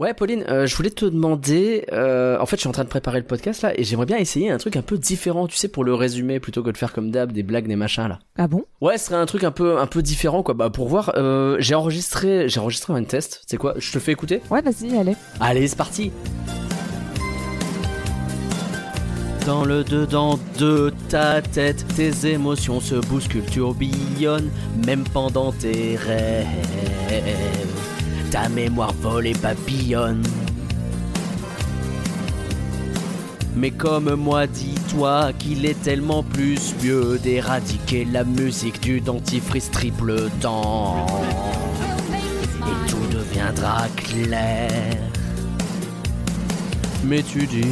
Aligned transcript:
Ouais, 0.00 0.12
Pauline, 0.12 0.44
euh, 0.48 0.66
je 0.66 0.74
voulais 0.74 0.90
te 0.90 1.04
demander. 1.04 1.84
euh, 1.92 2.36
en 2.40 2.46
fait, 2.46 2.56
je 2.56 2.62
suis 2.62 2.68
en 2.68 2.72
train 2.72 2.82
de 2.82 2.88
préparer 2.88 3.20
le 3.20 3.26
podcast 3.26 3.62
là, 3.62 3.78
et 3.78 3.84
j'aimerais 3.84 4.06
bien 4.06 4.16
essayer 4.16 4.50
un 4.50 4.58
truc 4.58 4.74
un 4.74 4.82
peu 4.82 4.98
différent, 4.98 5.46
tu 5.46 5.56
sais, 5.56 5.68
pour 5.68 5.84
le 5.84 5.94
résumer, 5.94 6.40
plutôt 6.40 6.64
que 6.64 6.70
de 6.70 6.76
faire 6.76 6.92
comme 6.92 7.12
d'hab 7.12 7.30
des 7.30 7.44
blagues, 7.44 7.68
des 7.68 7.76
machins 7.76 8.08
là. 8.08 8.18
Ah 8.36 8.48
bon? 8.48 8.64
Ouais, 8.80 8.98
ce 8.98 9.06
serait 9.06 9.16
un 9.16 9.26
truc 9.26 9.44
un 9.44 9.52
peu, 9.52 9.78
un 9.78 9.86
peu 9.86 10.02
différent, 10.02 10.42
quoi. 10.42 10.54
Bah, 10.54 10.68
pour 10.68 10.88
voir. 10.88 11.12
euh, 11.14 11.56
j'ai 11.60 11.76
enregistré, 11.76 12.48
j'ai 12.48 12.58
enregistré 12.58 12.92
un 12.92 13.04
test. 13.04 13.42
C'est 13.46 13.56
quoi? 13.56 13.74
Je 13.78 13.92
te 13.92 14.00
fais 14.00 14.10
écouter? 14.10 14.42
Ouais, 14.50 14.62
vas-y, 14.62 14.96
allez. 14.98 15.14
Allez, 15.38 15.68
c'est 15.68 15.76
parti. 15.76 16.10
Dans 19.46 19.64
le 19.64 19.84
dedans 19.84 20.40
de 20.58 20.92
ta 21.08 21.40
tête, 21.40 21.84
tes 21.94 22.32
émotions 22.32 22.80
se 22.80 22.96
bousculent, 22.96 23.44
tourbillonnent, 23.44 24.50
même 24.86 25.04
pendant 25.04 25.52
tes 25.52 25.94
rêves. 25.94 26.46
Ta 28.34 28.48
mémoire 28.48 28.92
vole 28.94 29.28
et 29.28 29.32
papillonne. 29.32 30.24
Mais 33.54 33.70
comme 33.70 34.12
moi, 34.16 34.48
dis-toi 34.48 35.32
qu'il 35.38 35.64
est 35.64 35.80
tellement 35.80 36.24
plus 36.24 36.74
mieux 36.82 37.20
d'éradiquer 37.22 38.04
la 38.12 38.24
musique 38.24 38.80
du 38.80 39.00
dentifrice 39.00 39.70
triple 39.70 40.28
temps. 40.40 41.06
Et 42.58 42.90
tout 42.90 43.16
deviendra 43.16 43.86
clair. 43.94 44.98
Mais 47.04 47.22
tu 47.22 47.46
dis, 47.46 47.62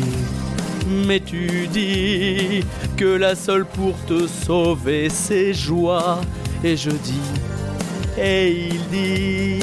mais 1.08 1.18
tu 1.18 1.66
dis 1.72 2.64
que 2.96 3.16
la 3.16 3.34
seule 3.34 3.64
pour 3.64 3.96
te 4.06 4.28
sauver 4.28 5.08
c'est 5.08 5.54
joie. 5.54 6.20
Et 6.62 6.76
je 6.76 6.90
dis, 6.90 7.32
et 8.16 8.68
il 8.68 8.80
dit 8.92 9.58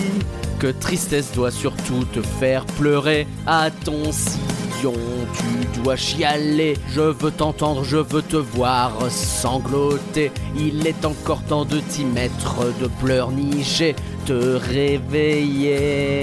que 0.59 0.67
tristesse 0.67 1.31
doit 1.31 1.51
surtout 1.51 2.03
te 2.05 2.21
faire 2.21 2.65
pleurer 2.65 3.27
à 3.47 3.71
ton 3.71 4.11
sillon. 4.11 4.93
Tu 5.33 5.81
dois 5.81 5.95
chialer, 5.95 6.77
je 6.89 7.01
veux 7.01 7.31
t'entendre, 7.31 7.83
je 7.83 7.97
veux 7.97 8.21
te 8.21 8.35
voir 8.35 8.91
sangloter. 9.09 10.31
Il 10.55 10.85
est 10.85 11.05
encore 11.05 11.41
temps 11.43 11.65
de 11.65 11.79
t'y 11.79 12.05
mettre, 12.05 12.57
de 12.79 12.87
pleurnicher, 13.01 13.95
te 14.25 14.57
réveiller. 14.57 16.21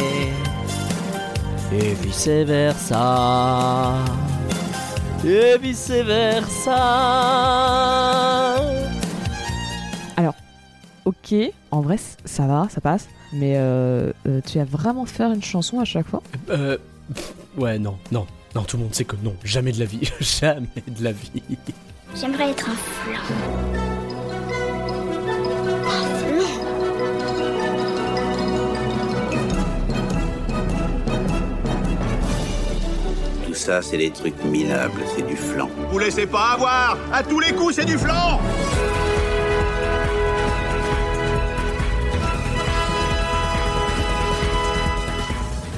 Et 1.72 1.94
vice 2.02 2.28
versa. 2.28 3.94
Et 5.24 5.58
vice 5.58 5.90
versa. 5.90 7.26
Ok, 11.06 11.34
en 11.70 11.82
vrai, 11.82 11.98
ça 12.24 12.48
va, 12.48 12.66
ça 12.68 12.80
passe. 12.80 13.06
Mais 13.32 13.54
euh, 13.56 14.12
euh, 14.26 14.40
tu 14.46 14.58
vas 14.58 14.64
vraiment 14.64 15.06
faire 15.06 15.32
une 15.32 15.42
chanson 15.42 15.80
à 15.80 15.84
chaque 15.84 16.06
fois? 16.08 16.22
Euh. 16.50 16.78
Ouais, 17.56 17.78
non, 17.78 17.98
non. 18.12 18.26
Non, 18.54 18.62
tout 18.62 18.76
le 18.76 18.84
monde 18.84 18.94
sait 18.94 19.04
que 19.04 19.16
non, 19.22 19.34
jamais 19.44 19.72
de 19.72 19.78
la 19.78 19.84
vie. 19.84 20.10
jamais 20.20 20.66
de 20.86 21.04
la 21.04 21.12
vie. 21.12 21.42
J'aimerais 22.14 22.50
être 22.50 22.70
un 22.70 22.74
flan. 22.74 23.20
Un 25.86 26.04
flan 26.16 26.46
Tout 33.46 33.54
ça, 33.54 33.82
c'est 33.82 33.98
des 33.98 34.10
trucs 34.10 34.42
minables, 34.44 35.02
c'est 35.14 35.26
du 35.26 35.36
flan. 35.36 35.68
Vous 35.90 35.98
laissez 35.98 36.26
pas 36.26 36.52
avoir 36.54 36.96
À 37.12 37.22
tous 37.22 37.40
les 37.40 37.52
coups, 37.52 37.74
c'est 37.74 37.84
du 37.84 37.98
flanc 37.98 38.40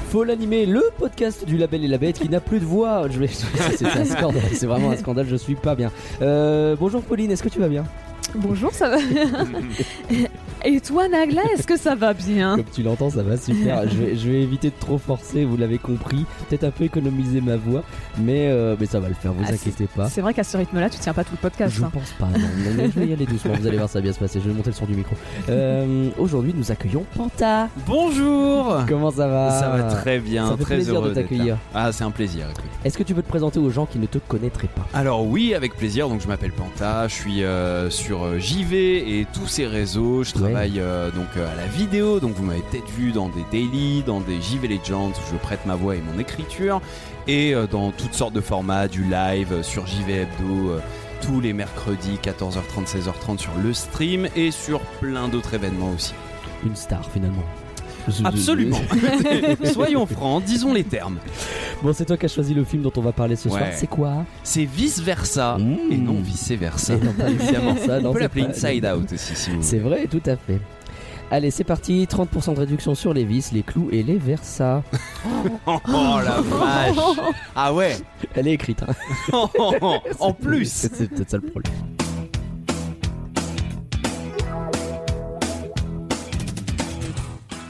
Faut 0.09 0.23
l'animer, 0.23 0.65
le 0.65 0.81
podcast 0.97 1.45
du 1.45 1.55
label 1.55 1.85
et 1.85 1.87
la 1.87 1.99
bête 1.99 2.17
qui 2.17 2.29
n'a 2.29 2.39
plus 2.39 2.59
de 2.59 2.65
voix. 2.65 3.07
Je 3.11 3.19
vais... 3.19 3.27
C'est 3.77 3.85
un 3.85 4.05
scandale, 4.05 4.41
c'est 4.53 4.65
vraiment 4.65 4.89
un 4.89 4.97
scandale, 4.97 5.27
je 5.29 5.35
suis 5.35 5.53
pas 5.53 5.75
bien. 5.75 5.91
Euh, 6.23 6.75
bonjour 6.79 7.03
Pauline, 7.03 7.29
est-ce 7.29 7.43
que 7.43 7.49
tu 7.49 7.59
vas 7.59 7.67
bien? 7.67 7.83
Bonjour, 8.33 8.73
ça 8.73 8.89
va 8.89 8.97
bien 8.97 9.29
Et 10.65 10.81
toi, 10.81 11.07
Nagla, 11.07 11.41
est-ce 11.53 11.65
que 11.65 11.77
ça 11.77 11.95
va 11.95 12.13
bien 12.13 12.57
Comme 12.57 12.65
tu 12.73 12.83
l'entends, 12.83 13.09
ça 13.09 13.23
va 13.23 13.37
super. 13.37 13.83
je, 13.89 13.95
vais, 13.95 14.15
je 14.17 14.29
vais 14.29 14.41
éviter 14.41 14.69
de 14.69 14.75
trop 14.77 14.97
forcer, 14.97 15.45
vous 15.45 15.55
l'avez 15.55 15.77
compris. 15.77 16.25
Peut-être 16.49 16.65
un 16.65 16.71
peu 16.71 16.83
économiser 16.83 17.39
ma 17.39 17.55
voix, 17.55 17.81
mais, 18.17 18.47
euh, 18.49 18.75
mais 18.77 18.85
ça 18.85 18.99
va 18.99 19.07
le 19.07 19.13
faire, 19.13 19.31
vous 19.31 19.43
Ah, 19.47 19.53
inquiétez 19.53 19.87
pas. 19.87 20.09
C'est 20.09 20.19
vrai 20.19 20.33
qu'à 20.33 20.43
ce 20.43 20.57
rythme-là, 20.57 20.89
tu 20.89 20.99
tiens 20.99 21.13
pas 21.13 21.23
tout 21.23 21.31
le 21.31 21.37
podcast. 21.37 21.73
Je 21.77 21.83
hein. 21.83 21.91
pense 21.93 22.11
pas, 22.19 22.25
non. 22.25 22.39
Non, 22.39 22.71
mais 22.75 22.89
je 22.93 22.99
vais 22.99 23.07
y 23.07 23.13
aller 23.13 23.25
doucement, 23.25 23.53
vous 23.57 23.67
allez 23.67 23.77
voir, 23.77 23.87
ça 23.87 23.99
va 23.99 24.03
bien 24.03 24.11
se 24.11 24.19
passer. 24.19 24.41
Je 24.43 24.49
vais 24.49 24.53
monter 24.53 24.71
le 24.71 24.75
son 24.75 24.85
du 24.85 24.95
micro. 24.95 25.15
Euh, 25.49 26.09
Aujourd'hui, 26.17 26.53
nous 26.55 26.71
accueillons 26.71 27.05
Panta. 27.15 27.69
Bonjour 27.87 28.79
Comment 28.87 29.11
ça 29.11 29.27
va 29.27 29.59
Ça 29.59 29.69
va 29.69 29.83
très 29.83 30.19
bien, 30.19 30.49
Ça 30.49 30.57
fait 30.57 30.63
très 30.63 30.75
plaisir 30.75 30.95
heureux 30.95 31.09
de 31.09 31.13
t'accueillir. 31.13 31.57
Ah, 31.73 31.91
c'est 31.93 32.03
un 32.03 32.11
plaisir. 32.11 32.47
Est-ce 32.83 32.97
que 32.97 33.03
tu 33.03 33.13
peux 33.15 33.21
te 33.21 33.29
présenter 33.29 33.59
aux 33.59 33.69
gens 33.69 33.85
qui 33.85 33.97
ne 33.97 34.07
te 34.07 34.17
connaîtraient 34.17 34.67
pas? 34.67 34.85
Alors 34.93 35.25
oui, 35.25 35.53
avec 35.53 35.75
plaisir. 35.77 36.09
Donc 36.09 36.21
je 36.21 36.27
m'appelle 36.27 36.51
Panta, 36.51 37.07
je 37.07 37.13
suis 37.13 37.43
euh, 37.43 37.89
sur 37.89 38.23
euh, 38.23 38.39
JV 38.39 39.19
et 39.19 39.27
tous 39.33 39.47
ces 39.47 39.65
réseaux. 39.65 40.23
Je. 40.23 40.48
Travaille 40.51 40.79
euh, 40.79 41.11
donc 41.11 41.27
euh, 41.37 41.51
à 41.51 41.55
la 41.55 41.67
vidéo. 41.67 42.19
Donc 42.19 42.33
vous 42.35 42.43
m'avez 42.43 42.61
peut-être 42.61 42.89
vu 42.89 43.11
dans 43.11 43.29
des 43.29 43.43
daily, 43.51 44.03
dans 44.03 44.21
des 44.21 44.41
JV 44.41 44.67
Legends 44.67 45.09
où 45.09 45.31
je 45.31 45.37
prête 45.37 45.65
ma 45.65 45.75
voix 45.75 45.95
et 45.95 46.01
mon 46.01 46.19
écriture, 46.19 46.81
et 47.27 47.53
euh, 47.53 47.67
dans 47.67 47.91
toutes 47.91 48.13
sortes 48.13 48.33
de 48.33 48.41
formats, 48.41 48.87
du 48.87 49.03
live 49.03 49.61
sur 49.63 49.85
JV 49.85 50.21
Hebdo. 50.21 50.79
tous 51.21 51.41
les 51.41 51.53
mercredis 51.53 52.19
14h30 52.23 52.87
16h30 52.87 53.37
sur 53.37 53.51
le 53.63 53.73
stream 53.73 54.27
et 54.35 54.51
sur 54.51 54.79
plein 54.99 55.27
d'autres 55.27 55.53
événements 55.53 55.91
aussi. 55.91 56.13
Une 56.65 56.75
star 56.75 57.05
finalement. 57.11 57.43
Absolument. 58.23 58.77
Soyons 59.73 60.05
francs, 60.05 60.43
disons 60.43 60.73
les 60.73 60.83
termes. 60.83 61.17
Bon, 61.83 61.93
c'est 61.93 62.05
toi 62.05 62.17
qui 62.17 62.25
as 62.25 62.29
choisi 62.29 62.53
le 62.53 62.63
film 62.63 62.81
dont 62.83 62.91
on 62.97 63.01
va 63.01 63.11
parler 63.11 63.35
ce 63.35 63.49
soir. 63.49 63.61
Ouais. 63.61 63.73
C'est 63.75 63.87
quoi? 63.87 64.25
C'est 64.43 64.65
vice 64.65 64.99
versa 65.01 65.57
Mmh. 65.57 65.77
et 65.91 65.97
non 65.97 66.19
vice 66.21 66.51
versa. 66.51 66.95
Non, 66.97 67.13
pas 67.13 67.29
évidemment 67.29 67.75
ça. 67.85 67.99
non, 67.99 68.09
On 68.09 68.13
peut 68.13 68.19
l'appeler 68.19 68.43
pas- 68.45 68.49
Inside 68.49 68.85
Out 68.85 69.13
aussi 69.13 69.35
si 69.35 69.49
vous 69.51 69.57
C'est 69.61 69.79
vrai, 69.79 70.07
tout 70.07 70.21
à 70.25 70.35
fait. 70.35 70.59
Allez, 71.31 71.51
c'est 71.51 71.63
parti. 71.63 72.07
30% 72.09 72.55
de 72.55 72.59
réduction 72.59 72.95
sur 72.95 73.13
les 73.13 73.23
vis, 73.23 73.51
les 73.51 73.61
clous 73.61 73.89
et 73.91 74.01
les 74.01 74.17
versas. 74.17 74.81
Oh 75.67 75.79
la 76.25 76.41
vache 76.41 76.97
Ah 77.55 77.71
ouais 77.73 77.95
Elle 78.35 78.47
est 78.47 78.53
écrite. 78.53 78.81
hein. 78.81 79.47
En 80.19 80.33
plus 80.33 80.71
c'est 80.71 81.07
peut-être 81.09 81.29
ça 81.29 81.37
le 81.37 81.43
problème. 81.43 81.73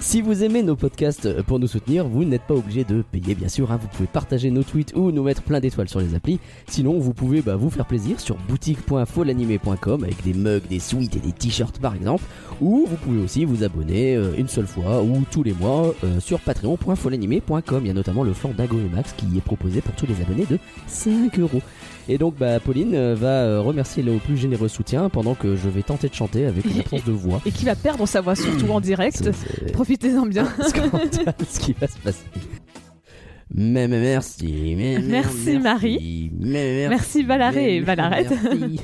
Si 0.09 0.21
vous 0.23 0.43
aimez 0.43 0.63
nos 0.63 0.75
podcasts 0.75 1.27
euh, 1.27 1.43
pour 1.43 1.59
nous 1.59 1.67
soutenir, 1.67 2.07
vous 2.07 2.23
n'êtes 2.23 2.41
pas 2.41 2.55
obligé 2.55 2.83
de 2.83 3.03
payer 3.03 3.35
bien 3.35 3.47
sûr. 3.47 3.71
hein. 3.71 3.77
Vous 3.79 3.87
pouvez 3.89 4.07
partager 4.07 4.49
nos 4.49 4.63
tweets 4.63 4.91
ou 4.95 5.11
nous 5.11 5.21
mettre 5.21 5.43
plein 5.43 5.59
d'étoiles 5.59 5.87
sur 5.87 5.99
les 5.99 6.15
applis. 6.15 6.39
Sinon, 6.67 6.97
vous 6.97 7.13
pouvez 7.13 7.43
bah, 7.43 7.55
vous 7.55 7.69
faire 7.69 7.85
plaisir 7.85 8.19
sur 8.19 8.35
boutique.folanimé.com 8.49 10.03
avec 10.03 10.23
des 10.23 10.33
mugs, 10.33 10.67
des 10.67 10.79
suites 10.79 11.15
et 11.15 11.19
des 11.19 11.31
t-shirts 11.31 11.77
par 11.77 11.93
exemple. 11.93 12.23
Ou 12.59 12.87
vous 12.89 12.95
pouvez 12.95 13.21
aussi 13.21 13.45
vous 13.45 13.63
abonner 13.63 14.15
euh, 14.15 14.31
une 14.35 14.47
seule 14.47 14.65
fois 14.65 15.03
ou 15.03 15.25
tous 15.29 15.43
les 15.43 15.53
mois 15.53 15.93
euh, 16.03 16.19
sur 16.19 16.39
patreon.folanimé.com. 16.39 17.81
Il 17.83 17.87
y 17.87 17.91
a 17.91 17.93
notamment 17.93 18.23
le 18.23 18.33
flanc 18.33 18.53
d'Ago 18.57 18.77
et 18.79 18.89
Max 18.95 19.13
qui 19.15 19.27
est 19.37 19.41
proposé 19.41 19.81
pour 19.81 19.93
tous 19.93 20.07
les 20.07 20.19
abonnés 20.23 20.47
de 20.49 20.57
5 20.87 21.37
euros. 21.37 21.61
Et 22.09 22.17
donc 22.17 22.35
bah, 22.37 22.59
Pauline 22.59 22.95
euh, 22.95 23.13
va 23.15 23.43
euh, 23.43 23.61
remercier 23.61 24.01
le 24.01 24.17
plus 24.17 24.35
généreux 24.35 24.67
soutien 24.67 25.09
pendant 25.09 25.35
que 25.35 25.55
je 25.55 25.69
vais 25.69 25.83
tenter 25.83 26.09
de 26.09 26.15
chanter 26.15 26.47
avec 26.47 26.65
une 26.65 26.79
absence 26.79 27.05
de 27.05 27.11
voix. 27.11 27.39
Et 27.45 27.51
qui 27.51 27.65
va 27.65 27.75
perdre 27.75 28.07
sa 28.07 28.19
voix 28.19 28.35
surtout 28.35 28.71
en 28.71 28.81
direct. 28.81 29.29
Profitez-en 29.73 30.25
bien. 30.25 30.47
scandale 30.67 31.09
ce 31.47 31.59
qui 31.59 31.73
va 31.79 31.87
se 31.87 31.99
passer. 31.99 32.25
Mais, 33.51 33.87
mais 33.87 33.99
merci, 33.99 34.75
mais, 34.77 34.99
mais 34.99 35.07
Merci, 35.07 35.57
Marie. 35.57 36.31
mais 36.39 36.87
Merci, 36.87 37.23
Valaré 37.23 37.77
et 37.77 37.81
Valarette. 37.81 38.31
merci, 38.31 38.79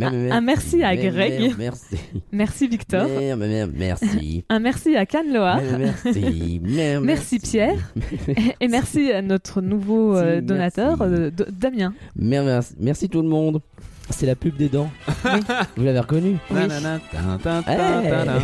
Un 0.32 0.40
merci 0.40 0.82
à 0.82 0.96
Greg. 0.96 1.54
Merci. 1.56 1.96
Merci 2.32 2.66
Victor. 2.66 3.06
Merci. 3.74 4.44
Un 4.48 4.58
merci 4.58 4.96
à 4.96 5.06
Canloa. 5.06 5.60
Merci. 5.78 6.60
Merci 6.62 7.38
Pierre. 7.38 7.92
Et 8.60 8.66
merci 8.66 9.12
à 9.12 9.22
notre 9.22 9.60
nouveau 9.60 10.16
euh, 10.16 10.40
donateur, 10.40 11.00
euh, 11.02 11.30
Damien. 11.50 11.94
Merci 12.16 13.08
tout 13.08 13.22
le 13.22 13.28
monde. 13.28 13.60
C'est 14.10 14.26
la 14.26 14.34
pub 14.34 14.56
des 14.56 14.68
dents. 14.68 14.90
Vous 15.76 15.84
l'avez 15.84 16.00
reconnu 16.00 16.38
Nanana, 16.50 16.98
Hey. 17.66 18.42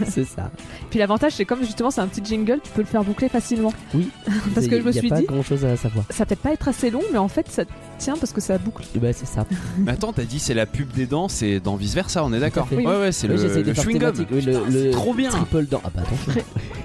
C'est 0.08 0.24
ça. 0.24 0.50
Puis 0.88 0.98
l'avantage, 0.98 1.32
c'est 1.32 1.44
comme 1.44 1.60
justement 1.60 1.90
c'est 1.90 2.00
un 2.00 2.06
petit 2.06 2.24
jingle, 2.24 2.60
tu 2.62 2.70
peux 2.70 2.80
le 2.82 2.86
faire 2.86 3.04
boucler 3.04 3.28
facilement. 3.28 3.72
Oui. 3.94 4.08
Parce 4.54 4.66
que 4.66 4.78
je 4.78 4.82
me 4.84 4.90
Il 4.90 4.94
y 4.94 4.98
a 4.98 5.00
suis 5.02 5.08
pas 5.10 5.18
dit, 5.20 5.26
grand 5.26 5.42
chose 5.42 5.64
à 5.64 5.76
savoir. 5.76 6.04
ça 6.10 6.18
va 6.18 6.26
peut-être 6.26 6.40
pas 6.42 6.52
être 6.52 6.68
assez 6.68 6.90
long, 6.90 7.02
mais 7.12 7.18
en 7.18 7.28
fait, 7.28 7.48
ça 7.50 7.64
tient 8.00 8.16
parce 8.16 8.32
que 8.32 8.40
ça 8.40 8.58
boucle. 8.58 8.84
Bah, 8.96 9.12
c'est 9.12 9.26
ça. 9.26 9.46
Mais 9.78 9.92
attends, 9.92 10.12
t'as 10.12 10.24
dit 10.24 10.40
c'est 10.40 10.54
la 10.54 10.66
pub 10.66 10.90
des 10.92 11.06
dents, 11.06 11.28
c'est 11.28 11.60
dans 11.60 11.76
vice 11.76 11.94
versa, 11.94 12.24
on 12.24 12.32
est 12.32 12.40
d'accord. 12.40 12.66
Ouais, 12.72 12.84
ouais, 12.84 13.12
c'est 13.12 13.28
Oui, 13.28 13.36
le, 13.36 13.62
le 13.62 13.74
chewing 13.74 13.98
gum. 13.98 14.12
Oui, 14.32 14.40
le, 14.40 14.52
Putain, 14.52 14.70
le 14.70 14.82
c'est 14.82 14.90
trop 14.90 15.14
bien. 15.14 15.30
Triple 15.30 15.66
dent. 15.66 15.80
Ah 15.84 15.90
bah 15.94 16.02
attention. 16.02 16.42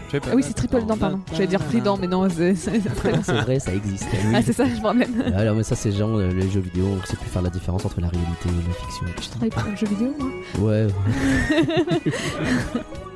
Je 0.08 0.12
sais 0.12 0.20
pas. 0.20 0.28
Ah 0.32 0.36
oui, 0.36 0.44
c'est 0.46 0.54
triple 0.54 0.86
dent, 0.86 0.98
pardon. 0.98 1.20
J'allais 1.32 1.48
dire 1.48 1.66
trident, 1.66 1.98
mais 1.98 2.08
non, 2.08 2.28
c'est. 2.30 2.54
vrai, 2.54 3.60
ça 3.60 3.74
existe. 3.74 4.06
Ah, 4.34 4.42
c'est 4.44 4.54
ça, 4.54 4.66
je 4.66 4.82
m'en 4.82 4.94
même. 4.94 5.24
Ah, 5.34 5.40
Alors 5.40 5.56
mais 5.56 5.64
ça 5.64 5.76
c'est 5.76 5.92
genre 5.92 6.16
euh, 6.18 6.30
les 6.32 6.50
jeux 6.50 6.60
vidéo, 6.60 6.86
on 7.02 7.06
sait 7.06 7.16
plus 7.18 7.30
faire 7.30 7.42
la 7.42 7.50
différence 7.50 7.86
entre 7.86 8.02
la 8.02 8.10
réalité 8.10 8.50
et 8.50 8.68
la 8.68 8.74
fiction. 8.74 9.06
Je 9.22 9.30
travaille 9.30 9.50
pour 9.50 9.64
un 9.64 9.76
jeu 9.76 9.88
vidéo, 9.88 10.14
moi. 10.20 10.72
Ouais. 10.72 10.88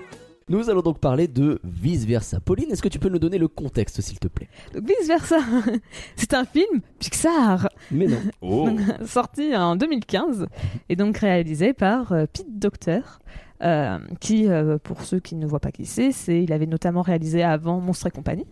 Nous 0.49 0.69
allons 0.69 0.81
donc 0.81 0.99
parler 0.99 1.27
de 1.27 1.59
Vice 1.63 2.05
Versa. 2.05 2.39
Pauline, 2.39 2.71
est-ce 2.71 2.81
que 2.81 2.87
tu 2.89 2.97
peux 2.97 3.09
nous 3.09 3.19
donner 3.19 3.37
le 3.37 3.47
contexte, 3.47 4.01
s'il 4.01 4.17
te 4.19 4.27
plaît? 4.27 4.47
Donc 4.73 4.83
vice 4.87 5.07
versa, 5.07 5.37
c'est 6.15 6.33
un 6.33 6.43
film 6.43 6.81
Pixar 6.97 7.69
Mais 7.91 8.07
non. 8.07 8.17
Oh. 8.41 8.69
sorti 9.05 9.55
en 9.55 9.75
2015 9.75 10.47
et 10.89 10.95
donc 10.95 11.17
réalisé 11.19 11.73
par 11.73 12.11
euh, 12.13 12.25
Pete 12.31 12.57
Docter. 12.57 13.01
euh, 13.61 13.99
qui, 14.19 14.47
euh, 14.47 14.77
pour 14.81 15.03
ceux 15.03 15.19
qui 15.19 15.35
ne 15.35 15.45
voient 15.45 15.59
pas 15.59 15.71
qui 15.71 15.85
c'est, 15.85 16.11
c'est 16.11 16.41
il 16.41 16.51
avait 16.53 16.65
notamment 16.65 17.01
réalisé 17.03 17.43
avant 17.43 17.79
Monstres 17.79 18.07
et 18.07 18.11
compagnie, 18.11 18.47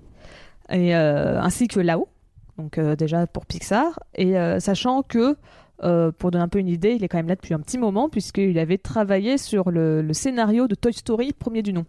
et 0.69 0.95
euh, 0.95 1.41
ainsi 1.41 1.67
que 1.67 1.79
Là-haut, 1.79 2.09
donc 2.57 2.77
euh, 2.77 2.95
déjà 2.95 3.25
pour 3.25 3.45
Pixar, 3.45 3.99
et 4.15 4.37
euh, 4.37 4.59
sachant 4.59 5.01
que 5.03 5.37
euh, 5.83 6.11
pour 6.11 6.31
donner 6.31 6.43
un 6.43 6.47
peu 6.47 6.59
une 6.59 6.67
idée, 6.67 6.93
il 6.93 7.03
est 7.03 7.07
quand 7.07 7.17
même 7.17 7.27
là 7.27 7.35
depuis 7.35 7.53
un 7.53 7.59
petit 7.59 7.77
moment 7.77 8.09
puisqu'il 8.09 8.57
avait 8.59 8.77
travaillé 8.77 9.37
sur 9.37 9.69
le, 9.71 10.01
le 10.01 10.13
scénario 10.13 10.67
de 10.67 10.75
Toy 10.75 10.93
Story 10.93 11.33
premier 11.33 11.61
du 11.61 11.73
nom, 11.73 11.85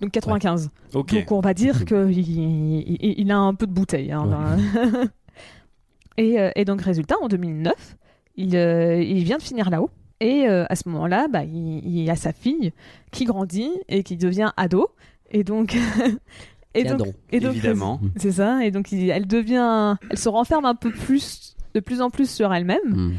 donc 0.00 0.10
95. 0.12 0.70
Ok. 0.94 1.14
Donc 1.14 1.32
on 1.32 1.40
va 1.40 1.54
dire 1.54 1.84
qu'il 1.84 2.10
il, 2.18 2.96
il- 3.02 3.14
il 3.18 3.30
a 3.30 3.38
un 3.38 3.54
peu 3.54 3.66
de 3.66 3.72
bouteille. 3.72 4.10
hein, 4.12 4.24
Ouais. 4.26 4.90
dans- 4.92 5.00
et, 6.16 6.40
euh, 6.40 6.50
et 6.56 6.64
donc 6.64 6.82
résultat, 6.82 7.16
en 7.22 7.28
2009, 7.28 7.96
il, 8.36 8.56
euh, 8.56 9.00
il 9.02 9.22
vient 9.24 9.36
de 9.38 9.42
finir 9.42 9.70
là-haut. 9.70 9.90
Et 10.20 10.48
euh, 10.48 10.64
à 10.68 10.74
ce 10.74 10.88
moment-là, 10.88 11.28
bah, 11.28 11.44
il, 11.44 11.80
il 11.86 12.10
a 12.10 12.16
sa 12.16 12.32
fille 12.32 12.72
qui 13.12 13.24
grandit 13.24 13.70
et 13.88 14.02
qui 14.02 14.16
devient 14.16 14.50
ado. 14.56 14.88
Et 15.30 15.44
donc... 15.44 15.76
et 16.74 16.82
Tiens 16.82 16.96
donc, 16.96 17.06
donc. 17.06 17.14
et 17.30 17.38
donc, 17.40 17.52
Évidemment. 17.52 18.00
C'est 18.16 18.32
ça. 18.32 18.64
Et 18.64 18.72
donc 18.72 18.90
il- 18.90 19.10
elle 19.10 19.28
devient... 19.28 19.96
Elle 20.10 20.18
se 20.18 20.28
renferme 20.28 20.64
un 20.64 20.74
peu 20.74 20.90
plus, 20.90 21.47
de 21.80 21.84
plus 21.84 22.00
en 22.00 22.10
plus 22.10 22.30
sur 22.30 22.52
elle-même. 22.52 22.78
Hmm. 22.86 23.12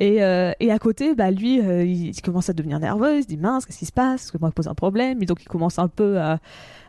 Et, 0.00 0.22
euh, 0.24 0.52
et 0.58 0.72
à 0.72 0.78
côté, 0.78 1.14
bah, 1.14 1.30
lui, 1.30 1.60
euh, 1.60 1.84
il, 1.84 2.20
commence 2.20 2.50
à 2.50 2.52
devenir 2.52 2.80
nerveux, 2.80 3.18
il 3.18 3.22
se 3.22 3.28
dit 3.28 3.36
mince, 3.36 3.64
qu'est-ce 3.64 3.78
qui 3.78 3.86
se 3.86 3.92
passe? 3.92 4.24
Est-ce 4.24 4.32
que 4.32 4.38
moi, 4.38 4.48
je 4.48 4.54
pose 4.54 4.66
un 4.66 4.74
problème 4.74 5.22
Et 5.22 5.26
donc, 5.26 5.42
il 5.42 5.48
commence 5.48 5.78
un 5.78 5.88
peu 5.88 6.18
à, 6.18 6.38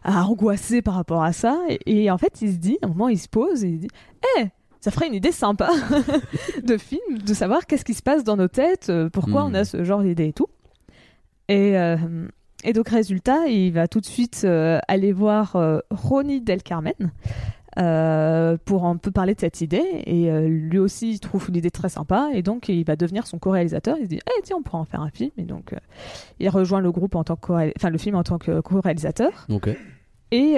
à 0.03 0.25
angoisser 0.25 0.81
par 0.81 0.95
rapport 0.95 1.23
à 1.23 1.31
ça. 1.31 1.59
Et, 1.69 2.03
et 2.03 2.11
en 2.11 2.17
fait, 2.17 2.41
il 2.41 2.51
se 2.51 2.57
dit, 2.57 2.79
à 2.81 2.87
un 2.87 2.89
moment, 2.89 3.09
il 3.09 3.19
se 3.19 3.29
pose 3.29 3.63
et 3.63 3.69
il 3.69 3.79
dit 3.79 3.89
Eh, 4.37 4.45
ça 4.81 4.91
ferait 4.91 5.07
une 5.07 5.13
idée 5.13 5.31
sympa 5.31 5.69
de 6.63 6.77
film, 6.77 7.19
de 7.19 7.33
savoir 7.33 7.65
qu'est-ce 7.65 7.85
qui 7.85 7.93
se 7.93 8.03
passe 8.03 8.23
dans 8.23 8.37
nos 8.37 8.47
têtes, 8.47 8.89
euh, 8.89 9.09
pourquoi 9.09 9.43
on 9.45 9.53
a 9.53 9.65
ce 9.65 9.83
genre 9.83 10.01
d'idée 10.01 10.27
et 10.27 10.33
tout. 10.33 10.47
Et, 11.47 11.77
euh, 11.77 12.27
et 12.63 12.73
donc, 12.73 12.89
résultat, 12.89 13.47
il 13.47 13.71
va 13.73 13.87
tout 13.87 13.99
de 13.99 14.05
suite 14.05 14.41
euh, 14.43 14.79
aller 14.87 15.11
voir 15.11 15.55
euh, 15.55 15.79
Ronnie 15.91 16.41
Del 16.41 16.63
Carmen. 16.63 16.93
Euh, 17.77 18.55
pour 18.63 18.85
un 18.85 18.95
peu 18.95 19.11
parler 19.11 19.35
de 19.35 19.39
cette 19.41 19.59
idée. 19.59 19.83
Et 20.05 20.31
euh, 20.31 20.47
lui 20.47 20.79
aussi 20.79 21.11
il 21.11 21.19
trouve 21.19 21.51
l'idée 21.51 21.71
très 21.71 21.89
sympa. 21.89 22.29
Et 22.33 22.41
donc 22.41 22.69
il 22.69 22.85
va 22.85 22.95
devenir 22.95 23.27
son 23.27 23.37
co-réalisateur. 23.37 23.97
Il 23.99 24.05
se 24.05 24.09
dit 24.09 24.19
eh 24.25 24.41
tiens 24.43 24.57
on 24.57 24.61
pourra 24.61 24.79
en 24.79 24.85
faire 24.85 25.01
un 25.01 25.09
film. 25.09 25.31
Et 25.37 25.43
donc 25.43 25.73
euh, 25.73 25.77
il 26.39 26.47
rejoint 26.49 26.79
le 26.79 26.91
groupe 26.91 27.15
en 27.15 27.23
tant 27.23 27.35
que 27.35 27.51
enfin 27.75 27.89
le 27.89 27.97
film 27.97 28.15
en 28.15 28.23
tant 28.23 28.37
que 28.37 28.61
co-réalisateur. 28.61 29.45
Et 30.31 30.55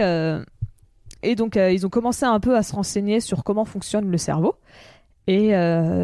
et 1.24 1.36
donc 1.36 1.56
ils 1.56 1.86
ont 1.86 1.90
commencé 1.90 2.26
un 2.26 2.40
peu 2.40 2.56
à 2.56 2.64
se 2.64 2.76
renseigner 2.76 3.20
sur 3.20 3.44
comment 3.44 3.66
fonctionne 3.66 4.10
le 4.10 4.18
cerveau. 4.18 4.56
Et 5.26 5.52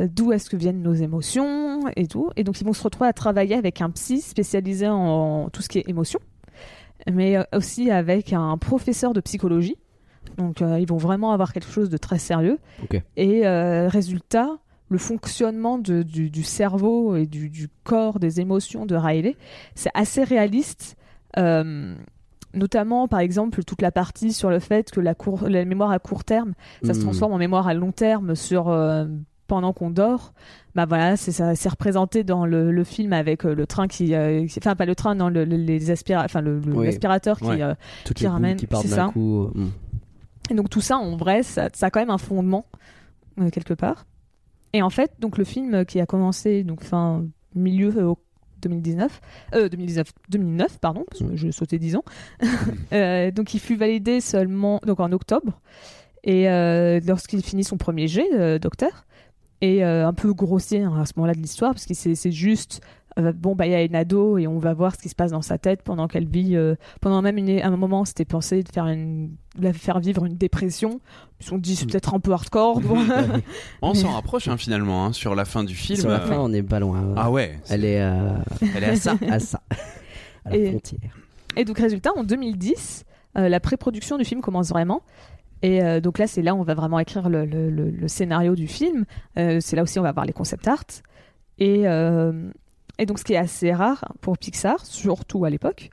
d'où 0.07 0.31
est-ce 0.33 0.49
que 0.49 0.57
viennent 0.57 0.81
nos 0.81 0.93
émotions 0.93 1.87
et 1.95 2.07
tout. 2.07 2.31
Et 2.35 2.43
donc 2.43 2.59
ils 2.59 2.65
vont 2.65 2.73
se 2.73 2.83
retrouver 2.83 3.07
à 3.07 3.13
travailler 3.13 3.55
avec 3.55 3.81
un 3.81 3.91
psy 3.91 4.19
spécialisé 4.19 4.87
en 4.87 5.49
tout 5.49 5.61
ce 5.61 5.69
qui 5.69 5.77
est 5.77 5.87
émotion 5.87 6.19
mais 7.11 7.37
aussi 7.53 7.91
avec 7.91 8.31
un 8.31 8.57
professeur 8.57 9.13
de 9.13 9.19
psychologie 9.19 9.75
donc 10.37 10.61
euh, 10.61 10.79
ils 10.79 10.87
vont 10.87 10.97
vraiment 10.97 11.31
avoir 11.31 11.53
quelque 11.53 11.69
chose 11.71 11.89
de 11.89 11.97
très 11.97 12.17
sérieux 12.19 12.57
et 13.17 13.45
euh, 13.47 13.87
résultat 13.87 14.49
le 14.89 14.97
fonctionnement 14.97 15.77
de- 15.79 16.03
du, 16.03 16.29
du 16.29 16.43
cerveau 16.43 17.15
et 17.15 17.25
du, 17.25 17.49
du 17.49 17.67
corps 17.83 18.19
des 18.19 18.39
émotions 18.41 18.85
de 18.85 18.95
Riley 18.95 19.35
c'est 19.75 19.91
assez 19.93 20.23
réaliste 20.23 20.95
euh, 21.37 21.95
notamment 22.53 23.07
par 23.07 23.19
exemple 23.19 23.63
toute 23.63 23.81
la 23.81 23.91
partie 23.91 24.33
sur 24.33 24.49
le 24.49 24.59
fait 24.59 24.91
que 24.91 24.99
la, 24.99 25.15
cour- 25.15 25.47
la 25.49 25.65
mémoire 25.65 25.91
à 25.91 25.99
court 25.99 26.23
terme 26.23 26.53
ça 26.83 26.93
se 26.93 26.99
Hmm. 26.99 27.03
transforme 27.03 27.33
en 27.33 27.37
mémoire 27.37 27.67
à 27.67 27.73
long 27.73 27.91
terme 27.91 28.35
sur 28.35 28.69
euh, 28.69 29.05
pendant 29.47 29.73
qu'on 29.73 29.89
dort 29.89 30.33
bah 30.75 30.85
voilà 30.85 31.17
c'est 31.17 31.69
représenté 31.69 32.23
dans 32.23 32.45
le, 32.45 32.71
le 32.71 32.83
film 32.83 33.13
avec 33.13 33.43
le 33.43 33.65
train 33.67 33.87
qui, 33.87 34.13
euh, 34.15 34.45
qui- 34.47 34.59
enfin 34.59 34.75
pas 34.75 34.85
le 34.85 34.95
train 34.95 35.15
non 35.15 35.29
le- 35.29 35.45
le- 35.45 35.57
les 35.57 35.91
aspira 35.91 36.23
enfin 36.23 36.41
le, 36.41 36.59
le- 36.59 36.73
Oui. 36.75 36.85
l'aspirateur 36.85 37.39
qui 37.39 37.45
Ouais. 37.47 37.61
euh, 37.61 37.73
Qui 38.15 38.27
ramène- 38.27 38.57
c'est 38.59 38.87
ça. 38.87 39.09
coup. 39.13 39.49
hmm. 39.53 39.69
Et 40.49 40.53
donc 40.53 40.69
tout 40.69 40.81
ça, 40.81 40.97
en 40.97 41.15
vrai, 41.15 41.43
ça, 41.43 41.69
ça 41.73 41.87
a 41.87 41.89
quand 41.89 41.99
même 41.99 42.09
un 42.09 42.17
fondement 42.17 42.65
euh, 43.39 43.49
quelque 43.49 43.73
part. 43.73 44.05
Et 44.73 44.81
en 44.81 44.89
fait, 44.89 45.11
donc 45.19 45.37
le 45.37 45.43
film 45.43 45.73
euh, 45.73 45.83
qui 45.83 45.99
a 45.99 46.05
commencé 46.05 46.63
donc 46.63 46.83
fin 46.83 47.25
milieu 47.55 47.93
euh, 47.97 48.13
2019, 48.61 49.21
euh, 49.55 49.69
2019, 49.69 50.11
2009 50.29 50.79
pardon, 50.79 51.05
parce 51.09 51.21
que 51.23 51.35
je 51.35 51.51
sautais 51.51 51.79
10 51.79 51.97
ans. 51.97 52.05
Euh, 52.91 53.31
donc 53.31 53.55
il 53.55 53.59
fut 53.59 53.75
validé 53.75 54.21
seulement 54.21 54.79
donc 54.85 54.99
en 54.99 55.11
octobre 55.11 55.59
et 56.23 56.49
euh, 56.49 56.99
lorsqu'il 57.05 57.43
finit 57.43 57.63
son 57.63 57.77
premier 57.77 58.07
jet, 58.07 58.27
euh, 58.33 58.59
docteur. 58.59 59.05
Et 59.61 59.83
euh, 59.83 60.05
un 60.05 60.13
peu 60.13 60.33
grossier 60.33 60.81
hein, 60.81 60.99
à 60.99 61.05
ce 61.05 61.13
moment-là 61.15 61.33
de 61.33 61.39
l'histoire, 61.39 61.71
parce 61.71 61.85
que 61.85 61.93
c'est 61.93 62.31
juste 62.31 62.81
euh, 63.19 63.31
bon 63.31 63.55
bah 63.55 63.65
il 63.67 63.71
y 63.71 63.75
a 63.75 63.83
une 63.83 63.95
ado 63.95 64.37
et 64.37 64.47
on 64.47 64.57
va 64.59 64.73
voir 64.73 64.95
ce 64.95 65.01
qui 65.01 65.09
se 65.09 65.15
passe 65.15 65.31
dans 65.31 65.41
sa 65.41 65.57
tête 65.57 65.81
pendant 65.83 66.07
qu'elle 66.07 66.27
vit 66.27 66.55
euh, 66.55 66.75
pendant 67.01 67.21
même 67.21 67.37
une, 67.37 67.49
un 67.61 67.75
moment 67.77 68.05
c'était 68.05 68.25
pensé 68.25 68.63
de 68.63 68.69
faire 68.71 68.87
une 68.87 69.35
de 69.57 69.63
la 69.63 69.73
faire 69.73 69.99
vivre 69.99 70.25
une 70.25 70.35
dépression 70.35 70.99
ils 71.39 71.43
se 71.43 71.49
sont 71.49 71.57
dit 71.57 71.75
c'est 71.75 71.85
peut-être 71.85 72.13
un 72.15 72.19
peu 72.19 72.31
hardcore 72.31 72.81
bon. 72.81 72.97
On 73.81 73.93
s'en 73.93 74.11
rapproche 74.13 74.47
hein, 74.47 74.57
finalement 74.57 75.05
hein, 75.05 75.13
sur 75.13 75.35
la 75.35 75.45
fin 75.45 75.63
du 75.63 75.75
film. 75.75 75.99
Sur 75.99 76.09
la 76.09 76.21
euh, 76.21 76.25
fin, 76.27 76.37
on 76.39 76.49
n'est 76.49 76.63
pas 76.63 76.79
loin. 76.79 77.13
Ah 77.15 77.29
ouais. 77.29 77.59
Elle 77.69 77.85
est 77.85 78.01
euh, 78.01 78.31
Elle 78.75 78.83
est 78.83 78.89
à 78.89 78.95
ça. 78.95 79.15
à 79.29 79.39
ça. 79.39 79.61
À 80.45 80.49
la 80.51 80.55
Et- 80.57 80.69
frontière. 80.71 81.17
et 81.55 81.65
donc 81.65 81.77
résultat 81.77 82.09
en 82.17 82.23
2010 82.23 83.05
euh, 83.37 83.49
la 83.49 83.59
pré-production 83.59 84.17
du 84.17 84.25
film 84.25 84.41
commence 84.41 84.69
vraiment 84.69 85.01
et 85.61 85.83
euh, 85.83 86.01
donc 86.01 86.17
là 86.17 86.27
c'est 86.27 86.41
là 86.41 86.53
où 86.55 86.59
on 86.59 86.63
va 86.63 86.73
vraiment 86.73 86.99
écrire 86.99 87.29
le, 87.29 87.45
le- 87.45 87.69
le- 87.69 87.89
le 87.91 88.07
scénario 88.07 88.55
du 88.55 88.67
film 88.67 89.05
Euh, 89.37 89.59
c'est 89.61 89.75
là 89.75 89.83
aussi 89.83 89.99
on 89.99 90.03
va 90.03 90.11
voir 90.11 90.25
les 90.25 90.33
concept 90.33 90.67
art 90.67 90.83
et, 91.59 91.87
euh, 91.87 92.49
et 92.99 93.05
donc 93.05 93.19
ce 93.19 93.23
qui 93.23 93.33
est 93.33 93.37
assez 93.37 93.73
rare 93.73 94.05
pour 94.21 94.37
Pixar 94.37 94.85
surtout 94.85 95.45
à 95.45 95.49
l'époque 95.49 95.89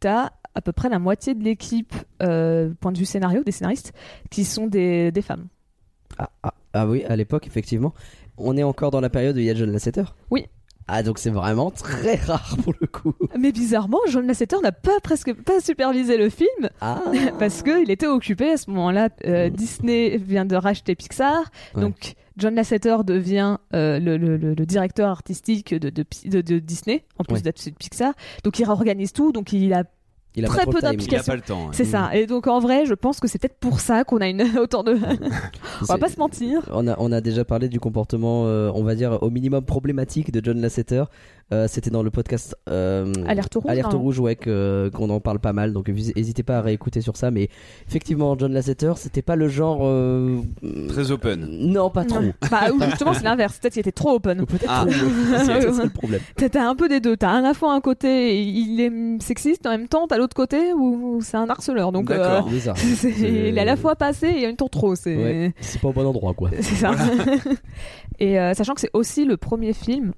t'as 0.00 0.30
à 0.54 0.60
peu 0.60 0.72
près 0.72 0.88
la 0.88 0.98
moitié 0.98 1.34
de 1.34 1.44
l'équipe 1.44 1.94
euh, 2.22 2.70
point 2.80 2.92
de 2.92 2.98
vue 2.98 3.04
scénario 3.04 3.44
des 3.44 3.52
scénaristes 3.52 3.92
qui 4.30 4.44
sont 4.44 4.66
des, 4.66 5.12
des 5.12 5.22
femmes 5.22 5.46
Ah, 6.18 6.30
ah, 6.42 6.54
ah 6.72 6.86
oui, 6.86 7.04
à 7.04 7.14
l'époque, 7.16 7.46
effectivement. 7.46 7.94
On 8.36 8.56
est 8.56 8.62
encore 8.62 8.90
dans 8.90 9.00
la 9.00 9.10
période 9.10 9.36
où 9.36 9.38
il 9.38 9.44
y 9.44 9.50
a 9.50 9.54
John 9.54 9.70
Lasseter 9.70 10.04
Oui. 10.30 10.46
Ah, 10.88 11.02
donc 11.02 11.18
c'est 11.18 11.30
vraiment 11.30 11.70
très 11.70 12.14
rare 12.26 12.56
pour 12.64 12.72
le 12.80 12.86
coup. 12.86 13.14
Mais 13.38 13.52
bizarrement, 13.52 13.98
John 14.08 14.26
Lasseter 14.26 14.56
n'a 14.62 14.72
pas 14.72 14.98
presque 15.02 15.32
pas 15.34 15.60
supervisé 15.60 16.16
le 16.16 16.30
film 16.30 16.70
Ah 16.80 17.02
parce 17.38 17.62
qu'il 17.62 17.90
était 17.90 18.06
occupé 18.06 18.52
à 18.52 18.56
ce 18.56 18.70
moment-là. 18.70 19.10
Euh, 19.26 19.48
Mm. 19.48 19.52
Disney 19.52 20.16
vient 20.16 20.44
de 20.46 20.56
racheter 20.56 20.94
Pixar, 20.94 21.44
Ouais. 21.74 21.82
donc 21.82 22.14
John 22.38 22.54
Lasseter 22.54 22.96
devient 23.04 23.58
euh, 23.74 23.98
le, 23.98 24.16
le- 24.16 24.36
le- 24.36 24.54
le 24.54 24.66
directeur 24.66 25.08
artistique 25.10 25.74
de, 25.74 25.90
de, 25.90 26.02
Pi- 26.02 26.28
de- 26.28 26.40
de 26.40 26.58
Disney, 26.58 27.04
en 27.18 27.24
plus 27.24 27.34
Ouais. 27.36 27.40
d'être 27.42 27.64
de 27.64 27.74
Pixar. 27.74 28.14
Donc 28.44 28.58
il 28.58 28.64
réorganise 28.64 29.12
tout, 29.12 29.32
donc 29.32 29.52
il 29.52 29.72
a 29.74 29.84
Il 30.38 30.44
a 30.44 30.48
Très 30.48 30.64
peu 30.64 30.72
le 30.72 30.78
time. 30.78 30.82
Il 30.82 30.86
a 30.86 30.90
d'implication. 30.92 31.32
pas 31.32 31.36
le 31.36 31.42
temps. 31.42 31.66
hein. 31.68 31.72
c'est 31.72 31.84
ça. 31.84 32.14
Et 32.14 32.26
donc 32.26 32.46
en 32.46 32.60
vrai, 32.60 32.86
je 32.86 32.94
pense 32.94 33.18
que 33.20 33.26
c'est 33.28 33.38
peut-être 33.38 33.58
pour 33.58 33.80
ça 33.80 34.04
qu'on 34.04 34.18
a 34.18 34.28
une 34.28 34.42
autant 34.58 34.82
de. 34.84 34.94
on 35.82 35.84
va 35.84 35.98
pas 35.98 36.08
se 36.08 36.18
mentir. 36.18 36.62
On 36.72 36.86
a, 36.86 36.94
on 36.98 37.10
a 37.12 37.20
déjà 37.20 37.44
parlé 37.44 37.68
du 37.68 37.80
comportement, 37.80 38.46
euh, 38.46 38.70
on 38.74 38.84
va 38.84 38.94
dire, 38.94 39.18
au 39.22 39.30
minimum 39.30 39.64
problématique 39.64 40.30
de 40.32 40.40
John 40.44 40.60
Lasseter. 40.60 41.04
Euh, 41.50 41.66
C'était 41.66 41.88
dans 41.88 42.02
le 42.02 42.10
podcast 42.10 42.54
euh, 42.68 43.10
Alerte 43.26 43.54
rouge. 43.54 43.64
Alerte 43.70 43.92
non 43.94 43.98
Rouge, 44.00 44.20
ouais, 44.20 44.36
que- 44.36 44.90
qu'on 44.94 45.08
en 45.08 45.18
parle 45.18 45.38
pas 45.38 45.54
mal. 45.54 45.72
Donc 45.72 45.88
n'hésitez 45.88 46.42
pas 46.42 46.58
à 46.58 46.60
réécouter 46.60 47.00
sur 47.00 47.16
ça. 47.16 47.30
Mais 47.30 47.48
effectivement, 47.88 48.36
John 48.38 48.52
Lasseter, 48.52 48.92
c'était 48.96 49.22
pas 49.22 49.34
le 49.34 49.48
genre. 49.48 49.78
euh, 49.82 50.40
Très 50.88 51.10
open. 51.10 51.46
Non, 51.50 51.88
pas 51.88 52.04
trop. 52.04 52.20
Bah 52.50 52.70
ou 52.74 52.82
justement 52.82 53.14
c'est 53.14 53.22
l'inverse. 53.24 53.58
Peut-être 53.58 53.72
qu'il 53.72 53.80
était 53.80 53.92
trop 53.92 54.10
open. 54.16 54.42
Ou 54.42 54.44
Peut-être 54.46 54.66
Ah. 54.68 54.84
trop. 54.86 54.92
C'est 54.92 55.82
le 55.84 55.88
problème. 55.88 56.20
T'as 56.36 56.68
un 56.68 56.74
peu 56.76 56.86
des 56.88 57.00
deux. 57.00 57.16
T'as 57.16 57.30
à 57.38 57.40
la 57.40 57.54
fois 57.54 57.72
un 57.72 57.80
côté, 57.80 58.42
il 58.44 58.80
est 58.80 59.22
sexiste, 59.22 59.66
en 59.66 59.70
même 59.70 59.88
temps, 59.88 60.06
t'as 60.06 60.18
l'autre 60.18 60.36
côté 60.36 60.72
où 60.74 61.20
c'est 61.22 61.38
un 61.38 61.48
harceleur. 61.48 61.92
Donc, 61.92 62.10
euh, 62.10 62.18
D'accord. 62.18 62.50
C'est 62.50 62.74
c'est- 62.94 63.12
C'est- 63.12 63.48
il 63.48 63.56
est 63.56 63.60
à 63.60 63.64
la 63.64 63.76
fois 63.76 63.96
passé 63.96 64.26
et 64.28 64.44
en 64.44 64.48
même 64.48 64.56
temps 64.56 64.68
trop. 64.68 64.94
C'est 64.96 65.16
Ouais. 65.16 65.54
C'est 65.60 65.80
pas 65.80 65.88
au 65.88 65.92
bon 65.94 66.04
endroit, 66.06 66.34
quoi. 66.34 66.50
c'est 66.60 66.74
ça. 66.74 66.90
et 68.18 68.38
euh, 68.38 68.52
sachant 68.54 68.74
que 68.74 68.80
c'est 68.80 68.90
aussi 68.92 69.24
le 69.24 69.36
premier 69.38 69.72
film 69.72 70.12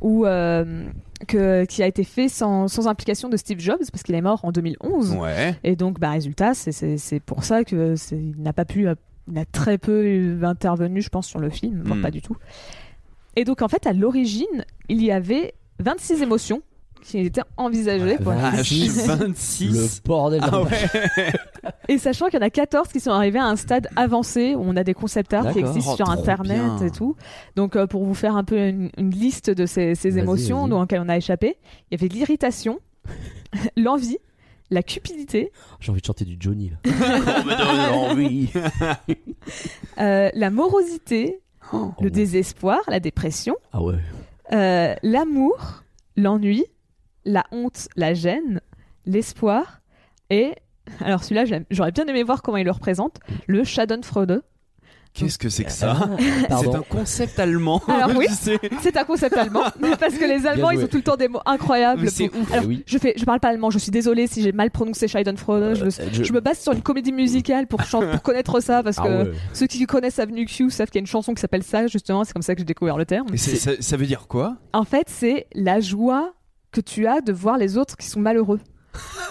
où, 0.00 0.24
euh, 0.26 0.86
que, 1.26 1.64
qui 1.64 1.82
a 1.82 1.86
été 1.86 2.04
fait 2.04 2.28
sans, 2.28 2.68
sans 2.68 2.86
implication 2.88 3.28
de 3.28 3.36
Steve 3.36 3.58
Jobs, 3.58 3.78
parce 3.90 4.02
qu'il 4.02 4.14
est 4.14 4.20
mort 4.20 4.44
en 4.44 4.52
2011. 4.52 5.12
Ouais. 5.16 5.56
Et 5.64 5.76
donc, 5.76 5.98
bah, 5.98 6.10
résultat, 6.10 6.54
c'est- 6.54 7.20
pour 7.20 7.44
ça 7.44 7.64
que 7.64 7.96
c'est- 7.96 8.16
il 8.16 8.40
n'a 8.40 8.52
pas 8.52 8.64
pu, 8.64 8.86
euh, 8.88 8.94
il 9.30 9.36
a 9.38 9.44
très 9.44 9.78
peu 9.78 10.38
intervenu, 10.42 11.02
je 11.02 11.08
pense, 11.08 11.26
sur 11.26 11.40
le 11.40 11.50
film, 11.50 11.82
voire 11.84 11.98
Mm. 11.98 12.02
pas 12.02 12.10
du 12.10 12.22
tout. 12.22 12.36
Et 13.36 13.44
donc, 13.44 13.62
en 13.62 13.68
fait, 13.68 13.86
à 13.86 13.92
l'origine, 13.92 14.64
il 14.88 15.02
y 15.02 15.10
avait 15.12 15.54
26 15.80 16.22
émotions 16.22 16.62
qui 17.02 17.18
étaient 17.18 17.42
envisagées. 17.56 18.16
pour 18.18 18.32
la- 18.32 18.48
Ah, 18.52 18.56
je 18.58 18.62
suis 18.62 18.86
Le 18.88 19.14
26. 19.16 20.02
bordel. 20.04 20.40
Ah 20.42 20.62
ouais. 20.62 20.70
Et 21.88 21.98
sachant 21.98 22.26
qu'il 22.26 22.38
y 22.38 22.42
en 22.42 22.46
a 22.46 22.50
14 22.50 22.88
qui 22.88 23.00
sont 23.00 23.10
arrivés 23.10 23.38
à 23.38 23.44
un 23.46 23.56
stade 23.56 23.88
avancé 23.96 24.54
où 24.54 24.60
on 24.62 24.76
a 24.76 24.84
des 24.84 24.94
concept 24.94 25.32
art 25.34 25.52
qui 25.52 25.58
existent 25.60 25.92
Oh, 25.92 25.96
sur 25.96 26.10
internet 26.10 26.58
bien. 26.60 26.86
et 26.86 26.90
tout. 26.90 27.16
Donc 27.56 27.76
euh, 27.76 27.86
pour 27.86 28.04
vous 28.04 28.14
faire 28.14 28.36
un 28.36 28.44
peu 28.44 28.58
une, 28.68 28.90
une 28.98 29.10
liste 29.10 29.50
de 29.50 29.66
ces, 29.66 30.18
émotions 30.18 30.68
dans 30.68 30.80
lesquelles 30.82 31.02
on 31.04 31.08
a 31.08 31.16
échappé, 31.16 31.56
il 31.90 31.98
y 31.98 32.02
avait 32.04 32.12
l'irritation, 32.12 32.78
l'envie, 33.76 34.18
la 34.70 34.82
cupidité, 34.82 35.50
J'ai 35.80 35.90
envie 35.92 36.00
de 36.02 36.06
chanter 36.06 36.24
du 36.26 36.36
Johnny 36.38 36.70
là. 36.70 36.76
On 36.84 37.44
me 37.44 37.56
donne 37.56 38.10
envie. 38.10 38.50
euh, 40.00 40.30
la 40.34 40.50
morosité, 40.50 41.40
Oh. 41.72 41.92
le 42.00 42.10
désespoir, 42.10 42.78
la 42.88 42.98
dépression, 43.00 43.54
Ah 43.72 43.82
ouais. 43.82 43.96
euh, 44.52 44.94
l'amour, 45.02 45.82
l'ennui, 46.16 46.64
la 47.24 47.44
honte, 47.52 47.88
la 47.96 48.14
gêne, 48.14 48.60
l'espoir 49.06 49.80
et 50.30 50.52
alors 51.00 51.22
celui-là 51.22 51.44
j'aurais 51.70 51.92
bien 51.92 52.06
aimé 52.06 52.22
voir 52.22 52.40
comment 52.42 52.56
il 52.56 52.64
le 52.64 52.70
représente, 52.70 53.18
le 53.46 53.62
Schadenfreude. 53.64 54.42
Qu'est-ce 55.14 55.38
que 55.38 55.48
c'est 55.48 55.64
que 55.64 55.72
ça 55.72 56.08
Ah, 56.48 56.58
C'est 56.62 56.74
un 56.74 56.82
concept 56.82 57.38
allemand. 57.40 57.82
Alors 57.88 58.10
oui. 58.16 58.26
C'est 58.82 58.96
un 58.96 59.04
concept 59.04 59.36
allemand 59.36 59.64
parce 59.98 60.14
que 60.14 60.24
les 60.24 60.46
Allemands 60.46 60.70
ils 60.70 60.84
ont 60.84 60.86
tout 60.86 60.98
le 60.98 61.02
temps 61.02 61.16
des 61.16 61.28
mots 61.28 61.40
incroyables. 61.44 62.02
Mais 62.02 62.10
c'est 62.10 62.28
pour- 62.28 62.40
ouf. 62.42 62.52
Alors, 62.52 62.66
oui. 62.66 62.84
je 62.86 62.98
fais 62.98 63.14
je 63.16 63.24
parle 63.24 63.40
pas 63.40 63.48
allemand, 63.48 63.70
je 63.70 63.78
suis 63.78 63.90
désolée 63.90 64.26
si 64.26 64.42
j'ai 64.42 64.52
mal 64.52 64.70
prononcé 64.70 65.08
Schadenfreude. 65.08 65.74
je, 65.76 65.84
me, 65.84 65.88
Euh, 65.88 66.08
je- 66.12 66.22
je 66.22 66.32
me 66.32 66.40
base 66.40 66.60
sur 66.60 66.72
une 66.72 66.82
comédie 66.82 67.12
musicale 67.12 67.66
pour, 67.66 67.82
chan- 67.82 68.08
pour 68.10 68.22
connaître 68.22 68.60
ça 68.60 68.82
parce 68.82 68.98
Ah 69.00 69.02
que 69.04 69.22
ouais. 69.30 69.32
ceux 69.54 69.66
qui 69.66 69.84
connaissent 69.86 70.18
Avenue 70.20 70.44
Q 70.46 70.70
savent 70.70 70.88
qu'il 70.88 70.96
y 70.96 71.00
a 71.00 71.04
une 71.04 71.06
chanson 71.06 71.34
qui 71.34 71.40
s'appelle 71.40 71.64
ça 71.64 71.86
justement, 71.86 72.22
c'est 72.24 72.32
comme 72.32 72.42
ça 72.42 72.54
que 72.54 72.60
j'ai 72.60 72.64
découvert 72.66 72.96
le 72.96 73.06
terme. 73.06 73.26
Et 73.32 73.36
ça 73.38 73.96
veut 73.96 74.06
dire 74.06 74.26
quoi? 74.28 74.56
En 74.72 74.84
fait, 74.84 75.06
c'est 75.08 75.46
la 75.54 75.80
joie 75.80 76.34
que 76.72 76.80
tu 76.80 77.06
as 77.06 77.20
de 77.20 77.32
voir 77.32 77.58
les 77.58 77.76
autres 77.76 77.96
qui 77.96 78.06
sont 78.06 78.20
malheureux. 78.20 78.60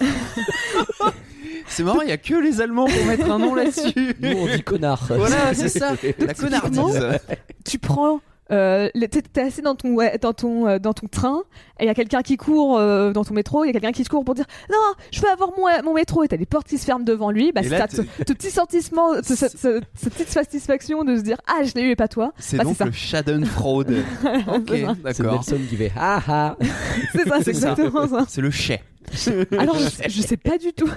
C'est 1.68 1.82
marrant, 1.82 2.00
il 2.00 2.08
y 2.08 2.12
a 2.12 2.16
que 2.16 2.34
les 2.34 2.60
Allemands 2.60 2.86
pour 2.86 3.04
mettre 3.04 3.30
un 3.30 3.38
nom 3.38 3.54
là-dessus. 3.54 4.14
Nous 4.20 4.32
on 4.32 4.46
dit 4.46 4.62
connard. 4.62 5.04
Voilà, 5.10 5.52
c'est 5.52 5.68
ça. 5.68 5.94
La 6.18 6.34
connardise. 6.34 7.20
Tu 7.64 7.78
prends 7.78 8.20
euh, 8.50 8.88
le- 8.94 9.06
t'es 9.08 9.22
t'es 9.22 9.42
assis 9.42 9.62
dans 9.62 9.74
ton 9.74 9.94
ouais, 9.94 10.18
dans 10.18 10.32
ton 10.32 10.66
euh, 10.66 10.78
dans 10.78 10.92
ton 10.94 11.06
train 11.06 11.42
et 11.80 11.84
il 11.84 11.86
y 11.86 11.90
a 11.90 11.94
quelqu'un 11.94 12.22
qui 12.22 12.36
court 12.36 12.78
euh, 12.78 13.12
dans 13.12 13.24
ton 13.24 13.34
métro, 13.34 13.64
il 13.64 13.68
y 13.68 13.70
a 13.70 13.72
quelqu'un 13.72 13.92
qui 13.92 14.02
te 14.04 14.08
court 14.08 14.24
pour 14.24 14.34
dire 14.34 14.46
non, 14.70 14.76
je 15.12 15.20
veux 15.20 15.28
avoir 15.28 15.50
mon, 15.56 15.66
mon 15.84 15.94
métro 15.94 16.24
et 16.24 16.28
t'as 16.28 16.36
des 16.36 16.46
portes 16.46 16.66
qui 16.66 16.78
se 16.78 16.84
ferment 16.84 17.04
devant 17.04 17.30
lui, 17.30 17.52
bah 17.52 17.60
c'est 17.62 17.90
ce, 17.96 18.02
ce 18.26 18.32
petit 18.32 18.50
sentiment, 18.50 19.14
ce- 19.22 19.34
ce- 19.36 19.48
ce- 19.48 19.80
cette 19.94 20.14
petite 20.14 20.30
satisfaction 20.30 21.04
de 21.04 21.16
se 21.16 21.22
dire 21.22 21.36
ah 21.46 21.62
je 21.64 21.74
l'ai 21.74 21.82
eu 21.82 21.90
et 21.90 21.96
pas 21.96 22.08
toi. 22.08 22.32
C'est 22.38 22.56
Bah, 22.56 22.64
donc 22.64 22.72
c'est 22.76 22.78
ça. 22.78 22.84
le 22.86 22.92
Schadenfreude. 22.92 24.04
Ok, 24.48 24.62
C'est 24.68 24.84
ça. 24.84 24.94
C'est 25.12 25.22
d'accord. 25.22 25.34
Nelson 25.34 25.58
qui 25.68 25.76
fait 25.76 25.92
ah 25.96 26.20
ah. 26.28 26.56
C'est 27.12 27.28
ça, 27.28 27.36
c'est 27.42 27.50
exactement 27.50 28.08
ça. 28.08 28.24
C'est 28.28 28.40
le 28.40 28.50
chais. 28.50 28.82
Alors 29.58 29.78
je, 29.78 30.08
je 30.08 30.22
sais 30.22 30.36
pas 30.36 30.58
du 30.58 30.72
tout, 30.72 30.88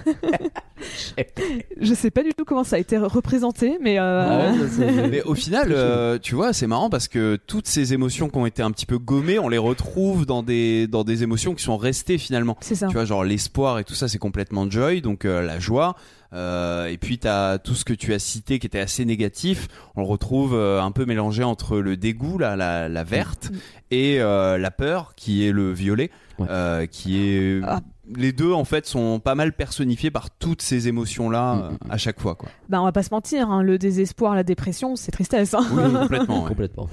je 1.80 1.94
sais 1.94 2.12
pas 2.12 2.24
du 2.24 2.34
tout 2.34 2.46
comment 2.46 2.64
ça 2.64 2.76
a 2.76 2.80
été 2.80 2.98
représenté, 2.98 3.78
mais 3.82 4.00
euh, 4.00 4.26
Ah 4.28 4.52
ouais, 4.54 5.08
Mais 5.10 5.22
au 5.24 5.36
final, 5.36 5.72
euh, 5.72 6.18
tu 6.20 6.36
vois, 6.36 6.54
c'est 6.54 6.68
marrant 6.68 6.90
parce 6.90 7.08
que 7.08 7.38
toutes 7.48 7.68
ces 7.68 7.94
émotions 7.94 8.30
qui 8.30 8.38
ont 8.38 8.46
été 8.46 8.62
un 8.62 8.72
petit 8.72 8.86
peu 8.86 8.98
gommées, 8.98 9.40
on 9.40 9.50
les 9.50 9.58
retrouve 9.58 10.26
dans 10.26 10.44
des 10.44 10.88
dans 10.88 11.04
des 11.04 11.24
émotions 11.24 11.54
qui 11.56 11.64
sont 11.64 11.78
restées 11.78 12.18
finalement. 12.18 12.58
c'est 12.62 12.76
ça. 12.76 12.88
Tu 12.88 12.94
vois, 12.94 13.06
genre 13.06 13.24
l'espoir 13.24 13.80
et 13.80 13.84
tout 13.84 13.96
ça, 13.96 14.08
c'est 14.08 14.18
complètement 14.20 14.70
joy, 14.70 15.02
donc 15.02 15.26
euh, 15.26 15.42
la 15.42 15.60
joie. 15.60 15.96
Euh, 16.34 16.86
et 16.88 16.98
puis 16.98 17.18
t'as 17.18 17.58
tout 17.58 17.76
ce 17.76 17.84
que 17.84 17.92
tu 17.94 18.14
as 18.14 18.20
cité 18.20 18.58
qui 18.60 18.66
était 18.66 18.80
assez 18.80 19.04
négatif. 19.04 19.68
On 19.98 20.02
le 20.02 20.08
retrouve 20.08 20.54
euh, 20.56 20.82
un 20.82 20.92
peu 20.92 21.06
mélangé 21.06 21.44
entre 21.44 21.78
le 21.80 21.98
dégoût, 21.98 22.38
là, 22.38 22.56
la, 22.56 22.88
la 22.88 23.04
verte, 23.04 23.50
Mm. 23.52 23.56
et 23.92 24.22
euh, 24.22 24.58
la 24.58 24.72
peur, 24.72 25.14
qui 25.18 25.46
est 25.46 25.52
le 25.52 25.74
violet, 25.74 26.10
Ouais. 26.40 26.48
euh, 26.50 26.86
qui 26.86 27.22
est 27.24 27.62
Ah. 27.64 27.82
les 28.16 28.32
deux 28.32 28.52
en 28.54 28.64
fait 28.66 28.86
sont 28.86 29.20
pas 29.20 29.36
mal 29.36 29.54
personnifiés 29.54 30.12
par 30.12 30.30
toutes 30.32 30.62
ces 30.62 30.88
émotions 30.88 31.30
là 31.30 31.56
Mm, 31.56 31.74
mm, 31.74 31.78
à 31.92 31.98
chaque 31.98 32.20
fois 32.20 32.36
quoi. 32.36 32.50
Bah 32.70 32.82
on 32.82 32.86
va 32.86 32.92
pas 32.92 33.04
se 33.04 33.10
mentir, 33.14 33.50
hein, 33.50 33.64
le 33.64 33.78
désespoir, 33.78 34.36
la 34.36 34.44
dépression, 34.44 34.96
c'est 34.96 35.12
tristesse. 35.12 35.54
hein. 35.54 35.66
Oui, 35.72 35.84
complètement. 36.02 36.44
ouais. 36.44 36.50
Complètement. 36.50 36.90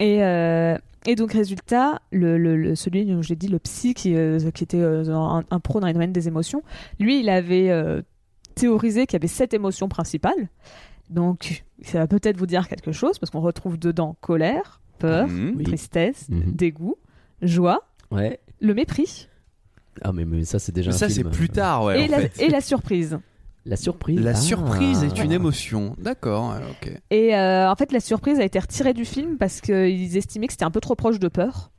Et, 0.00 0.22
euh, 0.24 0.76
et 1.06 1.14
donc, 1.14 1.32
résultat, 1.32 2.00
le, 2.10 2.38
le, 2.38 2.56
le- 2.56 2.74
celui 2.74 3.04
dont 3.04 3.22
j'ai 3.22 3.36
dit, 3.36 3.48
le 3.48 3.58
psy, 3.58 3.94
qui, 3.94 4.14
euh, 4.16 4.38
qui 4.52 4.64
était 4.64 4.80
euh, 4.80 5.04
un, 5.14 5.44
un 5.50 5.60
pro 5.60 5.80
dans 5.80 5.86
les 5.86 5.92
domaines 5.92 6.12
des 6.12 6.28
émotions, 6.28 6.62
lui, 6.98 7.20
il 7.20 7.28
avait 7.28 7.70
euh, 7.70 8.02
théorisé 8.54 9.06
qu'il 9.06 9.14
y 9.14 9.20
avait 9.20 9.28
sept 9.28 9.54
émotions 9.54 9.88
principales. 9.88 10.48
Donc, 11.10 11.64
ça 11.82 11.98
va 11.98 12.06
peut-être 12.06 12.36
vous 12.36 12.46
dire 12.46 12.68
quelque 12.68 12.92
chose, 12.92 13.18
parce 13.18 13.30
qu'on 13.30 13.40
retrouve 13.40 13.78
dedans 13.78 14.16
colère, 14.20 14.80
peur, 14.98 15.28
Mhm. 15.28 15.54
Oui. 15.58 15.64
tristesse, 15.64 16.26
Mhm. 16.30 16.52
dégoût, 16.52 16.96
joie, 17.42 17.80
Ouais. 18.12 18.40
le 18.60 18.74
mépris 18.74 19.28
Ah 20.02 20.12
mais, 20.12 20.24
mais 20.24 20.44
ça 20.44 20.58
c'est 20.58 20.72
déjà 20.72 20.90
Mais 20.90 20.94
un 20.96 20.98
ça 20.98 21.08
c'est 21.08 21.16
film. 21.22 21.30
plus 21.30 21.48
tard 21.48 21.84
ouais. 21.84 22.02
et, 22.02 22.08
en 22.08 22.10
la, 22.10 22.18
fait. 22.28 22.42
et 22.42 22.48
la 22.48 22.60
surprise. 22.60 23.18
La 23.64 23.76
surprise. 23.76 24.20
La 24.20 24.30
Ah. 24.30 24.34
surprise 24.34 25.04
est 25.04 25.22
une 25.22 25.30
émotion. 25.32 25.94
D'accord, 25.98 26.50
ouais, 26.54 26.64
ok. 26.70 27.00
Et 27.10 27.36
euh, 27.36 27.70
en 27.70 27.76
fait, 27.76 27.92
la 27.92 28.00
surprise 28.00 28.40
a 28.40 28.44
été 28.44 28.58
retirée 28.58 28.92
du 28.92 29.04
film 29.04 29.36
parce 29.38 29.60
qu'ils 29.60 30.16
estimaient 30.16 30.48
que 30.48 30.52
c'était 30.52 30.64
un 30.64 30.72
peu 30.72 30.80
trop 30.80 30.96
proche 30.96 31.20
de 31.20 31.28
peur. 31.28 31.70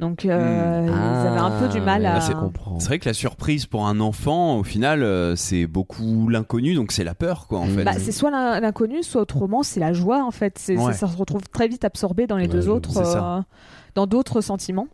Donc, 0.00 0.24
euh, 0.24 0.86
ils 0.86 1.26
avaient 1.26 1.38
un 1.38 1.60
peu 1.60 1.68
du 1.68 1.80
mal 1.82 2.06
Ah, 2.06 2.16
à. 2.16 2.20
c'est 2.22 2.32
vrai 2.86 2.98
que 3.00 3.08
la 3.08 3.12
surprise 3.14 3.66
pour 3.66 3.86
un 3.86 3.98
enfant, 4.00 4.56
au 4.56 4.62
final, 4.62 5.02
euh, 5.02 5.34
c'est 5.36 5.66
beaucoup 5.66 6.28
l'inconnu, 6.30 6.74
donc 6.74 6.92
c'est 6.92 7.02
la 7.04 7.14
peur, 7.16 7.46
quoi, 7.48 7.58
en 7.58 7.66
Mm. 7.66 7.70
fait. 7.76 7.84
Bah, 7.84 7.92
c'est 7.98 8.12
soit 8.12 8.30
l'in- 8.30 8.60
l'inconnu, 8.60 9.02
soit 9.02 9.20
autrement, 9.20 9.62
c'est 9.64 9.80
la 9.80 9.92
joie 9.92 10.24
en 10.24 10.30
fait. 10.30 10.56
C'est, 10.58 10.76
Ouais. 10.78 10.92
c'est- 10.92 11.00
ça 11.00 11.08
se 11.08 11.16
retrouve 11.16 11.42
très 11.52 11.66
vite 11.68 11.84
absorbé 11.84 12.26
dans 12.28 12.36
les 12.36 12.46
Ouais, 12.46 12.52
deux 12.52 12.68
autres, 12.70 12.90
c'est 12.92 13.04
ça. 13.04 13.38
euh, 13.38 13.42
dans 13.96 14.06
d'autres 14.06 14.40
sentiments, 14.40 14.86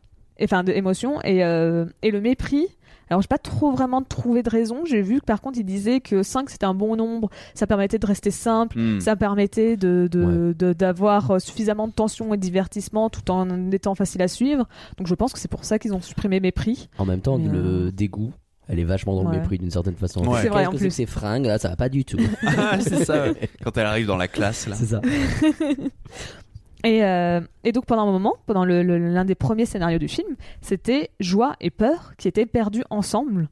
enfin 0.42 0.64
d'émotions. 0.64 1.20
Et, 1.22 1.44
euh, 1.44 1.86
et 2.02 2.10
le 2.10 2.20
mépris. 2.20 2.66
Alors, 3.10 3.20
j'ai 3.20 3.28
pas 3.28 3.36
trop 3.38 3.70
vraiment 3.70 4.00
trouvé 4.02 4.42
de 4.42 4.48
raison. 4.48 4.86
J'ai 4.86 5.02
vu 5.02 5.20
que 5.20 5.26
par 5.26 5.42
contre, 5.42 5.58
il 5.58 5.64
disait 5.64 6.00
que 6.00 6.22
5 6.22 6.48
c'était 6.48 6.64
un 6.64 6.72
bon 6.72 6.96
nombre. 6.96 7.28
Ça 7.52 7.66
permettait 7.66 7.98
de 7.98 8.06
rester 8.06 8.30
simple. 8.30 8.78
Hmm. 8.78 8.98
Ça 9.00 9.14
permettait 9.14 9.76
de, 9.76 10.08
de- 10.10 10.54
de- 10.58 10.72
d'avoir 10.72 11.32
euh, 11.32 11.38
suffisamment 11.38 11.86
de 11.86 11.92
tension 11.92 12.32
et 12.32 12.38
de 12.38 12.42
divertissement 12.42 13.10
tout 13.10 13.30
en 13.30 13.70
étant 13.72 13.94
facile 13.94 14.22
à 14.22 14.28
suivre. 14.28 14.66
Donc, 14.96 15.06
je 15.06 15.14
pense 15.14 15.34
que 15.34 15.38
c'est 15.38 15.50
pour 15.50 15.64
ça 15.64 15.78
qu'ils 15.78 15.92
ont 15.92 16.00
supprimé 16.00 16.40
mépris. 16.40 16.88
En 16.96 17.04
même 17.04 17.20
temps, 17.20 17.36
Mais, 17.36 17.48
le 17.52 17.58
euh, 17.88 17.90
dégoût, 17.92 18.32
elle 18.68 18.78
est 18.78 18.84
vachement 18.84 19.14
dans 19.14 19.24
le 19.24 19.28
Ouais. 19.28 19.36
mépris 19.36 19.58
d'une 19.58 19.70
certaine 19.70 19.96
façon. 19.96 20.26
Ouais. 20.26 20.40
C'est 20.40 20.48
vrai, 20.48 20.64
en 20.64 20.70
que 20.70 20.78
c'est 20.78 20.84
plus. 20.84 20.90
ces 20.90 21.06
fringues 21.06 21.44
là, 21.44 21.58
ça 21.58 21.68
va 21.68 21.76
pas 21.76 21.90
du 21.90 22.06
tout. 22.06 22.16
Ah, 22.46 22.78
c'est 22.80 23.04
ça. 23.04 23.26
Quand 23.62 23.76
elle 23.76 23.84
arrive 23.86 24.06
dans 24.06 24.16
la 24.16 24.28
classe, 24.28 24.66
là. 24.66 24.76
c'est 24.76 24.86
ça. 24.86 25.02
Et, 26.84 27.02
euh, 27.04 27.40
et 27.64 27.72
donc 27.72 27.86
pendant 27.86 28.02
un 28.06 28.12
moment, 28.12 28.34
pendant 28.46 28.64
le- 28.64 28.82
le- 28.82 28.98
l'un 28.98 29.24
des 29.24 29.34
premiers 29.34 29.64
scénarios 29.66 29.98
du 29.98 30.08
film, 30.08 30.36
c'était 30.60 31.10
joie 31.18 31.56
et 31.60 31.70
peur 31.70 32.12
qui 32.18 32.28
étaient 32.28 32.46
perdus 32.46 32.84
ensemble, 32.90 33.48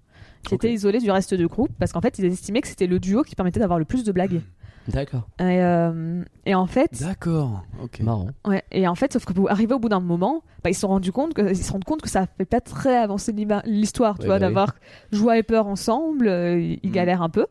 qui 0.47 0.55
étaient 0.55 0.73
isolés 0.73 0.99
du 0.99 1.11
reste 1.11 1.33
du 1.35 1.47
groupe, 1.49 1.71
parce 1.79 1.93
qu'en 1.93 2.01
fait 2.03 2.19
ils 2.19 2.27
estimaient 2.27 2.61
que 2.61 2.69
c'était 2.69 2.87
le 2.87 3.01
duo 3.01 3.23
qui 3.23 3.35
permettait 3.35 3.61
d'avoir 3.61 3.79
le 3.79 3.85
plus 3.87 4.05
de 4.05 4.13
blagues. 4.13 4.43
D'accord. 4.89 5.29
Et, 5.39 5.63
euh, 5.63 6.25
et 6.45 6.57
en 6.57 6.67
fait, 6.67 7.01
D'accord, 7.01 7.63
ok. 7.81 8.01
Marrant. 8.01 8.27
ouais, 8.49 8.65
et 8.73 8.89
en 8.89 8.97
fait, 8.97 9.13
sauf 9.13 9.25
que 9.25 9.33
pour 9.33 9.49
arriver 9.49 9.75
au 9.75 9.79
bout 9.79 9.89
d'un 9.89 10.01
moment, 10.01 10.43
bah, 10.65 10.71
ils 10.71 10.75
se 10.75 10.81
sont 10.81 10.89
rendus 10.89 11.13
compte 11.13 11.35
que 11.35 11.43
ils 11.51 11.57
se 11.57 11.71
rendent 11.71 11.85
compte 11.85 12.03
que 12.03 12.09
ça 12.11 12.27
fait 12.37 12.45
pas 12.45 12.61
très 12.61 12.97
avancer 12.97 13.33
l'histoire, 13.65 14.17
tu 14.19 14.23
Ouais, 14.23 14.27
vois, 14.27 14.39
bah 14.41 14.47
oui. 14.49 14.53
d'avoir 14.55 14.75
joie 15.13 15.39
et 15.39 15.45
peur 15.45 15.69
ensemble, 15.69 16.27
euh, 16.27 16.59
ils 16.61 16.81
ils 16.83 16.91
Mm. 16.91 16.93
galèrent 16.93 17.23
un 17.23 17.29
peu. 17.29 17.47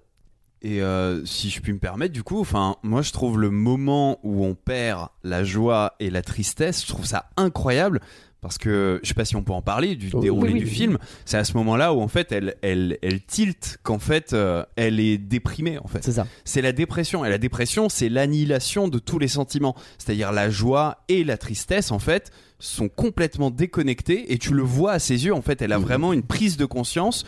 Et 0.64 0.82
euh, 0.82 1.26
si 1.26 1.50
je 1.50 1.60
puis 1.60 1.74
me 1.74 1.80
permettre, 1.80 2.14
du 2.14 2.24
coup, 2.24 2.40
enfin, 2.40 2.76
moi 2.84 3.02
je 3.02 3.12
trouve 3.12 3.40
le 3.40 3.50
moment 3.50 4.20
où 4.24 4.46
on 4.46 4.54
perd 4.54 5.08
la 5.24 5.44
joie 5.44 5.96
et 6.00 6.10
la 6.12 6.22
tristesse, 6.22 6.84
je 6.84 6.88
trouve 6.88 7.06
ça 7.06 7.30
incroyable. 7.38 8.00
Parce 8.42 8.58
que 8.58 9.00
je 9.04 9.08
sais 9.08 9.14
pas 9.14 9.24
si 9.26 9.36
on 9.36 9.44
peut 9.44 9.54
en 9.54 9.62
parler 9.62 9.96
du 9.96 10.10
Oh, 10.14 10.20
déroulé 10.20 10.54
oui, 10.54 10.60
du 10.62 10.66
oui. 10.66 10.72
film. 10.72 10.98
C'est 11.26 11.38
à 11.38 11.44
ce 11.44 11.56
moment-là 11.58 11.94
où 11.94 12.02
en 12.02 12.08
fait 12.08 12.32
elle 12.32 12.56
elle 12.64 12.98
elle 13.04 13.22
tilte 13.22 13.78
qu'en 13.84 14.00
fait 14.00 14.34
euh, 14.34 14.64
elle 14.76 15.00
est 15.00 15.20
déprimée 15.20 15.78
en 15.78 15.86
fait. 15.88 16.04
C'est 16.04 16.14
ça. 16.14 16.26
c'est 16.44 16.64
la 16.64 16.72
dépression. 16.72 17.24
Et 17.24 17.30
la 17.30 17.38
dépression, 17.38 17.88
c'est 17.88 18.10
l'annihilation 18.10 18.88
de 18.88 18.98
tous 18.98 19.20
les 19.20 19.28
sentiments. 19.28 19.76
C'est-à-dire 20.00 20.32
la 20.32 20.50
joie 20.50 21.04
et 21.08 21.24
la 21.24 21.38
tristesse, 21.38 21.92
en 21.92 22.00
fait, 22.00 22.32
sont 22.58 22.90
complètement 22.90 23.52
déconnectés. 23.52 24.34
Et 24.34 24.40
tu 24.40 24.56
le 24.56 24.64
vois 24.64 24.94
à 24.94 25.00
ses 25.00 25.26
yeux, 25.26 25.36
en 25.36 25.44
fait, 25.44 25.62
elle 25.62 25.72
a 25.72 25.78
vraiment 25.78 26.12
une 26.12 26.24
prise 26.24 26.58
de 26.58 26.66
conscience 26.66 27.26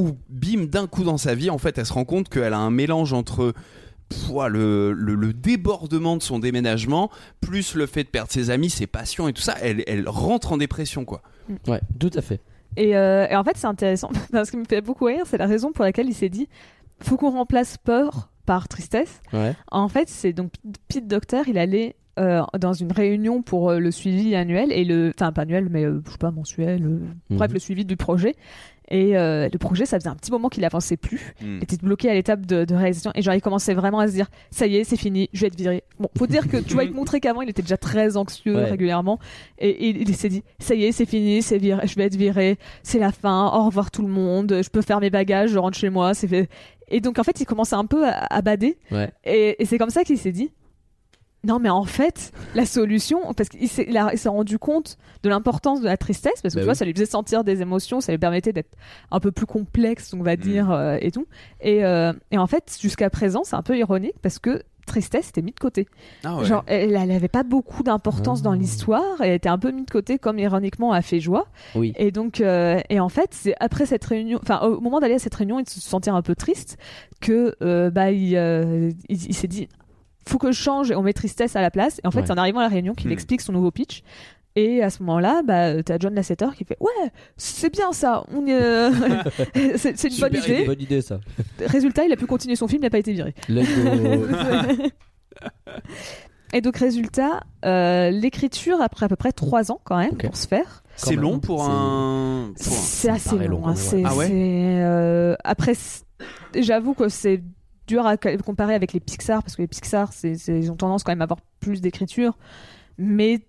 où, 0.00 0.16
bim, 0.28 0.64
d'un 0.66 0.86
coup 0.86 1.04
dans 1.04 1.18
sa 1.18 1.34
vie, 1.34 1.50
en 1.50 1.58
fait, 1.58 1.78
elle 1.78 1.86
se 1.86 1.92
rend 1.92 2.04
compte 2.04 2.28
qu'elle 2.28 2.52
a 2.54 2.58
un 2.58 2.70
mélange 2.70 3.12
entre 3.12 3.52
pouah, 4.08 4.48
le, 4.48 4.92
le, 4.92 5.14
le 5.14 5.32
débordement 5.32 6.16
de 6.16 6.22
son 6.22 6.38
déménagement, 6.40 7.10
plus 7.40 7.74
le 7.76 7.86
fait 7.86 8.02
de 8.04 8.08
perdre 8.08 8.30
ses 8.32 8.50
amis, 8.50 8.68
ses 8.70 8.86
passions 8.88 9.28
et 9.28 9.32
tout 9.32 9.42
ça. 9.42 9.54
Elle, 9.62 9.84
elle 9.86 10.08
rentre 10.08 10.52
en 10.52 10.56
dépression, 10.56 11.04
quoi. 11.04 11.22
Ouais, 11.68 11.80
tout 11.98 12.10
à 12.14 12.20
fait. 12.22 12.40
Et, 12.76 12.96
euh, 12.96 13.26
et 13.28 13.36
en 13.36 13.44
fait, 13.44 13.56
c'est 13.56 13.66
intéressant. 13.68 14.10
Ce 14.32 14.50
qui 14.50 14.56
me 14.56 14.64
fait 14.64 14.80
beaucoup 14.80 15.04
rire, 15.04 15.24
c'est 15.26 15.38
la 15.38 15.46
raison 15.46 15.70
pour 15.72 15.84
laquelle 15.84 16.08
il 16.08 16.14
s'est 16.14 16.28
dit 16.28 16.48
faut 17.02 17.16
qu'on 17.16 17.30
remplace 17.30 17.76
peur 17.78 18.28
par 18.46 18.68
tristesse. 18.68 19.20
Ouais. 19.32 19.54
En 19.70 19.88
fait, 19.88 20.08
c'est 20.08 20.32
donc 20.32 20.52
Pete 20.88 21.06
Docter, 21.06 21.42
il 21.46 21.56
allait 21.56 21.96
euh, 22.18 22.42
dans 22.58 22.72
une 22.74 22.92
réunion 22.92 23.42
pour 23.42 23.70
euh, 23.70 23.78
le 23.78 23.90
suivi 23.90 24.34
annuel 24.34 24.70
et 24.72 24.84
le, 24.84 25.12
enfin 25.16 25.32
pas 25.32 25.42
annuel, 25.42 25.68
mais 25.70 25.84
euh, 25.84 26.02
je 26.06 26.10
sais 26.10 26.18
pas 26.18 26.30
mensuel, 26.30 26.84
euh, 26.84 26.98
bref 27.30 27.48
Mhm. 27.50 27.54
le 27.54 27.60
suivi 27.60 27.84
du 27.86 27.96
projet. 27.96 28.34
Et 28.90 29.16
euh, 29.16 29.48
le 29.52 29.58
projet, 29.58 29.86
ça 29.86 29.98
faisait 29.98 30.08
un 30.10 30.16
petit 30.16 30.30
moment 30.32 30.48
qu'il 30.48 30.64
avançait 30.64 30.96
plus. 30.96 31.34
Hmm. 31.40 31.58
Il 31.58 31.62
était 31.62 31.76
bloqué 31.76 32.10
à 32.10 32.14
l'étape 32.14 32.44
de, 32.44 32.64
de 32.64 32.74
réalisation 32.74 33.12
et 33.14 33.22
genre 33.22 33.34
il 33.34 33.40
commençait 33.40 33.74
vraiment 33.74 34.00
à 34.00 34.08
se 34.08 34.12
dire 34.12 34.26
ça 34.50 34.66
y 34.66 34.76
est, 34.76 34.84
c'est 34.84 34.96
fini, 34.96 35.28
je 35.32 35.42
vais 35.42 35.46
être 35.46 35.56
viré. 35.56 35.84
Bon, 36.00 36.08
faut 36.18 36.26
dire 36.26 36.48
que 36.48 36.56
tu 36.56 36.74
vois, 36.74 36.82
il 36.84 36.90
te 36.90 36.96
montrait 36.96 37.20
qu'avant 37.20 37.42
il 37.42 37.48
était 37.50 37.62
déjà 37.62 37.76
très 37.76 38.16
anxieux 38.16 38.56
Ouais. 38.56 38.64
régulièrement 38.70 39.18
et, 39.58 39.68
et 39.70 39.88
il 40.00 40.16
s'est 40.16 40.28
dit 40.28 40.42
ça 40.58 40.74
y 40.74 40.84
est, 40.84 40.92
c'est 40.92 41.06
fini, 41.06 41.40
c'est 41.42 41.58
viré, 41.58 41.86
je 41.86 41.94
vais 41.94 42.04
être 42.06 42.16
viré, 42.16 42.58
c'est 42.82 42.98
la 42.98 43.12
fin, 43.12 43.46
au 43.54 43.66
revoir 43.66 43.90
tout 43.92 44.02
le 44.02 44.08
monde, 44.08 44.60
je 44.62 44.68
peux 44.70 44.82
faire 44.82 45.00
mes 45.00 45.10
bagages, 45.10 45.50
je 45.50 45.58
rentre 45.58 45.78
chez 45.78 45.88
moi, 45.90 46.12
c'est 46.14 46.26
fait. 46.28 46.48
Et 46.88 47.00
donc 47.00 47.20
en 47.20 47.22
fait, 47.22 47.40
il 47.40 47.44
commençait 47.44 47.76
un 47.76 47.86
peu 47.86 48.04
à, 48.08 48.26
à 48.28 48.42
bader 48.42 48.76
Ouais. 48.90 49.10
et, 49.24 49.62
et 49.62 49.66
c'est 49.66 49.78
comme 49.78 49.90
ça 49.90 50.02
qu'il 50.02 50.18
s'est 50.18 50.32
dit 50.32 50.50
non, 51.44 51.58
mais 51.58 51.70
en 51.70 51.84
fait, 51.84 52.32
la 52.54 52.66
solution, 52.66 53.32
parce 53.34 53.48
qu'il 53.48 53.66
s'est 53.68 53.88
rendu 54.28 54.58
compte 54.58 54.98
de 55.22 55.28
l'importance 55.30 55.80
de 55.80 55.86
la 55.86 55.96
tristesse, 55.96 56.42
parce 56.42 56.54
que 56.54 56.58
Bah 56.58 56.62
tu 56.62 56.64
vois, 56.66 56.72
oui. 56.72 56.76
ça 56.78 56.84
lui 56.84 56.92
faisait 56.92 57.06
sentir 57.06 57.44
des 57.44 57.62
émotions, 57.62 58.00
ça 58.00 58.12
lui 58.12 58.18
permettait 58.18 58.52
d'être 58.52 58.76
un 59.10 59.20
peu 59.20 59.32
plus 59.32 59.46
complexe, 59.46 60.12
on 60.12 60.22
va 60.22 60.34
Mm. 60.34 60.40
dire, 60.40 60.70
euh, 60.70 60.98
et 61.00 61.10
tout. 61.10 61.26
Et, 61.60 61.84
euh, 61.84 62.12
et 62.30 62.38
en 62.38 62.46
fait, 62.46 62.76
jusqu'à 62.80 63.08
présent, 63.10 63.42
c'est 63.44 63.56
un 63.56 63.62
peu 63.62 63.76
ironique 63.78 64.16
parce 64.20 64.38
que 64.38 64.62
tristesse 64.86 65.28
était 65.28 65.40
mis 65.42 65.52
de 65.52 65.58
côté. 65.60 65.86
Ah 66.24 66.36
ouais. 66.36 66.44
Genre, 66.46 66.64
elle, 66.66 66.96
elle 66.96 67.10
avait 67.12 67.28
pas 67.28 67.44
beaucoup 67.44 67.82
d'importance 67.84 68.40
Ah. 68.40 68.44
dans 68.44 68.52
l'histoire, 68.54 69.20
elle 69.20 69.32
était 69.32 69.48
un 69.48 69.58
peu 69.58 69.70
mise 69.70 69.86
de 69.86 69.90
côté, 69.90 70.18
comme 70.18 70.38
ironiquement 70.40 70.92
a 70.92 71.00
fait 71.00 71.20
joie. 71.20 71.46
Oui. 71.76 71.92
Et 71.96 72.10
donc, 72.10 72.40
euh, 72.40 72.80
et 72.90 72.98
en 72.98 73.08
fait, 73.08 73.28
c'est 73.32 73.54
après 73.60 73.86
cette 73.86 74.04
réunion, 74.04 74.40
enfin, 74.42 74.60
au 74.62 74.80
moment 74.80 74.98
d'aller 74.98 75.14
à 75.14 75.18
cette 75.20 75.34
réunion 75.34 75.58
et 75.60 75.62
de 75.62 75.68
se 75.68 75.80
sentir 75.80 76.14
un 76.16 76.22
peu 76.22 76.34
triste, 76.34 76.76
que 77.20 77.54
bah, 77.90 78.10
il, 78.10 78.32
il, 79.08 79.26
il 79.28 79.34
s'est 79.34 79.46
dit, 79.48 79.68
faut 80.28 80.38
que 80.38 80.52
je 80.52 80.60
change 80.60 80.90
et 80.90 80.94
on 80.94 81.02
met 81.02 81.12
tristesse 81.12 81.56
à 81.56 81.60
la 81.62 81.70
place. 81.70 82.00
Et 82.02 82.06
en 82.06 82.10
fait, 82.10 82.20
Ouais. 82.20 82.26
c'est 82.26 82.32
en 82.32 82.36
arrivant 82.36 82.60
à 82.60 82.64
la 82.64 82.68
réunion 82.68 82.94
qu'il 82.94 83.08
Hmm. 83.10 83.12
explique 83.12 83.40
son 83.40 83.52
nouveau 83.52 83.70
pitch. 83.70 84.02
Et 84.56 84.82
à 84.82 84.90
ce 84.90 85.00
moment-là, 85.04 85.42
bah, 85.44 85.80
t'as 85.84 85.96
John 86.00 86.12
Lasseter 86.14 86.48
qui 86.56 86.64
fait 86.64 86.76
Ouais, 86.80 87.10
c'est 87.36 87.72
bien 87.72 87.92
ça, 87.92 88.24
on 88.34 88.44
y, 88.46 88.52
euh, 88.52 88.90
c'est 89.76 89.96
c'est 89.96 90.08
une 90.08 90.18
bonne 90.20 90.34
idée. 90.34 90.64
Bonne 90.66 90.80
idée 90.80 91.02
ça. 91.02 91.20
Résultat, 91.64 92.04
il 92.04 92.12
a 92.12 92.16
pu 92.16 92.26
continuer 92.26 92.56
son 92.56 92.66
film, 92.66 92.80
il 92.82 92.86
n'a 92.86 92.90
pas 92.90 92.98
été 92.98 93.12
viré. 93.12 93.32
Let's 93.48 93.68
go. 93.68 94.26
Et 96.52 96.60
donc, 96.60 96.76
résultat, 96.78 97.44
euh, 97.64 98.10
l'écriture, 98.10 98.80
après 98.82 99.06
à 99.06 99.08
peu 99.08 99.14
près 99.14 99.30
trois 99.30 99.70
ans 99.70 99.80
quand 99.84 99.96
même, 99.98 100.16
pour 100.16 100.36
se 100.36 100.48
faire, 100.48 100.82
C'est 100.96 101.14
long 101.14 101.38
pour 101.38 101.62
c'est- 101.62 101.70
un. 101.70 102.52
pour 102.56 102.72
un- 102.72 102.76
c'est 102.76 103.08
assez 103.08 103.38
long. 103.38 103.60
long, 103.60 103.66
hein, 103.68 103.70
ouais. 103.70 103.76
c'est- 103.76 104.02
Ah 104.04 104.14
ouais 104.16 104.26
c'est, 104.26 104.32
euh, 104.82 105.36
après, 105.44 105.74
c'est- 105.74 106.04
j'avoue 106.56 106.94
que 106.94 107.08
c'est 107.08 107.40
dur 107.90 108.06
à 108.06 108.16
comparer 108.16 108.74
avec 108.74 108.92
les 108.92 109.00
Pixar, 109.00 109.42
parce 109.42 109.56
que 109.56 109.62
les 109.62 109.68
Pixar, 109.68 110.12
c'est, 110.12 110.32
ils 110.48 110.70
ont 110.70 110.76
tendance 110.76 111.02
quand 111.02 111.12
même 111.12 111.20
à 111.22 111.24
avoir 111.24 111.40
plus 111.60 111.80
d'écriture. 111.80 112.38
Mais 112.98 113.40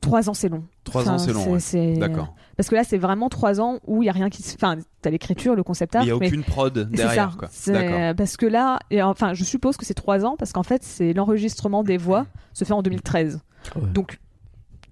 trois 0.00 0.28
ans, 0.30 0.34
c'est 0.34 0.48
long. 0.48 0.64
Trois 0.84 1.02
Enfin, 1.02 1.14
ans, 1.14 1.18
c'est 1.18 1.32
long. 1.32 1.52
ouais. 1.52 1.60
c'est- 1.60 1.94
D'accord. 1.98 2.34
Parce 2.56 2.68
que 2.68 2.74
là, 2.74 2.84
c'est 2.84 2.98
vraiment 2.98 3.28
trois 3.28 3.60
ans 3.60 3.78
où 3.86 4.02
il 4.02 4.06
y 4.06 4.08
a 4.08 4.12
rien 4.12 4.28
qui 4.30 4.42
se. 4.42 4.54
Enfin, 4.54 4.76
t'as 5.02 5.10
l'écriture, 5.10 5.54
le 5.54 5.62
concept 5.62 5.94
art, 5.96 6.02
Il 6.02 6.06
n'y 6.06 6.12
a 6.12 6.16
mais 6.18 6.26
aucune 6.28 6.44
prod 6.44 6.74
c'est 6.90 6.96
derrière. 6.96 7.36
C'est- 7.50 7.72
D'accord. 7.72 8.14
Parce 8.16 8.36
que 8.36 8.46
là, 8.46 8.78
et 8.90 9.02
enfin, 9.02 9.34
je 9.34 9.44
suppose 9.44 9.76
que 9.76 9.84
c'est 9.86 9.94
trois 9.94 10.24
ans 10.24 10.36
parce 10.38 10.52
qu'en 10.52 10.62
fait, 10.62 10.82
c'est 10.82 11.12
l'enregistrement 11.12 11.82
des 11.84 11.96
voix 11.96 12.26
se 12.52 12.64
fait 12.64 12.72
en 12.74 12.82
2013. 12.82 13.40
Ouais. 13.76 13.82
Donc, 13.94 14.18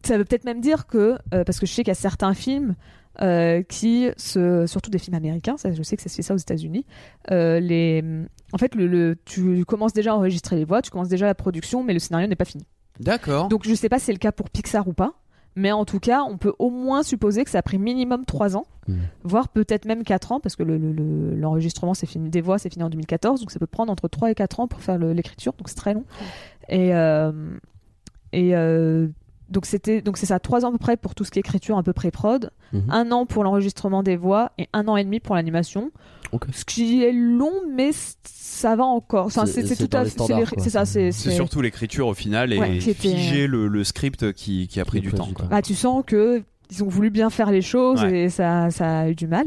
ça 0.03 0.17
veut 0.17 0.25
peut-être 0.25 0.45
même 0.45 0.61
dire 0.61 0.87
que 0.87 1.19
euh, 1.35 1.45
parce 1.45 1.59
que 1.59 1.67
je 1.67 1.73
sais 1.73 1.83
qu'il 1.83 1.91
y 1.91 1.93
a 1.93 1.95
certains 1.95 2.35
films. 2.35 2.75
euh, 3.21 3.63
qui 3.65 4.07
se, 4.17 4.65
surtout 4.69 4.91
des 4.93 4.99
films 5.01 5.17
américains, 5.17 5.57
ça, 5.57 5.73
je 5.73 5.83
sais 5.83 5.97
que 5.97 6.03
ça 6.05 6.09
se 6.09 6.15
fait 6.15 6.23
ça 6.23 6.35
aux 6.35 6.39
États-Unis. 6.39 6.87
euh, 7.33 7.59
les, 7.59 8.05
en 8.53 8.59
fait, 8.59 8.75
le, 8.75 8.87
le- 8.87 9.17
tu 9.25 9.65
commences 9.65 9.93
déjà 9.93 10.13
à 10.13 10.15
enregistrer 10.17 10.57
les 10.57 10.65
voix, 10.65 10.83
tu 10.83 10.91
commences 10.91 11.09
déjà 11.09 11.27
la 11.27 11.35
production, 11.35 11.85
mais 11.85 11.93
le 11.93 11.99
scénario 11.99 12.27
n'est 12.29 12.37
pas 12.37 12.45
fini. 12.45 12.65
D'accord. 13.01 13.49
Donc, 13.49 13.67
je 13.67 13.75
sais 13.75 13.89
pas 13.89 13.99
si 13.99 14.07
c'est 14.07 14.13
le 14.13 14.19
cas 14.19 14.33
pour 14.33 14.51
Pixar 14.51 14.89
ou 14.89 14.93
pas, 14.93 15.13
mais 15.55 15.71
en 15.73 15.85
tout 15.85 16.01
cas, 16.01 16.23
on 16.23 16.37
peut 16.39 16.53
au 16.59 16.71
moins 16.71 17.03
supposer 17.03 17.45
que 17.45 17.51
ça 17.51 17.59
a 17.59 17.63
pris 17.63 17.79
minimum 17.79 18.25
3 18.25 18.57
ans, 18.57 18.67
Mm. 18.89 18.95
voire 19.25 19.49
peut-être 19.49 19.85
même 19.85 20.03
4 20.03 20.33
ans, 20.33 20.41
parce 20.41 20.57
que 20.57 20.63
le- 20.63 20.79
le- 20.79 20.93
le- 20.93 21.35
l'enregistrement 21.37 21.93
c'est 21.95 22.07
fini, 22.07 22.31
des 22.31 22.41
voix 22.41 22.59
c'est 22.59 22.71
fini 22.73 22.83
en 22.85 22.89
2014, 22.89 23.41
donc 23.41 23.51
ça 23.51 23.59
peut 23.59 23.67
prendre 23.67 23.93
entre 23.93 24.09
3 24.09 24.31
et 24.31 24.35
4 24.35 24.61
ans 24.61 24.67
pour 24.69 24.81
faire 24.81 24.97
l'écriture, 24.99 25.53
donc 25.59 25.69
c'est 25.69 25.75
très 25.75 25.93
long. 25.95 26.05
Et, 26.71 26.95
euh, 26.95 27.33
et 28.33 28.57
euh, 28.57 29.09
donc 29.51 29.67
c'était 29.67 30.03
donc 30.03 30.17
c'est 30.19 30.27
ça, 30.27 30.39
3 30.39 30.65
ans 30.65 30.69
à 30.69 30.73
peu 30.73 30.79
près 30.79 30.97
pour 30.97 31.15
tout 31.15 31.25
ce 31.25 31.31
qui 31.31 31.39
est 31.39 31.41
écriture 31.41 31.77
un 31.79 31.83
peu 31.83 31.93
pré-prod, 31.93 32.51
Mhm. 32.73 32.83
un 32.91 33.13
an 33.13 33.25
pour 33.27 33.45
l'enregistrement 33.45 34.03
des 34.03 34.17
voix 34.17 34.53
et 34.59 34.69
un 34.73 34.87
an 34.89 34.97
et 34.97 35.05
demi 35.05 35.21
pour 35.21 35.35
l'animation. 35.35 35.91
Ce 36.53 36.65
qui 36.67 37.03
est 37.03 37.13
long, 37.13 37.53
mais 37.75 37.91
ça 38.25 38.77
va 38.77 38.85
encore. 38.85 39.27
Enfin, 39.27 39.47
C'est- 39.47 39.63
tout 39.63 39.97
à 39.97 40.05
c'est 40.05 40.69
ça, 40.71 40.85
c'est. 40.85 41.11
C'est 41.11 41.31
surtout 41.31 41.63
l'écriture 41.63 42.07
au 42.09 42.15
final 42.15 42.53
et 42.53 42.59
Ouais, 42.59 42.79
figer 42.81 43.47
le, 43.47 43.67
le 43.69 43.85
script 43.85 44.33
qui, 44.35 44.69
qui 44.69 44.79
a 44.81 44.85
pris 44.85 45.01
du 45.01 45.11
temps. 45.13 45.29
quoi. 45.35 45.47
bah, 45.47 45.63
tu 45.63 45.75
sens 45.75 46.03
que 46.07 46.43
ils 46.71 46.85
ont 46.85 46.89
voulu 46.89 47.09
bien 47.09 47.31
faire 47.31 47.51
les 47.51 47.63
choses 47.63 48.03
Ouais. 48.03 48.25
et 48.25 48.29
ça, 48.29 48.71
ça 48.71 48.99
a 49.01 49.09
eu 49.09 49.15
du 49.15 49.27
mal. 49.27 49.47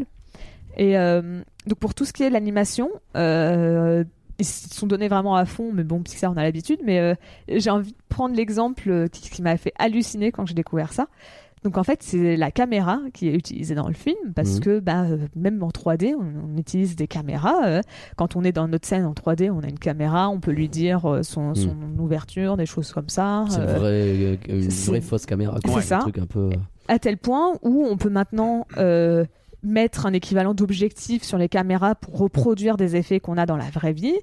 Et 0.77 0.97
euh, 0.97 1.41
donc 1.67 1.77
pour 1.77 1.93
tout 1.93 2.05
ce 2.05 2.13
qui 2.13 2.23
est 2.23 2.31
l'animation, 2.31 2.89
euh, 3.15 4.03
ils 4.41 4.45
se 4.45 4.69
sont 4.73 4.87
donnés 4.87 5.07
vraiment 5.07 5.35
à 5.35 5.45
fond, 5.45 5.71
mais 5.73 5.83
bon, 5.83 6.01
Pixar 6.01 6.31
on 6.33 6.37
a 6.37 6.43
l'habitude. 6.43 6.79
Mais 6.83 6.99
euh, 6.99 7.15
j'ai 7.47 7.69
envie 7.69 7.91
de 7.91 7.97
prendre 8.09 8.35
l'exemple 8.35 8.89
euh, 8.89 9.07
qui, 9.07 9.29
qui 9.29 9.41
m'a 9.41 9.55
fait 9.57 9.73
halluciner 9.79 10.31
quand 10.31 10.45
j'ai 10.45 10.53
découvert 10.53 10.93
ça. 10.93 11.07
Donc 11.63 11.77
en 11.77 11.83
fait, 11.83 12.01
c'est 12.01 12.37
la 12.37 12.49
caméra 12.49 12.99
qui 13.13 13.27
est 13.29 13.35
utilisée 13.35 13.75
dans 13.75 13.87
le 13.87 13.93
film 13.93 14.33
parce 14.35 14.55
Mhm. 14.55 14.59
que 14.61 14.79
bah, 14.79 15.03
euh, 15.03 15.17
même 15.35 15.61
en 15.61 15.69
3D, 15.69 16.15
on, 16.19 16.53
on 16.55 16.57
utilise 16.57 16.95
des 16.95 17.05
caméras. 17.07 17.65
euh, 17.67 17.81
quand 18.17 18.35
on 18.35 18.43
est 18.43 18.51
dans 18.51 18.67
notre 18.67 18.87
scène 18.87 19.05
en 19.05 19.13
3D, 19.13 19.51
on 19.51 19.59
a 19.59 19.67
une 19.67 19.77
caméra, 19.77 20.27
on 20.29 20.39
peut 20.39 20.49
lui 20.49 20.69
dire 20.69 21.05
euh, 21.05 21.21
son, 21.21 21.53
son 21.53 21.75
ouverture, 21.99 22.57
des 22.57 22.65
choses 22.65 22.91
comme 22.91 23.09
ça. 23.09 23.45
C'est 23.49 23.59
vrai, 23.63 24.39
une 24.49 24.69
vraie 24.69 25.01
fausse 25.01 25.27
caméra. 25.27 25.59
C'est 25.63 25.81
ça. 25.81 25.99
truc 25.99 26.17
un 26.17 26.25
peu. 26.25 26.49
à 26.87 26.97
tel 26.97 27.17
point 27.17 27.53
où 27.61 27.85
on 27.87 27.95
peut 27.95 28.09
maintenant 28.09 28.65
mettre 29.63 30.05
un 30.05 30.13
équivalent 30.13 30.53
d'objectif 30.53 31.23
sur 31.23 31.37
les 31.37 31.47
caméras 31.49 31.95
pour 31.95 32.17
reproduire 32.17 32.77
des 32.77 32.95
effets 32.95 33.19
qu'on 33.19 33.37
a 33.37 33.45
dans 33.45 33.57
la 33.57 33.69
vraie 33.69 33.93
vie. 33.93 34.15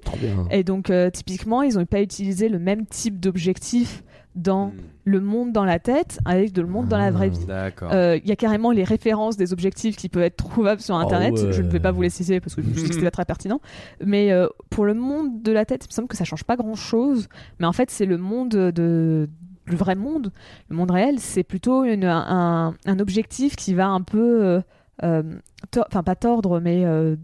Et 0.51 0.63
donc, 0.63 0.89
euh, 0.89 1.09
typiquement, 1.09 1.61
ils 1.61 1.75
n'ont 1.77 1.85
pas 1.85 2.01
utilisé 2.01 2.49
le 2.49 2.59
même 2.59 2.85
type 2.85 3.19
d'objectif 3.19 4.03
dans 4.35 4.67
Hmm. 4.67 4.73
le 5.05 5.19
monde 5.21 5.51
dans 5.53 5.65
la 5.65 5.79
tête 5.79 6.19
avec 6.23 6.53
de 6.53 6.61
le 6.61 6.67
monde 6.67 6.87
dans 6.87 6.97
la 6.99 7.09
vraie 7.09 7.29
vie. 7.29 7.45
D'accord. 7.47 7.89
Euh, 7.91 8.19
Il 8.21 8.29
y 8.29 8.31
a 8.31 8.35
carrément 8.35 8.71
les 8.71 8.83
références 8.83 9.37
des 9.37 9.53
objectifs 9.53 9.95
qui 9.97 10.07
peuvent 10.07 10.21
être 10.23 10.35
trouvables 10.37 10.81
sur 10.81 10.95
internet. 10.95 11.33
ouais. 11.33 11.51
Je 11.51 11.61
ne 11.63 11.69
vais 11.69 11.79
pas 11.79 11.91
vous 11.91 12.03
les 12.03 12.09
citer 12.11 12.39
parce 12.39 12.53
que 12.55 12.61
je 12.61 12.67
dit 12.67 12.83
que 12.87 12.93
c'était 12.93 13.09
très 13.11 13.25
pertinent. 13.25 13.59
Mais 14.05 14.31
euh, 14.31 14.47
pour 14.69 14.85
le 14.85 14.93
monde 14.93 15.41
de 15.41 15.51
la 15.51 15.65
tête, 15.65 15.85
il 15.85 15.87
me 15.89 15.93
semble 15.93 16.07
que 16.07 16.15
ça 16.17 16.25
change 16.25 16.43
pas 16.43 16.57
grand 16.57 16.75
chose. 16.75 17.27
Mais 17.59 17.65
en 17.65 17.73
fait, 17.73 17.89
c'est 17.89 18.05
le 18.05 18.17
monde 18.17 18.49
de 18.49 19.27
le 19.65 19.75
vrai 19.75 19.95
monde, 19.95 20.31
le 20.69 20.75
monde 20.75 20.89
réel, 20.91 21.19
c'est 21.19 21.43
plutôt 21.43 21.83
une- 21.83 22.03
un, 22.05 22.73
un 22.85 22.99
objectif 22.99 23.55
qui 23.55 23.73
va 23.75 23.87
un 23.87 24.01
peu, 24.01 24.61
enfin 25.03 26.03
pas 26.03 26.15
tordre, 26.15 26.59
mais 26.59 26.83
euh, 26.85 27.15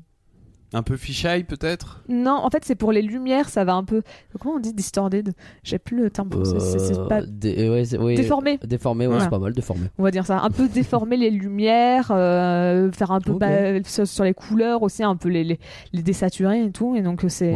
Un 0.74 0.84
peu 0.84 0.98
fisheye 0.98 1.44
peut-être? 1.46 2.02
Non, 2.10 2.34
en 2.34 2.50
fait 2.50 2.66
c'est 2.66 2.76
pour 2.76 2.92
les 2.92 3.02
lumières, 3.02 3.48
ça 3.50 3.64
va 3.64 3.76
un 3.76 3.84
peu, 3.86 4.02
comment 4.40 4.56
on 4.56 4.60
dit 4.60 4.74
distorted 4.74 5.34
J'ai 5.64 5.78
plus 5.80 5.96
le 5.98 6.10
terme 6.10 6.30
pour 6.30 6.46
ça, 6.46 6.60
c'est- 6.60 6.98
Euh, 6.98 7.08
pas 7.08 7.22
dé- 7.22 7.70
ouais, 7.70 7.86
c'est- 7.86 7.98
oui, 7.98 8.16
déformé. 8.16 8.58
Déformé, 8.66 9.06
ouais, 9.06 9.12
Voilà. 9.12 9.24
c'est 9.24 9.30
pas 9.30 9.40
mal, 9.40 9.54
déformé. 9.54 9.84
on 9.98 10.04
va 10.04 10.12
dire 10.12 10.26
ça, 10.26 10.42
un 10.42 10.50
peu 10.50 10.68
déformer 10.68 11.16
les 11.18 11.30
lumières, 11.30 12.08
euh, 12.12 12.92
faire 12.92 13.12
un 13.12 13.22
peu 13.22 13.34
bah, 13.34 13.82
sur, 13.86 14.24
les 14.26 14.34
couleurs 14.34 14.82
aussi, 14.84 15.04
un 15.04 15.16
peu 15.16 15.30
les, 15.30 15.44
les, 15.46 15.60
les 15.94 16.02
désaturer 16.04 16.66
et 16.66 16.72
tout. 16.72 16.96
Et 16.96 17.02
donc 17.02 17.24
c'est 17.30 17.54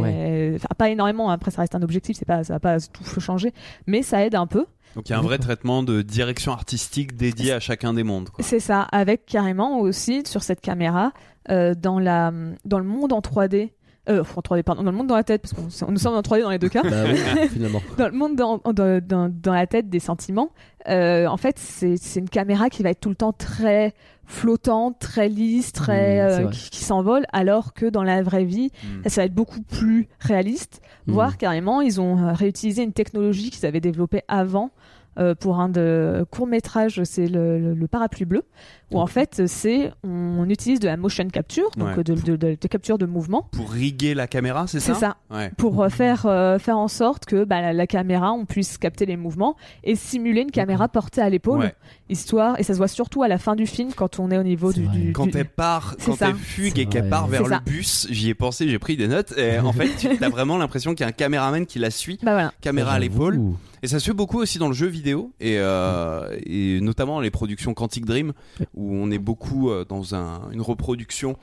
enfin, 0.54 0.68
pas 0.78 0.88
énormément. 0.88 1.28
Après 1.30 1.50
ça 1.50 1.60
reste 1.62 1.74
un 1.74 1.82
objectif, 1.82 2.16
c'est 2.16 2.24
pas 2.24 2.42
ça 2.44 2.54
va 2.54 2.60
pas 2.60 2.78
tout 2.80 3.04
changer, 3.20 3.52
mais 3.86 4.02
ça 4.02 4.24
aide 4.24 4.34
un 4.36 4.46
peu. 4.46 4.64
Donc 4.96 5.08
il 5.08 5.12
y 5.12 5.14
a 5.14 5.18
un 5.18 5.22
vrai 5.22 5.38
traitement 5.38 5.82
de 5.82 6.02
direction 6.02 6.52
artistique 6.52 7.16
dédié 7.16 7.52
à 7.52 7.60
chacun 7.60 7.94
des 7.94 8.02
mondes. 8.02 8.28
C'est 8.40 8.60
ça, 8.60 8.82
avec 8.92 9.24
carrément 9.26 9.78
aussi 9.80 10.22
sur 10.26 10.42
cette 10.42 10.60
caméra 10.60 11.12
euh, 11.50 11.74
dans 11.74 11.98
la 11.98 12.32
dans 12.64 12.78
le 12.78 12.84
monde 12.84 13.12
en 13.12 13.20
3D. 13.20 13.70
Euh, 14.08 14.24
en 14.34 14.40
3D, 14.40 14.62
pardon, 14.62 14.82
dans 14.82 14.90
le 14.90 14.96
monde 14.96 15.06
dans 15.08 15.14
la 15.14 15.22
tête, 15.22 15.42
parce 15.42 15.52
qu'on 15.52 15.92
nous 15.92 15.98
sommes 15.98 16.14
en 16.16 16.20
3D 16.22 16.42
dans 16.42 16.50
les 16.50 16.58
deux 16.58 16.70
cas. 16.70 16.82
Bah 16.82 17.04
oui, 17.06 17.48
finalement. 17.52 17.82
dans 17.98 18.06
le 18.08 18.14
monde 18.14 18.34
dans, 18.34 18.58
dans, 18.72 19.00
dans- 19.06 19.28
dans 19.30 19.52
la 19.52 19.66
tête 19.66 19.90
des 19.90 20.00
sentiments, 20.00 20.50
euh, 20.88 21.26
en 21.26 21.36
fait, 21.36 21.58
c'est 21.58 21.96
c'est 21.98 22.18
une 22.18 22.28
caméra 22.30 22.70
qui 22.70 22.82
va 22.82 22.90
être 22.90 23.00
tout 23.00 23.10
le 23.10 23.14
temps 23.14 23.32
très 23.34 23.92
flottante, 24.30 24.98
très 24.98 25.28
lisse, 25.28 25.72
très 25.72 26.16
Mmh, 26.40 26.46
euh, 26.46 26.48
qui, 26.50 26.70
qui 26.70 26.84
s'envole, 26.84 27.24
alors 27.32 27.74
que 27.74 27.86
dans 27.86 28.02
la 28.04 28.22
vraie 28.22 28.44
vie, 28.44 28.70
Hmm. 28.84 29.08
ça 29.08 29.22
va 29.22 29.24
être 29.26 29.34
beaucoup 29.34 29.60
plus 29.62 30.08
réaliste. 30.20 30.80
Mm. 31.06 31.12
Voire 31.12 31.36
carrément, 31.36 31.80
ils 31.80 32.00
ont 32.00 32.16
euh, 32.18 32.32
réutilisé 32.32 32.82
une 32.82 32.92
technologie 32.92 33.50
qu'ils 33.50 33.66
avaient 33.66 33.80
développée 33.80 34.22
avant. 34.28 34.70
euh, 35.18 35.34
pour 35.34 35.58
un 35.58 35.68
de 35.68 36.24
court 36.30 36.46
métrage, 36.46 37.02
c'est 37.02 37.26
le, 37.26 37.58
le- 37.58 37.74
le 37.74 37.88
parapluie 37.88 38.24
bleu, 38.24 38.42
où 38.90 39.00
en 39.00 39.06
fait 39.06 39.46
c'est 39.46 39.92
on 40.04 40.48
utilise 40.48 40.80
de 40.80 40.86
la 40.86 40.96
motion 40.96 41.26
capture, 41.28 41.70
donc 41.76 41.96
Ouais. 41.96 42.04
de, 42.04 42.14
de- 42.14 42.36
de- 42.36 42.56
de 42.60 42.68
capture 42.68 42.98
de 42.98 43.06
mouvement, 43.06 43.48
Pour 43.52 43.70
riguer 43.70 44.14
la 44.14 44.26
caméra, 44.26 44.66
c'est 44.66 44.80
ça? 44.80 44.94
C'est 44.94 45.00
ça, 45.00 45.16
Ouais. 45.30 45.50
pour 45.56 45.82
euh, 45.82 45.88
faire 45.88 46.26
euh, 46.26 46.58
faire 46.58 46.78
en 46.78 46.88
sorte 46.88 47.24
que 47.26 47.44
bah, 47.44 47.60
la, 47.60 47.72
la 47.72 47.86
caméra 47.86 48.32
on 48.32 48.44
puisse 48.46 48.78
capter 48.78 49.06
les 49.06 49.16
mouvements 49.16 49.56
et 49.84 49.94
simuler 49.96 50.42
une 50.42 50.50
caméra 50.50 50.88
portée 50.88 51.20
à 51.20 51.30
l'épaule 51.30 51.60
Ouais. 51.60 51.74
histoire 52.08 52.58
et 52.58 52.62
ça 52.62 52.72
se 52.72 52.78
voit 52.78 52.88
surtout 52.88 53.22
à 53.22 53.28
la 53.28 53.38
fin 53.38 53.54
du 53.56 53.66
film 53.66 53.90
quand 53.94 54.18
on 54.18 54.30
est 54.30 54.38
au 54.38 54.42
niveau 54.42 54.72
du, 54.72 54.86
du- 54.88 55.12
Quand 55.12 55.26
du- 55.26 55.36
elle 55.38 55.44
part, 55.48 55.96
quand 56.04 56.16
ça. 56.16 56.28
elle 56.30 56.34
fugue 56.36 56.78
et 56.78 56.86
qu'elle 56.86 57.08
part 57.08 57.26
vers 57.28 57.42
le 57.44 57.50
ça. 57.50 57.60
bus, 57.64 58.06
j'y 58.10 58.28
ai 58.30 58.34
pensé, 58.34 58.68
j'ai 58.68 58.78
pris 58.78 58.96
des 58.96 59.08
notes. 59.08 59.32
Et 59.38 59.58
en 59.58 59.72
fait, 59.72 59.88
tu 59.98 60.08
as 60.24 60.28
vraiment 60.28 60.56
l'impression 60.58 60.92
qu'il 60.94 61.00
y 61.00 61.04
a 61.04 61.08
un 61.08 61.12
caméraman 61.12 61.66
qui 61.66 61.78
la 61.78 61.90
suit, 61.90 62.18
bah 62.22 62.32
voilà 62.32 62.52
caméra 62.60 62.92
à 62.94 63.00
J'avoue. 63.00 63.02
l'épaule. 63.12 63.40
Et 63.82 63.86
ça 63.88 63.98
se 63.98 64.04
fait 64.04 64.12
beaucoup 64.14 64.38
aussi 64.38 64.58
dans 64.58 64.68
le 64.68 64.74
jeu 64.74 64.86
vidéo 64.88 65.32
et, 65.40 65.56
euh, 65.58 66.36
et 66.44 66.80
notamment 66.82 67.18
les 67.20 67.30
productions 67.30 67.72
Quantic 67.72 68.04
Dream 68.04 68.34
où 68.80 68.94
on 68.94 69.10
est 69.10 69.18
beaucoup 69.18 69.70
euh, 69.70 69.84
dans 69.88 70.14
un- 70.14 70.50
une 70.52 70.60
reproduction 70.62 71.36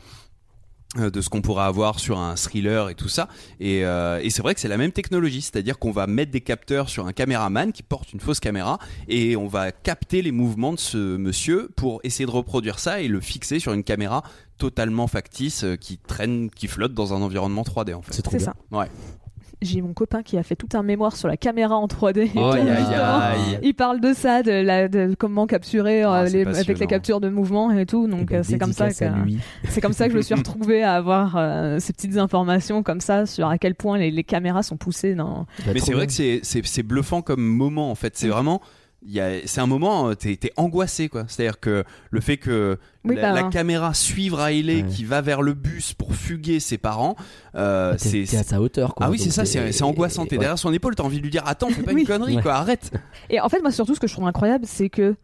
euh, 0.98 1.10
de 1.12 1.20
ce 1.22 1.28
qu'on 1.30 1.42
pourra 1.42 1.66
avoir 1.68 2.00
sur 2.00 2.18
un 2.18 2.36
thriller 2.38 2.90
et 2.90 2.96
tout 2.96 3.10
ça. 3.10 3.28
Et, 3.60 3.84
euh, 3.86 4.22
et 4.24 4.30
c'est 4.30 4.42
vrai 4.42 4.56
que 4.56 4.62
c'est 4.62 4.70
la 4.70 4.78
même 4.78 4.94
technologie, 4.94 5.42
c'est-à-dire 5.42 5.78
qu'on 5.80 5.92
va 5.92 6.08
mettre 6.08 6.32
des 6.32 6.40
capteurs 6.42 6.88
sur 6.90 7.06
un 7.08 7.12
caméraman 7.14 7.74
qui 7.74 7.84
porte 7.84 8.14
une 8.14 8.22
fausse 8.22 8.40
caméra 8.40 8.80
et 9.10 9.36
on 9.36 9.48
va 9.48 9.72
capter 9.74 10.22
les 10.22 10.32
mouvements 10.32 10.72
de 10.74 10.80
ce 10.80 11.18
monsieur 11.18 11.70
pour 11.76 12.00
essayer 12.04 12.26
de 12.26 12.32
reproduire 12.32 12.80
ça 12.80 13.02
et 13.02 13.10
le 13.10 13.20
fixer 13.20 13.60
sur 13.60 13.74
une 13.74 13.84
caméra 13.84 14.24
totalement 14.58 15.08
factice 15.08 15.66
qui 15.82 15.98
traîne, 15.98 16.50
qui 16.50 16.68
flotte 16.68 16.94
dans 16.94 17.14
un 17.14 17.22
environnement 17.22 17.64
3D 17.64 17.94
en 17.94 18.02
fait. 18.02 18.14
C'est 18.14 18.22
trop 18.22 18.32
c'est 18.40 18.46
bien. 18.46 18.54
ça 18.72 18.78
Ouais. 18.78 18.88
J'ai 19.62 19.82
mon 19.82 19.94
copain 19.94 20.22
qui 20.24 20.38
a 20.38 20.44
fait 20.44 20.56
tout 20.56 20.68
un 20.76 20.84
mémoire 20.84 21.16
sur 21.16 21.28
la 21.28 21.36
caméra 21.38 21.76
en 21.76 21.88
3D. 21.88 22.20
et 22.26 22.32
Oh, 22.36 22.52
tout, 22.52 22.58
aïe, 22.58 22.70
aïe, 22.70 22.78
justement. 22.78 23.20
aïe. 23.20 23.60
Il 23.64 23.74
parle 23.74 24.00
de 24.00 24.14
ça, 24.14 24.44
de, 24.44 24.52
la, 24.52 24.88
de 24.88 25.16
comment 25.18 25.48
capturer 25.48 26.04
euh, 26.04 26.10
Ah, 26.12 26.28
c'est 26.28 26.44
les- 26.46 26.58
avec 26.60 26.78
les 26.80 26.88
captures 26.88 27.20
de 27.20 27.30
mouvement 27.30 27.72
et 27.72 27.86
tout. 27.86 28.06
Eh 28.08 28.12
Donc 28.12 28.30
ben, 28.30 28.40
euh, 28.40 28.44
c'est 28.44 28.58
comme 28.60 28.74
ça 28.74 28.90
que 28.92 29.06
lui. 29.24 29.40
c'est 29.70 29.82
comme 29.82 29.94
ça 29.94 30.06
que 30.08 30.12
je 30.14 30.18
me 30.18 30.22
suis 30.22 30.36
retrouvée 30.36 30.84
à 30.84 30.94
avoir 30.94 31.36
euh, 31.38 31.80
ces 31.80 31.94
petites 31.94 32.18
informations 32.18 32.84
comme 32.84 33.02
ça 33.02 33.26
sur 33.26 33.48
à 33.48 33.58
quel 33.58 33.74
point 33.76 33.98
les, 33.98 34.12
les 34.12 34.24
caméras 34.24 34.64
sont 34.64 34.78
poussées 34.78 35.16
dans. 35.16 35.46
Mais 35.74 35.80
c'est 35.80 35.94
vrai 35.94 36.08
que 36.08 36.14
c'est- 36.14 36.84
bluffant 36.84 37.22
comme 37.22 37.42
moment 37.44 37.90
en 37.92 37.96
fait. 37.96 38.10
Mm. 38.10 38.16
C'est 38.16 38.28
vraiment. 38.28 38.62
Il 39.04 39.12
y 39.12 39.20
a- 39.20 39.46
C'est 39.46 39.62
un 39.62 39.68
moment, 39.68 40.10
euh, 40.10 40.14
t'es 40.16 40.40
angoissé 40.58 41.08
quoi. 41.10 41.26
C'est-à-dire 41.28 41.60
que 41.60 41.84
le 42.10 42.20
fait 42.22 42.38
que 42.38 42.78
Oui, 43.04 43.16
la, 43.16 43.34
bah, 43.34 43.42
la 43.42 43.50
caméra 43.50 43.94
suive 43.94 44.34
Riley 44.34 44.82
Ouais. 44.84 44.90
qui 44.90 45.06
va 45.06 45.22
vers 45.22 45.42
le 45.42 45.54
bus 45.54 45.94
pour 45.94 46.14
fuguer 46.16 46.60
ses 46.60 46.78
parents, 46.78 47.16
euh, 47.56 47.94
T'es 47.94 48.10
c'est. 48.10 48.24
t'es 48.32 48.38
à 48.38 48.44
sa 48.44 48.60
hauteur 48.62 48.96
quoi. 48.96 49.06
Ah 49.06 49.10
oui, 49.10 49.20
c'est 49.20 49.30
ça, 49.32 49.46
c'est 49.46 49.72
c'est 49.72 49.84
angoissant. 49.84 50.26
T'es 50.26 50.36
ouais. 50.36 50.40
derrière 50.40 50.60
son 50.60 50.74
épaule, 50.74 50.96
t'as 50.96 51.04
envie 51.04 51.18
de 51.18 51.24
lui 51.24 51.30
dire 51.32 51.44
Attends, 51.46 51.70
fais 51.70 51.84
pas 51.84 51.92
Oui. 51.94 52.02
une 52.02 52.08
connerie 52.08 52.36
Ouais. 52.38 52.42
quoi, 52.42 52.56
arrête. 52.56 52.92
Et 53.30 53.40
en 53.40 53.50
fait, 53.50 53.62
moi 53.62 53.72
surtout, 53.72 53.96
ce 53.96 54.00
que 54.00 54.08
je 54.08 54.14
trouve 54.14 54.28
incroyable, 54.28 54.66
c'est 54.68 54.90
que 54.90 55.16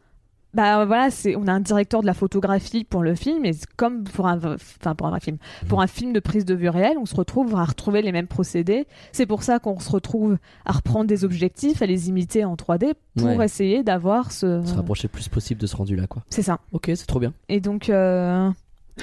bah 0.54 0.86
voilà, 0.86 1.10
c'est 1.10 1.36
on 1.36 1.48
a 1.48 1.52
un 1.54 1.60
directeur 1.60 2.02
de 2.02 2.06
la 2.06 2.14
photographie 2.14 2.84
pour 2.84 3.02
le 3.04 3.16
film 3.16 3.44
et 3.46 3.52
comme 3.76 4.04
pour 4.04 4.28
un 4.28 4.38
enfin 4.56 4.94
pour 4.96 5.08
un 5.08 5.20
film, 5.20 5.38
pour 5.68 5.82
un 5.82 5.88
film 5.88 6.14
de 6.14 6.20
prise 6.20 6.46
de 6.46 6.54
vue 6.54 6.70
réelle, 6.70 6.98
on 7.00 7.06
se 7.06 7.16
retrouve 7.16 7.56
à 7.56 7.64
retrouver 7.66 8.02
les 8.02 8.12
mêmes 8.12 8.28
procédés. 8.28 8.86
C'est 9.12 9.26
pour 9.26 9.44
ça 9.44 9.60
qu'on 9.60 9.80
se 9.80 9.90
retrouve 9.90 10.38
à 10.66 10.74
reprendre 10.74 11.06
des 11.06 11.26
objectifs, 11.26 11.82
à 11.82 11.86
les 11.86 12.10
imiter 12.10 12.46
en 12.46 12.56
3D 12.56 12.94
pour 13.18 13.28
Ouais. 13.28 13.46
essayer 13.46 13.84
d'avoir 13.84 14.32
ce 14.32 14.62
Se 14.66 14.76
rapprocher 14.76 15.08
le 15.08 15.12
plus 15.14 15.28
possible 15.30 15.60
de 15.62 15.68
ce 15.68 15.76
rendu 15.76 15.96
là 15.96 16.08
quoi. 16.08 16.24
c'est 16.30 16.42
ça. 16.44 16.60
Ok, 16.72 16.92
c'est 16.96 17.08
trop 17.08 17.20
bien. 17.20 17.34
Et 17.50 17.60
donc 17.60 17.90
euh, 17.90 18.50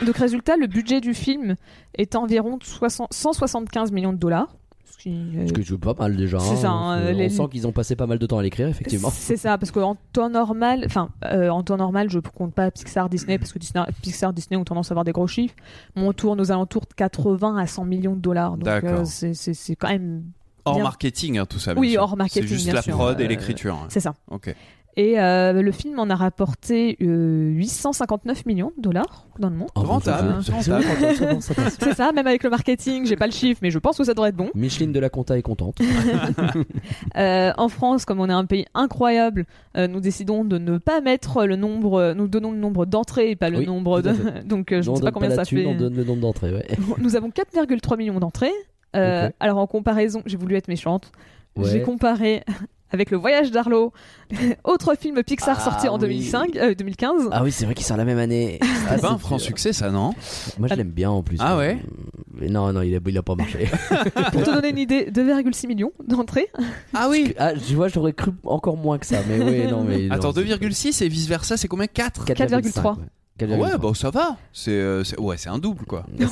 donc 0.06 0.16
résultat, 0.16 0.56
le 0.56 0.68
budget 0.68 1.00
du 1.00 1.14
film 1.14 1.56
est 1.98 2.14
environ 2.14 2.58
de 2.58 2.64
60 2.64 3.08
175 3.12 3.90
millions 3.90 4.12
de 4.12 4.18
dollars. 4.18 4.54
Ce 5.00 5.52
qui 5.52 5.60
est- 5.60 5.64
Ce 5.66 5.72
veux 5.72 5.78
pas 5.78 5.94
mal 5.98 6.16
déjà. 6.16 6.38
C'est 6.40 6.52
hein. 6.52 6.56
ça, 6.56 6.70
hein, 6.70 7.00
On 7.08 7.12
les- 7.16 7.28
sent 7.30 7.42
qu'ils 7.50 7.66
ont 7.66 7.72
passé 7.72 7.96
pas 7.96 8.06
mal 8.06 8.18
de 8.18 8.26
temps 8.26 8.38
à 8.38 8.42
l'écrire 8.42 8.68
effectivement. 8.68 9.10
C'est 9.10 9.36
ça, 9.36 9.56
parce 9.58 9.70
qu'en 9.70 9.96
temps 10.12 10.28
normal, 10.28 10.82
enfin, 10.84 11.08
euh, 11.24 11.48
en 11.48 11.62
temps 11.62 11.76
normal, 11.78 12.10
je 12.10 12.18
compte 12.18 12.52
pas 12.54 12.70
Pixar, 12.70 13.08
Disney, 13.08 13.38
parce 13.38 13.52
que 13.52 13.58
Disney, 13.58 13.84
Pixar, 14.02 14.32
Disney 14.32 14.56
ont 14.58 14.64
tendance 14.64 14.90
à 14.90 14.92
avoir 14.92 15.04
des 15.04 15.12
gros 15.12 15.26
chiffres. 15.26 15.54
Mais 15.96 16.02
on 16.02 16.12
tourne 16.12 16.40
aux 16.40 16.50
alentours 16.52 16.82
de 16.82 16.94
80 16.94 17.56
à 17.56 17.66
100 17.66 17.84
millions 17.84 18.14
de 18.14 18.20
dollars. 18.20 18.52
Donc, 18.52 18.64
D'accord. 18.64 19.00
euh, 19.00 19.04
c'est- 19.04 19.76
quand 19.76 19.88
même. 19.88 20.24
Hors 20.66 20.74
Bien. 20.74 20.84
marketing, 20.84 21.38
hein, 21.38 21.46
tout 21.46 21.58
ça. 21.58 21.72
bien 21.72 21.80
Oui, 21.80 21.90
sûr. 21.92 22.02
hors 22.02 22.16
marketing, 22.18 22.42
C'est 22.42 22.48
juste 22.48 22.64
bien 22.66 22.74
la 22.74 22.82
sûr. 22.82 22.94
prod 22.94 23.18
et 23.18 23.24
Euh, 23.24 23.28
l'écriture. 23.28 23.74
hein. 23.74 23.86
C'est 23.88 24.00
ça. 24.00 24.14
Ok. 24.30 24.54
Et 24.96 25.20
euh, 25.20 25.62
le 25.62 25.72
film 25.72 25.98
en 25.98 26.10
a 26.10 26.14
rapporté 26.16 26.96
euh, 27.00 27.50
859 27.50 28.44
millions 28.44 28.72
de 28.76 28.82
dollars 28.82 29.26
dans 29.38 29.48
le 29.48 29.54
monde. 29.56 29.68
Oh, 29.76 29.82
bon, 29.82 29.86
Rentable, 29.86 30.42
c'est 30.42 31.94
ça 31.94 32.12
même 32.12 32.26
avec 32.26 32.42
le 32.42 32.50
marketing, 32.50 33.06
j'ai 33.06 33.16
pas 33.16 33.26
le 33.26 33.32
chiffre, 33.32 33.60
mais 33.62 33.70
je 33.70 33.78
pense 33.78 33.96
que 33.98 34.04
ça 34.04 34.14
devrait 34.14 34.30
être 34.30 34.36
bon. 34.36 34.50
Micheline 34.54 34.92
de 34.92 34.98
la 35.00 35.08
Conta 35.08 35.38
est 35.38 35.42
contente. 35.42 35.78
Euh, 37.16 37.52
en 37.56 37.68
France, 37.68 38.04
comme 38.04 38.20
on 38.20 38.28
est 38.28 38.32
un 38.32 38.44
pays 38.44 38.66
incroyable, 38.74 39.46
euh, 39.76 39.86
nous 39.88 40.00
décidons 40.00 40.44
de 40.44 40.58
ne 40.58 40.78
pas 40.78 41.00
mettre 41.00 41.44
le 41.44 41.56
nombre, 41.56 42.12
nous 42.16 42.28
donnons 42.28 42.52
le 42.52 42.58
nombre 42.58 42.86
d'entrées 42.86 43.30
et 43.30 43.36
pas 43.36 43.50
le 43.50 43.58
Oui, 43.58 43.66
nombre 43.66 44.00
de. 44.00 44.12
Donc 44.44 44.72
euh, 44.72 44.82
je 44.82 44.90
ne 44.90 44.96
sais 44.96 45.02
pas 45.02 45.10
combien 45.10 45.30
ça 45.30 45.44
thune, 45.44 45.58
fait. 45.58 45.66
on 45.66 45.74
donne 45.74 45.94
le 45.96 46.04
nombre 46.04 46.20
d'entrées. 46.20 46.52
Ouais. 46.52 46.66
Nous 46.98 47.16
avons 47.16 47.28
4,3 47.30 47.96
millions 47.96 48.20
d'entrées. 48.20 48.52
Euh. 48.96 49.28
Alors 49.40 49.58
en 49.58 49.66
comparaison, 49.66 50.22
j'ai 50.26 50.36
voulu 50.36 50.56
être 50.56 50.68
méchante. 50.68 51.12
Ouais. 51.56 51.68
J'ai 51.68 51.82
comparé 51.82 52.42
avec 52.90 53.10
Le 53.10 53.16
Voyage 53.16 53.50
d'Arlo, 53.50 53.92
autre 54.64 54.94
film 54.98 55.22
Pixar 55.22 55.56
Ah, 55.60 55.64
sorti 55.64 55.88
en 55.88 55.94
oui. 55.94 56.00
2005, 56.00 56.56
euh, 56.56 56.74
2015. 56.74 57.28
Ah 57.32 57.42
oui, 57.42 57.52
c'est 57.52 57.64
vrai 57.64 57.74
qu'il 57.74 57.86
sort 57.86 57.96
la 57.96 58.04
même 58.04 58.18
année. 58.18 58.58
Ah, 58.88 58.96
C'est 58.96 59.02
pas 59.02 59.10
un 59.10 59.18
franc 59.18 59.38
succès, 59.38 59.72
ça, 59.72 59.90
non 59.90 60.14
Moi 60.58 60.66
je 60.68 60.74
l'aime 60.74 60.90
bien 60.90 61.10
en 61.10 61.22
plus. 61.22 61.36
Ah 61.38 61.56
ouais 61.56 61.78
Mais 62.34 62.48
Non, 62.48 62.72
non, 62.72 62.82
il 62.82 62.96
a, 62.96 62.98
il 63.06 63.18
a 63.18 63.22
pas 63.22 63.36
marché. 63.36 63.68
Pour 64.32 64.42
te 64.42 64.50
donner 64.52 64.70
une 64.70 64.78
idée, 64.78 65.10
2,6 65.12 65.68
millions 65.68 65.92
d'entrées. 66.06 66.48
Ah 66.92 67.08
oui 67.08 67.34
ah, 67.38 67.52
tu 67.54 67.74
vois, 67.74 67.86
j'aurais 67.88 68.12
cru 68.12 68.32
encore 68.44 68.76
moins 68.76 68.98
que 68.98 69.06
ça. 69.06 69.18
Mais 69.28 69.40
oui, 69.40 69.70
non, 69.70 69.84
mais. 69.84 70.08
Attends, 70.10 70.32
c'est- 70.32 70.42
2,6 70.42 71.04
et 71.04 71.08
vice 71.08 71.28
versa, 71.28 71.56
c'est 71.56 71.68
combien? 71.68 71.86
4 71.86 72.24
4,3. 72.24 72.96
Ouais. 73.42 73.56
4,3. 73.56 73.58
Ouais, 73.72 73.78
bah 73.78 73.90
ça 73.94 74.10
va. 74.10 74.36
C'est 74.52 74.70
euh, 74.70 75.04
c'est- 75.04 75.18
ouais, 75.18 75.36
c'est 75.36 75.48
un 75.48 75.58
double 75.58 75.84
quoi. 75.86 76.04
C'est 76.18 76.26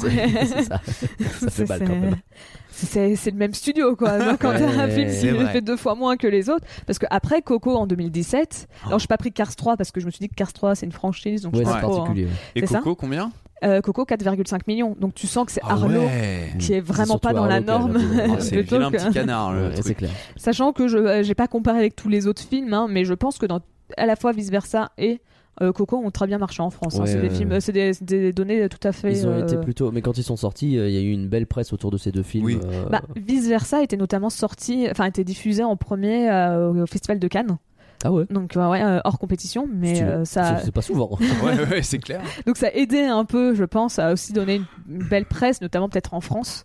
c'est 0.47 0.63
ça. 0.65 0.81
Ça 0.87 1.51
fait 1.51 1.51
C'est- 1.51 1.69
mal 1.69 1.81
quand 1.81 1.97
même. 1.97 2.17
C'est 2.71 3.17
c'est 3.17 3.33
le 3.33 3.37
même 3.37 3.55
studio, 3.55 3.97
quoi. 3.97 4.19
Donc, 4.21 4.41
quand 4.41 4.53
t'as 4.53 4.69
un 4.69 4.87
Ouais, 4.87 4.95
film 4.95 5.09
c'est 5.11 5.33
qui 5.37 5.47
fait 5.53 5.61
deux 5.61 5.77
fois 5.77 5.97
moins 5.97 6.17
que 6.17 6.29
les 6.29 6.49
autres. 6.49 6.65
Parce 6.87 7.01
que 7.01 7.07
après 7.11 7.43
Coco 7.43 7.75
en 7.75 7.89
2017, 7.89 8.69
alors 8.87 9.01
j'ai 9.01 9.09
pas 9.09 9.17
pris 9.17 9.33
Cars 9.33 9.57
3 9.57 9.77
parce 9.77 9.91
que 9.91 9.99
je 10.01 10.07
me 10.07 10.13
suis 10.13 10.21
dit 10.21 10.29
que 10.29 10.37
Cars 10.37 10.53
3 10.53 10.77
c'est 10.77 10.87
une 10.87 10.93
franchise, 10.93 11.43
donc 11.43 11.55
Ouais, 11.55 11.65
je 11.65 11.65
sais 11.65 11.73
c'est 11.73 11.85
hein. 11.85 11.89
particulier. 11.89 12.25
ouais. 12.27 12.31
Et 12.55 12.61
C'est 12.61 12.67
ça 12.75 12.79
Coco, 12.79 12.95
combien? 12.95 13.33
Euh, 13.65 13.81
Coco 13.81 14.05
4,5 14.05 14.61
millions. 14.69 14.95
Donc 15.01 15.15
tu 15.17 15.27
sens 15.27 15.45
que 15.47 15.51
c'est 15.51 15.61
Ah 15.65 15.73
Arlo 15.73 16.03
ouais. 16.03 16.53
qui 16.61 16.73
est 16.75 16.81
vraiment 16.81 17.19
pas 17.19 17.33
dans 17.33 17.47
la 17.47 17.57
Arlo 17.57 17.67
norme. 17.67 17.97
Ouais, 17.97 18.29
C'est 18.39 18.63
que- 18.65 18.91
petit 18.91 19.11
canard 19.13 19.53
le 19.55 19.63
Ouais, 19.71 19.73
c'est 19.75 19.83
truc. 19.83 19.97
clair. 19.97 20.11
Sachant 20.37 20.73
que 20.73 20.87
je 20.87 20.99
euh, 20.99 21.23
j'ai 21.25 21.35
pas 21.35 21.49
comparé 21.49 21.79
avec 21.81 21.97
tous 21.97 22.09
les 22.09 22.29
autres 22.29 22.43
films, 22.43 22.73
hein, 22.75 22.87
mais 22.89 23.05
je 23.05 23.15
pense 23.15 23.39
que 23.39 23.47
dans 23.47 23.59
à 23.97 24.07
la 24.07 24.15
fois 24.15 24.31
vice 24.31 24.51
versa 24.51 24.93
et 24.99 25.21
euh, 25.61 25.73
Coco 25.73 25.97
ont 25.99 26.11
très 26.11 26.27
bien 26.27 26.39
marché 26.39 26.63
en 26.63 26.71
France. 26.71 26.99
hein. 26.99 27.05
C'est 27.07 27.21
des 27.21 27.29
ouais, 27.29 27.35
films, 27.35 27.51
ouais. 27.51 27.61
c'est 27.61 27.73
des, 27.73 27.93
c'est 27.93 28.05
des 28.05 28.33
données 28.33 28.69
tout 28.69 28.79
à 28.87 28.93
fait. 28.93 29.13
Ils 29.13 29.27
ont 29.27 29.31
euh, 29.33 29.43
été 29.43 29.57
plutôt. 29.57 29.91
Mais 29.93 30.03
quand 30.03 30.17
ils 30.19 30.23
sont 30.23 30.37
sortis, 30.37 30.79
euh, 30.79 30.89
il 30.89 30.95
y 30.95 30.99
a 30.99 31.01
eu 31.01 31.11
une 31.13 31.29
belle 31.29 31.47
presse 31.47 31.73
autour 31.73 31.91
de 31.91 31.97
ces 31.99 32.13
deux 32.13 32.23
films. 32.23 32.45
Oui. 32.47 32.59
euh, 32.65 32.89
Bah, 32.91 33.03
vice 33.17 33.49
versa 33.49 33.83
était 33.83 33.97
notamment 33.97 34.31
sorti, 34.31 34.87
enfin 34.91 35.05
était 35.07 35.25
diffusé 35.25 35.63
en 35.65 35.77
premier 35.77 36.31
euh, 36.31 36.83
au 36.83 36.87
Festival 36.87 37.19
de 37.19 37.29
Cannes, 37.29 37.59
Ah 38.05 38.13
ouais 38.13 38.25
donc 38.31 38.57
euh, 38.57 38.69
ouais, 38.71 38.83
euh, 38.83 39.01
hors 39.05 39.19
compétition, 39.19 39.69
mais 39.73 39.97
Si 39.97 40.03
euh, 40.03 40.25
ça, 40.25 40.59
C'est- 40.59 40.71
pas 40.71 40.83
souvent. 40.83 41.11
Ouais, 41.45 41.69
ouais, 41.71 41.83
c'est 41.83 41.99
clair. 41.99 42.21
donc 42.47 42.57
ça 42.57 42.71
aidait 42.73 43.07
un 43.07 43.25
peu, 43.25 43.55
je 43.55 43.65
pense, 43.65 43.99
à 43.99 44.13
aussi 44.13 44.33
donner 44.33 44.61
une, 44.89 44.99
belle 45.09 45.25
presse, 45.27 45.61
notamment 45.61 45.89
peut-être 45.89 46.15
en 46.15 46.21
France. 46.21 46.65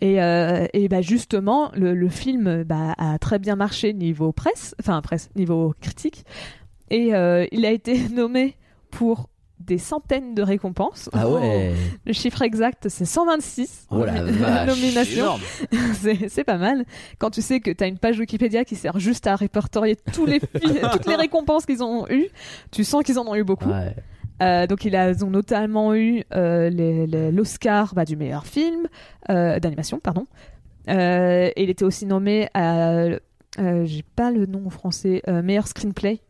Et, 0.00 0.22
euh, 0.22 0.66
et 0.74 0.86
bah 0.88 1.00
justement, 1.00 1.72
le, 1.74 1.92
le 1.92 2.08
film 2.08 2.62
bah, 2.62 2.94
a 2.98 3.18
très 3.18 3.40
bien 3.40 3.56
marché 3.56 3.92
niveau 3.94 4.30
presse, 4.30 4.76
enfin 4.80 5.00
presse, 5.02 5.28
niveau 5.34 5.74
critique, 5.80 6.24
et 6.90 7.14
euh, 7.14 7.46
il 7.52 7.64
a 7.66 7.70
été 7.70 8.08
nommé 8.10 8.56
pour 8.90 9.28
des 9.60 9.78
centaines 9.78 10.34
de 10.34 10.42
récompenses. 10.42 11.10
Ah 11.12 11.28
ouais 11.28 11.72
Le 12.06 12.12
chiffre 12.12 12.42
exact, 12.42 12.88
c'est 12.88 13.04
126 13.04 13.88
Oh 13.90 14.04
la 14.04 14.22
vache 14.24 14.66
nominations. 14.68 15.38
C'est 15.94 16.28
c'est 16.28 16.44
pas 16.44 16.56
mal. 16.58 16.84
Quand 17.18 17.30
tu 17.30 17.42
sais 17.42 17.58
que 17.60 17.70
tu 17.72 17.82
as 17.84 17.88
une 17.88 17.98
page 17.98 18.18
Wikipédia 18.20 18.64
qui 18.64 18.76
sert 18.76 18.98
juste 19.00 19.26
à 19.26 19.34
répertorier 19.36 19.96
tous 20.12 20.26
les 20.26 20.38
fi- 20.38 20.80
toutes 20.92 21.06
les 21.08 21.16
récompenses 21.16 21.66
qu'ils 21.66 21.82
ont 21.82 22.06
eues, 22.08 22.28
tu 22.70 22.84
sens 22.84 23.02
qu'ils 23.02 23.18
en 23.18 23.26
ont 23.26 23.34
eu 23.34 23.42
beaucoup. 23.44 23.68
Ouais. 23.68 23.94
Euh, 24.40 24.68
donc 24.68 24.84
ils 24.84 24.94
a- 24.94 25.10
ils 25.10 25.24
ont 25.24 25.30
notamment 25.30 25.92
eu 25.94 26.22
euh, 26.34 26.70
les- 26.70 27.06
les- 27.08 27.32
l'Oscar 27.32 27.94
bah, 27.94 28.04
du 28.04 28.16
meilleur 28.16 28.46
film 28.46 28.86
euh, 29.28 29.58
d'animation, 29.58 29.98
pardon. 29.98 30.26
Euh, 30.88 31.50
et 31.56 31.64
il 31.64 31.68
était 31.70 31.84
aussi 31.84 32.06
nommé 32.06 32.48
à, 32.54 32.90
euh, 32.92 33.18
j'ai 33.84 34.04
pas 34.16 34.30
le 34.30 34.46
nom 34.46 34.66
en 34.66 34.70
français, 34.70 35.20
euh, 35.28 35.42
meilleur 35.42 35.66
screenplay, 35.66 36.20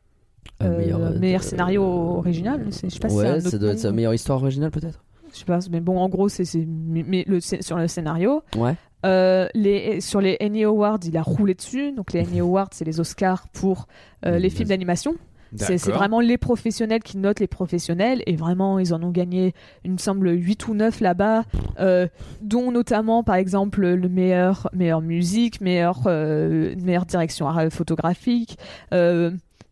Euh, 0.63 0.67
euh, 0.67 0.79
meilleur, 0.79 1.19
meilleur, 1.19 1.41
euh, 1.41 1.45
scénario 1.45 1.83
original. 1.85 2.65
Je 2.67 2.71
sais 2.89 2.99
pas 2.99 3.09
si 3.09 3.17
Ouais, 3.17 3.33
autre 3.39 3.49
ça 3.49 3.59
doit 3.59 3.71
être 3.73 3.79
sa 3.79 3.93
meilleure 3.93 4.15
histoire 4.15 4.41
originale 4.41 4.71
peut-être 4.71 5.05
Je 5.33 5.39
sais 5.39 5.45
pas, 5.45 5.61
mais 5.71 5.81
bon, 5.81 5.99
en 5.99 6.09
gros, 6.09 6.29
c'est 6.29 6.45
mais 6.67 7.25
le, 7.27 7.41
sur 7.41 7.77
le 7.77 7.87
scénario. 7.89 8.43
Ouais. 8.57 8.75
Euh, 9.07 9.47
les, 9.55 10.01
sur 10.01 10.21
les 10.21 10.37
Annie 10.41 10.65
Awards, 10.65 10.99
il 11.05 11.17
a 11.17 11.23
roulé 11.23 11.55
dessus. 11.55 11.93
Donc 11.93 12.13
les 12.13 12.21
Annie 12.21 12.41
Awards, 12.49 12.71
c'est 12.73 12.85
les 12.85 12.99
Oscars 12.99 13.47
pour 13.53 13.87
euh, 14.27 14.39
les 14.39 14.51
films 14.51 14.69
d'animation. 14.71 15.15
C'est 15.57 15.79
vraiment 15.89 16.21
les 16.21 16.37
professionnels 16.37 17.03
qui 17.03 17.17
notent 17.17 17.41
les 17.41 17.47
professionnels. 17.47 18.23
Et 18.27 18.37
vraiment, 18.37 18.79
ils 18.79 18.93
en 18.93 19.03
ont 19.03 19.11
gagné, 19.11 19.55
il 19.83 19.93
me 19.93 19.97
semble, 19.97 20.31
8 20.31 20.69
ou 20.69 20.75
9 20.75 21.01
là-bas. 21.01 21.45
euh, 21.81 22.07
dont 22.43 22.71
notamment, 22.71 23.23
par 23.23 23.37
exemple, 23.37 23.87
le 23.87 24.09
meilleur, 24.11 24.69
meilleure 24.75 25.01
musique, 25.01 25.61
meilleure, 25.63 26.03
euh, 26.07 26.75
meilleure 26.83 27.07
direction 27.07 27.49
euh, 27.57 27.71
photographique. 27.71 28.59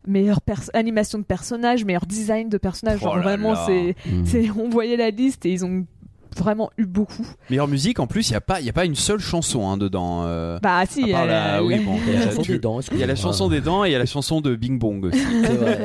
Euh, 0.07 0.11
meilleure 0.11 0.41
animation 0.75 1.19
de 1.19 1.25
personnages, 1.25 1.85
meilleur 1.85 2.07
design 2.07 2.49
de 2.49 2.59
personnages. 2.59 2.99
Oh 3.03 3.07
Genre, 3.07 3.19
vraiment, 3.19 3.55
c'est, 3.67 3.95
Mm. 4.07 4.25
c'est, 4.25 4.51
on 4.59 4.69
voyait 4.69 4.97
la 4.97 5.11
liste 5.11 5.45
et 5.47 5.51
ils 5.53 5.65
ont 5.65 5.87
vraiment 6.37 6.71
eu 6.77 6.85
beaucoup. 6.85 7.27
Meilleure 7.49 7.67
musique, 7.67 7.99
en 7.99 8.07
plus, 8.07 8.29
il 8.29 8.33
n'y 8.33 8.37
a, 8.37 8.41
pas- 8.43 8.61
y 8.61 8.69
a 8.69 8.73
pas 8.75 8.85
une 8.85 8.95
seule 8.95 9.21
chanson 9.21 9.69
hein, 9.71 9.79
dedans. 9.79 10.25
euh, 10.27 10.59
Bah 10.63 10.83
si, 10.87 11.05
à 11.05 11.13
part 11.17 11.23
elle- 11.23 11.29
la- 11.31 11.65
oui, 11.65 11.79
bon, 11.81 11.97
Il 12.07 12.13
y 12.13 12.17
a 12.17 12.19
la 12.21 12.27
chanson 12.27 12.43
tu- 12.43 12.53
des 12.53 12.59
dents. 12.59 12.81
Il 12.93 12.99
y 12.99 13.03
a 13.03 13.07
la 13.07 13.17
chanson 13.17 13.49
des 13.49 13.61
dents 13.63 13.85
et 13.87 13.89
il 13.89 13.93
y 13.93 13.95
a 13.95 13.99
la 13.99 14.05
chanson 14.07 14.41
de 14.43 14.55
Bing 14.55 14.79
Bong 14.79 15.05
aussi. 15.07 15.19
Vrai. 15.25 15.79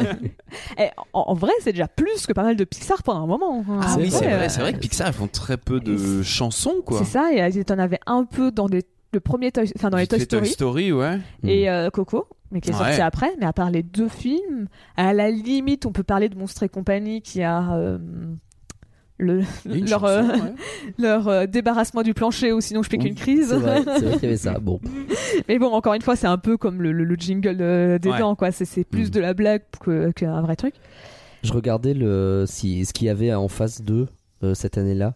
Eh, 0.77 0.87
en, 1.13 1.21
en 1.21 1.33
vrai, 1.33 1.53
c'est 1.61 1.71
déjà 1.71 1.87
plus 1.87 2.25
que 2.27 2.33
pas 2.33 2.43
mal 2.43 2.57
de 2.57 2.63
Pixar 2.65 3.01
pendant 3.03 3.23
un 3.23 3.27
moment. 3.27 3.63
hein. 3.69 3.79
Ah 3.81 3.93
C'est 3.95 4.01
oui, 4.01 4.09
vrai, 4.09 4.19
c'est 4.19 4.25
euh, 4.33 4.37
vrai, 4.37 4.49
c'est 4.49 4.59
vrai 4.61 4.73
que 4.73 4.79
Pixar 4.79 5.07
ils 5.07 5.13
font 5.13 5.27
très 5.27 5.55
peu 5.57 5.79
de 5.79 6.21
chansons 6.23 6.81
quoi. 6.85 6.99
C'est 6.99 7.05
ça, 7.11 7.31
et 7.33 7.63
t'en 7.63 7.79
avais 7.79 7.99
un 8.05 8.25
peu 8.25 8.51
dans 8.51 8.67
des, 8.67 8.83
le 9.13 9.19
premier 9.21 9.51
Toy, 9.53 9.71
enfin 9.77 9.89
dans 9.89 9.97
les 9.97 10.07
Toy 10.07 10.19
Story 10.19 10.47
Story, 10.49 10.91
ouais. 10.91 11.17
et 11.45 11.69
euh, 11.69 11.89
Coco, 11.89 12.27
mais 12.51 12.61
qui 12.61 12.69
est 12.69 12.73
sorti 12.73 12.93
Ouais. 12.97 13.01
après. 13.01 13.31
Mais 13.39 13.45
à 13.45 13.53
part 13.53 13.71
les 13.71 13.83
deux 13.83 14.07
films, 14.09 14.67
à 14.97 15.13
la 15.13 15.29
limite, 15.31 15.85
on 15.85 15.91
peut 15.91 16.03
parler 16.03 16.29
de 16.29 16.37
Monstres 16.37 16.63
et 16.63 16.69
compagnie 16.69 17.21
qui 17.21 17.41
a 17.43 17.73
euh, 17.73 17.97
le, 19.17 19.41
une 19.65 19.87
leur, 19.89 19.99
chanson, 20.01 20.05
euh, 20.29 20.33
ouais. 20.33 20.53
leur 20.97 21.27
euh, 21.27 21.45
débarrassement 21.45 22.01
du 22.01 22.13
plancher 22.13 22.51
ou 22.53 22.59
sinon 22.61 22.81
je 22.83 22.89
fais 22.89 22.97
Oui, 22.97 23.05
qu'une 23.05 23.15
crise. 23.15 23.49
C'est 23.49 23.55
vrai, 23.55 23.83
qu'il 23.99 24.23
y 24.23 24.25
avait 24.25 24.37
ça. 24.37 24.57
Bon, 24.59 24.79
Mais 25.47 25.59
bon, 25.59 25.71
encore 25.71 25.93
une 25.93 26.01
fois, 26.01 26.15
c'est 26.15 26.27
un 26.27 26.37
peu 26.39 26.57
comme 26.57 26.81
le, 26.81 26.91
le- 26.91 27.03
le 27.03 27.15
jingle 27.15 27.57
des 27.99 28.09
Ouais. 28.09 28.19
dents, 28.19 28.35
quoi. 28.35 28.51
C'est, 28.51 28.83
plus 28.83 29.07
Mm. 29.07 29.11
de 29.11 29.19
la 29.19 29.33
blague 29.33 29.61
qu'un 30.15 30.41
vrai 30.41 30.55
truc. 30.55 30.73
je 31.43 31.53
regardais 31.53 31.93
le, 31.93 32.45
si, 32.47 32.83
ce 32.85 32.93
qu'il 32.93 33.07
y 33.07 33.09
avait 33.09 33.33
en 33.33 33.47
phase 33.47 33.81
2 33.81 34.07
euh, 34.43 34.53
cette 34.55 34.77
année-là. 34.77 35.13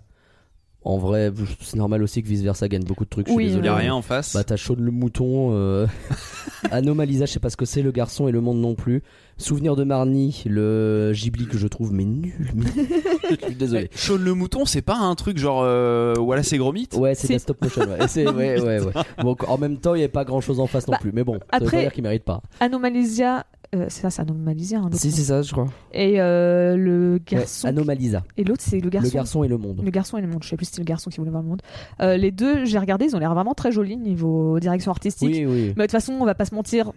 En 0.85 0.97
vrai, 0.99 1.31
c'est 1.61 1.77
normal 1.77 2.03
aussi 2.03 2.21
que 2.21 2.27
vice 2.27 2.41
versa 2.43 2.67
gagne 2.67 2.83
beaucoup 2.83 3.05
de 3.05 3.09
trucs. 3.09 3.25
je 3.27 3.31
suis 3.31 3.37
Oui, 3.37 3.45
désolé. 3.45 3.63
Il 3.63 3.65
y 3.65 3.69
a 3.69 3.73
Euh, 3.73 3.77
rien 3.79 3.93
en 3.95 4.03
face. 4.03 4.33
Bah 4.35 4.43
t'as 4.43 4.55
Shaun 4.55 4.75
le 4.79 4.91
mouton, 4.91 5.49
euh... 5.53 5.87
Anomalisa, 6.71 7.25
je 7.25 7.31
sais 7.31 7.39
pas 7.39 7.49
ce 7.49 7.57
que 7.57 7.65
c'est, 7.65 7.81
le 7.81 7.91
garçon 7.91 8.27
et 8.27 8.31
le 8.31 8.39
monde 8.41 8.59
non 8.59 8.75
plus. 8.75 9.01
Souvenir 9.37 9.75
de 9.75 9.83
Marnie, 9.83 10.43
le 10.45 11.11
Ghibli 11.13 11.47
que 11.47 11.57
je 11.57 11.67
trouve 11.67 11.91
mais 11.91 12.05
nul. 12.05 12.51
mais- 12.55 12.65
je 13.41 13.45
suis 13.47 13.55
désolé. 13.55 13.89
Shaun 13.95 14.17
le 14.23 14.33
mouton, 14.33 14.65
c'est 14.65 14.81
pas 14.81 14.95
un 14.97 15.13
truc 15.15 15.37
genre 15.37 15.61
euh, 15.63 16.13
voilà 16.17 16.41
c'est 16.43 16.57
gros 16.57 16.71
mythe 16.71 16.93
Ouais, 16.95 17.15
c'est 17.15 17.27
de 17.27 17.33
la 17.33 17.39
stop 17.39 17.61
motion. 17.61 17.81
Ouais. 17.81 18.07
C'est- 18.07 18.27
ouais, 18.27 18.61
ouais, 18.61 18.79
ouais. 18.79 18.93
Bon, 19.23 19.35
en 19.47 19.57
même 19.57 19.77
temps, 19.77 19.93
il 19.95 19.99
y 19.99 20.03
avait 20.03 20.07
pas 20.11 20.23
grand 20.23 20.39
chose 20.39 20.59
en 20.59 20.67
face 20.67 20.87
non 20.87 20.93
Bah, 20.93 20.99
plus. 21.01 21.11
Mais 21.13 21.23
bon, 21.23 21.33
ça 21.51 21.59
veut 21.59 21.65
après- 21.65 21.77
pas 21.77 21.81
dire 21.83 21.93
qu'il 21.93 22.03
mérite 22.03 22.23
pas. 22.23 22.41
Anomalisia, 22.59 23.45
euh, 23.75 23.85
c'est 23.89 24.01
ça, 24.01 24.09
c'est 24.09 24.21
Anomalisia. 24.21 24.79
hein, 24.79 24.89
Si, 24.93 25.11
c'est 25.11 25.23
ça, 25.23 25.41
je 25.41 25.51
crois. 25.51 25.67
Et 25.93 26.19
euh, 26.21 26.75
le 26.77 27.13
Ouais, 27.13 27.19
garçon. 27.37 27.67
Anomalisa. 27.67 28.23
et 28.37 28.43
l'autre, 28.43 28.63
c'est 28.65 28.79
le 28.79 28.89
garçon. 28.89 29.09
Le 29.09 29.13
garçon 29.13 29.43
et 29.43 29.47
le 29.47 29.57
monde. 29.57 29.81
Le 29.83 29.91
garçon 29.91 30.17
et 30.17 30.21
le 30.21 30.27
monde. 30.27 30.43
Je 30.43 30.49
sais 30.49 30.55
plus 30.57 30.65
si 30.65 30.71
c'était 30.71 30.81
le 30.81 30.87
garçon 30.87 31.09
qui 31.09 31.17
voulait 31.17 31.31
voir 31.31 31.43
le 31.43 31.49
monde. 31.49 31.61
Euh, 32.01 32.17
les 32.17 32.31
deux, 32.31 32.65
j'ai 32.65 32.79
regardé, 32.79 33.05
ils 33.05 33.15
ont 33.15 33.19
l'air 33.19 33.33
vraiment 33.33 33.53
très 33.53 33.71
jolis 33.71 33.97
niveau 33.97 34.59
direction 34.59 34.91
artistique. 34.91 35.29
Oui, 35.29 35.45
oui. 35.45 35.61
Mais 35.69 35.73
de 35.73 35.81
toute 35.83 35.91
façon, 35.91 36.13
on 36.13 36.25
va 36.25 36.35
pas 36.35 36.45
se 36.45 36.55
mentir, 36.55 36.91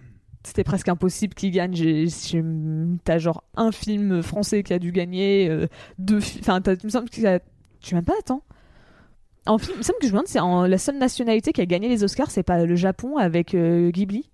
c'était 0.44 0.64
presque 0.64 0.88
impossible 0.88 1.34
qu'ils 1.34 1.50
gagnent. 1.50 1.74
T'as 3.04 3.18
genre 3.18 3.44
un 3.56 3.72
film 3.72 4.22
français 4.22 4.62
qui 4.62 4.72
a 4.72 4.78
dû 4.78 4.92
gagner, 4.92 5.66
deux 5.98 6.20
fi- 6.20 6.38
Enfin, 6.40 6.60
il 6.66 6.78
me 6.84 6.90
semble 6.90 7.08
a. 7.26 7.40
Tu 7.80 7.94
même 7.94 8.04
pas, 8.04 8.14
attends. 8.18 8.42
En 9.46 9.56
film, 9.56 9.72
il 9.76 9.78
me 9.78 9.82
semble 9.82 9.98
que 10.00 10.06
je 10.06 10.12
me 10.12 10.16
demande, 10.18 10.26
c'est 10.28 10.40
la 10.70 10.78
seule 10.78 10.98
nationalité 10.98 11.52
qui 11.52 11.60
a 11.62 11.66
gagné 11.66 11.88
les 11.88 12.04
Oscars, 12.04 12.30
c'est 12.30 12.42
pas 12.42 12.64
le 12.66 12.74
Japon 12.76 13.16
avec 13.16 13.54
Ghibli. 13.56 14.28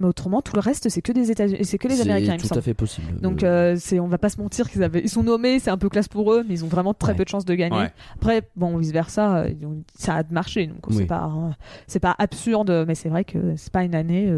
Mais 0.00 0.06
autrement, 0.06 0.42
tout 0.42 0.54
le 0.54 0.60
reste, 0.60 0.88
c'est 0.88 1.02
que 1.02 1.10
des 1.10 1.30
États-Unis, 1.32 1.64
c'est 1.64 1.76
que 1.76 1.88
les 1.88 1.96
C'est 1.96 2.02
Américains, 2.02 2.36
il 2.38 2.42
me 2.44 2.48
tout 2.48 2.56
à 2.58 2.62
fait 2.62 2.74
possible. 2.74 3.20
Donc, 3.20 3.42
Euh, 3.42 3.74
euh, 3.74 3.76
c'est, 3.80 3.98
on 3.98 4.06
va 4.06 4.18
pas 4.18 4.28
se 4.28 4.40
mentir 4.40 4.70
qu'ils 4.70 4.84
avaient, 4.84 5.00
ils 5.00 5.08
sont 5.08 5.24
nommés, 5.24 5.58
c'est 5.58 5.70
un 5.70 5.76
peu 5.78 5.88
classe 5.88 6.06
pour 6.06 6.32
eux, 6.32 6.44
mais 6.46 6.54
ils 6.54 6.64
ont 6.64 6.68
vraiment 6.68 6.94
très 6.94 7.12
Ouais. 7.12 7.18
peu 7.18 7.24
de 7.24 7.28
chances 7.28 7.44
de 7.44 7.54
gagner. 7.54 7.76
Ouais. 7.76 7.92
Après, 8.14 8.42
bon, 8.54 8.76
vice 8.76 8.92
versa, 8.92 9.38
euh, 9.38 9.50
ils 9.60 9.66
ont- 9.66 9.82
ça 9.98 10.14
a 10.18 10.22
marché, 10.30 10.68
donc 10.68 10.86
Oui. 10.88 10.96
c'est 10.98 11.06
pas, 11.06 11.24
euh, 11.26 11.50
c'est 11.88 11.98
pas 12.00 12.14
absurde, 12.18 12.84
mais 12.86 12.94
c'est 12.94 13.08
vrai 13.08 13.24
que 13.24 13.54
c'est 13.56 13.72
pas 13.72 13.82
une 13.82 13.94
année 13.96 14.30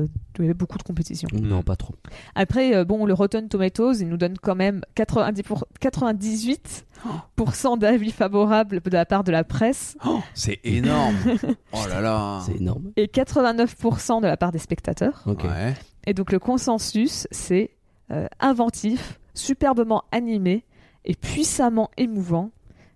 il 0.42 0.46
y 0.46 0.48
avait 0.48 0.54
beaucoup 0.54 0.78
de 0.78 0.82
compétition. 0.82 1.28
Non, 1.32 1.62
pas 1.62 1.76
trop. 1.76 1.94
Après, 2.34 2.74
euh, 2.74 2.84
bon, 2.84 3.06
le 3.06 3.14
Rotten 3.14 3.48
Tomatoes, 3.48 3.94
il 4.00 4.08
nous 4.08 4.16
donne 4.16 4.36
quand 4.38 4.54
même 4.54 4.82
90 4.94 5.42
pour- 5.42 5.66
98% 5.80 7.78
d'avis 7.78 8.10
favorables 8.10 8.80
de 8.80 8.90
la 8.90 9.06
part 9.06 9.24
de 9.24 9.32
la 9.32 9.44
presse 9.44 9.96
Oh, 10.04 10.20
c'est 10.34 10.60
énorme. 10.64 11.16
oh 11.72 11.86
là 11.88 12.00
là. 12.00 12.40
C'est 12.46 12.56
énorme. 12.56 12.92
et 12.96 13.06
89% 13.06 14.20
de 14.20 14.26
la 14.26 14.36
part 14.36 14.52
des 14.52 14.58
spectateurs. 14.58 15.22
Ouais. 15.26 15.74
Et 16.06 16.14
donc 16.14 16.32
le 16.32 16.38
consensus, 16.38 17.26
c'est 17.30 17.70
euh, 18.10 18.26
inventif, 18.40 19.20
superbement 19.34 20.04
animé 20.12 20.64
et 21.04 21.14
puissamment 21.14 21.90
émouvant. 21.96 22.50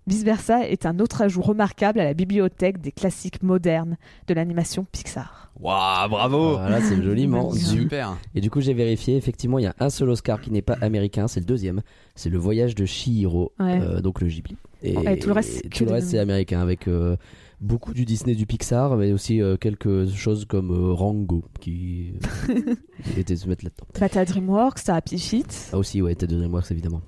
Vice 0.07 0.23
versa 0.25 0.69
est 0.69 0.85
un 0.87 0.99
autre 0.99 1.23
ajout 1.23 1.41
remarquable 1.43 1.99
à 2.01 2.05
la 2.05 2.15
bibliothèque 2.15 2.81
des 2.81 2.93
classiques 2.93 3.43
modernes 3.43 3.97
de 4.29 4.35
l'animation 4.35 4.87
Pixar. 4.93 5.51
Waouh, 5.61 6.09
bravo. 6.11 6.53
Voilà, 6.59 6.81
c'est 6.83 7.01
joliment. 7.03 7.53
Super. 7.53 8.17
Et 8.35 8.41
du 8.41 8.51
coup, 8.51 8.61
j'ai 8.61 8.75
vérifié. 8.75 9.17
Effectivement, 9.17 9.59
il 9.59 9.63
y 9.63 9.67
a 9.67 9.75
un 9.79 9.89
seul 9.89 10.11
Oscar 10.11 10.41
qui 10.41 10.51
n'est 10.51 10.63
pas 10.63 10.77
américain. 10.81 11.29
C'est 11.29 11.41
le 11.41 11.47
deuxième. 11.47 11.81
C'est 12.17 12.29
le 12.29 12.39
voyage 12.39 12.75
de 12.75 12.85
Chihiro, 12.85 13.53
Ouais. 13.59 13.81
euh, 13.81 14.01
donc 14.01 14.21
le 14.21 14.27
Ghibli. 14.27 14.57
Et, 14.83 15.19
tout 15.19 15.29
le 15.29 15.35
reste, 15.35 15.71
tout 15.71 15.85
le 15.87 15.93
reste, 15.93 16.09
c'est 16.09 16.19
américain 16.19 16.61
avec 16.61 16.89
euh, 16.89 17.17
beaucoup 17.63 17.95
du 17.95 18.05
Disney, 18.05 18.35
du 18.35 18.45
Pixar, 18.45 18.97
mais 18.97 19.13
aussi 19.13 19.41
euh, 19.41 19.57
quelque 19.57 20.07
chose 20.07 20.45
comme 20.45 20.71
euh, 20.73 20.93
Rango 20.93 21.43
qui 21.61 22.13
était 23.17 23.37
se 23.37 23.49
mettre 23.49 23.65
là-dedans. 23.65 23.87
Bah, 23.99 24.09
t'as 24.11 24.27
DreamWorks, 24.27 24.85
t'as 24.85 24.97
Happy 24.97 25.19
Feet. 25.19 25.71
Ah 25.73 25.79
aussi, 25.79 26.03
ouais, 26.03 26.15
t'as 26.15 26.27
de 26.27 26.37
DreamWorks 26.37 26.71
évidemment. 26.71 27.01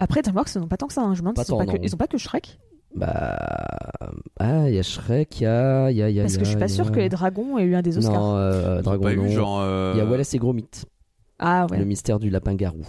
Après, 0.00 0.22
DreamWorks, 0.22 0.54
ils 0.54 0.58
n'ont 0.60 0.68
pas 0.68 0.76
tant 0.76 0.86
que 0.86 0.92
ça. 0.92 1.02
hein. 1.02 1.14
Je 1.14 1.20
me 1.20 1.24
demande 1.24 1.36
Pas 1.36 1.44
ont 1.52 1.66
que- 1.66 1.78
ils 1.82 1.94
ont 1.94 1.98
pas 1.98 2.06
que 2.06 2.18
Shrek. 2.18 2.58
Bah 2.96 3.36
ah, 4.38 4.68
il 4.68 4.74
y 4.74 4.78
a 4.78 4.82
Shrek, 4.82 5.40
il 5.40 5.44
y 5.44 5.46
a, 5.46 5.90
il 5.90 5.96
y 5.96 6.02
a, 6.02 6.08
il 6.10 6.14
y 6.14 6.20
a. 6.20 6.22
Parce 6.22 6.36
que 6.36 6.44
je 6.44 6.50
suis 6.50 6.58
pas 6.58 6.66
a- 6.66 6.68
que 6.92 7.00
les 7.00 7.08
dragons 7.08 7.58
aient 7.58 7.64
eu 7.64 7.74
un 7.74 7.82
des 7.82 7.98
Oscars. 7.98 8.14
Non, 8.14 8.36
euh, 8.36 8.82
Dragon 8.82 9.02
Pas 9.02 9.12
eu 9.12 9.16
non. 9.16 9.28
genre. 9.28 9.60
euh, 9.60 9.92
Il 9.94 9.98
y 9.98 10.00
a 10.00 10.04
Wallace 10.04 10.32
et 10.34 10.38
Gromit, 10.38 10.68
Ah 11.40 11.66
ouais. 11.70 11.78
le 11.78 11.84
mystère 11.84 12.20
du 12.20 12.30
lapin 12.30 12.54
garou. 12.54 12.86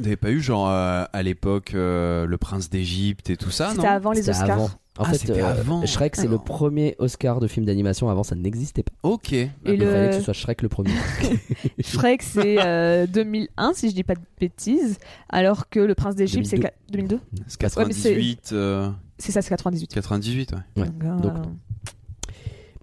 Vous 0.00 0.04
n'avez 0.04 0.16
pas 0.16 0.30
eu 0.30 0.40
genre 0.40 0.68
euh, 0.70 1.04
à 1.12 1.22
l'époque 1.22 1.72
euh, 1.74 2.24
le 2.26 2.38
prince 2.38 2.70
d'Égypte 2.70 3.28
et 3.28 3.36
tout 3.36 3.50
ça, 3.50 3.70
C'était 3.74 3.86
avant 3.86 4.12
les 4.12 4.28
Oscars. 4.30 4.50
avant. 4.50 4.70
En 4.98 5.04
Ah, 5.04 5.10
fait, 5.12 5.18
c'était 5.18 5.40
euh, 5.42 5.46
avant. 5.46 5.84
Shrek, 5.86 6.16
c'est 6.16 6.26
le 6.26 6.38
premier 6.38 6.94
Oscar 6.98 7.38
de 7.40 7.46
film 7.46 7.64
d'animation. 7.66 8.08
Avant, 8.10 8.22
ça 8.22 8.34
n'existait 8.34 8.82
pas. 8.82 8.92
Ok. 9.02 9.32
Et 9.34 9.50
Il 9.66 9.78
le- 9.78 9.86
fallait 9.90 10.08
que 10.10 10.14
ce 10.16 10.20
soit 10.22 10.32
Shrek 10.34 10.62
le 10.62 10.68
premier. 10.68 10.90
Shrek, 11.82 12.22
c'est 12.22 12.56
euh, 12.64 13.06
2001, 13.06 13.72
si 13.74 13.90
je 13.90 13.94
dis 13.94 14.02
pas 14.04 14.14
de 14.14 14.20
bêtises. 14.40 14.98
Alors 15.28 15.68
que 15.68 15.80
Le 15.80 15.94
Prince 15.94 16.16
d'Égypte, 16.16 16.46
c'est 16.46 16.56
2002. 16.56 16.68
qua- 16.68 16.92
2002. 16.92 17.20
C'est 17.46 17.76
Ouais, 17.76 17.84
mais 17.86 17.92
c'est- 17.92 18.08
98, 18.14 18.50
euh, 18.52 18.90
C'est 19.18 19.32
ça, 19.32 19.42
c'est 19.42 19.50
98. 19.50 19.88
98, 19.94 20.52
ouais. 20.52 20.82
Ouais. 20.82 20.88
Donc, 20.88 21.02
euh, 21.04 21.16
Donc, 21.28 21.32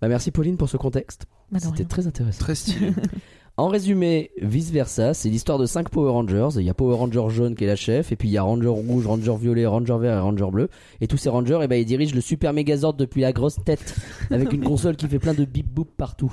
bah, 0.01 0.07
merci 0.07 0.31
Pauline 0.31 0.57
pour 0.57 0.69
ce 0.69 0.77
contexte. 0.77 1.25
bah, 1.51 1.59
C'était 1.59 1.85
très 1.85 2.07
intéressant. 2.07 2.39
Très 2.39 2.55
stylé. 2.55 2.91
En 3.59 3.69
résumé, 3.69 4.29
vice 4.39 4.69
versa, 4.69 5.15
c'est 5.15 5.29
l'histoire 5.29 5.57
de 5.57 5.65
5 5.65 5.89
Power 5.89 6.11
Rangers. 6.11 6.49
Il 6.57 6.61
y 6.61 6.69
a 6.69 6.75
Power 6.75 6.95
Ranger 6.95 7.23
jaune 7.29 7.55
qui 7.55 7.63
est 7.63 7.67
la 7.67 7.75
chef, 7.75 8.11
et 8.11 8.15
puis 8.15 8.27
il 8.29 8.31
y 8.31 8.37
a 8.37 8.43
Ranger 8.43 8.67
rouge, 8.67 9.07
Ranger 9.07 9.33
violet, 9.41 9.65
Ranger 9.65 9.97
vert 9.99 10.15
et 10.15 10.19
Ranger 10.19 10.45
bleu. 10.51 10.69
Et 11.01 11.07
tous 11.07 11.17
ces 11.17 11.29
Rangers, 11.29 11.57
eh 11.63 11.67
ben, 11.67 11.75
ils 11.81 11.85
dirigent 11.85 12.13
le 12.13 12.21
Super 12.21 12.53
Megazord 12.53 12.93
depuis 12.93 13.21
la 13.21 13.33
grosse 13.33 13.55
tête, 13.65 13.95
avec 14.29 14.53
une 14.53 14.63
console 14.63 14.95
qui 14.95 15.07
fait 15.07 15.17
plein 15.17 15.33
de 15.33 15.43
bip 15.43 15.65
boop 15.73 15.89
partout. 15.97 16.31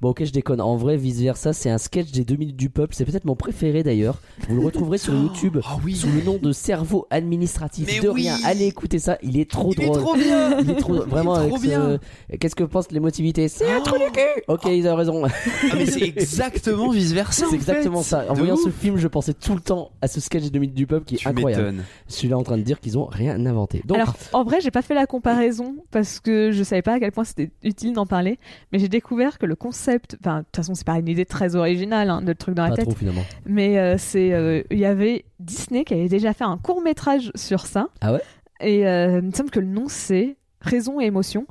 Bon, 0.00 0.10
ok, 0.10 0.22
je 0.24 0.30
déconne. 0.30 0.60
En 0.60 0.76
vrai, 0.76 0.96
vice 0.96 1.18
versa, 1.20 1.52
c'est 1.52 1.68
un 1.68 1.78
sketch 1.78 2.12
des 2.12 2.24
2 2.24 2.36
minutes 2.36 2.56
du 2.56 2.70
peuple. 2.70 2.94
C'est 2.94 3.06
peut-être 3.06 3.24
mon 3.24 3.34
préféré 3.34 3.82
d'ailleurs. 3.82 4.20
Vous 4.48 4.54
le 4.54 4.64
retrouverez 4.64 4.98
sur 4.98 5.14
YouTube 5.20 5.58
Ah 5.64 5.78
oui. 5.84 5.96
sous 5.96 6.12
le 6.12 6.22
nom 6.22 6.38
de 6.40 6.52
Cerveau 6.52 7.08
Administratif. 7.10 7.88
Mais 7.92 7.98
de 7.98 8.08
oui. 8.08 8.22
rien. 8.22 8.36
Allez 8.44 8.66
écouter 8.66 9.00
ça, 9.00 9.18
il 9.24 9.36
est 9.36 9.50
trop 9.50 9.72
Il 9.76 9.82
est 9.82 9.86
drôle. 9.86 9.98
trop 10.00 10.14
bien. 10.14 10.58
Il 10.60 10.70
est 10.70 10.74
trop 10.76 10.94
vraiment 11.06 11.40
est 11.42 11.48
trop 11.48 11.58
ce-. 11.58 11.98
Qu'est-ce 12.38 12.54
que 12.54 12.62
pensent 12.62 12.92
l'émotivité 12.92 13.48
C'est 13.48 13.68
un 13.68 13.78
Oh. 13.80 13.84
trou 13.84 13.98
du 13.98 14.12
cul. 14.12 14.42
Ok, 14.46 14.62
ils 14.66 14.86
ont 14.86 14.94
raison. 14.94 15.24
Ah, 15.26 15.74
mais 15.76 15.86
c'est 15.86 16.51
exactement 16.54 16.90
vice 16.90 17.12
versa. 17.12 17.46
C'est 17.48 17.54
exactement 17.54 18.02
ça. 18.02 18.24
En 18.28 18.34
De 18.34 18.38
voyant 18.38 18.54
ouf. 18.54 18.64
ce 18.64 18.70
film, 18.70 18.96
je 18.96 19.08
pensais 19.08 19.34
tout 19.34 19.54
le 19.54 19.60
temps 19.60 19.90
à 20.00 20.08
ce 20.08 20.20
sketch 20.20 20.50
2 20.50 20.58
minutes 20.58 20.74
du 20.74 20.86
peuple 20.86 21.04
qui 21.06 21.14
est 21.16 21.18
Tu 21.18 21.28
incroyable. 21.28 21.62
m'étonnes. 21.64 21.84
Je 22.08 22.12
suis 22.14 22.28
là 22.28 22.38
en 22.38 22.42
train 22.42 22.56
de 22.58 22.62
dire 22.62 22.80
qu'ils 22.80 22.98
ont 22.98 23.06
rien 23.06 23.44
inventé. 23.46 23.82
Donc, 23.84 23.98
Alors, 23.98 24.14
en 24.32 24.44
vrai, 24.44 24.60
j'ai 24.60 24.70
pas 24.70 24.82
fait 24.82 24.94
la 24.94 25.06
comparaison 25.06 25.76
parce 25.90 26.20
que 26.20 26.50
je 26.52 26.62
savais 26.62 26.82
pas 26.82 26.94
à 26.94 27.00
quel 27.00 27.12
point 27.12 27.24
c'était 27.24 27.50
utile 27.62 27.92
d'en 27.94 28.06
parler, 28.06 28.38
mais 28.72 28.78
j'ai 28.78 28.88
découvert 28.88 29.38
que 29.38 29.46
le 29.46 29.56
concept, 29.56 30.16
enfin, 30.20 30.38
de 30.40 30.44
toute 30.44 30.56
façon, 30.56 30.74
c'est 30.74 30.86
pas 30.86 30.98
une 30.98 31.08
idée 31.08 31.26
très 31.26 31.56
originale, 31.56 32.10
hein, 32.10 32.22
de 32.22 32.32
truc 32.32 32.54
dans 32.54 32.64
la 32.64 32.70
pas 32.70 32.76
tête, 32.76 32.84
trop 32.86 32.94
finalement. 32.94 33.24
mais 33.46 33.78
euh, 33.78 33.96
c'est, 33.98 34.32
euh, 34.32 34.62
il 34.70 34.78
y 34.78 34.84
avait 34.84 35.24
Disney 35.40 35.84
qui 35.84 35.94
avait 35.94 36.08
déjà 36.08 36.32
fait 36.32 36.44
un 36.44 36.58
court 36.58 36.82
métrage 36.82 37.30
sur 37.34 37.66
ça. 37.66 37.88
Ah 38.00 38.12
ouais? 38.12 38.22
Et 38.60 38.86
euh, 38.86 39.18
il 39.20 39.26
me 39.28 39.32
semble 39.32 39.50
que 39.50 39.60
le 39.60 39.66
nom 39.66 39.84
c'est 39.88 40.36
Raison 40.60 41.00
et 41.00 41.04
émotion. 41.06 41.46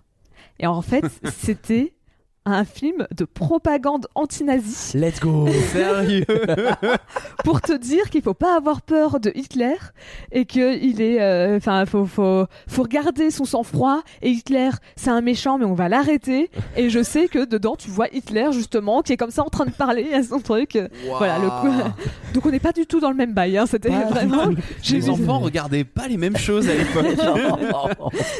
Et 0.59 0.67
en 0.67 0.81
fait, 0.81 1.03
c'était 1.37 1.93
un 2.45 2.65
film 2.65 3.05
de 3.15 3.23
propagande 3.25 4.07
anti-nazie 4.15 4.97
Let's 4.97 5.19
go. 5.19 5.47
Sérieux. 5.71 6.25
Pour 7.43 7.61
te 7.61 7.77
dire 7.77 8.09
qu'il 8.09 8.21
faut 8.23 8.33
pas 8.33 8.55
avoir 8.57 8.81
peur 8.81 9.19
de 9.19 9.31
Hitler 9.35 9.75
et 10.31 10.45
que 10.45 10.75
il 10.81 11.01
est 11.01 11.21
euh, 11.21 11.57
enfin 11.57 11.85
faut 11.85 12.05
faut 12.05 12.45
faut 12.67 12.81
regarder 12.83 13.29
son 13.29 13.45
sang-froid 13.45 14.01
et 14.23 14.29
Hitler 14.29 14.69
c'est 14.95 15.11
un 15.11 15.21
méchant 15.21 15.57
mais 15.59 15.65
on 15.65 15.75
va 15.75 15.87
l'arrêter. 15.87 16.49
Et 16.75 16.89
je 16.89 17.03
sais 17.03 17.27
que 17.27 17.45
dedans 17.45 17.75
tu 17.75 17.89
vois 17.91 18.07
Hitler 18.11 18.47
justement 18.51 19.01
qui 19.03 19.13
est 19.13 19.17
comme 19.17 19.31
ça 19.31 19.43
en 19.43 19.49
train 19.49 19.65
de 19.65 19.71
parler 19.71 20.11
à 20.13 20.23
son 20.23 20.39
truc. 20.39 20.79
Voilà 21.17 21.37
le 21.37 21.47
coup. 21.49 21.89
Donc 22.33 22.45
on 22.45 22.49
n'est 22.49 22.59
pas 22.59 22.71
du 22.71 22.85
tout 22.87 22.99
dans 22.99 23.09
le 23.11 23.15
même 23.17 23.33
bail 23.33 23.57
hein. 23.57 23.65
c'était 23.67 23.89
vraiment 23.89 24.45
Les 24.89 24.99
vu- 24.99 25.09
enfants 25.09 25.39
regardaient 25.39 25.83
pas 25.83 26.07
les 26.07 26.17
mêmes 26.17 26.37
choses 26.37 26.67
à 26.69 26.73
l'époque. 26.73 27.05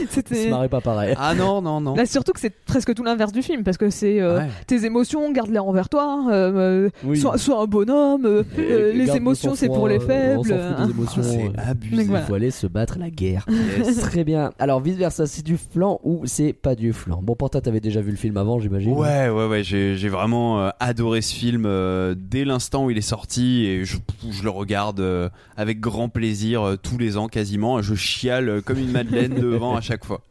Ils 0.02 0.08
se 0.08 0.12
c'était 0.12 0.50
marraient 0.50 0.70
pas 0.70 0.82
pareil. 0.82 1.14
ah 1.20 1.36
non, 1.36 1.62
non, 1.62 1.82
non. 1.82 1.94
Là, 1.96 2.06
surtout 2.06 2.32
que 2.32 2.40
c'est 2.40 2.50
presque 2.66 2.94
tout 2.96 3.04
l'inverse 3.04 3.32
du 3.32 3.42
film 3.44 3.64
parce 3.64 3.78
que 3.78 3.90
c'est 3.92 4.20
euh, 4.22 4.40
Ouais. 4.40 4.48
tes 4.68 4.86
émotions 4.86 5.32
garde-les 5.32 5.60
envers 5.60 5.90
toi 5.90 6.26
euh, 6.30 6.52
euh, 6.86 6.90
Oui. 7.04 7.18
sois, 7.20 7.38
sois 7.38 7.62
un 7.62 7.66
bonhomme 7.66 8.26
euh, 8.26 8.44
euh, 8.58 8.94
les 8.94 9.16
émotions 9.16 9.56
c'est 9.56 9.68
pour 9.68 9.88
les 9.88 9.98
euh, 9.98 10.08
faibles 10.08 10.46
s'en 10.46 10.58
fout 10.58 10.78
des 10.78 10.84
hein. 10.84 10.90
émotions. 10.90 11.24
C'est 11.24 11.46
euh, 11.46 11.52
abusé. 11.58 12.02
Il 12.04 12.08
voilà. 12.08 12.26
faut 12.26 12.34
aller 12.34 12.52
se 12.52 12.68
battre 12.68 12.98
la 12.98 13.10
guerre. 13.10 13.46
Yes. 13.78 13.98
Très 14.02 14.24
bien. 14.24 14.52
Alors, 14.60 14.80
vice 14.80 14.96
versa, 14.96 15.28
c'est 15.28 15.44
du 15.44 15.58
flan 15.58 16.00
ou 16.04 16.22
c'est 16.26 16.54
pas 16.54 16.76
du 16.76 16.94
flan? 16.94 17.20
Bon, 17.22 17.36
pour 17.36 17.50
toi, 17.50 17.62
t'avais 17.62 17.80
déjà 17.80 18.02
vu 18.02 18.12
le 18.12 18.18
film 18.18 18.38
avant, 18.38 18.60
j'imagine 18.60 18.94
Ouais, 18.94 19.30
ouais, 19.30 19.48
ouais, 19.48 19.64
j'ai 19.64 19.96
j'ai 19.98 20.10
vraiment 20.10 20.62
euh, 20.62 20.70
adoré 20.80 21.22
ce 21.22 21.34
film 21.34 21.64
euh, 21.66 22.16
dès 22.18 22.46
l'instant 22.46 22.86
où 22.86 22.92
il 22.92 22.98
est 22.98 23.02
sorti 23.02 23.66
et 23.66 23.86
je, 23.86 23.98
je 24.30 24.44
le 24.44 24.50
regarde 24.50 25.00
euh, 25.00 25.30
avec 25.58 25.80
grand 25.80 26.10
plaisir 26.10 26.62
euh, 26.64 26.76
tous 26.82 26.98
les 26.98 27.18
ans 27.18 27.28
quasiment. 27.28 27.82
Je 27.82 27.96
chiale 27.96 28.50
euh, 28.50 28.62
comme 28.62 28.78
une 28.80 28.92
madeleine 28.92 29.34
devant 29.42 29.76
à 29.76 29.82
chaque 29.82 30.06
fois. 30.06 30.22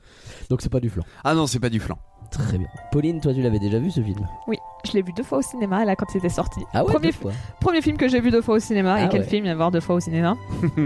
Donc, 0.48 0.62
c'est 0.62 0.68
pas 0.72 0.80
du 0.80 0.90
flan. 0.90 1.04
Ah 1.24 1.34
non, 1.34 1.46
c'est 1.46 1.60
pas 1.60 1.68
du 1.70 1.78
flan. 1.80 1.98
Très 2.30 2.58
bien. 2.58 2.68
Pauline, 2.92 3.20
toi, 3.20 3.34
tu 3.34 3.42
l'avais 3.42 3.58
déjà 3.58 3.78
vu 3.78 3.90
ce 3.90 4.00
film? 4.00 4.26
Oui 4.46 4.58
je 4.84 4.92
l'ai 4.92 5.02
vu 5.02 5.12
deux 5.12 5.22
fois 5.22 5.38
au 5.38 5.42
cinéma 5.42 5.84
là 5.84 5.94
quand 5.94 6.06
c'était 6.10 6.30
sorti 6.30 6.60
Ah 6.72 6.82
ouais 6.82 6.90
premier, 6.90 7.08
deux 7.08 7.12
fois. 7.12 7.32
premier 7.60 7.82
film 7.82 7.98
que 7.98 8.08
j'ai 8.08 8.18
vu 8.20 8.30
deux 8.30 8.40
fois 8.40 8.54
au 8.54 8.58
cinéma 8.60 8.94
Ah 8.94 9.04
et 9.04 9.08
quel 9.10 9.20
ouais. 9.20 9.26
film 9.26 9.44
y 9.44 9.50
avoir 9.50 9.70
deux 9.70 9.80
fois 9.80 9.96
au 9.96 10.00
cinéma? 10.00 10.36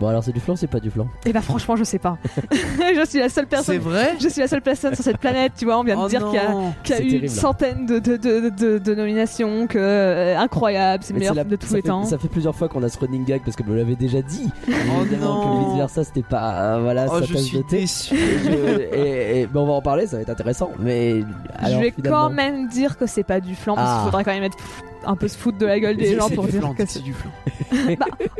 Bon, 0.00 0.08
alors 0.08 0.24
c'est 0.24 0.32
du 0.32 0.40
flan, 0.40 0.56
c'est 0.56 0.66
pas 0.66 0.80
du 0.80 0.90
flan. 0.90 1.06
Et 1.26 1.32
bah 1.32 1.42
franchement, 1.42 1.76
je 1.76 1.84
sais 1.84 1.98
pas. 1.98 2.16
je 2.50 3.04
suis 3.06 3.18
la 3.18 3.28
seule 3.28 3.44
C'est 3.44 3.56
personne. 3.56 3.78
vrai 3.78 4.14
Je 4.18 4.28
suis 4.28 4.40
la 4.40 4.48
seule 4.48 4.62
personne 4.62 4.94
sur 4.94 5.04
cette 5.04 5.18
planète, 5.18 5.52
tu 5.58 5.66
vois. 5.66 5.78
On 5.78 5.84
vient 5.84 5.96
de 5.96 6.00
Oh 6.02 6.08
dire 6.08 6.24
qu'il 6.24 6.34
y 6.34 6.38
a, 6.38 6.44
y 6.52 6.72
C'est 6.84 6.94
eu 6.94 6.96
terrible, 7.08 7.24
une 7.24 7.28
centaine 7.30 7.84
de, 7.86 7.98
de, 7.98 8.16
de, 8.16 8.48
de, 8.48 8.78
de 8.78 8.94
nominations, 8.94 9.66
que 9.66 9.78
euh, 9.78 10.38
incroyable, 10.38 11.04
c'est 11.04 11.12
le 11.12 11.18
meilleur 11.18 11.34
c'est 11.34 11.40
film 11.40 11.50
la- 11.50 11.56
de 11.56 11.60
tous 11.60 11.68
ça 11.68 11.76
les 11.76 11.82
fait- 11.82 11.88
temps. 11.88 12.04
Ça 12.04 12.16
fait 12.18 12.28
plusieurs 12.28 12.54
fois 12.56 12.68
qu'on 12.68 12.82
a 12.82 12.88
ce 12.88 12.98
running 12.98 13.24
gag 13.26 13.42
parce 13.44 13.56
que 13.56 13.62
me 13.62 13.76
l'avait 13.76 13.94
déjà 13.94 14.22
dit. 14.22 14.48
Oh 14.68 14.72
Évidemment 15.02 15.34
non. 15.44 15.64
que 15.64 15.68
vice 15.68 15.76
versa, 15.78 16.04
c'était 16.04 16.22
pas. 16.22 16.52
euh, 16.76 16.78
voilà, 16.82 17.06
Oh, 17.10 17.18
sa 17.18 17.26
je 17.26 17.36
suis 17.36 17.62
déçu. 17.68 18.14
Et, 18.14 18.18
je- 18.18 18.80
et- 18.96 19.40
et- 19.42 19.48
mais 19.52 19.60
on 19.60 19.66
va 19.66 19.72
en 19.74 19.82
parler, 19.82 20.06
ça 20.06 20.16
va 20.16 20.22
être 20.22 20.30
intéressant. 20.30 20.70
Mais 20.78 21.22
alors, 21.58 21.78
je 21.78 21.84
vais 21.84 21.90
finalement- 21.90 22.28
quand 22.28 22.30
même 22.30 22.68
dire 22.68 22.96
que 22.96 23.06
c'est 23.06 23.22
pas 23.24 23.40
du 23.40 23.54
flan, 23.54 23.74
parce 23.74 23.86
Ah. 23.90 23.94
qu'il 23.96 24.04
faudrait 24.06 24.24
quand 24.24 24.32
même 24.32 24.44
être 24.44 24.56
un 25.04 25.16
peu 25.16 25.28
se 25.28 25.36
foutre 25.38 25.58
de 25.58 25.66
la 25.66 25.78
gueule 25.80 25.96
des 25.96 26.16
gens 26.16 26.28
pour 26.30 26.44
dire 26.46 26.60
flan, 26.60 26.74
que 26.78 26.84
c'est 26.86 27.02
du 27.02 27.12
flan. 27.12 27.30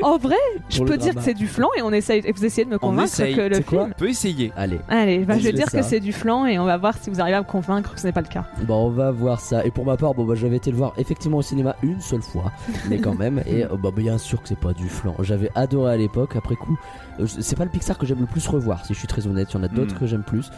En 0.03 0.17
vrai, 0.19 0.37
je 0.69 0.83
peux 0.83 0.97
dire 0.97 1.15
que 1.15 1.21
c'est 1.23 1.35
du 1.35 1.47
flan 1.47 1.69
et 1.77 1.83
on 1.83 1.93
essaye, 1.93 2.23
et 2.25 2.33
vous 2.33 2.45
essayez 2.45 2.65
de 2.65 2.71
me 2.71 2.79
convaincre 2.79 3.05
essaye. 3.13 3.35
que 3.35 3.41
le 3.43 3.61
quoi 3.61 3.83
film. 3.85 3.93
On 3.95 3.99
peut 3.99 4.09
essayer. 4.09 4.53
Allez, 4.57 4.81
Allez, 4.89 5.19
bah, 5.21 5.39
je 5.39 5.45
vais 5.45 5.53
dire 5.53 5.69
ça. 5.69 5.79
que 5.79 5.85
c'est 5.85 6.01
du 6.01 6.13
flan 6.13 6.47
et 6.47 6.59
on 6.59 6.65
va 6.65 6.77
voir 6.77 6.95
si 7.01 7.11
vous 7.11 7.21
arrivez 7.21 7.37
à 7.37 7.41
me 7.41 7.47
convaincre 7.47 7.95
que 7.95 8.01
ce 8.01 8.07
n'est 8.07 8.13
pas 8.13 8.21
le 8.23 8.29
cas. 8.29 8.45
bon, 8.63 8.87
on 8.87 8.91
va 8.91 9.11
voir 9.11 9.41
ça. 9.41 9.65
Et 9.65 9.71
pour 9.71 9.85
ma 9.85 9.97
part, 9.97 10.15
bon, 10.15 10.25
bah, 10.25 10.35
j'avais 10.35 10.57
été 10.57 10.71
le 10.71 10.77
voir 10.77 10.93
effectivement 10.99 11.39
au 11.39 11.43
cinéma 11.43 11.77
une 11.83 12.01
seule 12.01 12.23
fois, 12.23 12.53
mais 12.89 12.99
quand 12.99 13.15
même. 13.15 13.43
Et 13.47 13.65
bah, 13.81 13.91
bien 13.95 14.19
sûr 14.19 14.43
que 14.43 14.49
c'est 14.49 14.59
pas 14.59 14.73
du 14.73 14.89
flan. 14.89 15.15
J'avais 15.21 15.51
adoré 15.55 15.93
à 15.93 15.97
l'époque. 15.97 16.37
Après 16.37 16.57
coup, 16.57 16.79
euh, 17.21 17.27
c'est 17.27 17.57
pas 17.57 17.65
le 17.65 17.71
Pixar 17.71 17.99
que 17.99 18.07
j'aime 18.07 18.21
le 18.21 18.27
plus 18.27 18.47
revoir, 18.49 18.85
si 18.85 18.95
je 18.95 18.99
suis 18.99 19.09
très 19.09 19.27
honnête. 19.27 19.49
Il 19.53 19.57
y 19.57 19.61
en 19.61 19.63
a 19.63 19.69
d'autres 19.69 19.95
Mm. 19.95 19.99
que 19.99 20.07
j'aime 20.07 20.23
plus. 20.23 20.51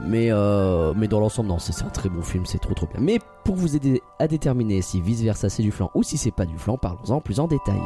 Mais, 0.00 0.28
euh, 0.30 0.92
mais 0.96 1.08
dans 1.08 1.20
l'ensemble, 1.20 1.48
non, 1.48 1.58
c'est 1.58 1.84
un 1.84 1.90
très 1.90 2.08
bon 2.08 2.22
film, 2.22 2.44
c'est 2.46 2.58
trop 2.58 2.74
trop 2.74 2.86
bien. 2.86 3.00
Mais 3.00 3.18
pour 3.44 3.56
vous 3.56 3.76
aider 3.76 4.02
à 4.18 4.26
déterminer 4.26 4.82
si 4.82 5.00
vice 5.00 5.22
versa 5.22 5.48
c'est 5.48 5.62
du 5.62 5.70
flan 5.70 5.90
ou 5.94 6.02
si 6.02 6.16
c'est 6.16 6.30
pas 6.30 6.46
du 6.46 6.58
flan, 6.58 6.76
parlons-en 6.76 7.20
plus 7.20 7.40
en 7.40 7.46
détail. 7.46 7.80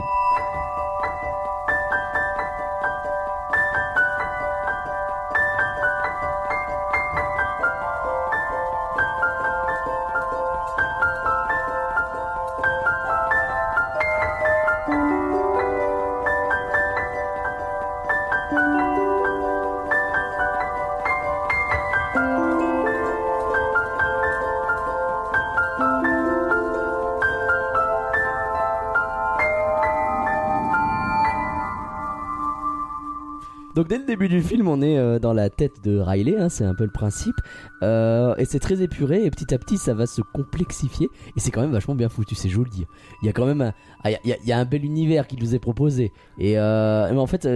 Le 34.07 34.12
début 34.12 34.29
du 34.29 34.40
film, 34.40 34.69
on 34.69 34.81
est 34.83 34.97
euh, 34.99 35.19
dans 35.19 35.33
la 35.33 35.51
tête 35.51 35.73
de 35.85 35.99
Riley, 35.99 36.37
hein, 36.38 36.49
c'est 36.49 36.64
un 36.64 36.75
peu 36.75 36.85
le 36.85 36.90
principe, 36.92 37.35
Euh, 37.83 38.35
et 38.37 38.45
c'est 38.45 38.59
très 38.61 38.81
épuré, 38.83 39.25
et 39.25 39.31
petit 39.31 39.53
à 39.53 39.59
petit 39.59 39.77
ça 39.77 39.92
va 39.95 40.07
se 40.07 40.23
complexifier, 40.23 41.09
et 41.37 41.40
c'est 41.40 41.51
quand 41.51 41.61
même 41.61 41.73
vachement 41.73 41.95
bien 41.95 42.09
foutu, 42.09 42.35
c'est 42.35 42.49
joli. 42.49 42.85
Il 43.23 43.27
y 43.27 43.29
a 43.29 43.33
quand 43.33 43.45
même 43.47 43.61
un, 43.61 43.73
ah, 44.05 44.11
il 44.12 44.37
y 44.47 44.53
a- 44.53 44.59
un 44.59 44.64
bel 44.64 44.85
univers 44.85 45.27
qui 45.27 45.37
nous 45.37 45.55
est 45.55 45.59
proposé, 45.59 46.12
et 46.38 46.59
euh, 46.59 47.14
en 47.16 47.27
fait, 47.27 47.47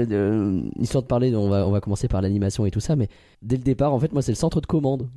histoire 0.79 1.03
de 1.03 1.09
parler, 1.09 1.35
on 1.35 1.49
va, 1.49 1.67
on 1.67 1.71
va 1.71 1.81
commencer 1.81 2.09
par 2.09 2.21
l'animation 2.21 2.67
et 2.67 2.71
tout 2.71 2.81
ça, 2.81 2.97
mais 2.97 3.09
dès 3.43 3.57
le 3.57 3.63
départ, 3.63 3.95
en 3.95 3.99
fait, 4.01 4.13
moi 4.13 4.21
c'est 4.23 4.33
le 4.33 4.37
centre 4.37 4.61
de 4.61 4.67
commande 4.67 5.09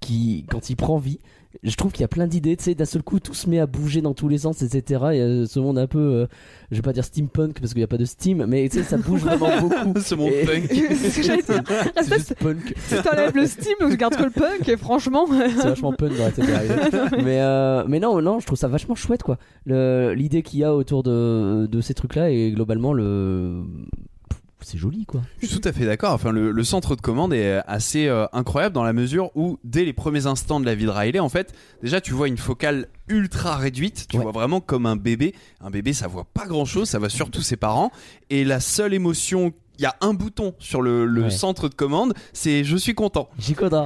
qui, 0.00 0.44
quand 0.50 0.70
il 0.70 0.76
prend 0.76 0.98
vie, 0.98 1.18
je 1.62 1.74
trouve 1.76 1.90
qu'il 1.92 2.02
y 2.02 2.04
a 2.04 2.08
plein 2.08 2.26
d'idées, 2.26 2.56
tu 2.56 2.64
sais, 2.64 2.74
d'un 2.74 2.84
seul 2.84 3.02
coup 3.02 3.18
tout 3.20 3.34
se 3.34 3.48
met 3.50 3.58
à 3.58 3.66
bouger 3.66 4.00
dans 4.00 4.14
tous 4.14 4.28
les 4.28 4.38
sens, 4.38 4.62
etc. 4.62 5.04
Il 5.12 5.16
y 5.18 5.20
a 5.42 5.46
ce 5.46 5.58
monde 5.58 5.78
un 5.78 5.86
peu, 5.86 5.98
euh, 5.98 6.26
je 6.70 6.76
vais 6.76 6.82
pas 6.82 6.92
dire 6.92 7.04
steampunk 7.04 7.58
parce 7.60 7.72
qu'il 7.72 7.80
n'y 7.80 7.84
a 7.84 7.88
pas 7.88 7.96
de 7.96 8.04
steam, 8.04 8.44
mais 8.46 8.68
tu 8.68 8.78
sais, 8.78 8.84
ça 8.84 8.96
bouge 8.96 9.22
vraiment 9.22 9.48
beaucoup. 9.60 10.00
Ce 10.00 10.14
monde 10.14 10.30
Et- 10.32 10.44
punk. 10.46 10.68
C'est 10.70 10.94
ce 11.10 11.16
que 11.16 11.22
j'allais 11.22 11.42
dire. 11.42 11.62
C'est 11.66 12.00
Reste 12.00 12.14
juste 12.14 12.34
punk. 12.36 12.74
Si 12.76 12.94
t'enlèves 13.02 13.34
le 13.34 13.46
Steam, 13.46 13.74
je 13.90 13.94
garde 13.96 14.16
que 14.16 14.22
le 14.24 14.30
punk 14.30 14.68
et 14.68 14.76
franchement. 14.76 15.26
C'est 15.56 15.68
vachement 15.68 15.92
punk 15.92 16.16
dans 16.16 16.24
la 16.24 16.30
tête 16.30 16.44
mais, 17.24 17.40
euh, 17.40 17.84
mais 17.88 17.98
non, 18.00 18.20
non, 18.22 18.38
je 18.40 18.46
trouve 18.46 18.58
ça 18.58 18.68
vachement 18.68 18.94
chouette 18.94 19.22
quoi. 19.22 19.38
Le- 19.64 20.12
L'idée 20.14 20.42
qu'il 20.42 20.60
y 20.60 20.64
a 20.64 20.74
autour 20.74 21.02
de, 21.02 21.66
de 21.66 21.80
ces 21.80 21.94
trucs-là 21.94 22.30
et 22.30 22.52
globalement 22.52 22.92
le. 22.92 23.62
C'est 24.70 24.76
joli 24.78 25.06
quoi. 25.06 25.22
Je 25.40 25.46
suis 25.46 25.58
tout 25.60 25.66
à 25.66 25.72
fait 25.72 25.86
d'accord. 25.86 26.12
Enfin, 26.12 26.30
le, 26.30 26.50
le 26.52 26.64
centre 26.64 26.94
de 26.94 27.00
commande 27.00 27.32
est 27.32 27.60
assez 27.66 28.06
euh, 28.06 28.26
incroyable 28.34 28.74
dans 28.74 28.84
la 28.84 28.92
mesure 28.92 29.30
où, 29.34 29.58
dès 29.64 29.84
les 29.86 29.94
premiers 29.94 30.26
instants 30.26 30.60
de 30.60 30.66
la 30.66 30.74
vie 30.74 30.84
de 30.84 30.90
Riley, 30.90 31.20
en 31.20 31.30
fait, 31.30 31.54
déjà 31.82 32.00
tu 32.02 32.12
vois 32.12 32.28
une 32.28 32.36
focale 32.36 32.88
ultra 33.08 33.56
réduite. 33.56 34.06
Tu 34.10 34.16
Ouais. 34.18 34.22
vois 34.22 34.32
vraiment 34.32 34.60
comme 34.60 34.84
un 34.84 34.96
bébé. 34.96 35.34
Un 35.62 35.70
bébé, 35.70 35.94
ça 35.94 36.06
voit 36.06 36.24
pas 36.26 36.46
grand 36.46 36.66
chose. 36.66 36.88
Ça 36.88 36.98
voit 36.98 37.08
surtout 37.08 37.40
ses 37.40 37.56
parents. 37.56 37.90
Et 38.28 38.44
la 38.44 38.60
seule 38.60 38.92
émotion, 38.92 39.52
il 39.78 39.82
y 39.82 39.86
a 39.86 39.94
un 40.00 40.12
bouton 40.14 40.54
sur 40.58 40.82
le, 40.82 41.06
le 41.06 41.22
Ouais. 41.24 41.30
centre 41.30 41.68
de 41.68 41.74
commande, 41.74 42.14
c'est 42.32 42.64
je 42.64 42.76
suis 42.76 42.94
content. 42.94 43.28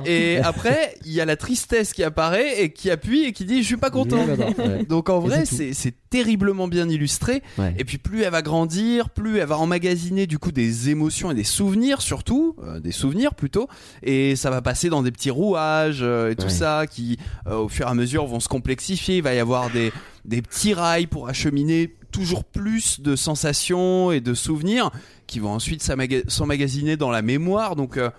Et 0.06 0.38
après, 0.44 0.94
il 1.04 1.12
y 1.12 1.20
a 1.20 1.24
la 1.24 1.36
tristesse 1.36 1.92
qui 1.92 2.02
apparaît 2.02 2.62
et 2.62 2.72
qui 2.72 2.90
appuie 2.90 3.24
et 3.24 3.32
qui 3.32 3.44
dit 3.44 3.62
je 3.62 3.66
suis 3.66 3.76
pas 3.76 3.90
content. 3.90 4.24
Ouais. 4.24 4.84
Donc 4.88 5.08
en 5.10 5.20
vrai, 5.20 5.44
c'est 5.44 5.94
terriblement 6.10 6.68
bien 6.68 6.88
illustré. 6.88 7.42
Ouais. 7.58 7.74
Et 7.78 7.84
puis 7.84 7.98
plus 7.98 8.22
elle 8.22 8.30
va 8.32 8.42
grandir, 8.42 9.10
plus 9.10 9.38
elle 9.38 9.46
va 9.46 9.58
emmagasiner 9.58 10.26
du 10.26 10.38
coup 10.38 10.52
des 10.52 10.90
émotions 10.90 11.30
et 11.30 11.34
des 11.34 11.44
souvenirs 11.44 12.02
surtout, 12.02 12.56
euh, 12.62 12.80
des 12.80 12.92
souvenirs 12.92 13.34
plutôt. 13.34 13.68
Et 14.02 14.36
ça 14.36 14.50
va 14.50 14.60
passer 14.62 14.88
dans 14.88 15.02
des 15.02 15.10
petits 15.12 15.30
rouages 15.30 16.00
euh, 16.02 16.30
et 16.30 16.36
tout 16.36 16.48
ça 16.50 16.86
qui, 16.86 17.18
euh, 17.46 17.56
au 17.56 17.68
fur 17.68 17.86
et 17.86 17.90
à 17.90 17.94
mesure, 17.94 18.26
vont 18.26 18.40
se 18.40 18.48
complexifier. 18.48 19.16
Il 19.18 19.22
va 19.22 19.34
y 19.34 19.38
avoir 19.38 19.70
des 19.70 19.92
des 20.24 20.40
petits 20.40 20.72
rails 20.72 21.08
pour 21.08 21.28
acheminer 21.28 21.94
toujours 22.12 22.44
plus 22.44 23.00
de 23.00 23.16
sensations 23.16 24.12
et 24.12 24.20
de 24.20 24.34
souvenirs 24.34 24.90
qui 25.26 25.40
vont 25.40 25.50
ensuite 25.50 25.82
s'emmagasiner 26.28 26.96
dans 26.96 27.10
la 27.10 27.22
mémoire. 27.22 27.74
Donc 27.74 27.96
euh, 27.96 28.10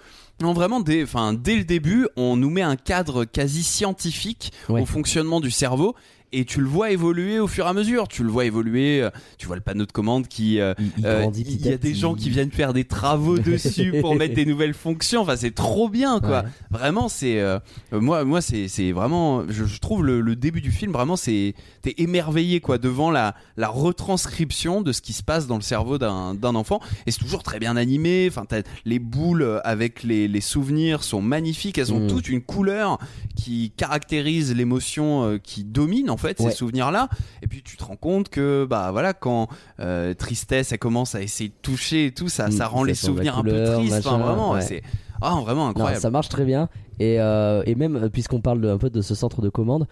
non, 0.42 0.54
vraiment, 0.54 0.80
dès, 0.82 1.04
enfin, 1.04 1.32
dès 1.34 1.56
le 1.56 1.64
début, 1.64 2.08
on 2.18 2.36
nous 2.36 2.50
met 2.50 2.64
un 2.64 2.76
cadre 2.76 3.24
quasi 3.24 3.64
scientifique 3.64 4.52
Ouais. 4.68 4.82
au 4.82 4.86
fonctionnement 4.86 5.40
du 5.40 5.52
cerveau. 5.52 5.96
Et 6.34 6.46
tu 6.46 6.60
le 6.60 6.68
vois 6.68 6.92
évoluer 6.92 7.40
au 7.40 7.48
fur 7.48 7.66
et 7.66 7.70
à 7.70 7.74
mesure. 7.74 8.08
Tu 8.08 8.24
le 8.24 8.30
vois 8.30 8.46
évoluer. 8.46 9.02
euh, 9.02 9.10
Tu 9.38 9.48
vois 9.48 9.56
le 9.56 9.62
panneau 9.62 9.86
de 9.86 9.92
commande 9.92 10.28
qui. 10.28 10.60
euh, 10.60 10.74
Il, 10.80 10.92
il 10.98 11.06
euh, 11.06 11.28
il 11.36 11.66
y 11.66 11.70
a 11.72 11.78
des 11.78 11.94
gens 11.94 12.16
qui 12.16 12.30
viennent 12.30 12.52
faire 12.52 12.74
des 12.74 12.84
travaux 12.86 13.38
dessus 13.52 13.94
pour 14.02 14.16
mettre 14.16 14.34
des 14.36 14.46
nouvelles 14.46 14.74
fonctions. 14.74 15.22
Enfin, 15.22 15.36
c'est 15.38 15.54
trop 15.56 15.90
bien, 15.90 16.20
quoi. 16.20 16.42
Ouais. 16.42 16.50
Vraiment, 16.72 17.08
c'est 17.08 17.40
euh, 17.40 17.60
moi, 17.92 18.24
moi, 18.26 18.42
c'est 18.42 18.92
vraiment. 18.92 19.44
Je, 19.48 19.66
je 19.66 19.80
trouve 19.80 20.04
le, 20.04 20.22
le 20.22 20.36
début 20.36 20.62
du 20.62 20.72
film 20.72 20.92
vraiment, 20.92 21.16
c'est 21.16 21.54
t'es 21.82 21.94
émerveillé, 21.98 22.60
quoi, 22.62 22.78
devant 22.78 23.12
la 23.12 23.36
la 23.58 23.68
retranscription 23.70 24.82
de 24.82 24.92
ce 24.92 25.02
qui 25.02 25.14
se 25.14 25.24
passe 25.24 25.48
dans 25.48 25.56
le 25.56 25.62
cerveau 25.62 25.98
d'un 25.98 26.56
enfant. 26.56 26.80
Et 27.06 27.12
c'est 27.12 27.20
toujours 27.20 27.44
très 27.44 27.60
bien 27.60 27.78
animé. 27.78 28.28
Enfin, 28.30 28.46
les 28.86 29.00
boules 29.00 29.62
avec 29.64 30.04
les 30.04 30.28
les 30.28 30.42
souvenirs 30.42 31.04
sont 31.04 31.22
magnifiques. 31.22 31.78
Elles 31.78 31.94
ont 31.94 32.00
Mm. 32.04 32.08
toutes 32.08 32.30
une 32.30 32.42
couleur 32.42 32.98
qui 33.36 33.72
caractérise 33.78 34.54
l'émotion 34.56 35.40
qui 35.44 35.64
domine 35.64 36.10
en 36.10 36.18
fait 36.28 36.40
Ouais. 36.42 36.50
ces 36.50 36.56
souvenirs-là. 36.58 37.10
Et 37.42 37.48
puis 37.48 37.62
tu 37.64 37.78
te 37.78 37.84
rends 37.84 37.96
compte 37.96 38.30
que 38.30 38.66
bah 38.70 38.90
voilà 38.92 39.14
quand 39.14 39.48
euh, 39.80 40.14
tristesse 40.14 40.72
elle 40.72 40.80
commence 40.80 41.16
à 41.16 41.22
essayer 41.22 41.50
de 41.50 41.56
toucher 41.62 42.08
et 42.08 42.12
tout 42.12 42.30
ça 42.30 42.48
Mm, 42.48 42.52
ça 42.52 42.68
rend 42.68 42.82
ça 42.82 42.88
les 42.88 42.96
souvenirs 42.96 43.38
un 43.38 43.44
peu 43.44 43.64
tristes. 43.76 43.96
Enfin, 44.06 44.18
vraiment 44.18 44.52
ouais. 44.54 44.62
c'est 44.62 44.82
ah 45.22 45.36
vraiment 45.42 45.66
Non, 45.66 45.70
incroyable. 45.70 46.02
ça 46.02 46.10
marche 46.10 46.30
très 46.30 46.44
bien. 46.46 46.68
Et, 47.00 47.20
euh, 47.20 47.64
et 47.66 47.76
même, 47.76 48.10
puisqu'on 48.12 48.42
parle 48.42 48.62
de- 48.62 48.68
un 48.70 48.78
peu 48.78 48.90
de 48.90 49.02
ce 49.02 49.16
centre 49.16 49.42
de 49.42 49.50
commande, 49.50 49.88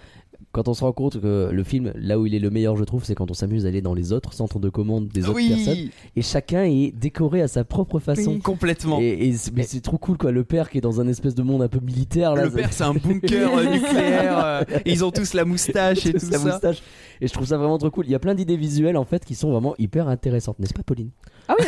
quand 0.52 0.68
on 0.68 0.74
se 0.74 0.84
rend 0.84 0.92
compte 0.92 1.20
que 1.22 1.50
le 1.52 1.64
film, 1.64 1.94
là 1.96 2.20
où 2.20 2.26
il 2.26 2.36
est 2.36 2.40
le 2.40 2.50
meilleur, 2.50 2.76
je 2.76 2.84
trouve, 2.84 3.06
c'est 3.06 3.16
quand 3.16 3.32
on 3.32 3.34
s'amuse 3.34 3.66
à 3.66 3.70
aller 3.70 3.82
dans 3.82 3.94
les 3.94 4.12
autres 4.12 4.34
centres 4.34 4.60
de 4.60 4.70
commande 4.70 5.08
des 5.08 5.30
autres 5.30 5.40
personnes. 5.48 5.74
oui, 5.74 5.92
Et 6.16 6.22
chacun 6.22 6.64
est 6.64 6.92
décoré 6.92 7.42
à 7.42 7.48
sa 7.48 7.64
propre 7.64 8.00
façon. 8.00 8.40
complètement. 8.40 9.00
Et, 9.00 9.34
mais 9.54 9.64
c'est 9.64 9.82
trop 9.82 9.98
cool 9.98 10.18
quoi. 10.18 10.32
Le 10.32 10.44
père 10.44 10.70
qui 10.70 10.78
est 10.78 10.82
dans 10.82 11.00
un 11.00 11.08
espèce 11.08 11.36
de 11.36 11.44
monde 11.44 11.62
un 11.62 11.68
peu 11.70 11.80
militaire 11.80 12.36
là. 12.36 12.46
le 12.46 12.52
père 12.52 12.74
c'est 12.74 12.84
un 12.84 12.94
bunker 12.94 13.50
euh, 13.58 13.64
nucléaire 13.72 14.46
euh, 14.46 14.64
et 14.86 14.92
ils 14.92 15.06
ont 15.06 15.12
tous 15.12 15.34
la 15.34 15.46
moustache 15.46 16.06
et 16.06 16.14
tout 16.14 16.28
la 16.32 16.38
ça. 16.38 16.46
moustache. 16.52 16.82
Et 17.22 17.28
je 17.28 17.34
trouve 17.34 17.46
ça 17.48 17.58
vraiment 17.58 17.78
trop 17.78 17.90
cool. 17.92 18.06
Il 18.08 18.12
y 18.12 18.16
a 18.16 18.20
plein 18.20 18.36
d'idées 18.36 18.58
visuelles 18.58 18.98
en 18.98 19.06
fait 19.06 19.24
qui 19.24 19.36
sont 19.36 19.52
vraiment 19.52 19.76
hyper 19.78 20.08
intéressantes, 20.08 20.60
n'est-ce 20.60 20.74
pas, 20.74 20.84
Pauline? 20.84 21.10
Ah 21.48 21.56
oui, 21.60 21.66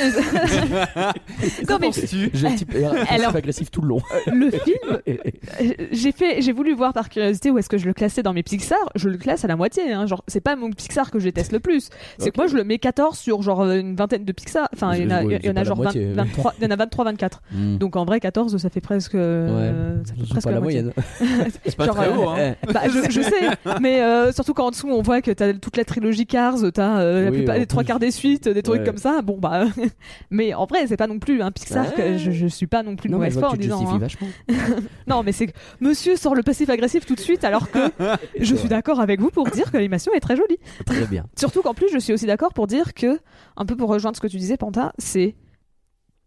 non, 1.70 1.78
mais 1.80 1.92
Je 1.94 2.06
suis 2.06 2.56
type, 2.56 2.76
Alors- 3.10 3.36
agressif 3.36 3.72
tout 3.72 3.82
le 3.82 3.88
long. 3.90 4.02
le 4.32 4.52
film, 4.52 5.00
euh, 5.08 5.16
j'ai 5.92 6.12
fait, 6.12 6.42
j'ai 6.42 6.52
voulu 6.52 6.74
voir 6.74 6.94
par 6.94 7.10
curiosité 7.10 7.52
où 7.52 7.58
est-ce 7.58 7.70
que 7.70 7.78
je 7.78 7.86
le 7.86 7.94
classais 7.94 8.24
dans 8.24 8.34
mes 8.34 8.44
Pixar. 8.44 8.78
Je 8.96 9.10
le 9.10 9.18
classe 9.18 9.44
à 9.44 9.48
la 9.48 9.56
moitié. 9.56 9.92
Hein. 9.92 10.06
Genre, 10.06 10.24
c'est 10.28 10.42
pas 10.42 10.56
mon 10.56 10.70
Pixar 10.72 11.12
que 11.12 11.20
je 11.20 11.26
déteste 11.26 11.52
le 11.52 11.60
plus. 11.60 11.90
C'est 12.18 12.28
Ok. 12.30 12.34
que 12.34 12.38
moi, 12.42 12.48
je 12.48 12.56
le 12.56 12.64
mets 12.64 12.78
14 12.80 13.18
sur 13.18 13.42
genre 13.42 13.62
euh, 13.62 13.80
une 13.80 13.96
vingtaine 13.96 14.26
de 14.26 14.32
Pixar. 14.32 14.68
Enfin, 14.74 14.94
il 14.96 15.04
y 15.04 15.08
en 15.08 15.10
a, 15.12 15.24
Ouais, 15.24 15.40
y 15.44 15.48
en 15.50 15.52
a 15.52 15.56
la 15.56 15.64
genre 15.64 15.78
20 15.78 15.84
moitié. 15.84 16.14
23, 16.14 16.54
il 16.60 16.64
y 16.64 16.68
en 16.68 16.72
a 16.72 16.76
23, 16.76 17.06
24. 17.06 17.42
Hmm. 17.54 17.78
Donc 17.78 17.96
en 17.96 18.06
vrai, 18.06 18.20
14, 18.20 18.58
ça 18.58 18.70
fait 18.70 18.82
presque, 18.82 19.14
euh, 19.16 19.98
ça 20.06 20.14
fait 20.14 20.22
C'est 20.22 20.30
presque 20.30 20.44
pas 20.48 20.52
la 20.52 20.60
moitié. 20.60 20.82
moyenne. 20.84 20.94
C'est 21.66 21.76
pas 21.76 21.86
Genre, 21.86 21.96
très 21.96 22.08
euh, 22.08 22.16
haut. 22.16 22.30
Hein. 22.30 22.56
Bah, 22.74 22.82
je, 22.88 23.12
je 23.12 23.22
sais, 23.22 23.80
mais 23.80 24.02
euh, 24.02 24.32
surtout 24.32 24.54
quand 24.54 24.66
en 24.68 24.72
dessous 24.72 24.90
on 24.90 25.02
voit 25.02 25.22
que 25.22 25.30
t'as 25.32 25.54
toute 25.54 25.78
la 25.78 25.86
trilogie 25.86 26.26
Cars, 26.26 26.56
t'as 26.74 27.00
euh, 27.02 27.26
la 27.26 27.32
Oui, 27.32 27.38
plupart- 27.38 27.56
en 27.56 27.60
les 27.60 27.66
trois 27.68 27.84
quarts 27.84 28.00
des 28.00 28.10
suites, 28.12 28.48
des 28.50 28.64
trucs 28.64 28.80
Ouais. 28.82 28.86
comme 28.86 28.98
ça. 28.98 29.22
Bon 29.22 29.38
bah, 29.40 29.63
mais 30.30 30.54
en 30.54 30.66
vrai 30.66 30.88
c'est 30.88 30.98
pas 30.98 31.08
non 31.08 31.20
plus 31.20 31.42
un 31.42 31.52
Pixar 31.52 31.88
Ouais. 31.88 31.94
que 31.96 32.18
je, 32.18 32.32
je 32.32 32.48
suis 32.48 32.68
pas 32.68 32.84
non 32.84 32.96
plus 32.96 33.10
de 33.10 33.14
mauvaise 33.16 33.38
foi 33.38 33.50
en 33.52 33.56
disant. 33.56 33.84
hein. 34.02 34.08
Non 35.08 35.24
mais 35.24 35.32
c'est 35.32 35.48
que 35.48 35.54
Monsieur 35.80 36.16
sort 36.16 36.36
le 36.36 36.44
passif 36.44 36.70
agressif 36.70 37.06
tout 37.06 37.16
de 37.16 37.20
suite 37.20 37.44
alors 37.44 37.70
que 37.72 37.80
je 38.40 38.56
suis 38.56 38.70
d'accord 38.70 39.00
avec 39.00 39.20
vous 39.20 39.30
pour 39.30 39.48
dire 39.50 39.72
que 39.72 39.78
l'animation 39.78 40.12
est 40.14 40.20
très 40.20 40.36
jolie. 40.36 40.58
Très 40.86 41.06
bien. 41.06 41.26
Surtout 41.38 41.62
qu'en 41.62 41.74
plus 41.74 41.88
je 41.92 42.00
suis 42.00 42.14
aussi 42.14 42.26
d'accord 42.26 42.54
pour 42.54 42.68
dire 42.68 42.94
que 42.94 43.20
un 43.58 43.66
peu 43.66 43.76
pour 43.76 43.90
rejoindre 43.90 44.16
ce 44.16 44.22
que 44.22 44.28
tu 44.28 44.38
disais 44.38 44.58
Panta, 44.58 44.94
c'est 44.98 45.36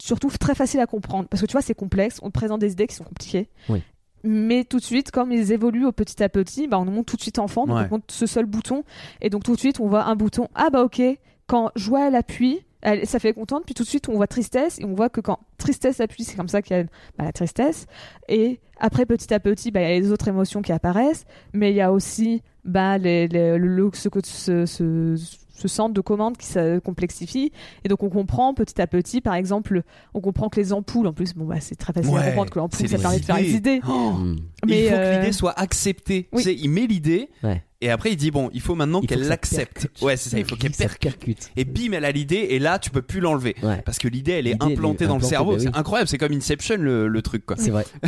surtout 0.01 0.29
très 0.29 0.55
facile 0.55 0.81
à 0.81 0.87
comprendre 0.87 1.29
parce 1.29 1.41
que 1.41 1.47
tu 1.47 1.53
vois 1.53 1.63
c'est 1.63 1.75
complexe, 1.75 2.19
on 2.23 2.27
te 2.29 2.33
présente 2.33 2.61
des 2.61 2.73
idées 2.73 2.87
qui 2.87 2.95
sont 2.97 3.05
compliquées. 3.05 3.49
Oui. 3.69 3.83
Mais 4.25 4.65
tout 4.65 4.79
de 4.79 4.83
suite, 4.85 5.11
comme 5.13 5.31
ils 5.31 5.53
évoluent 5.53 5.85
au 5.87 5.93
petit 5.93 6.21
à 6.23 6.29
petit, 6.29 6.67
bah, 6.67 6.79
on 6.81 6.85
nous 6.85 6.91
montre 6.91 7.13
tout 7.13 7.17
de 7.17 7.23
suite 7.23 7.39
enfant, 7.39 7.65
donc 7.67 7.77
Ouais. 7.77 7.85
on 7.91 7.95
montre 7.95 8.07
ce 8.13 8.27
seul 8.27 8.45
bouton, 8.45 8.83
et 9.21 9.31
donc 9.31 9.45
tout 9.45 9.55
de 9.55 9.59
suite 9.61 9.79
on 9.79 9.87
voit 9.87 10.05
un 10.05 10.17
bouton. 10.17 10.49
Ah 10.57 10.69
bah 10.71 10.83
ok, 10.83 11.01
quand 11.47 11.71
elle 11.97 12.17
appuie, 12.17 12.61
ça 13.05 13.19
fait 13.19 13.33
contente, 13.33 13.65
puis 13.65 13.75
tout 13.75 13.83
de 13.83 13.89
suite 13.89 14.09
on 14.09 14.15
voit 14.15 14.27
tristesse, 14.27 14.79
et 14.79 14.85
on 14.85 14.95
voit 14.95 15.09
que 15.09 15.21
quand 15.21 15.39
tristesse 15.59 16.01
appuie, 16.01 16.25
c'est 16.25 16.37
comme 16.37 16.49
ça 16.49 16.63
qu'il 16.63 16.77
y 16.77 16.81
a 16.81 16.85
bah, 17.19 17.25
la 17.25 17.33
tristesse. 17.33 17.87
Et 18.29 18.61
après 18.79 19.07
petit 19.07 19.33
à 19.35 19.41
petit, 19.41 19.71
bah, 19.71 19.81
il 19.83 19.89
y 19.89 19.97
a 19.97 19.99
les 20.01 20.13
autres 20.13 20.29
émotions 20.29 20.63
qui 20.63 20.73
apparaissent, 20.73 21.25
mais 21.53 21.71
il 21.73 21.77
y 21.77 21.81
a 21.81 21.93
aussi 21.93 22.43
bah, 22.65 22.99
les- 22.99 23.29
le, 23.29 23.59
le- 23.59 23.91
ce, 23.95 24.09
ce, 24.25 24.67
ce, 24.67 25.17
ce 25.59 25.69
centre 25.69 25.95
de 25.95 26.01
commande 26.01 26.37
qui 26.37 26.47
se 26.47 26.79
complexifie. 26.79 27.51
Et 27.85 27.89
donc 27.89 28.03
on 28.03 28.09
comprend 28.11 28.55
petit 28.55 28.81
à 28.81 28.87
petit, 28.87 29.21
par 29.21 29.35
exemple, 29.35 29.83
on 30.15 30.21
comprend 30.21 30.49
que 30.49 30.61
les 30.61 30.73
ampoules, 30.73 31.07
en 31.07 31.13
plus, 31.13 31.35
bon 31.35 31.47
bah 31.47 31.57
c'est 31.61 31.75
très 31.77 31.93
facile 31.93 32.17
à 32.17 32.23
comprendre 32.27 32.51
que 32.51 32.59
l'ampoule 32.59 32.89
ça 32.89 32.97
des 32.97 33.03
permet 33.03 33.19
de 33.21 33.25
faire 33.25 33.37
les 33.39 33.55
idées. 33.55 33.81
Oh, 33.89 34.13
Hmm. 34.17 34.37
Mais, 34.67 34.85
il 34.85 34.89
faut 34.89 34.95
euh, 34.95 35.15
que 35.15 35.21
l'idée 35.21 35.33
soit 35.33 35.59
acceptée. 35.59 36.29
oui. 36.33 36.43
Tu 36.43 36.49
sais, 36.51 36.55
il 36.55 36.69
met 36.71 36.87
l'idée 36.87 37.29
Ouais. 37.43 37.63
et 37.81 37.91
après 37.91 38.11
il 38.13 38.17
dit 38.17 38.31
bon, 38.31 38.51
il 38.55 38.61
faut 38.61 38.75
maintenant 38.75 39.01
qu'elle 39.01 39.27
l'accepte. 39.27 39.89
Ouais, 40.03 40.17
c'est 40.17 40.31
ça, 40.31 40.39
il 40.39 40.45
faut 40.45 40.57
qu'elle 40.57 40.73
percute. 40.73 41.51
Et 41.57 41.65
bim, 41.65 41.93
elle 41.93 42.05
a 42.05 42.13
l'idée 42.13 42.47
et 42.51 42.59
là 42.59 42.79
tu 42.79 42.91
peux 42.91 43.03
plus 43.03 43.21
l'enlever. 43.21 43.55
Ouais. 43.63 43.81
Parce 43.85 43.99
que 43.99 44.09
l'idée 44.09 44.33
elle 44.33 44.47
est 44.47 44.53
L'idée, 44.53 44.65
elle 44.65 44.71
est 44.73 44.75
implantée 44.75 45.07
dans 45.07 45.17
le 45.17 45.23
cerveau. 45.23 45.53
bah 45.53 45.59
oui. 45.59 45.65
C'est 45.71 45.77
incroyable, 45.79 46.09
c'est 46.09 46.19
comme 46.19 46.33
Inception 46.33 46.77
le, 46.79 47.09
le 47.09 47.23
truc 47.23 47.45
quoi. 47.47 47.57
C'est 47.59 47.71
vrai. 47.71 47.85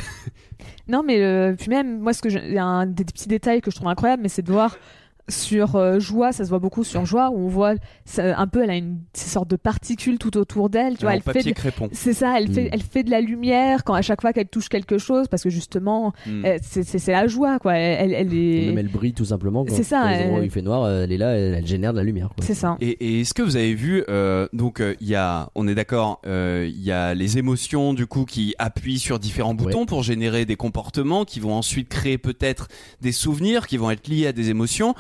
Non, 0.89 1.03
mais 1.07 1.23
euh, 1.23 1.55
puis 1.55 1.69
même, 1.69 1.99
moi, 2.01 2.13
ce 2.15 2.23
que 2.23 2.31
je- 2.31 2.39
il 2.39 2.55
y 2.55 2.59
a 2.59 2.65
un 2.65 2.87
des 2.87 3.05
petits 3.05 3.29
détails 3.29 3.61
que 3.61 3.71
je 3.71 3.77
trouve 3.77 3.89
incroyable, 3.89 4.23
mais 4.23 4.29
c'est 4.31 4.41
de 4.43 4.51
voir 4.51 4.77
sur 5.29 5.77
euh, 5.77 5.99
joie, 5.99 6.33
ça 6.33 6.45
se 6.45 6.49
voit 6.49 6.59
beaucoup 6.59 6.85
sur 6.85 7.05
joie, 7.07 7.31
où 7.31 7.39
on 7.39 7.49
voit 7.49 7.75
ça- 8.05 8.39
un 8.39 8.47
peu, 8.47 8.63
elle 8.63 8.71
a 8.71 8.77
une 8.77 8.99
ces 9.13 9.29
sorte 9.29 9.49
de 9.51 9.57
particules 9.57 10.19
tout 10.19 10.37
autour 10.37 10.71
d'elle, 10.71 10.97
tu 10.97 11.03
vois, 11.03 11.15
elle 11.15 11.21
fait 11.23 11.33
papier 11.35 11.53
de- 11.53 11.57
crépon. 11.57 11.89
c'est 11.93 12.13
ça, 12.13 12.39
elle 12.39 12.53
fait, 12.53 12.65
Mm. 12.65 12.71
elle 12.73 12.83
fait 12.83 13.03
de 13.03 13.11
la 13.11 13.21
lumière 13.21 13.85
quand 13.85 13.95
à 13.95 14.03
chaque 14.03 14.21
fois 14.21 14.33
qu'elle 14.33 14.49
touche 14.49 14.69
quelque 14.69 14.99
chose, 14.99 15.29
parce 15.29 15.43
que 15.43 15.51
justement, 15.51 16.13
Mm. 16.27 16.45
euh, 16.45 16.59
c'est 16.63 16.83
c'est- 16.83 16.99
c'est 16.99 17.13
la 17.13 17.27
joie, 17.27 17.59
quoi. 17.59 17.75
Elle, 17.77 18.13
elle 18.15 18.35
est. 18.35 18.67
Même 18.69 18.79
elle 18.79 18.89
brille 18.89 19.13
tout 19.13 19.25
simplement. 19.25 19.65
quand- 19.65 19.75
C'est 19.75 19.83
ça, 19.83 20.09
les 20.11 20.17
elle- 20.23 20.45
il 20.45 20.51
fait 20.51 20.63
noir, 20.63 20.89
elle 20.91 21.13
est 21.13 21.17
là, 21.19 21.31
elle, 21.37 21.55
elle 21.55 21.67
génère 21.67 21.93
de 21.93 21.99
la 21.99 22.05
lumière. 22.05 22.29
quoi. 22.29 22.45
C'est 22.45 22.55
ça. 22.55 22.77
Et, 22.81 22.89
et 22.91 23.21
est-ce 23.21 23.35
que 23.35 23.43
vous 23.43 23.57
avez 23.57 23.75
vu 23.75 24.05
euh, 24.09 24.47
donc 24.53 24.81
euh, 24.81 24.95
il 25.01 25.09
y 25.09 25.15
a 25.15 25.51
on 25.55 25.67
est 25.69 25.75
d'accord 25.75 26.21
euh, 26.27 26.67
il 26.69 26.83
y 26.83 26.93
a 26.93 27.15
les 27.15 27.39
émotions 27.39 27.95
du 27.95 28.07
coup 28.07 28.25
qui 28.25 28.55
appuient 28.59 28.99
sur 28.99 29.19
différents 29.19 29.55
boutons 29.55 29.87
pour 29.87 30.03
générer 30.03 30.45
des 30.47 30.57
comportements 30.57 31.25
qui 31.25 31.41
vont 31.41 31.53
ensuite 31.55 31.89
créer 31.89 32.19
peut-être 32.19 32.69
des 33.01 33.13
souvenirs 33.13 33.67
qui 33.67 33.77
vont 33.77 33.91
être 33.91 34.09
liés 34.09 34.27
à 34.27 34.33
des 34.33 34.51
émotions 34.51 34.95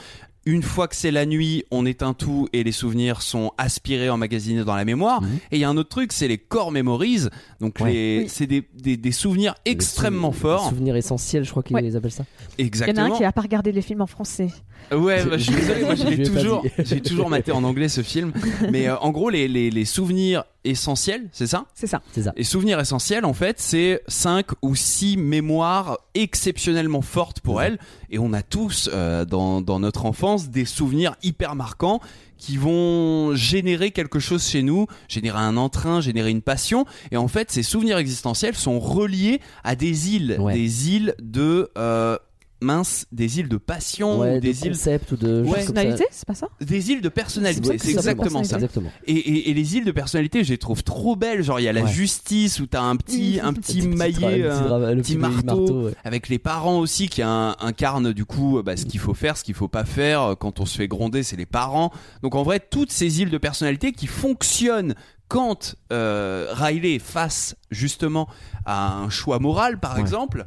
une 0.50 0.62
fois 0.62 0.88
que 0.88 0.96
c'est 0.96 1.10
la 1.10 1.26
nuit, 1.26 1.64
on 1.70 1.84
éteint 1.84 2.14
tout 2.14 2.48
et 2.54 2.64
les 2.64 2.72
souvenirs 2.72 3.20
sont 3.20 3.52
aspirés, 3.58 4.08
emmagasinés 4.08 4.64
dans 4.64 4.74
la 4.74 4.86
mémoire. 4.86 5.20
Et 5.50 5.56
il 5.56 5.60
y 5.60 5.64
a 5.64 5.68
un 5.68 5.76
autre 5.76 5.90
truc, 5.90 6.10
c'est 6.12 6.26
les 6.26 6.38
core 6.38 6.72
memories. 6.72 7.24
Donc 7.60 7.76
Ouais. 7.80 7.92
les, 7.92 8.18
Oui. 8.22 8.28
c'est 8.28 8.46
des, 8.46 8.66
des, 8.74 8.96
des 8.96 9.12
souvenirs 9.12 9.54
Les 9.66 9.72
extrêmement 9.72 10.32
sou- 10.32 10.38
forts. 10.40 10.62
les 10.64 10.70
Souvenirs 10.70 10.96
essentiels, 10.96 11.44
je 11.44 11.50
crois 11.50 11.62
qu'ils 11.62 11.76
Ouais. 11.76 11.94
appellent 11.94 12.10
ça. 12.10 12.24
Il 12.58 12.62
y 12.62 12.64
en 12.64 12.64
a 12.64 12.66
Exactement. 12.66 13.14
un 13.14 13.16
qui 13.18 13.24
a 13.24 13.32
pas 13.32 13.42
regardé 13.42 13.72
les 13.72 13.82
films 13.82 14.00
en 14.00 14.06
français. 14.06 14.48
Ouais, 14.90 15.20
Je- 15.22 15.28
bah, 15.28 15.36
je 15.36 15.42
suis 15.42 15.54
désolé, 15.54 15.82
moi 15.84 15.94
je 15.94 16.02
je 16.04 16.08
l'ai 16.08 16.16
lui 16.16 16.26
ai 16.26 16.30
pas 16.30 16.40
toujours, 16.40 16.64
j'ai 16.78 17.00
toujours 17.02 17.28
maté 17.28 17.52
en 17.52 17.62
anglais 17.64 17.88
ce 17.90 18.02
film. 18.02 18.32
Mais 18.72 18.88
euh, 18.88 18.96
en 18.98 19.10
gros, 19.10 19.28
les, 19.28 19.48
les, 19.48 19.70
les 19.70 19.84
souvenirs 19.84 20.44
essentiels, 20.70 21.28
c'est 21.32 21.46
ça? 21.46 21.66
C'est 21.74 21.86
ça. 21.86 22.02
C'est 22.12 22.22
ça. 22.22 22.32
Et 22.36 22.44
souvenirs 22.44 22.78
essentiels, 22.80 23.24
en 23.24 23.32
fait, 23.34 23.58
c'est 23.60 24.02
5 24.08 24.46
ou 24.62 24.74
6 24.74 25.16
mémoires 25.16 25.98
exceptionnellement 26.14 27.02
fortes 27.02 27.40
pour 27.40 27.62
elle. 27.62 27.78
Et 28.10 28.18
on 28.18 28.32
a 28.32 28.42
tous, 28.42 28.88
euh, 28.92 29.24
dans, 29.24 29.60
dans 29.60 29.80
notre 29.80 30.06
enfance, 30.06 30.48
des 30.50 30.64
souvenirs 30.64 31.14
hyper 31.22 31.54
marquants 31.54 32.00
qui 32.36 32.56
vont 32.56 33.34
générer 33.34 33.90
quelque 33.90 34.20
chose 34.20 34.46
chez 34.46 34.62
nous, 34.62 34.86
générer 35.08 35.38
un 35.38 35.56
entrain, 35.56 36.00
générer 36.00 36.30
une 36.30 36.42
passion. 36.42 36.84
Et 37.10 37.16
en 37.16 37.26
fait, 37.28 37.50
ces 37.50 37.64
souvenirs 37.64 37.98
existentiels 37.98 38.54
sont 38.54 38.78
reliés 38.78 39.40
à 39.64 39.74
des 39.74 40.14
îles, 40.14 40.36
Ouais. 40.38 40.54
des 40.54 40.90
îles 40.90 41.14
de... 41.20 41.70
euh, 41.76 42.16
mince, 42.60 43.06
des 43.12 43.38
îles 43.38 43.48
de 43.48 43.56
passion, 43.56 44.20
Ouais, 44.20 44.36
ou 44.36 44.40
des 44.40 44.52
de 44.52 44.58
îles 44.66 44.72
concept 44.72 45.12
ou 45.12 45.16
de. 45.16 45.42
Ouais. 45.42 45.54
Personnalité, 45.58 46.04
c'est 46.10 46.26
pas 46.26 46.34
ça? 46.34 46.48
Des 46.60 46.90
îles 46.90 47.00
de 47.00 47.08
personnalité, 47.08 47.78
c'est 47.78 47.90
exactement 47.90 48.42
ça. 48.44 48.56
Exactement. 48.56 48.90
Et, 49.06 49.12
et- 49.14 49.50
et 49.50 49.54
les 49.54 49.76
îles 49.76 49.84
de 49.84 49.92
personnalité, 49.92 50.42
je 50.44 50.50
les 50.50 50.58
trouve 50.58 50.82
trop 50.82 51.14
belles. 51.16 51.42
Genre, 51.42 51.60
il 51.60 51.64
y 51.64 51.68
a 51.68 51.72
la 51.72 51.82
Ouais. 51.82 51.92
justice 51.92 52.58
où 52.60 52.66
t'as 52.66 52.82
un 52.82 52.96
petit, 52.96 53.38
un 53.42 53.52
petit 53.52 53.82
Le 53.82 53.94
maillet, 53.96 54.42
euh, 54.44 54.96
petit 54.96 55.16
marteau. 55.16 55.84
ouais. 55.86 55.92
avec 56.04 56.28
les 56.28 56.38
parents 56.38 56.78
aussi 56.78 57.08
qui 57.08 57.22
un- 57.22 57.54
incarnent 57.60 58.12
du 58.12 58.24
coup 58.24 58.60
bah, 58.64 58.76
ce 58.76 58.84
qu'il 58.86 59.00
faut 59.00 59.14
faire, 59.14 59.36
ce 59.36 59.44
qu'il 59.44 59.54
faut 59.54 59.68
pas 59.68 59.84
faire. 59.84 60.34
Quand 60.40 60.60
on 60.60 60.66
se 60.66 60.76
fait 60.76 60.88
gronder, 60.88 61.22
c'est 61.22 61.36
les 61.36 61.46
parents. 61.46 61.92
Donc 62.22 62.34
en 62.34 62.42
vrai, 62.42 62.60
toutes 62.60 62.90
ces 62.92 63.20
îles 63.20 63.30
de 63.30 63.38
personnalité 63.38 63.92
qui 63.92 64.06
fonctionnent 64.06 64.94
quand 65.28 65.74
euh, 65.92 66.48
Riley 66.52 66.94
est 66.94 66.98
face 66.98 67.54
justement 67.70 68.28
à 68.64 68.94
un 68.94 69.10
choix 69.10 69.38
moral, 69.38 69.78
par 69.78 69.94
Ouais. 69.96 70.00
exemple. 70.00 70.46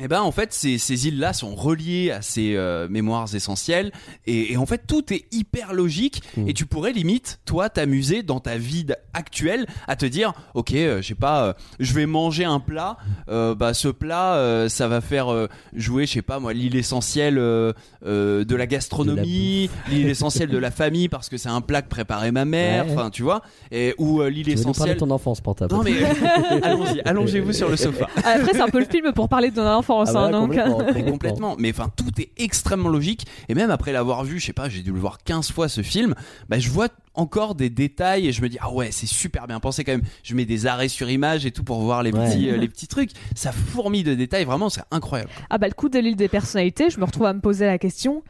Et 0.00 0.08
ben 0.08 0.20
en 0.22 0.30
fait 0.32 0.52
ces, 0.52 0.78
ces 0.78 1.08
îles-là 1.08 1.32
sont 1.32 1.54
reliées 1.54 2.10
à 2.12 2.22
ces 2.22 2.54
euh, 2.56 2.86
mémoires 2.88 3.34
essentielles 3.34 3.90
et, 4.26 4.52
et 4.52 4.56
en 4.56 4.66
fait 4.66 4.82
tout 4.86 5.12
est 5.12 5.24
hyper 5.32 5.72
logique 5.72 6.22
Mm. 6.36 6.48
et 6.48 6.52
tu 6.54 6.66
pourrais 6.66 6.92
limite 6.92 7.40
toi 7.46 7.68
t'amuser 7.70 8.22
dans 8.22 8.38
ta 8.40 8.56
vie 8.58 8.86
actuelle 9.14 9.66
à 9.86 9.96
te 9.96 10.04
dire 10.06 10.32
ok 10.54 10.72
euh, 10.74 11.00
je 11.02 11.08
sais 11.08 11.14
pas 11.14 11.42
euh, 11.44 11.52
je 11.80 11.92
vais 11.94 12.06
manger 12.06 12.44
un 12.44 12.60
plat 12.60 12.96
euh, 13.28 13.54
bah 13.54 13.72
ce 13.74 13.88
plat 13.88 14.34
euh, 14.34 14.68
ça 14.68 14.88
va 14.88 15.00
faire 15.00 15.32
euh, 15.32 15.48
jouer 15.74 16.06
je 16.06 16.12
sais 16.12 16.22
pas 16.22 16.38
moi 16.38 16.52
l'île 16.52 16.76
essentielle 16.76 17.38
euh, 17.38 17.72
euh, 18.04 18.44
de 18.44 18.54
la 18.56 18.66
gastronomie 18.66 19.70
l'île 19.88 20.08
essentielle 20.08 20.48
de 20.50 20.58
la 20.58 20.70
famille 20.70 21.08
parce 21.08 21.28
que 21.28 21.36
c'est 21.36 21.48
un 21.48 21.60
plat 21.60 21.82
que 21.82 21.88
préparait 21.88 22.32
ma 22.32 22.44
mère 22.44 22.86
Ouais. 22.86 22.92
enfin 22.92 23.10
tu 23.10 23.22
vois 23.22 23.42
et 23.70 23.94
ou 23.98 24.20
euh, 24.20 24.28
l'île 24.28 24.46
nous 24.48 24.54
parler 24.54 24.60
essentielle 24.60 24.94
de 24.94 25.00
ton 25.00 25.10
enfance, 25.10 25.40
non 25.70 25.82
mais 25.82 25.92
allons-y 26.62 27.00
allongez-vous 27.04 27.52
sur 27.52 27.68
le 27.68 27.76
sofa 27.84 28.08
Après, 28.16 28.52
c'est 28.52 28.60
un 28.60 28.68
peu 28.68 28.80
le 28.80 28.84
film 28.86 29.12
pour 29.12 29.28
parler 29.28 29.50
de 29.50 29.56
ton 29.56 29.66
enfance. 29.66 29.87
Ah 29.90 30.12
bah 30.12 30.20
hein, 30.20 30.30
là, 30.30 30.38
donc, 30.38 30.48
complètement, 30.48 30.82
Mais 30.94 31.04
complètement. 31.10 31.56
Mais 31.58 31.70
enfin, 31.70 31.90
tout 31.96 32.20
est 32.20 32.30
extrêmement 32.36 32.88
logique. 32.88 33.26
Et 33.48 33.54
même 33.54 33.70
après 33.70 33.92
l'avoir 33.92 34.24
vu, 34.24 34.38
je 34.40 34.46
sais 34.46 34.52
pas, 34.52 34.68
j'ai 34.68 34.82
dû 34.82 34.92
le 34.92 34.98
voir 34.98 35.18
15 35.24 35.50
fois 35.52 35.68
ce 35.68 35.82
film, 35.82 36.14
bah, 36.48 36.58
je 36.58 36.70
vois 36.70 36.88
encore 37.14 37.54
des 37.54 37.70
détails 37.70 38.28
et 38.28 38.32
je 38.32 38.42
me 38.42 38.48
dis, 38.48 38.58
ah 38.60 38.70
ouais, 38.72 38.90
c'est 38.92 39.06
super 39.06 39.46
bien 39.46 39.58
pensé 39.60 39.82
quand 39.84 39.92
même. 39.92 40.02
Je 40.22 40.34
mets 40.34 40.44
des 40.44 40.66
arrêts 40.66 40.88
sur 40.88 41.10
image 41.10 41.46
et 41.46 41.50
tout 41.50 41.64
pour 41.64 41.80
voir 41.80 42.02
les, 42.02 42.12
Ouais. 42.12 42.28
petits, 42.30 42.48
euh, 42.50 42.56
les 42.56 42.68
petits 42.68 42.86
trucs. 42.88 43.10
Ça 43.34 43.50
fourmille 43.52 44.04
de 44.04 44.14
détails, 44.14 44.44
vraiment, 44.44 44.68
c'est 44.68 44.82
incroyable. 44.90 45.30
Ah 45.50 45.58
bah 45.58 45.66
le 45.68 45.74
coup 45.74 45.88
de 45.88 45.98
l'île 45.98 46.16
des 46.16 46.28
personnalités, 46.28 46.90
je 46.90 46.98
me 47.00 47.04
retrouve 47.04 47.26
à 47.26 47.32
me 47.32 47.40
poser 47.40 47.66
la 47.66 47.78
question 47.78 48.22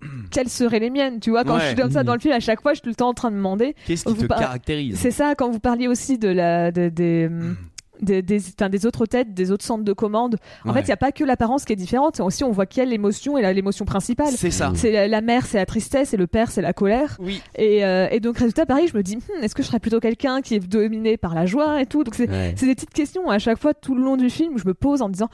quelles 0.30 0.50
seraient 0.50 0.80
les 0.80 0.90
miennes 0.90 1.20
Tu 1.20 1.30
vois, 1.30 1.44
quand 1.44 1.54
Ouais. 1.54 1.60
je 1.62 1.66
suis 1.68 1.76
comme 1.76 1.90
ça 1.92 2.02
dans 2.04 2.12
le 2.14 2.20
film, 2.20 2.34
à 2.34 2.40
chaque 2.40 2.60
fois, 2.60 2.72
je 2.72 2.76
suis 2.76 2.82
tout 2.82 2.88
le 2.90 2.94
temps 2.94 3.08
en 3.08 3.14
train 3.14 3.30
de 3.30 3.36
demander. 3.36 3.74
Qu'est-ce 3.86 4.04
qui 4.04 4.12
Vous 4.12 4.22
te 4.22 4.26
par- 4.26 4.38
caractérise? 4.38 4.98
C'est 4.98 5.10
ça, 5.10 5.34
quand 5.34 5.50
vous 5.50 5.60
parliez 5.60 5.88
aussi 5.88 6.18
de 6.18 6.28
la, 6.28 6.70
de- 6.70 6.88
des, 6.90 7.28
Hmm. 7.30 7.56
des, 8.00 8.22
des, 8.22 8.40
des 8.70 8.86
autres 8.86 9.06
têtes, 9.06 9.34
des 9.34 9.50
autres 9.50 9.64
centres 9.64 9.84
de 9.84 9.92
commande. 9.92 10.36
En 10.64 10.68
Ouais. 10.68 10.74
fait, 10.74 10.80
il 10.82 10.86
n'y 10.86 10.92
a 10.92 10.96
pas 10.96 11.12
que 11.12 11.24
l'apparence 11.24 11.64
qui 11.64 11.72
est 11.72 11.76
différente, 11.76 12.20
aussi 12.20 12.44
on 12.44 12.50
voit 12.50 12.66
quelle 12.66 12.88
l'émotion 12.88 13.38
est 13.38 13.54
l'émotion 13.54 13.84
principale. 13.84 14.32
C'est 14.36 14.50
ça. 14.50 14.72
C'est 14.74 14.90
la, 14.92 15.08
la 15.08 15.20
mère, 15.20 15.46
c'est 15.46 15.58
la 15.58 15.66
tristesse, 15.66 16.12
et 16.14 16.16
le 16.16 16.26
père, 16.26 16.50
c'est 16.50 16.62
la 16.62 16.72
colère. 16.72 17.16
Oui. 17.20 17.40
Et, 17.56 17.84
euh, 17.84 18.08
et 18.10 18.20
donc, 18.20 18.38
résultat, 18.38 18.66
pareil, 18.66 18.88
je 18.88 18.96
me 18.96 19.02
dis, 19.02 19.16
Hmm, 19.16 19.42
est-ce 19.44 19.54
que 19.54 19.62
je 19.62 19.68
serais 19.68 19.80
plutôt 19.80 20.00
quelqu'un 20.00 20.40
qui 20.42 20.54
est 20.56 20.60
dominé 20.60 21.16
par 21.16 21.34
la 21.34 21.46
joie 21.46 21.80
et 21.80 21.86
tout? 21.86 22.02
Donc, 22.04 22.14
c'est 22.14 22.28
Ouais. 22.28 22.52
des 22.52 22.74
petites 22.74 22.90
questions 22.94 23.30
à 23.30 23.38
chaque 23.38 23.58
fois 23.58 23.74
tout 23.74 23.94
le 23.94 24.02
long 24.02 24.16
du 24.16 24.28
film 24.30 24.54
où 24.54 24.58
je 24.58 24.66
me 24.66 24.74
pose 24.74 25.00
en 25.02 25.08
me 25.08 25.12
disant 25.12 25.28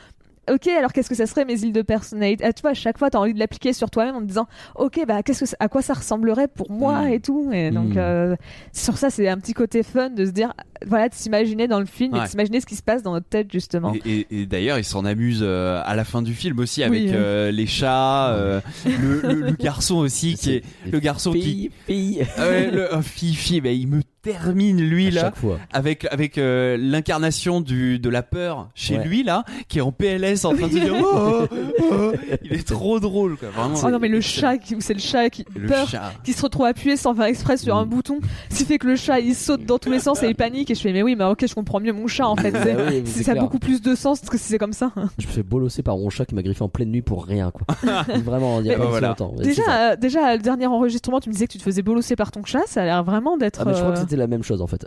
Ok, 0.51 0.67
alors 0.67 0.93
qu'est-ce 0.93 1.09
que 1.09 1.15
ça 1.15 1.27
serait 1.27 1.45
mes 1.45 1.61
îles 1.63 1.73
de 1.73 1.83
personnalité? 1.83 2.45
Ah, 2.45 2.53
Tu 2.53 2.63
vois, 2.63 2.73
à 2.73 2.75
chaque 2.75 2.99
fois, 2.99 3.09
tu 3.09 3.17
as 3.17 3.21
envie 3.21 3.35
de 3.35 3.39
l'appliquer 3.39 3.73
sur 3.73 3.89
toi-même 3.89 4.17
en 4.17 4.21
te 4.21 4.25
disant 4.25 4.47
Ok, 4.75 5.01
bah, 5.07 5.23
qu'est-ce 5.23 5.45
que 5.45 5.51
à 5.61 5.69
quoi 5.69 5.81
ça 5.81 5.95
ressemblerait 5.95 6.49
pour 6.49 6.71
moi 6.73 7.03
Mm. 7.03 7.13
et 7.13 7.21
tout? 7.21 7.51
Et 7.53 7.71
donc, 7.71 7.95
Mm. 7.95 7.99
euh, 7.99 8.37
sur 8.73 8.99
ça, 8.99 9.11
c'est 9.11 9.29
un 9.29 9.37
petit 9.39 9.53
côté 9.53 9.83
fun 9.85 10.11
de 10.11 10.25
se 10.25 10.31
dire 10.31 10.53
Voilà, 10.87 11.09
de 11.09 11.15
s'imaginer 11.15 11.69
dans 11.69 11.81
le 11.81 11.87
film 11.87 12.15
et 12.15 12.19
Ouais. 12.19 12.25
de 12.25 12.31
s'imaginer 12.31 12.61
ce 12.61 12.67
qui 12.67 12.77
se 12.77 12.83
passe 12.83 13.03
dans 13.03 13.13
notre 13.13 13.29
tête, 13.29 13.51
justement. 13.53 13.93
Et, 14.07 14.27
et- 14.31 14.41
et 14.43 14.47
d'ailleurs, 14.47 14.79
il 14.79 14.85
s'en 14.85 15.05
amuse 15.05 15.41
euh, 15.43 15.83
à 15.85 15.95
la 15.95 16.05
fin 16.05 16.23
du 16.23 16.35
film 16.35 16.59
aussi 16.59 16.83
avec 16.83 17.03
Oui, 17.03 17.11
euh, 17.13 17.51
les 17.51 17.67
chats, 17.67 18.29
euh, 18.31 18.61
le, 18.87 19.21
le- 19.23 19.41
le 19.47 19.53
garçon 19.59 19.97
aussi 19.97 20.35
qui 20.37 20.53
est 20.53 20.63
le 20.91 20.99
garçon 20.99 21.33
qui, 21.33 21.43
Fille, 21.43 21.71
fille. 21.87 22.27
Ah 22.39 22.49
le 22.73 22.89
oh, 22.93 23.03
Fifi, 23.03 23.61
bah, 23.61 23.71
il 23.71 23.89
me 23.89 24.01
termine 24.23 24.83
lui 24.83 25.09
À 25.19 25.23
là. 25.23 25.33
avec 25.73 26.07
avec 26.11 26.37
euh, 26.37 26.77
l'incarnation 26.79 27.63
du 27.63 27.99
de 27.99 28.09
la 28.11 28.23
peur 28.23 28.69
chez 28.75 28.99
Ouais. 28.99 29.05
lui 29.07 29.23
là 29.23 29.45
qui 29.69 29.79
est 29.79 29.81
en 29.81 29.93
PLS 29.93 30.45
en 30.45 30.55
train 30.55 30.67
de 30.69 30.73
se 30.75 30.79
dire 30.79 30.95
oh, 30.95 31.47
oh, 31.51 31.57
oh. 31.91 32.13
il 32.45 32.53
est 32.53 32.69
trop 32.69 33.01
drôle 33.01 33.39
quoi 33.39 33.49
vraiment 33.49 33.77
Oh 33.83 33.89
non, 33.91 33.99
mais 33.99 34.09
le 34.09 34.21
chat, 34.21 34.57
c'est 34.81 34.93
le 34.93 35.01
chat 35.01 35.31
qui 35.31 35.47
le 35.57 35.67
peur. 35.69 35.89
chat 35.89 36.13
Qui 36.23 36.35
se 36.35 36.43
retrouve 36.43 36.67
appuyé 36.67 36.99
sans 36.99 37.15
faire 37.15 37.25
exprès 37.25 37.57
sur 37.57 37.75
un 37.77 37.87
bouton, 37.87 38.21
ce 38.51 38.59
qui 38.59 38.65
fait 38.67 38.77
que 38.77 38.89
le 38.89 38.97
chat 38.97 39.21
il 39.21 39.35
saute 39.35 39.65
dans 39.65 39.79
tous 39.79 39.91
les 39.91 40.01
sens 40.01 40.23
et 40.23 40.29
il 40.29 40.35
panique. 40.35 40.70
Et 40.71 40.75
je 40.77 40.81
fais, 40.83 40.93
mais 40.93 41.03
oui, 41.03 41.17
mais 41.17 41.25
ok, 41.25 41.45
je 41.49 41.55
comprends 41.55 41.81
mieux 41.81 41.93
mon 41.93 42.07
chat 42.07 42.29
en 42.29 42.37
fait. 42.37 42.51
Bah 42.53 42.61
C'est- 42.63 42.77
oui, 42.77 43.03
c'est- 43.05 43.19
c'est 43.19 43.23
ça 43.25 43.33
a 43.33 43.35
beaucoup 43.35 43.59
plus 43.59 43.83
de 43.83 43.95
sens 43.97 44.21
que 44.21 44.39
si 44.39 44.45
c'est 44.45 44.59
comme 44.59 44.73
ça. 44.73 44.93
Je 45.19 45.27
me 45.27 45.33
fais 45.33 45.43
bolosser 45.43 45.83
par 45.83 45.97
mon 45.99 46.11
chat 46.11 46.25
qui 46.27 46.35
m'a 46.37 46.43
griffé 46.43 46.63
en 46.63 46.69
pleine 46.69 46.91
nuit 46.91 47.03
pour 47.03 47.25
rien, 47.25 47.51
quoi. 47.51 47.67
Vraiment, 48.25 48.61
il 48.61 48.67
y 48.67 48.71
a 48.71 48.75
Mais- 48.75 48.79
pas 48.79 48.85
si 48.85 48.91
Voilà. 48.91 49.09
longtemps. 49.09 49.35
Déjà, 49.37 49.63
euh, 49.93 49.97
déjà, 49.97 50.37
le 50.37 50.43
dernier 50.43 50.67
enregistrement, 50.67 51.19
tu 51.19 51.29
me 51.29 51.33
disais 51.35 51.47
que 51.49 51.53
tu 51.53 51.59
te 51.59 51.63
faisais 51.65 51.83
bolosser 51.83 52.15
par 52.15 52.31
ton 52.31 52.45
chat, 52.45 52.63
ça 52.67 52.83
a 52.83 52.85
l'air 52.85 53.03
vraiment 53.05 53.37
d'être. 53.37 53.61
Ah, 53.63 53.65
mais 53.67 53.75
je 53.75 53.79
crois 53.81 53.93
que 53.93 53.99
euh, 53.99 54.03
c'était 54.03 54.17
la 54.17 54.29
même 54.29 54.45
chose 54.45 54.63
en 54.63 54.67
fait. 54.69 54.87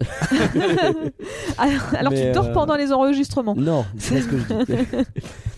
Alors, 1.57 1.81
alors 1.97 2.13
tu 2.13 2.31
dors 2.31 2.45
euh, 2.47 2.53
pendant 2.53 2.75
les 2.75 2.91
enregistrements. 2.93 3.55
Non, 3.55 3.85
c'est 3.97 4.15
pas 4.15 4.21
ce 4.21 4.27
que 4.27 4.37
je 4.37 4.63
dis. 4.65 5.05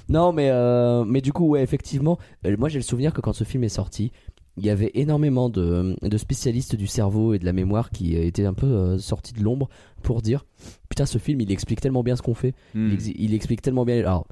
non, 0.09 0.31
mais, 0.33 0.49
euh, 0.51 1.03
mais 1.05 1.21
du 1.21 1.33
coup, 1.33 1.47
ouais, 1.49 1.61
effectivement, 1.63 2.17
euh, 2.45 2.55
moi 2.57 2.69
j'ai 2.69 2.79
le 2.79 2.83
souvenir 2.83 3.13
que 3.13 3.21
quand 3.21 3.33
ce 3.33 3.43
film 3.43 3.63
est 3.63 3.69
sorti, 3.69 4.11
il 4.57 4.65
y 4.65 4.69
avait 4.69 4.91
énormément 4.93 5.49
de, 5.49 5.95
de 6.01 6.17
spécialistes 6.17 6.75
du 6.75 6.87
cerveau 6.87 7.33
et 7.33 7.39
de 7.39 7.45
la 7.45 7.53
mémoire 7.53 7.89
qui 7.89 8.15
étaient 8.15 8.45
un 8.45 8.53
peu 8.53 8.67
euh, 8.67 8.97
sortis 8.97 9.33
de 9.33 9.43
l'ombre 9.43 9.69
pour 10.01 10.21
dire 10.21 10.45
putain 10.89 11.05
ce 11.05 11.17
film 11.17 11.41
il 11.41 11.51
explique 11.51 11.81
tellement 11.81 12.03
bien 12.03 12.15
ce 12.15 12.21
qu'on 12.21 12.33
fait. 12.33 12.53
Hmm. 12.73 12.95
il 13.15 13.33
explique 13.33 13.61
tellement 13.61 13.85
bien 13.85 13.97
alors 13.99 14.27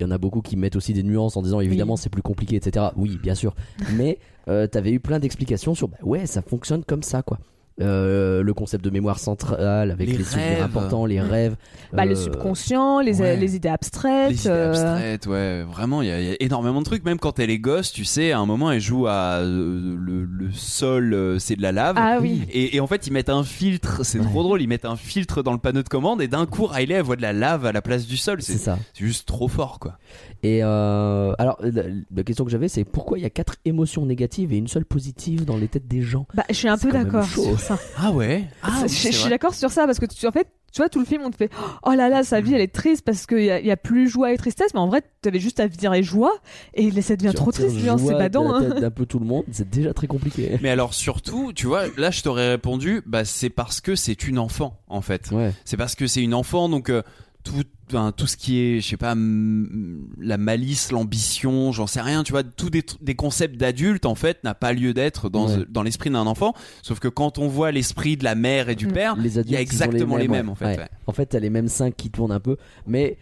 il 0.00 0.02
y 0.02 0.06
en 0.06 0.10
a 0.10 0.18
beaucoup 0.18 0.40
qui 0.40 0.56
mettent 0.56 0.74
aussi 0.76 0.92
des 0.92 1.04
nuances 1.04 1.36
en 1.36 1.42
disant 1.42 1.60
évidemment 1.60 1.96
c'est 1.96 2.10
plus 2.10 2.22
compliqué 2.22 2.56
etc 2.56 2.86
oui 2.96 3.18
bien 3.22 3.34
sûr. 3.34 3.54
Mais 3.96 4.18
euh, 4.48 4.66
t'avais 4.66 4.92
eu 4.92 5.00
plein 5.00 5.20
d'explications 5.20 5.74
sur 5.74 5.88
bah 5.88 5.98
ouais 6.02 6.26
ça 6.26 6.42
fonctionne 6.42 6.84
comme 6.84 7.02
ça 7.02 7.22
quoi 7.22 7.38
Euh, 7.80 8.44
le 8.44 8.54
concept 8.54 8.84
de 8.84 8.90
mémoire 8.90 9.18
centrale 9.18 9.90
avec 9.90 10.08
Les 10.08 10.16
les, 10.18 10.22
souvenirs 10.22 10.46
rêves. 10.46 10.62
importants 10.62 11.06
les 11.06 11.20
rêves 11.20 11.56
Bah, 11.92 12.04
le 12.04 12.12
euh, 12.12 12.14
subconscient, 12.14 13.00
les, 13.00 13.20
ouais. 13.20 13.36
les 13.36 13.56
idées 13.56 13.68
abstraites. 13.68 14.30
Les 14.30 14.40
idées 14.42 14.48
euh, 14.50 14.68
abstraites, 14.70 15.26
ouais, 15.26 15.62
vraiment, 15.64 16.00
il 16.00 16.06
y, 16.06 16.12
a- 16.12 16.20
il 16.20 16.26
y 16.28 16.30
a 16.30 16.36
énormément 16.38 16.78
de 16.78 16.84
trucs. 16.84 17.04
Même 17.04 17.18
quand 17.18 17.40
elle 17.40 17.50
est 17.50 17.58
gosse, 17.58 17.90
tu 17.90 18.04
sais, 18.04 18.30
à 18.30 18.38
un 18.38 18.46
moment, 18.46 18.70
elle 18.70 18.78
joue 18.80 19.08
à 19.08 19.38
euh, 19.40 19.96
le, 19.98 20.24
le 20.24 20.52
sol, 20.52 21.14
euh, 21.14 21.40
c'est 21.40 21.56
de 21.56 21.62
la 21.62 21.72
lave. 21.72 21.96
Ah 21.98 22.18
oui. 22.20 22.42
Et, 22.52 22.76
et 22.76 22.80
en 22.80 22.86
fait, 22.86 23.08
ils 23.08 23.12
mettent 23.12 23.28
un 23.28 23.42
filtre, 23.42 24.04
c'est 24.04 24.20
trop 24.20 24.44
drôle, 24.44 24.62
ils 24.62 24.68
mettent 24.68 24.84
un 24.84 24.94
filtre 24.96 25.42
dans 25.42 25.52
le 25.52 25.58
panneau 25.58 25.82
de 25.82 25.88
commande 25.88 26.22
et 26.22 26.28
d'un 26.28 26.46
coup, 26.46 26.66
Riley, 26.66 26.94
elle 26.94 27.02
voit 27.02 27.16
de 27.16 27.22
la 27.22 27.32
lave 27.32 27.66
à 27.66 27.72
la 27.72 27.82
place 27.82 28.06
du 28.06 28.16
sol. 28.16 28.40
c'est 28.40 28.56
ça 28.56 28.78
c'est 28.92 29.04
juste 29.04 29.26
trop 29.26 29.48
fort, 29.48 29.80
quoi. 29.80 29.98
Et 30.44 30.60
euh, 30.62 31.32
alors, 31.38 31.56
la, 31.60 31.82
la 32.14 32.22
question 32.22 32.44
que 32.44 32.52
j'avais, 32.52 32.68
c'est 32.68 32.84
pourquoi 32.84 33.18
il 33.18 33.22
y 33.22 33.26
a 33.26 33.30
quatre 33.30 33.56
émotions 33.64 34.06
négatives 34.06 34.52
et 34.52 34.58
une 34.58 34.68
seule 34.68 34.84
positive 34.84 35.44
dans 35.44 35.56
les 35.56 35.66
têtes 35.68 35.88
des 35.88 36.02
gens? 36.02 36.26
Bah, 36.34 36.44
je 36.50 36.54
suis 36.54 36.68
un 36.68 36.78
peu 36.78 36.92
d'accord 36.92 37.26
ça. 37.64 37.78
Ah 37.98 38.12
ouais 38.12 38.44
Ah, 38.62 38.80
oui, 38.82 38.88
je, 38.88 39.10
suis 39.10 39.28
d'accord 39.30 39.54
sur 39.54 39.70
ça 39.70 39.86
parce 39.86 39.98
que 39.98 40.06
tu, 40.06 40.26
en 40.26 40.32
fait, 40.32 40.46
tu 40.72 40.80
vois, 40.80 40.88
tout 40.88 40.98
le 40.98 41.04
film, 41.04 41.22
on 41.24 41.30
te 41.30 41.36
fait 41.36 41.50
Oh 41.84 41.92
là 41.92 42.08
là, 42.08 42.24
sa 42.24 42.40
vie 42.40 42.52
elle 42.54 42.60
est 42.60 42.72
triste 42.72 43.04
parce 43.04 43.26
qu'il 43.26 43.44
y, 43.44 43.50
a- 43.50 43.60
il 43.60 43.66
y 43.66 43.70
a 43.70 43.76
plus 43.76 44.08
joie 44.08 44.32
et 44.32 44.36
tristesse, 44.36 44.74
mais 44.74 44.80
en 44.80 44.88
vrai, 44.88 45.02
tu 45.22 45.28
avais 45.28 45.38
juste 45.38 45.60
à 45.60 45.66
virer 45.68 46.02
joie 46.02 46.32
et 46.74 46.90
ça 47.00 47.14
devient 47.16 47.30
Tu 47.30 47.36
trop 47.36 47.52
triste, 47.52 47.76
hein, 47.88 47.96
c'est 47.96 48.04
joie 48.04 48.18
badant. 48.18 48.52
hein. 48.54 48.80
d'un 48.80 48.90
peu 48.90 49.06
tout 49.06 49.20
le 49.20 49.26
monde, 49.26 49.44
c'est 49.52 49.70
déjà 49.70 49.94
très 49.94 50.08
compliqué. 50.08 50.58
Mais 50.62 50.70
alors 50.70 50.92
surtout, 50.92 51.52
tu 51.52 51.66
vois, 51.66 51.84
là 51.96 52.10
je 52.10 52.22
t'aurais 52.22 52.48
répondu, 52.50 53.02
bah 53.06 53.24
c'est 53.24 53.50
parce 53.50 53.80
que 53.80 53.94
c'est 53.94 54.26
une 54.26 54.38
enfant 54.38 54.80
en 54.88 55.00
fait. 55.00 55.30
Ouais. 55.30 55.52
C'est 55.64 55.76
parce 55.76 55.94
que 55.94 56.06
c'est 56.08 56.22
une 56.22 56.34
enfant, 56.34 56.68
donc 56.68 56.90
euh, 56.90 57.02
tout, 57.44 57.62
enfin, 57.88 58.10
tout 58.16 58.26
ce 58.26 58.36
qui 58.36 58.58
est, 58.58 58.80
je 58.80 58.88
sais 58.88 58.96
pas, 58.96 59.14
la 59.14 60.38
malice, 60.38 60.90
l'ambition, 60.90 61.72
j'en 61.72 61.86
sais 61.86 62.00
rien, 62.00 62.22
tu 62.24 62.32
vois, 62.32 62.42
tous 62.42 62.70
des, 62.70 63.14
concepts 63.14 63.56
d'adultes 63.56 64.06
en 64.06 64.14
fait 64.14 64.42
n'a 64.44 64.54
pas 64.54 64.72
lieu 64.72 64.94
d'être 64.94 65.28
dans, 65.28 65.48
Ouais. 65.48 65.64
dans 65.68 65.82
l'esprit 65.82 66.10
d'un 66.10 66.26
enfant. 66.26 66.54
Sauf 66.82 66.98
que 67.00 67.08
quand 67.08 67.38
on 67.38 67.46
voit 67.48 67.70
l'esprit 67.70 68.16
de 68.16 68.24
la 68.24 68.34
mère 68.34 68.68
et 68.70 68.74
du 68.74 68.86
Mm. 68.86 68.92
père, 68.92 69.16
Les 69.16 69.38
il 69.38 69.50
y 69.50 69.56
a 69.56 69.60
exactement 69.60 70.16
les 70.16 70.26
mêmes, 70.28 70.46
ouais. 70.46 70.52
en 70.52 70.54
fait. 70.54 70.64
Ouais. 70.64 70.78
ouais. 70.78 70.88
En 71.06 71.12
fait, 71.12 71.26
t'as 71.26 71.38
les 71.38 71.50
mêmes 71.50 71.68
cinq 71.68 71.94
qui 71.96 72.10
tournent 72.10 72.32
un 72.32 72.40
peu, 72.40 72.56
mais 72.86 73.18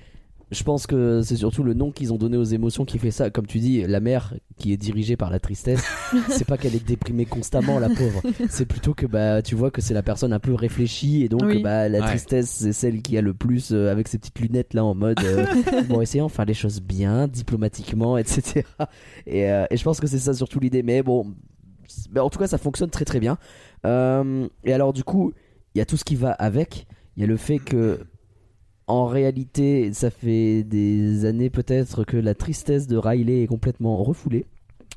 je 0.52 0.62
pense 0.62 0.86
que 0.86 1.22
c'est 1.22 1.36
surtout 1.36 1.62
le 1.64 1.74
nom 1.74 1.90
qu'ils 1.90 2.12
ont 2.12 2.16
donné 2.18 2.36
aux 2.36 2.44
émotions 2.44 2.84
qui 2.84 2.98
fait 2.98 3.10
ça. 3.10 3.30
Comme 3.30 3.46
tu 3.46 3.58
dis, 3.58 3.82
la 3.86 4.00
mère 4.00 4.34
qui 4.58 4.72
est 4.72 4.76
dirigée 4.76 5.16
par 5.16 5.30
la 5.30 5.40
tristesse, 5.40 5.82
c'est 6.28 6.44
pas 6.46 6.58
qu'elle 6.58 6.74
est 6.74 6.86
déprimée 6.86 7.24
constamment, 7.24 7.78
la 7.78 7.88
pauvre. 7.88 8.22
C'est 8.50 8.66
plutôt 8.66 8.94
que 8.94 9.06
bah 9.06 9.42
tu 9.42 9.54
vois 9.54 9.70
que 9.70 9.80
c'est 9.80 9.94
la 9.94 10.02
personne 10.02 10.32
un 10.32 10.38
peu 10.38 10.54
réfléchie 10.54 11.22
et 11.24 11.28
donc 11.28 11.42
Oui. 11.44 11.62
bah 11.62 11.88
la 11.88 12.00
Ouais. 12.00 12.06
tristesse 12.06 12.50
c'est 12.50 12.72
celle 12.72 13.02
qui 13.02 13.16
a 13.18 13.22
le 13.22 13.34
plus 13.34 13.70
euh, 13.72 13.90
avec 13.90 14.08
ses 14.08 14.18
petites 14.18 14.38
lunettes 14.38 14.74
là 14.74 14.84
en 14.84 14.94
mode 14.94 15.18
euh, 15.24 15.46
bon 15.88 16.00
essayons 16.00 16.26
de 16.26 16.32
faire 16.32 16.44
les 16.44 16.54
choses 16.54 16.80
bien, 16.82 17.26
diplomatiquement, 17.28 18.18
etc. 18.18 18.62
Et, 19.26 19.50
euh, 19.50 19.64
et 19.70 19.76
je 19.76 19.82
pense 19.84 20.00
que 20.00 20.06
c'est 20.06 20.18
ça 20.18 20.34
surtout 20.34 20.60
l'idée. 20.60 20.82
Mais 20.82 21.02
bon, 21.02 21.26
bah, 22.10 22.22
en 22.24 22.30
tout 22.30 22.38
cas 22.38 22.46
ça 22.46 22.58
fonctionne 22.58 22.90
très 22.90 23.04
très 23.04 23.20
bien. 23.20 23.38
Euh, 23.86 24.48
et 24.64 24.72
alors 24.72 24.92
du 24.92 25.02
coup, 25.04 25.32
il 25.74 25.78
y 25.78 25.80
a 25.80 25.86
tout 25.86 25.96
ce 25.96 26.04
qui 26.04 26.14
va 26.16 26.32
avec. 26.32 26.86
Il 27.16 27.20
y 27.20 27.24
a 27.24 27.26
le 27.26 27.36
fait 27.36 27.58
que 27.58 28.00
en 28.86 29.06
réalité, 29.06 29.92
ça 29.92 30.10
fait 30.10 30.62
des 30.64 31.24
années 31.24 31.50
peut-être 31.50 32.04
que 32.04 32.16
la 32.16 32.34
tristesse 32.34 32.86
de 32.86 32.96
Riley 32.96 33.42
est 33.42 33.46
complètement 33.46 33.96
refoulée, 34.02 34.46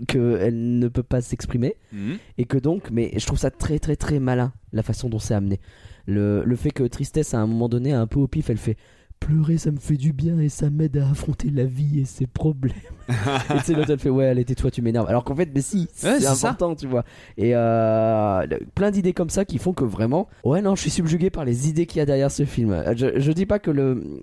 qu'elle 0.08 0.78
ne 0.80 0.88
peut 0.88 1.04
pas 1.04 1.22
s'exprimer, 1.22 1.76
Mhm. 1.94 2.18
et 2.38 2.46
que 2.46 2.58
donc, 2.58 2.90
mais 2.92 3.12
je 3.18 3.26
trouve 3.26 3.40
ça 3.40 3.52
très 3.52 3.80
très 3.80 3.96
très 3.96 4.20
malin 4.20 4.52
la 4.74 4.84
façon 4.84 5.08
dont 5.10 5.20
c'est 5.20 5.34
amené. 5.34 5.60
Le, 6.06 6.44
le 6.46 6.56
fait 6.56 6.72
que 6.72 6.84
tristesse 6.84 7.34
à 7.34 7.40
un 7.40 7.48
moment 7.48 7.70
donné, 7.70 7.92
un 7.94 8.08
peu 8.08 8.20
au 8.20 8.28
pif, 8.28 8.50
elle 8.50 8.58
fait 8.58 8.78
pleurer 9.20 9.58
ça 9.58 9.72
me 9.72 9.78
fait 9.80 9.98
du 9.98 10.14
bien 10.14 10.40
et 10.40 10.50
ça 10.50 10.70
m'aide 10.70 10.98
à 10.98 11.10
affronter 11.10 11.50
la 11.50 11.66
vie 11.66 12.00
et 12.02 12.06
ses 12.06 12.28
problèmes. 12.28 12.76
et 13.10 13.60
sais, 13.60 13.74
l'autre 13.74 13.90
elle 13.92 14.00
fait 14.00 14.10
ouais, 14.10 14.28
allez 14.28 14.46
tais-toi, 14.46 14.70
tu 14.72 14.82
m'énerves. 14.82 15.08
Alors 15.08 15.24
qu'en 15.24 15.36
fait, 15.36 15.50
mais 15.54 15.62
si, 15.62 15.88
c'est 15.94 16.20
c'est 16.20 16.26
ça. 16.36 16.50
important, 16.50 16.76
tu 16.76 16.86
vois. 16.88 17.04
Et 17.38 17.56
euh, 17.56 18.46
le- 18.46 18.60
plein 18.76 18.92
d'idées 18.92 19.14
comme 19.14 19.30
ça 19.30 19.44
qui 19.46 19.58
font 19.58 19.74
que 19.74 19.84
vraiment, 19.84 20.28
ouais, 20.44 20.62
non, 20.62 20.76
je 20.76 20.82
suis 20.82 20.90
subjugué 20.92 21.30
par 21.30 21.44
les 21.46 21.70
idées 21.70 21.86
qu'il 21.88 21.98
y 22.00 22.02
a 22.02 22.06
derrière 22.06 22.30
ce 22.32 22.46
film. 22.46 22.72
Euh, 22.72 22.94
Je, 22.96 23.20
je 23.20 23.32
dis 23.32 23.46
pas 23.46 23.58
que 23.60 23.72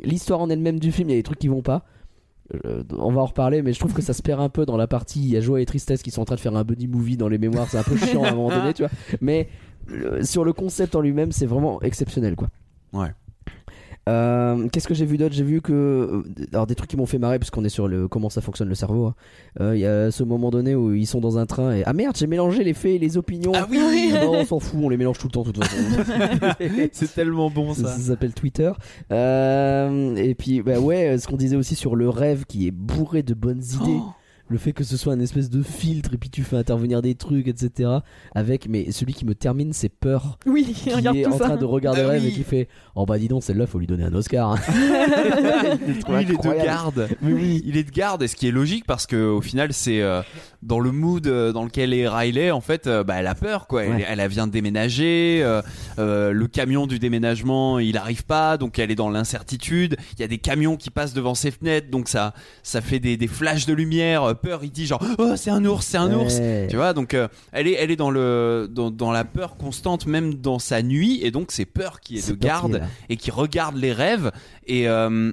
l'histoire 0.05 0.41
en 0.41 0.51
elle-même 0.51 0.79
du 0.79 0.93
film, 0.93 1.09
il 1.09 1.13
y 1.13 1.17
a 1.17 1.19
des 1.19 1.23
trucs 1.25 1.39
qui 1.41 1.49
vont 1.49 1.63
pas. 1.63 1.85
Euh, 2.67 2.83
on 2.99 3.13
va 3.13 3.23
en 3.23 3.27
reparler, 3.27 3.63
mais 3.63 3.73
je 3.73 3.79
trouve 3.79 3.95
que 3.95 4.03
ça 4.03 4.13
se 4.13 4.21
perd 4.23 4.41
un 4.41 4.51
peu 4.51 4.67
dans 4.67 4.77
la 4.77 4.87
partie. 4.87 5.21
Il 5.21 5.29
y 5.31 5.37
a 5.37 5.41
joie 5.41 5.61
et 5.61 5.67
tristesse 5.67 6.03
qui 6.03 6.11
sont 6.11 6.21
en 6.23 6.27
train 6.27 6.35
de 6.35 6.41
faire 6.41 6.55
un 6.55 6.65
buddy 6.65 6.87
movie 6.87 7.17
dans 7.17 7.29
les 7.29 7.39
mémoires, 7.39 7.67
c'est 7.71 7.79
un 7.79 7.83
peu 7.83 7.97
chiant 7.97 8.25
à 8.25 8.29
un 8.29 8.35
moment 8.35 8.51
donné, 8.51 8.73
tu 8.75 8.83
vois. 8.83 8.91
Mais 9.21 9.49
sur 10.23 10.45
le 10.45 10.53
concept 10.53 10.95
en 10.95 11.01
lui-même, 11.01 11.33
c'est 11.33 11.47
vraiment 11.47 11.81
exceptionnel, 11.83 12.37
quoi. 12.37 12.49
Ouais. 12.93 13.09
Euh, 14.09 14.69
Qu'est-ce 14.73 14.89
que 14.89 14.95
j'ai 14.95 15.05
vu 15.07 15.17
d'autre? 15.17 15.35
J'ai 15.35 15.45
vu 15.45 15.61
que 15.61 15.73
euh, 15.73 16.23
alors 16.53 16.67
des 16.67 16.75
trucs 16.75 16.91
qui 16.91 16.97
m'ont 16.97 17.07
fait 17.07 17.19
marrer 17.19 17.39
puisqu'on 17.39 17.65
est 17.65 17.69
sur 17.69 17.87
le 17.87 18.09
comment 18.09 18.31
ça 18.31 18.41
fonctionne 18.41 18.69
le 18.69 18.75
cerveau. 18.75 19.07
hein. 19.07 19.15
Euh, 19.61 19.77
Il 19.77 19.81
y 19.81 19.87
a 19.87 20.11
ce 20.11 20.25
moment 20.25 20.51
donné 20.51 20.75
où 20.75 20.93
ils 20.93 21.07
sont 21.07 21.21
dans 21.21 21.39
un 21.39 21.47
train 21.47 21.73
et 21.73 21.83
ah 21.87 21.93
merde 21.93 22.17
j'ai 22.17 22.27
mélangé 22.27 22.65
les 22.65 22.75
faits 22.75 22.93
et 22.93 22.99
les 22.99 23.17
opinions. 23.17 23.53
Ah 23.55 23.67
oui 23.71 24.13
non 24.13 24.33
on 24.33 24.45
s'en 24.45 24.59
fout 24.59 24.81
on 24.83 24.89
les 24.89 24.97
mélange 24.97 25.19
tout 25.19 25.29
le 25.29 25.33
temps 25.33 25.43
de 25.45 25.53
toute 25.53 25.65
façon. 25.65 26.55
C'est 26.93 27.15
tellement 27.15 27.49
bon 27.49 27.75
ça 27.75 27.97
s'appelle 27.97 28.35
Twitter. 28.35 28.73
Euh, 29.13 30.17
et 30.17 30.35
puis 30.35 30.63
bah 30.63 30.81
ouais 30.81 31.17
ce 31.19 31.29
qu'on 31.29 31.37
disait 31.37 31.57
aussi 31.57 31.75
sur 31.77 31.95
le 31.95 32.09
rêve 32.09 32.45
qui 32.47 32.67
est 32.67 32.73
bourré 32.73 33.23
de 33.23 33.35
bonnes 33.35 33.63
idées. 33.63 33.99
Oh. 34.01 34.13
Le 34.49 34.59
fait 34.59 34.73
que 34.73 34.85
ce 34.85 34.97
soit 34.97 35.13
un 35.15 35.21
espèce 35.21 35.49
de 35.51 35.63
filtre 35.63 36.15
et 36.15 36.19
puis 36.19 36.29
tu 36.29 36.43
fais 36.43 36.57
intervenir 36.57 37.01
des 37.03 37.15
trucs 37.15 37.49
etc. 37.49 37.89
Avec 38.35 38.69
mais 38.69 38.91
celui 38.93 39.15
qui 39.15 39.25
me 39.25 39.35
termine 39.35 39.73
c'est 39.73 39.89
peur 39.89 40.39
Oui, 40.47 40.65
qui 40.77 40.93
regarde 40.93 41.17
est 41.17 41.23
tout 41.23 41.33
en 41.33 41.39
ça. 41.39 41.45
train 41.47 41.57
de 41.57 41.65
regarder 41.65 42.03
Ah 42.05 42.09
rêve 42.09 42.23
oui. 42.23 42.29
et 42.29 42.33
qui 42.33 42.43
fait 42.45 42.69
oh 42.95 43.07
bah 43.07 43.19
dis 43.19 43.29
donc 43.29 43.43
celle-là 43.43 43.67
faut 43.67 43.79
lui 43.79 43.87
donner 43.87 44.05
un 44.05 44.15
Oscar. 44.15 44.53
hein. 44.53 44.59
Oui, 46.09 46.23
il 46.23 46.33
est 46.33 46.37
de 46.43 46.65
garde. 46.65 47.09
Mais 47.23 47.33
oui. 47.33 47.63
Il 47.65 47.77
est 47.77 47.85
de 47.85 47.91
garde, 47.91 48.23
et 48.23 48.29
ce 48.29 48.37
qui 48.37 48.49
est 48.49 48.51
logique 48.51 48.85
parce 48.87 49.07
que 49.07 49.17
au 49.17 49.41
final, 49.41 49.73
c'est 49.73 50.01
euh, 50.03 50.23
dans 50.63 50.81
le 50.81 50.93
mood 50.93 51.27
euh, 51.27 51.53
dans 51.53 51.65
lequel 51.65 51.95
est 51.95 52.09
Riley. 52.09 52.51
En 52.51 52.61
fait, 52.61 52.87
euh, 52.87 53.05
bah, 53.05 53.15
elle 53.19 53.27
a 53.27 53.35
peur, 53.35 53.67
quoi. 53.67 53.85
Elle, 53.85 53.93
Ouais. 53.93 54.05
elle 54.09 54.27
vient 54.29 54.47
de 54.47 54.53
déménager. 54.53 55.41
euh, 55.43 55.63
euh, 55.99 56.33
le 56.33 56.47
camion 56.47 56.87
du 56.87 56.99
déménagement, 56.99 57.79
il 57.79 57.97
arrive 57.97 58.25
pas, 58.25 58.57
donc 58.57 58.79
elle 58.79 58.91
est 58.91 58.95
dans 58.97 59.11
l'incertitude. 59.11 59.97
Il 60.15 60.21
y 60.21 60.25
a 60.25 60.29
des 60.29 60.39
camions 60.39 60.77
qui 60.77 60.91
passent 60.91 61.15
devant 61.15 61.35
ses 61.35 61.51
fenêtres, 61.51 61.91
donc 61.91 62.09
ça, 62.09 62.35
ça 62.63 62.81
fait 62.81 62.99
des, 63.01 63.17
des 63.17 63.27
flashs 63.27 63.67
de 63.67 63.73
lumière. 63.75 64.35
Peur, 64.43 64.61
il 64.65 64.71
dit 64.71 64.87
genre, 64.87 65.03
oh, 65.19 65.37
c'est 65.37 65.51
un 65.51 65.65
ours, 65.65 65.87
c'est 65.87 65.99
un 65.99 66.13
ours. 66.13 66.39
Ouais. 66.39 66.67
Tu 66.69 66.77
vois, 66.77 66.93
donc 66.93 67.15
euh, 67.15 67.29
elle 67.53 67.69
est, 67.69 67.75
elle 67.75 67.91
est 67.91 67.97
dans 67.97 68.11
le, 68.11 68.69
dans, 68.71 68.91
dans 68.91 69.13
la 69.13 69.25
peur 69.25 69.57
constante, 69.57 70.07
même 70.07 70.35
dans 70.35 70.59
sa 70.59 70.83
nuit, 70.83 71.21
et 71.23 71.31
donc 71.31 71.53
c'est 71.53 71.65
peur 71.65 72.01
qui 72.01 72.19
est 72.19 72.29
de 72.29 72.35
peur 72.35 72.39
qui 72.39 72.47
est 72.47 72.49
garde 72.49 72.83
et 73.09 73.17
qui 73.17 73.31
regarde 73.31 73.77
les 73.77 73.93
rêves 73.93 74.33
et 74.67 74.89
euh, 74.89 75.33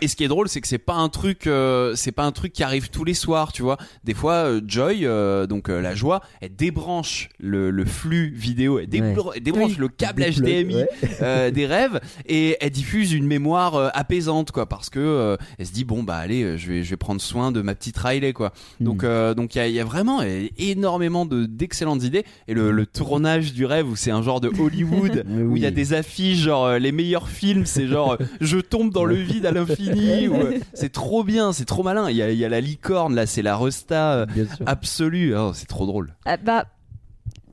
et 0.00 0.08
ce 0.08 0.16
qui 0.16 0.24
est 0.24 0.28
drôle, 0.28 0.48
c'est 0.48 0.60
que 0.60 0.68
c'est 0.68 0.78
pas 0.78 0.94
un 0.94 1.08
truc, 1.08 1.46
euh, 1.46 1.94
c'est 1.94 2.12
pas 2.12 2.24
un 2.24 2.32
truc 2.32 2.52
qui 2.52 2.62
arrive 2.62 2.90
tous 2.90 3.04
les 3.04 3.14
soirs, 3.14 3.52
tu 3.52 3.62
vois. 3.62 3.76
Des 4.04 4.14
fois, 4.14 4.32
euh, 4.34 4.60
Joy, 4.66 5.06
euh, 5.06 5.46
donc 5.46 5.68
euh, 5.68 5.80
la 5.80 5.94
joie, 5.94 6.20
elle 6.40 6.54
débranche 6.54 7.28
le, 7.38 7.70
le 7.70 7.84
flux 7.84 8.32
vidéo, 8.34 8.78
elle, 8.78 8.88
débr- 8.88 9.32
elle 9.34 9.42
débranche 9.42 9.72
Oui. 9.72 9.76
le 9.78 9.88
câble 9.88 10.22
HDMI 10.24 10.74
ouais. 10.76 10.88
euh, 11.22 11.50
des 11.50 11.66
rêves 11.66 12.00
et 12.26 12.56
elle 12.60 12.70
diffuse 12.70 13.12
une 13.12 13.26
mémoire 13.26 13.90
apaisante, 13.94 14.50
quoi, 14.52 14.66
parce 14.66 14.90
que 14.90 14.98
euh, 14.98 15.36
elle 15.58 15.66
se 15.66 15.72
dit 15.72 15.84
bon 15.84 16.02
bah 16.02 16.16
allez, 16.16 16.58
je 16.58 16.68
vais, 16.72 16.82
je 16.82 16.90
vais 16.90 16.96
prendre 16.96 17.20
soin 17.20 17.52
de 17.52 17.62
ma 17.62 17.74
petite 17.74 17.96
Riley, 17.98 18.32
quoi. 18.32 18.52
Donc, 18.80 19.02
Hmm. 19.02 19.06
euh, 19.06 19.34
donc 19.34 19.54
il 19.54 19.66
y 19.66 19.72
y 19.72 19.80
a 19.80 19.84
vraiment 19.84 20.20
énormément 20.58 21.26
de 21.26 21.46
d'excellentes 21.46 22.02
idées 22.02 22.24
et 22.48 22.54
le, 22.54 22.70
le 22.72 22.86
tournage 22.86 23.52
du 23.52 23.64
rêve 23.66 23.88
où 23.88 23.96
c'est 23.96 24.10
un 24.10 24.22
genre 24.22 24.40
de 24.40 24.48
Hollywood 24.58 25.24
où 25.50 25.56
il 25.56 25.62
y 25.62 25.66
a 25.66 25.70
des 25.70 25.92
affiches 25.92 26.38
genre 26.38 26.72
les 26.78 26.92
meilleurs 26.92 27.28
films, 27.28 27.66
c'est 27.66 27.86
genre 27.86 28.16
je 28.40 28.58
tombe 28.58 28.92
dans 28.92 29.04
le 29.04 29.14
vide 29.16 29.46
à 29.46 29.50
l'infini. 29.52 29.75
Ou, 29.78 30.34
euh, 30.34 30.58
c'est 30.74 30.92
trop 30.92 31.24
bien, 31.24 31.52
c'est 31.52 31.64
trop 31.64 31.82
malin. 31.82 32.10
Il 32.10 32.16
y 32.16 32.22
a, 32.22 32.30
il 32.30 32.38
y 32.38 32.44
a 32.44 32.48
la 32.48 32.60
licorne 32.60 33.14
là, 33.14 33.26
c'est 33.26 33.42
la 33.42 33.56
resta 33.56 34.12
euh, 34.12 34.26
absolue. 34.66 35.34
Oh, 35.36 35.52
c'est 35.54 35.66
trop 35.66 35.86
drôle. 35.86 36.14
Ah, 36.24 36.36
bah, 36.36 36.66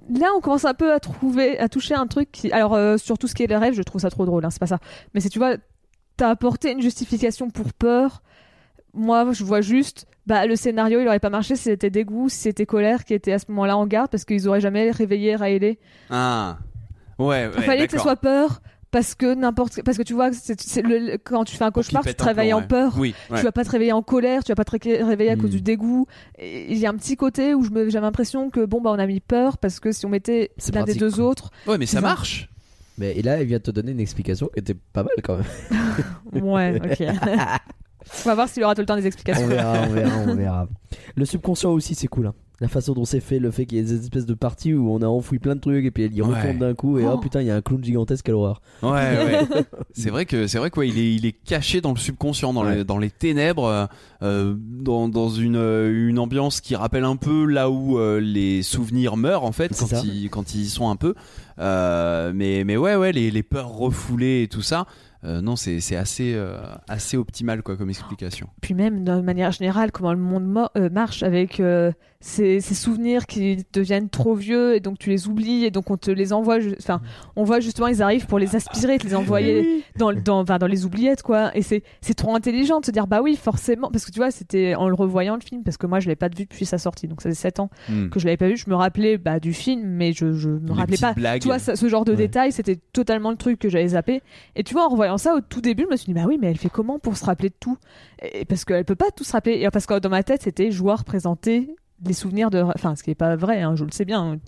là, 0.09 0.27
on 0.35 0.41
commence 0.41 0.65
un 0.65 0.73
peu 0.73 0.93
à 0.93 0.99
trouver, 0.99 1.59
à 1.59 1.69
toucher 1.69 1.95
un 1.95 2.07
truc 2.07 2.31
qui. 2.31 2.51
Alors, 2.51 2.73
euh, 2.73 2.97
sur 2.97 3.17
tout 3.17 3.27
ce 3.27 3.35
qui 3.35 3.43
est 3.43 3.47
les 3.47 3.57
rêves, 3.57 3.73
je 3.73 3.81
trouve 3.83 4.01
ça 4.01 4.09
trop 4.09 4.25
drôle, 4.25 4.45
hein, 4.45 4.49
c'est 4.49 4.59
pas 4.59 4.67
ça. 4.67 4.79
Mais 5.13 5.19
c'est, 5.19 5.29
tu 5.29 5.39
vois, 5.39 5.55
t'as 6.17 6.29
apporté 6.29 6.71
une 6.71 6.81
justification 6.81 7.49
pour 7.49 7.73
peur. 7.73 8.21
Moi, 8.93 9.31
je 9.31 9.43
vois 9.43 9.61
juste, 9.61 10.05
bah, 10.27 10.45
le 10.45 10.55
scénario, 10.55 10.99
il 11.01 11.07
aurait 11.07 11.19
pas 11.19 11.31
marché 11.31 11.55
si 11.55 11.63
c'était 11.63 11.89
dégoût, 11.89 12.29
si 12.29 12.37
c'était 12.37 12.65
colère 12.65 13.05
qui 13.05 13.13
était 13.13 13.33
à 13.33 13.39
ce 13.39 13.45
moment-là 13.49 13.75
en 13.75 13.87
garde, 13.87 14.11
parce 14.11 14.23
qu'ils 14.23 14.47
auraient 14.47 14.61
jamais 14.61 14.91
réveillé 14.91 15.35
Riley. 15.35 15.79
Ah 16.09 16.57
ouais, 17.17 17.47
ouais 17.47 17.51
Il 17.57 17.63
fallait 17.63 17.87
que 17.87 17.93
ce 17.93 17.99
soit 17.99 18.15
peur, 18.15 18.61
parce 18.93 19.13
que 19.15 19.33
n'importe. 19.35 19.81
Parce 19.83 19.97
que 19.97 20.03
tu 20.03 20.13
vois, 20.13 20.31
c'est, 20.31 20.61
c'est 20.61 20.81
le- 20.81 20.99
le- 20.99 21.17
quand 21.17 21.43
tu 21.43 21.57
fais 21.57 21.65
un 21.65 21.71
cauchemar, 21.71 22.05
tu 22.05 22.13
te 22.15 22.23
réveilles 22.23 22.53
en 22.53 22.59
ouais. 22.61 22.67
peur. 22.67 22.93
Oui, 22.97 23.13
ouais. 23.29 23.39
Tu 23.39 23.43
vas 23.43 23.51
pas 23.51 23.65
te 23.65 23.69
réveiller 23.71 23.91
en 23.91 24.01
colère, 24.03 24.43
tu 24.45 24.51
vas 24.51 24.55
pas 24.55 24.63
te 24.63 24.71
ré- 24.71 25.03
réveiller 25.03 25.31
à 25.31 25.35
cause 25.35 25.49
Hmm. 25.49 25.55
du 25.55 25.61
dégoût. 25.61 26.05
Il 26.41 26.77
y 26.77 26.85
a 26.85 26.89
un 26.89 26.95
petit 26.95 27.17
côté 27.17 27.53
où 27.53 27.63
je 27.63 27.71
me- 27.71 27.89
j'avais 27.89 28.05
l'impression 28.05 28.49
que 28.49 28.63
bon 28.63 28.79
bah 28.79 28.91
on 28.93 28.99
a 28.99 29.05
mis 29.05 29.19
peur 29.19 29.57
parce 29.57 29.81
que 29.81 29.91
si 29.91 30.05
on 30.05 30.09
mettait 30.09 30.51
C'est 30.57 30.73
l'un 30.73 30.83
des 30.85 30.93
deux 30.95 31.11
quoi. 31.11 31.25
autres, 31.25 31.51
Ouais, 31.67 31.77
mais 31.77 31.85
ça 31.87 31.99
marche. 31.99 32.49
Mais 32.99 33.17
et 33.17 33.23
là, 33.23 33.41
il 33.41 33.47
vient 33.47 33.59
te 33.59 33.71
donner 33.71 33.91
une 33.91 33.99
explication 33.99 34.49
qui 34.53 34.59
était 34.59 34.75
pas 34.75 35.01
mal 35.03 35.13
quand 35.23 35.37
même. 35.37 36.43
ouais, 36.43 36.79
ok. 36.83 37.07
on 38.25 38.29
va 38.29 38.35
voir 38.35 38.47
s'il 38.49 38.63
aura 38.63 38.75
tout 38.75 38.81
le 38.81 38.85
temps 38.87 38.95
des 38.95 39.07
explications. 39.07 39.45
On 39.45 39.47
verra, 39.49 39.81
on 39.89 39.93
verra, 39.93 40.17
on 40.27 40.35
verra. 40.35 40.67
Le 41.15 41.25
subconscient 41.25 41.71
aussi, 41.71 41.95
c'est 41.95 42.07
cool. 42.07 42.27
hein. 42.27 42.33
La 42.61 42.67
façon 42.67 42.93
dont 42.93 43.03
c'est 43.03 43.19
fait, 43.19 43.39
le 43.39 43.49
fait 43.51 43.65
qu'il 43.65 43.77
y 43.79 43.81
ait 43.81 43.83
des 43.83 43.95
espèces 43.99 44.27
de 44.27 44.35
parties 44.35 44.73
où 44.73 44.89
on 44.93 45.01
a 45.01 45.07
enfoui 45.07 45.39
plein 45.39 45.55
de 45.55 45.59
trucs 45.59 45.83
et 45.83 45.91
puis 45.91 46.03
elle 46.03 46.13
y 46.15 46.21
Ouais. 46.21 46.39
retourne 46.39 46.59
d'un 46.59 46.73
coup 46.75 46.97
et 46.99 47.05
oh, 47.05 47.13
Oh. 47.15 47.17
putain, 47.17 47.41
il 47.41 47.47
y 47.47 47.51
a 47.51 47.55
un 47.55 47.61
clown 47.61 47.83
gigantesque, 47.83 48.23
quelle 48.25 48.35
horreur. 48.35 48.61
Ouais, 48.83 48.89
ouais. 48.91 49.39
c'est 49.91 50.11
vrai 50.11 50.25
que 50.25 50.45
c'est 50.47 50.59
vrai 50.59 50.69
quoi, 50.69 50.85
il 50.85 50.97
est 50.97 51.13
il 51.15 51.25
est 51.25 51.31
caché 51.33 51.81
dans 51.81 51.91
le 51.91 51.97
subconscient, 51.97 52.53
dans 52.53 52.63
Ouais. 52.63 52.75
les 52.77 52.83
dans 52.85 52.99
les 52.99 53.09
ténèbres, 53.09 53.87
euh, 54.21 54.55
dans 54.57 55.09
dans 55.09 55.29
une 55.29 55.55
une 55.57 56.19
ambiance 56.19 56.61
qui 56.61 56.75
rappelle 56.75 57.03
un 57.05 57.15
peu 57.17 57.45
là 57.45 57.69
où 57.71 57.97
euh, 57.97 58.19
les 58.21 58.61
souvenirs 58.61 59.17
meurent 59.17 59.43
en 59.45 59.51
fait 59.51 59.69
quand 59.77 59.87
ça. 59.87 60.01
ils 60.05 60.29
quand 60.29 60.53
ils 60.53 60.61
y 60.61 60.69
sont 60.69 60.89
un 60.89 60.95
peu. 60.95 61.15
Euh, 61.59 62.31
mais 62.35 62.63
mais 62.65 62.77
ouais 62.77 62.95
ouais 62.95 63.11
les 63.11 63.31
les 63.31 63.43
peurs 63.43 63.69
refoulées 63.69 64.43
et 64.43 64.47
tout 64.47 64.61
ça. 64.61 64.85
euh, 65.23 65.41
non, 65.41 65.55
c'est 65.55 65.79
c'est 65.79 65.95
assez 65.95 66.33
euh, 66.35 66.57
assez 66.87 67.15
optimal 67.17 67.63
quoi 67.63 67.77
comme 67.77 67.89
explication. 67.89 68.47
Puis 68.61 68.73
même, 68.73 69.03
de 69.03 69.21
manière 69.21 69.51
générale, 69.51 69.91
comment 69.91 70.11
le 70.13 70.19
monde 70.19 70.45
mo- 70.45 70.67
euh, 70.77 70.89
marche 70.89 71.23
avec 71.23 71.59
euh, 71.59 71.91
ces, 72.25 72.61
ces 72.61 72.73
souvenirs 72.73 73.27
qui 73.27 73.65
deviennent 73.73 74.07
trop 74.09 74.33
vieux 74.33 74.75
et 74.75 74.79
donc 74.79 74.97
tu 74.97 75.09
les 75.09 75.27
oublies 75.27 75.65
et 75.65 75.71
donc 75.71 75.89
on 75.91 75.97
te 75.97 76.09
les 76.09 76.31
envoie. 76.31 76.57
Enfin, 76.79 77.01
on 77.35 77.43
voit 77.43 77.59
justement, 77.59 77.87
ils 77.87 78.01
arrivent 78.01 78.27
pour 78.27 78.39
les 78.39 78.55
aspirer, 78.55 78.97
te 78.97 79.05
les 79.05 79.13
envoyer 79.13 79.83
dans, 79.97 80.13
dans, 80.13 80.39
enfin, 80.39 80.57
dans 80.57 80.67
les 80.67 80.85
oubliettes, 80.85 81.21
quoi. 81.21 81.55
Et 81.55 81.61
c'est 81.61 81.83
c'est 81.99 82.13
trop 82.13 82.33
intelligent 82.33 82.79
de 82.79 82.85
se 82.85 82.91
dire, 82.91 83.07
bah 83.07 83.21
oui, 83.21 83.35
forcément. 83.35 83.89
Parce 83.91 84.05
que 84.05 84.11
tu 84.11 84.19
vois, 84.19 84.31
c'était 84.31 84.73
en 84.73 84.87
le 84.87 84.95
revoyant 84.95 85.35
le 85.35 85.41
film, 85.41 85.63
parce 85.63 85.75
que 85.75 85.85
moi, 85.85 85.99
je 85.99 86.07
l'ai 86.07 86.15
pas 86.15 86.29
vu 86.29 86.45
depuis 86.45 86.65
sa 86.65 86.77
sortie, 86.77 87.09
donc 87.09 87.21
ça 87.21 87.27
fait 87.29 87.35
7 87.35 87.59
ans 87.59 87.69
Hmm. 87.89 88.07
que 88.09 88.19
je 88.21 88.25
l'avais 88.25 88.37
pas 88.37 88.47
vu. 88.47 88.55
Je 88.55 88.69
me 88.69 88.75
rappelais 88.75 89.17
bah, 89.17 89.41
du 89.41 89.51
film, 89.51 89.81
mais 89.83 90.13
je, 90.13 90.31
je 90.31 90.49
me 90.49 90.67
Les 90.69 90.73
rappelais 90.73 90.97
pas. 90.97 91.11
blagues. 91.13 91.41
Tu 91.41 91.49
vois, 91.49 91.59
ça- 91.59 91.75
ce 91.75 91.87
genre 91.89 92.05
de 92.05 92.11
Ouais. 92.11 92.17
détails, 92.17 92.53
c'était 92.53 92.77
totalement 92.93 93.31
le 93.31 93.37
truc 93.37 93.59
que 93.59 93.67
j'avais 93.67 93.89
zappé. 93.89 94.21
Et 94.55 94.63
tu 94.63 94.73
vois, 94.73 94.85
en 94.85 94.89
revoyant 94.89 95.17
ça 95.17 95.35
au 95.35 95.41
tout 95.41 95.59
début, 95.59 95.83
je 95.83 95.91
me 95.91 95.97
suis 95.97 96.05
dit, 96.05 96.13
bah 96.13 96.23
oui, 96.25 96.37
mais 96.39 96.49
elle 96.49 96.57
fait 96.57 96.69
comment 96.69 96.99
pour 96.99 97.17
se 97.17 97.25
rappeler 97.25 97.49
de 97.49 97.55
tout? 97.59 97.77
Et 98.21 98.45
Parce 98.45 98.63
qu'elle 98.63 98.85
peut 98.85 98.95
pas 98.95 99.11
tout 99.11 99.25
se 99.25 99.33
rappeler. 99.33 99.59
Et 99.61 99.69
parce 99.71 99.85
que 99.85 99.99
dans 99.99 100.09
ma 100.09 100.23
tête, 100.23 100.43
c'était, 100.43 100.71
je 100.71 100.79
vois 100.79 100.95
représenter 100.95 101.75
les 102.05 102.13
souvenirs 102.13 102.49
de. 102.49 102.61
Enfin, 102.61 102.95
ce 102.95 103.03
qui 103.03 103.11
est 103.11 103.15
pas 103.15 103.35
vrai, 103.35 103.61
hein, 103.61 103.75
je 103.75 103.83
le 103.83 103.91
sais 103.91 104.05
bien. 104.05 104.39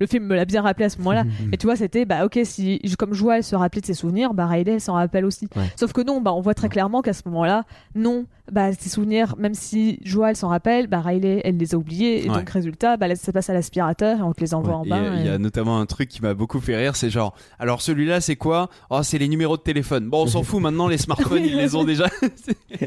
Le 0.00 0.06
film 0.06 0.24
me 0.24 0.34
l'a 0.34 0.44
bien 0.44 0.62
rappelé 0.62 0.86
à 0.86 0.88
ce 0.88 0.98
moment-là. 0.98 1.24
Mais 1.50 1.56
tu 1.56 1.66
vois, 1.66 1.76
c'était, 1.76 2.04
bah 2.04 2.24
ok, 2.24 2.38
si 2.44 2.80
comme 2.98 3.14
je 3.14 3.22
vois 3.22 3.36
elle 3.38 3.44
se 3.44 3.56
rappeler 3.56 3.80
de 3.80 3.86
ses 3.86 3.94
souvenirs, 3.94 4.34
bah 4.34 4.46
Riley, 4.46 4.72
elle 4.74 4.80
s'en 4.80 4.94
rappelle 4.94 5.24
aussi. 5.24 5.48
Ouais. 5.56 5.64
Sauf 5.76 5.92
que 5.92 6.00
non, 6.02 6.20
bah 6.20 6.32
on 6.32 6.40
voit 6.40 6.54
très 6.54 6.68
clairement 6.68 7.02
qu'à 7.02 7.12
ce 7.12 7.22
moment-là, 7.26 7.64
non, 7.94 8.26
bah 8.52 8.72
ses 8.72 8.88
souvenirs, 8.88 9.34
même 9.38 9.54
si 9.54 9.98
Joa 10.04 10.30
elle 10.30 10.36
s'en 10.36 10.48
rappelle, 10.48 10.86
bah 10.86 11.00
Riley, 11.00 11.40
elle 11.44 11.56
les 11.56 11.74
a 11.74 11.78
oubliés. 11.78 12.24
Et 12.24 12.30
Ouais. 12.30 12.36
donc, 12.38 12.50
résultat, 12.50 12.96
bah 12.96 13.08
là, 13.08 13.16
ça 13.16 13.32
passe 13.32 13.48
à 13.50 13.54
l'aspirateur 13.54 14.18
et 14.18 14.22
on 14.22 14.32
te 14.32 14.40
les 14.40 14.54
envoie 14.54 14.74
en 14.76 14.82
Ouais, 14.82 14.88
bas. 14.90 15.14
Il 15.16 15.22
y 15.24 15.26
et- 15.26 15.30
a 15.30 15.38
notamment 15.38 15.78
un 15.80 15.86
truc 15.86 16.08
qui 16.08 16.20
m'a 16.22 16.34
beaucoup 16.34 16.60
fait 16.60 16.76
rire, 16.76 16.96
c'est 16.96 17.10
genre, 17.10 17.34
alors 17.58 17.80
celui-là 17.82 18.20
c'est 18.20 18.36
quoi? 18.36 18.68
Oh 18.90 19.02
c'est 19.02 19.18
les 19.18 19.28
numéros 19.28 19.56
de 19.56 19.62
téléphone. 19.62 20.08
Bon 20.08 20.22
on 20.22 20.26
s'en 20.26 20.42
fout 20.42 20.60
maintenant, 20.60 20.88
les 20.88 20.98
smartphones 20.98 21.44
ils 21.44 21.56
les 21.56 21.74
ont 21.74 21.84
déjà. 21.84 22.06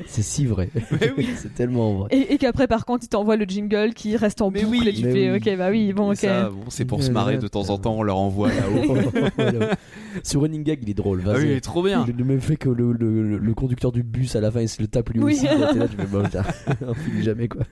C'est 0.07 0.21
si 0.23 0.45
vrai. 0.45 0.69
Mais 0.91 1.11
oui. 1.17 1.29
c'est 1.35 1.53
tellement 1.53 1.93
vrai. 1.93 2.07
Et, 2.11 2.33
et 2.33 2.37
qu'après, 2.37 2.67
par 2.67 2.85
contre, 2.85 3.03
il 3.05 3.09
t'envoie 3.09 3.35
le 3.35 3.45
jingle 3.45 3.93
qui 3.93 4.15
reste 4.17 4.41
en 4.41 4.49
Mais 4.49 4.63
boucle 4.63 4.77
oui. 4.79 4.87
et 4.89 4.93
tu 4.93 5.05
Mais 5.05 5.11
fais, 5.11 5.31
oui. 5.31 5.37
ok, 5.53 5.57
bah 5.57 5.69
oui, 5.69 5.93
bon, 5.93 6.11
ok. 6.11 6.17
ça, 6.17 6.49
bon, 6.49 6.69
c'est 6.73 6.85
pour 6.85 7.01
se 7.03 7.11
marrer 7.11 7.37
de 7.37 7.47
temps 7.47 7.69
en 7.69 7.77
temps, 7.77 7.95
on 7.95 8.03
leur 8.03 8.17
envoie 8.17 8.49
là-haut. 8.49 8.95
Ce 10.23 10.37
running 10.37 10.63
gag, 10.63 10.79
il 10.83 10.89
est 10.89 10.93
drôle. 10.93 11.21
Ah 11.25 11.29
Vas-y. 11.33 11.37
oui, 11.41 11.45
il 11.45 11.51
est 11.57 11.61
trop 11.61 11.83
bien. 11.83 12.05
Le, 12.05 12.13
le 12.13 12.23
même 12.23 12.41
fait 12.41 12.55
que 12.55 12.69
le, 12.69 12.91
le- 12.93 13.37
le 13.37 13.53
conducteur 13.53 13.91
du 13.91 14.03
bus 14.03 14.35
à 14.35 14.41
la 14.41 14.51
fin 14.51 14.61
il 14.61 14.69
se 14.69 14.81
le 14.81 14.87
tape 14.87 15.09
lui 15.09 15.21
Oui. 15.21 15.33
aussi. 15.33 15.45
là, 15.45 15.73
là, 15.73 15.87
tu 15.87 15.95
fais, 15.97 16.05
bon, 16.05 16.23
on 16.87 16.93
finit 16.93 17.23
jamais 17.23 17.47
quoi. 17.47 17.63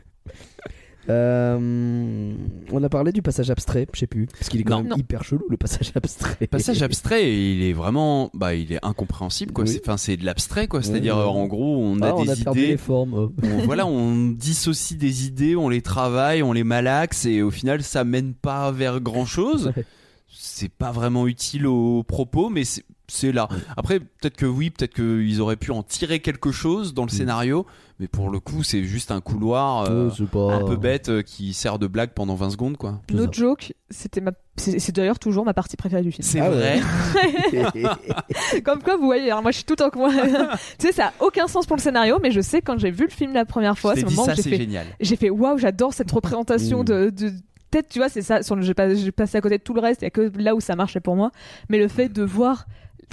Euh, 1.10 2.34
on 2.72 2.84
a 2.84 2.90
parlé 2.90 3.12
du 3.12 3.22
passage 3.22 3.50
abstrait, 3.50 3.88
je 3.94 4.00
sais 4.00 4.08
plus, 4.08 4.28
parce 4.28 4.50
qu'il 4.50 4.62
est 4.62 4.64
quand 4.64 4.78
Non. 4.78 4.82
même 4.84 4.90
Non. 4.92 4.96
hyper 4.98 5.24
chelou 5.24 5.44
le 5.50 5.58
passage 5.58 5.92
abstrait. 5.96 6.48
Passage 6.48 6.82
abstrait, 6.84 7.32
il 7.34 7.64
est 7.64 7.74
vraiment, 7.74 8.30
bah, 8.34 8.54
il 8.54 8.72
est 8.72 8.84
incompréhensible 8.86 9.52
quoi. 9.52 9.64
Oui. 9.66 9.72
C'est, 9.72 9.82
enfin, 9.82 9.98
c'est 9.98 10.18
de 10.18 10.26
l'abstrait 10.26 10.68
quoi. 10.68 10.82
C'est-à-dire, 10.82 11.18
en 11.18 11.46
gros, 11.48 11.78
on 11.84 12.02
a 12.02 12.10
Ah, 12.10 12.16
on 12.16 12.24
des 12.26 12.30
a 12.32 12.36
perdu 12.36 12.60
idées, 12.60 12.68
les 12.70 12.78
formes. 12.78 13.14
oh. 13.16 13.32
on, 13.44 13.58
voilà, 13.66 13.86
on 13.88 14.28
dissocie 14.30 14.98
des 14.98 15.26
idées, 15.28 15.56
on 15.56 15.70
les 15.70 15.82
travaille, 15.82 16.44
on 16.44 16.54
les 16.54 16.64
malaxe 16.64 17.26
et 17.26 17.42
au 17.42 17.52
final, 17.52 17.84
ça 17.84 18.04
mène 18.04 18.34
pas 18.34 18.72
vers 18.72 19.00
grand 19.02 19.26
chose. 19.26 19.72
Ouais. 19.82 19.86
C'est 20.34 20.72
pas 20.72 20.92
vraiment 20.92 21.28
utile 21.28 21.68
au 21.68 22.04
propos, 22.04 22.50
mais 22.50 22.64
c'est, 23.12 23.32
là. 23.32 23.48
Après, 23.78 24.00
peut-être 24.00 24.36
que 24.38 24.46
oui, 24.46 24.70
peut-être 24.70 24.94
qu'ils 24.94 25.42
auraient 25.42 25.56
pu 25.58 25.72
en 25.72 25.84
tirer 25.84 26.20
quelque 26.20 26.52
chose 26.52 26.94
dans 26.94 27.04
le 27.04 27.08
Mm. 27.08 27.18
scénario, 27.18 27.66
mais 28.00 28.08
pour 28.08 28.30
le 28.30 28.40
coup, 28.40 28.64
c'est 28.64 28.84
juste 28.84 29.12
un 29.12 29.22
couloir 29.22 29.90
euh, 29.90 30.08
Oh, 30.10 30.14
c'est 30.18 30.28
pas... 30.30 30.54
un 30.56 30.64
peu 30.64 30.76
bête 30.76 31.10
euh, 31.10 31.22
qui 31.22 31.54
sert 31.54 31.78
de 31.80 31.88
blague 31.88 32.12
pendant 32.16 32.36
20 32.36 32.50
secondes 32.52 32.78
quoi. 32.78 33.00
No 33.12 33.26
ça. 33.26 33.30
joke, 33.32 33.74
c'était 33.90 34.22
ma... 34.22 34.32
c'est 34.56 34.80
c'est 34.80 34.92
d'ailleurs 34.96 35.20
toujours 35.20 35.46
ma 35.46 35.54
partie 35.54 35.76
préférée 35.78 36.02
du 36.02 36.12
film. 36.12 36.28
C'est 36.28 36.40
Ah 36.40 36.50
vrai. 36.50 36.80
Comme 38.64 38.82
quoi, 38.84 38.96
vous 38.98 39.06
voyez, 39.06 39.30
alors 39.32 39.42
moi 39.42 39.52
je 39.52 39.58
suis 39.58 39.66
tout 39.66 39.82
en 39.82 39.90
moi. 39.96 40.12
tu 40.80 40.88
sais, 40.88 40.92
ça 40.94 41.08
a 41.08 41.14
aucun 41.24 41.48
sens 41.48 41.66
pour 41.66 41.76
le 41.78 41.82
scénario, 41.82 42.20
mais 42.22 42.32
je 42.32 42.42
sais 42.42 42.62
quand 42.62 42.78
j'ai 42.80 42.92
vu 42.92 43.04
le 43.06 43.10
film 43.12 43.34
la 43.34 43.46
première 43.46 43.78
fois, 43.78 43.94
Je 43.96 44.00
c'est 44.02 44.06
t'ai 44.06 44.10
le 44.10 44.10
dit 44.12 44.16
moment 44.16 44.26
ça, 44.28 44.34
où 44.34 44.36
j'ai 44.36 44.42
c'est 44.44 44.50
fait, 44.50 44.58
génial. 44.58 44.88
j'ai 45.00 45.16
fait 45.16 45.30
waouh, 45.30 45.58
j'adore 45.58 45.94
cette 45.94 46.12
représentation 46.12 46.82
Mm. 46.82 46.86
de, 46.86 47.10
de 47.10 47.30
peut-être 47.70 47.90
tu 47.90 48.00
vois 48.00 48.10
c'est 48.10 48.22
ça 48.22 48.44
sur 48.44 48.56
le 48.56 48.62
j'ai 48.64 48.74
pas 48.74 48.94
j'ai 48.94 49.12
passé 49.12 49.38
à 49.38 49.42
côté 49.42 49.58
de 49.58 49.64
tout 49.64 49.74
le 49.74 49.80
reste 49.82 50.02
il 50.02 50.06
y 50.06 50.08
a 50.08 50.10
que 50.10 50.30
là 50.38 50.56
où 50.56 50.60
ça 50.60 50.76
marchait 50.76 51.00
pour 51.00 51.16
moi 51.16 51.32
mais 51.70 51.78
le 51.80 51.88
fait 51.88 52.10
de 52.10 52.22
voir 52.24 52.66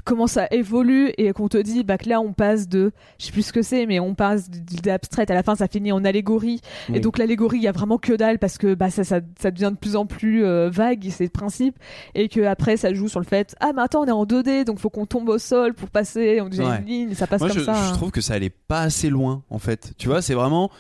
comment 0.05 0.27
ça 0.27 0.47
évolue 0.51 1.13
et 1.19 1.33
qu'on 1.33 1.49
te 1.49 1.59
dit 1.59 1.85
bah 1.85 1.99
que 1.99 2.09
là 2.09 2.21
on 2.21 2.33
passe 2.33 2.69
de 2.69 2.93
je 3.19 3.27
sais 3.27 3.33
plus 3.33 3.43
ce 3.43 3.53
que 3.53 3.63
c'est 3.63 3.87
mais 3.87 4.01
on 4.01 4.15
passe 4.15 4.49
d'idée 4.51 4.91
abstraite 4.91 5.31
à 5.31 5.35
la 5.35 5.43
fin 5.43 5.55
ça 5.55 5.69
finit 5.69 5.93
en 5.93 6.05
allégorie 6.05 6.61
Oui. 6.89 6.97
et 6.97 7.01
donc 7.01 7.19
l'allégorie 7.19 7.59
il 7.59 7.63
y 7.65 7.69
a 7.69 7.73
vraiment 7.73 7.99
que 7.99 8.13
dalle 8.13 8.39
parce 8.39 8.59
que 8.59 8.75
bah 8.75 8.91
ça 8.91 9.05
ça, 9.05 9.21
ça 9.41 9.51
devient 9.51 9.71
de 9.73 9.79
plus 9.79 9.97
en 9.97 10.07
plus 10.07 10.45
euh, 10.45 10.71
vague 10.71 11.09
c'est 11.11 11.25
le 11.25 11.31
principe 11.31 11.77
et 12.15 12.29
que 12.29 12.41
après 12.41 12.77
ça 12.77 12.93
joue 12.95 13.09
sur 13.09 13.21
le 13.21 13.27
fait 13.27 13.55
ah 13.61 13.73
mais 13.75 13.83
attends 13.83 14.03
on 14.03 14.07
est 14.07 14.11
en 14.11 14.25
2D 14.25 14.65
donc 14.65 14.79
faut 14.79 14.91
qu'on 14.91 15.07
tombe 15.07 15.29
au 15.29 15.39
sol 15.39 15.75
pour 15.75 15.89
passer 15.91 16.41
on 16.41 16.49
devient 16.49 16.63
Ouais. 16.69 16.79
une 16.81 16.87
ligne 16.87 17.15
ça 17.15 17.27
passe 17.27 17.41
Moi, 17.41 17.51
comme 17.51 17.59
je, 17.61 17.65
ça 17.65 17.73
hein. 17.73 17.89
je 17.89 17.95
trouve 17.95 18.11
que 18.11 18.21
ça 18.21 18.35
allait 18.35 18.51
pas 18.51 18.81
assez 18.83 19.09
loin, 19.11 19.43
en 19.51 19.59
fait. 19.59 19.93
Tu 19.99 20.09
vois, 20.09 20.21
c'est 20.23 20.35
vraiment. 20.35 20.71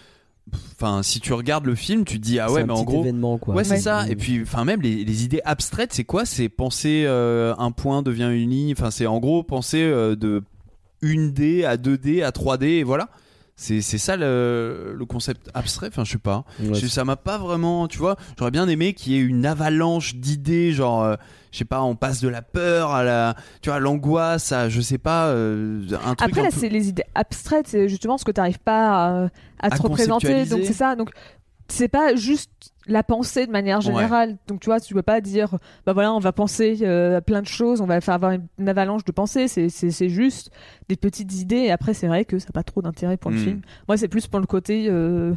Enfin, 0.74 1.02
si 1.02 1.20
tu 1.20 1.32
regardes 1.32 1.66
le 1.66 1.74
film, 1.74 2.04
tu 2.04 2.18
te 2.20 2.24
dis 2.24 2.38
ah 2.38 2.50
ouais, 2.50 2.62
un 2.62 2.66
mais 2.66 2.72
en 2.72 2.76
petit 2.76 2.84
gros. 2.86 3.02
événement 3.02 3.38
quoi. 3.38 3.54
Ouais, 3.54 3.64
c'est 3.64 3.74
Ouais. 3.74 3.80
ça. 3.80 4.08
Et 4.08 4.16
puis, 4.16 4.40
enfin, 4.42 4.64
même 4.64 4.80
les, 4.82 5.04
les 5.04 5.24
idées 5.24 5.40
abstraites, 5.44 5.92
c'est 5.92 6.04
quoi? 6.04 6.24
C'est 6.24 6.48
penser 6.48 7.04
euh, 7.06 7.54
un 7.58 7.70
point 7.70 8.02
devient 8.02 8.30
une 8.32 8.50
ligne. 8.50 8.72
Enfin, 8.72 8.90
c'est 8.90 9.06
en 9.06 9.18
gros 9.18 9.42
penser 9.42 9.82
euh, 9.82 10.16
de 10.16 10.42
1D 11.02 11.64
à 11.64 11.76
2D 11.76 12.22
à 12.24 12.30
3D, 12.30 12.64
et 12.64 12.82
voilà. 12.82 13.08
C'est 13.60 13.80
c'est 13.80 13.98
ça 13.98 14.16
le, 14.16 14.94
le 14.96 15.04
concept 15.04 15.50
abstrait. 15.52 15.88
Enfin, 15.88 16.04
je 16.04 16.12
sais 16.12 16.18
pas. 16.18 16.44
Ouais, 16.60 16.74
Je- 16.74 16.86
ça 16.86 17.04
m'a 17.04 17.16
pas 17.16 17.38
vraiment, 17.38 17.88
tu 17.88 17.98
vois. 17.98 18.14
J'aurais 18.38 18.52
bien 18.52 18.68
aimé 18.68 18.94
qu'il 18.94 19.14
y 19.14 19.16
ait 19.16 19.20
une 19.20 19.44
avalanche 19.46 20.14
d'idées, 20.14 20.70
genre, 20.70 21.02
euh, 21.02 21.16
je 21.50 21.58
sais 21.58 21.64
pas, 21.64 21.82
on 21.82 21.96
passe 21.96 22.20
de 22.20 22.28
la 22.28 22.40
peur 22.40 22.92
à 22.92 23.02
la, 23.02 23.34
tu 23.60 23.70
vois, 23.70 23.80
l'angoisse, 23.80 24.52
à, 24.52 24.68
je 24.68 24.80
sais 24.80 24.98
pas, 24.98 25.26
euh, 25.30 25.82
un 26.04 26.14
truc. 26.14 26.28
Après, 26.30 26.40
un 26.40 26.44
là, 26.44 26.50
peu- 26.52 26.60
c'est 26.60 26.68
les 26.68 26.88
idées 26.88 27.02
abstraites, 27.16 27.66
c'est 27.66 27.88
justement 27.88 28.16
ce 28.16 28.24
que 28.24 28.30
tu 28.30 28.38
n'arrives 28.38 28.60
pas 28.60 28.90
à, 28.90 29.24
à 29.24 29.28
À 29.62 29.70
te 29.70 29.82
représenter. 29.82 30.44
Donc, 30.46 30.60
c'est 30.64 30.72
ça. 30.72 30.94
Donc, 30.94 31.10
c'est 31.68 31.88
pas 31.88 32.14
juste 32.14 32.50
la 32.88 33.02
pensée 33.02 33.46
de 33.46 33.52
manière 33.52 33.80
générale. 33.80 34.36
Donc, 34.48 34.60
tu 34.60 34.66
vois, 34.66 34.80
tu 34.80 34.94
peux 34.94 35.02
pas 35.02 35.20
dire, 35.20 35.56
bah 35.86 35.92
voilà, 35.92 36.12
on 36.14 36.18
va 36.18 36.32
penser 36.32 36.78
euh, 36.82 37.18
à 37.18 37.20
plein 37.20 37.42
de 37.42 37.46
choses, 37.46 37.80
on 37.80 37.86
va 37.86 38.00
faire 38.00 38.14
avoir 38.14 38.32
une, 38.32 38.68
avalanche 38.68 39.04
de 39.04 39.12
pensées. 39.12 39.46
C'est- 39.48 40.08
juste 40.08 40.50
des 40.88 40.96
petites 40.96 41.34
idées. 41.40 41.56
Et 41.56 41.70
après, 41.70 41.92
c'est 41.94 42.06
vrai 42.06 42.24
que 42.24 42.38
ça 42.38 42.46
n'a 42.48 42.52
pas 42.52 42.62
trop 42.62 42.80
d'intérêt 42.82 43.16
pour 43.16 43.30
le 43.30 43.36
Mm. 43.36 43.44
film. 43.44 43.60
Moi, 43.88 43.96
c'est 43.96 44.08
plus 44.08 44.26
pour 44.26 44.40
le 44.40 44.46
côté 44.46 44.86
euh, 44.88 45.34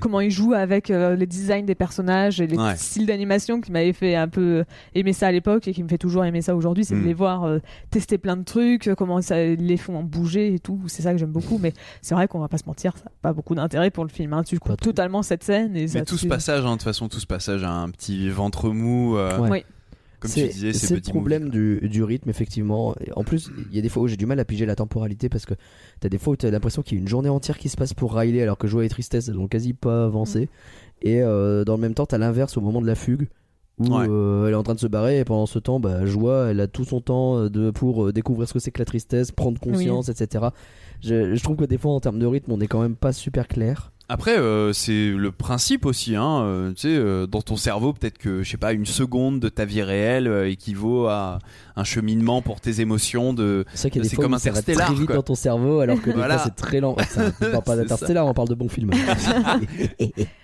comment 0.00 0.20
il 0.20 0.30
joue 0.30 0.52
avec 0.54 0.90
euh, 0.90 1.16
les 1.16 1.26
designs 1.26 1.64
des 1.64 1.74
personnages 1.74 2.40
et 2.40 2.46
les 2.46 2.56
Ouais. 2.56 2.76
styles 2.76 3.06
d'animation 3.06 3.60
qui 3.60 3.72
m'avait 3.72 3.92
fait 3.92 4.14
un 4.14 4.28
peu 4.28 4.64
aimer 4.94 5.12
ça 5.12 5.26
à 5.28 5.32
l'époque 5.32 5.66
et 5.68 5.72
qui 5.72 5.82
me 5.82 5.88
fait 5.88 5.98
toujours 5.98 6.24
aimer 6.24 6.40
ça 6.42 6.54
aujourd'hui. 6.54 6.84
C'est 6.84 6.94
de 6.94 7.00
les 7.04 7.14
voir 7.14 7.44
euh, 7.44 7.58
tester 7.90 8.16
plein 8.18 8.36
de 8.36 8.44
trucs, 8.44 8.86
euh, 8.88 8.94
comment 8.94 9.20
ça 9.22 9.42
ils 9.42 9.66
les 9.66 9.76
font 9.76 10.02
bouger 10.04 10.54
et 10.54 10.58
tout. 10.58 10.80
C'est 10.86 11.02
ça 11.02 11.12
que 11.12 11.18
j'aime 11.18 11.32
beaucoup. 11.32 11.58
Mais 11.58 11.72
c'est 12.00 12.14
vrai 12.14 12.28
qu'on 12.28 12.38
va 12.38 12.48
pas 12.48 12.58
se 12.58 12.64
mentir, 12.66 12.96
ça 12.96 13.04
n'a 13.06 13.10
pas 13.22 13.32
beaucoup 13.32 13.54
d'intérêt 13.54 13.90
pour 13.90 14.04
le 14.04 14.10
film. 14.10 14.32
Hein. 14.34 14.42
Tu 14.44 14.58
coupes 14.58 14.80
totalement 14.80 15.22
cette 15.22 15.42
scène 15.42 15.74
et 15.76 15.88
ça 15.88 16.04
tout 16.04 16.16
ce 16.18 16.26
passage, 16.26 16.60
hein, 16.64 16.72
de 16.72 16.76
toute 16.76 16.82
façon, 16.92 17.08
tout 17.08 17.20
ce 17.20 17.26
passage 17.26 17.64
a 17.64 17.70
un 17.72 17.88
petit 17.90 18.28
ventre 18.30 18.70
mou. 18.70 19.16
euh, 19.16 19.38
Ouais. 19.38 19.50
Oui. 19.50 19.64
Comme 20.20 20.30
tu 20.30 20.46
disais, 20.52 20.72
c'est 20.72 20.94
le 20.94 21.00
problème 21.00 21.48
du, 21.48 21.80
du 21.88 22.04
rythme, 22.04 22.30
effectivement. 22.30 22.94
Et 23.04 23.10
En 23.16 23.24
plus, 23.24 23.50
il 23.70 23.74
y 23.74 23.78
a 23.80 23.82
des 23.82 23.88
fois 23.88 24.04
où 24.04 24.06
j'ai 24.06 24.16
du 24.16 24.24
mal 24.26 24.38
à 24.38 24.44
piger 24.44 24.66
la 24.66 24.76
temporalité 24.76 25.28
parce 25.28 25.46
que 25.46 25.54
t'as 25.98 26.08
des 26.08 26.16
fois 26.18 26.34
où 26.34 26.36
t'as 26.36 26.48
l'impression 26.50 26.82
qu'il 26.82 26.96
y 26.96 27.00
a 27.00 27.02
une 27.02 27.08
journée 27.08 27.28
entière 27.28 27.58
qui 27.58 27.68
se 27.68 27.76
passe 27.76 27.92
pour 27.92 28.14
Riley 28.14 28.40
alors 28.40 28.56
que 28.56 28.68
Joie 28.68 28.84
et 28.84 28.88
Tristesse 28.88 29.26
elles 29.26 29.38
ont 29.40 29.48
quasi 29.48 29.72
pas 29.74 30.04
avancé. 30.04 30.48
Et 31.02 31.20
euh, 31.22 31.64
dans 31.64 31.74
le 31.74 31.80
même 31.80 31.94
temps, 31.94 32.06
t'as 32.06 32.18
l'inverse 32.18 32.56
au 32.56 32.60
moment 32.60 32.80
de 32.80 32.86
la 32.86 32.94
fugue 32.94 33.28
où 33.78 33.86
Ouais. 33.88 34.06
euh, 34.08 34.46
elle 34.46 34.52
est 34.52 34.56
en 34.56 34.62
train 34.62 34.74
de 34.76 34.78
se 34.80 34.86
barrer 34.86 35.18
et 35.18 35.24
pendant 35.24 35.46
ce 35.46 35.58
temps, 35.58 35.80
bah, 35.80 36.06
Joie 36.06 36.50
elle 36.52 36.60
a 36.60 36.68
tout 36.68 36.84
son 36.84 37.00
temps 37.00 37.48
de, 37.48 37.72
pour 37.72 38.06
euh, 38.06 38.12
découvrir 38.12 38.46
ce 38.46 38.52
que 38.52 38.60
c'est 38.60 38.70
que 38.70 38.78
la 38.78 38.84
tristesse, 38.84 39.32
prendre 39.32 39.58
conscience, 39.60 40.08
etc. 40.08 40.44
Je, 41.00 41.34
je 41.34 41.42
trouve 41.42 41.56
que 41.56 41.64
des 41.64 41.78
fois 41.78 41.90
en 41.94 41.98
termes 42.00 42.20
de 42.20 42.26
rythme, 42.26 42.52
on 42.52 42.60
est 42.60 42.68
quand 42.68 42.80
même 42.80 42.94
pas 42.94 43.12
super 43.12 43.48
clair. 43.48 43.91
Après, 44.12 44.36
euh, 44.36 44.74
c'est 44.74 45.08
le 45.08 45.32
principe 45.32 45.86
aussi, 45.86 46.16
hein. 46.16 46.42
euh, 46.42 46.72
tu 46.72 46.82
sais, 46.82 46.88
euh, 46.90 47.26
dans 47.26 47.40
ton 47.40 47.56
cerveau, 47.56 47.94
peut-être 47.94 48.18
que, 48.18 48.42
je 48.42 48.50
sais 48.50 48.58
pas, 48.58 48.74
une 48.74 48.84
seconde 48.84 49.40
de 49.40 49.48
ta 49.48 49.64
vie 49.64 49.80
réelle 49.80 50.28
euh, 50.28 50.50
équivaut 50.50 51.06
à 51.06 51.38
un 51.76 51.84
cheminement 51.84 52.42
pour 52.42 52.60
tes 52.60 52.82
émotions 52.82 53.32
de. 53.32 53.64
C'est 53.72 53.88
comme 53.88 54.02
où 54.34 54.38
ça 54.38 54.50
va 54.50 54.58
Interstellar, 54.58 54.88
très 54.88 54.96
vite 54.96 55.06
quoi. 55.06 55.14
dans 55.16 55.22
ton 55.22 55.34
cerveau 55.34 55.80
alors 55.80 55.98
que 56.02 56.10
Voilà. 56.10 56.36
c'est 56.36 56.54
très 56.54 56.80
lent. 56.80 56.94
Ça, 57.08 57.32
on 57.40 57.44
parle 57.52 57.64
pas 57.64 57.76
d'Interstellar, 57.76 58.26
on 58.26 58.34
parle 58.34 58.48
de 58.48 58.54
bons 58.54 58.68
films. 58.68 58.90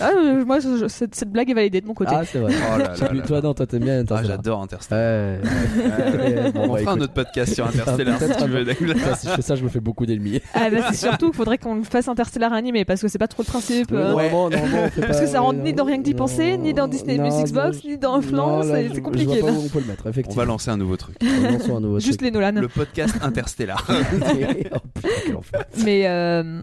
Ah, 0.00 0.10
euh, 0.16 0.44
moi, 0.44 0.58
je- 0.58 0.78
je- 0.78 0.88
cette, 0.88 1.14
cette 1.14 1.30
blague 1.30 1.50
est 1.50 1.54
validée 1.54 1.80
de 1.80 1.86
mon 1.86 1.94
côté. 1.94 2.12
Ah, 2.14 2.24
c'est 2.24 2.38
vrai. 2.38 2.52
Oh 2.56 2.78
là 2.78 2.88
là 2.88 2.96
Toi, 2.96 3.12
là 3.12 3.22
toi, 3.22 3.40
non, 3.42 3.54
toi, 3.54 3.66
t'aimes 3.66 3.84
bien 3.84 3.96
Ah, 3.96 4.00
Interstellar. 4.00 4.36
j'adore 4.36 4.62
Interstellar. 4.62 5.02
Ouais, 5.02 5.40
ouais, 5.46 6.34
ouais. 6.42 6.52
Bon, 6.52 6.60
On 6.64 6.72
bah, 6.72 6.78
fera 6.80 6.90
un 6.92 6.94
écoute. 6.96 7.02
autre 7.04 7.12
podcast 7.12 7.54
sur 7.54 7.66
Interstellar 7.66 8.18
si 8.20 8.36
tu 8.42 8.48
veux. 8.48 8.64
Douglas. 8.64 9.16
Si 9.16 9.28
je 9.28 9.32
fais 9.34 9.42
ça, 9.42 9.54
je 9.54 9.64
me 9.64 9.68
fais 9.68 9.80
beaucoup 9.80 10.06
d'ennemis. 10.06 10.40
Ah, 10.54 10.70
bah, 10.70 10.78
c'est 10.90 10.96
surtout 10.96 11.26
qu'il 11.26 11.36
faudrait 11.36 11.58
qu'on 11.58 11.82
fasse 11.84 12.08
Interstellar 12.08 12.52
animé 12.52 12.84
parce 12.84 13.00
que 13.02 13.08
c'est 13.08 13.18
pas 13.18 13.28
trop 13.28 13.42
le 13.42 13.46
principe. 13.48 13.92
euh, 13.92 14.08
Normalement, 14.08 14.48
normalement, 14.50 14.78
on 14.84 14.88
fait 14.88 15.00
Parce 15.02 15.18
pas- 15.18 15.24
que 15.24 15.30
ça 15.30 15.40
rentre 15.40 15.60
ni 15.60 15.72
dans 15.74 15.84
Rien 15.84 15.98
que 15.98 16.02
d'y 16.04 16.14
penser, 16.14 16.56
ni 16.56 16.72
dans 16.74 16.88
Disney 16.88 17.18
Music 17.18 17.52
Box, 17.54 17.84
ni 17.84 17.96
dans 17.98 18.16
là, 18.16 18.62
c'est 18.64 18.94
je- 18.94 19.00
compliqué. 19.00 19.34
Je 19.36 19.40
vois 19.40 19.50
là. 19.50 19.54
pas 19.56 19.60
où 19.60 19.64
on 19.64 19.68
peut 19.68 19.80
le 19.80 19.86
mettre, 19.86 20.02
On 20.06 20.10
effectivement. 20.10 20.42
va 20.42 20.46
lancer 20.46 20.70
un 20.70 20.76
nouveau 20.76 20.96
truc. 20.96 21.16
Lançons 21.22 21.76
un 21.76 21.80
nouveau 21.80 22.00
Juste 22.00 22.22
les 22.22 22.30
Nolan. 22.30 22.52
Le 22.52 22.68
podcast 22.68 23.14
Interstellar. 23.22 23.84
truc. 23.84 24.68
Oh, 24.74 24.78
putain, 24.94 25.08
quel 25.26 25.36
enfer. 25.36 25.64
Mais 25.84 26.06
euh, 26.06 26.62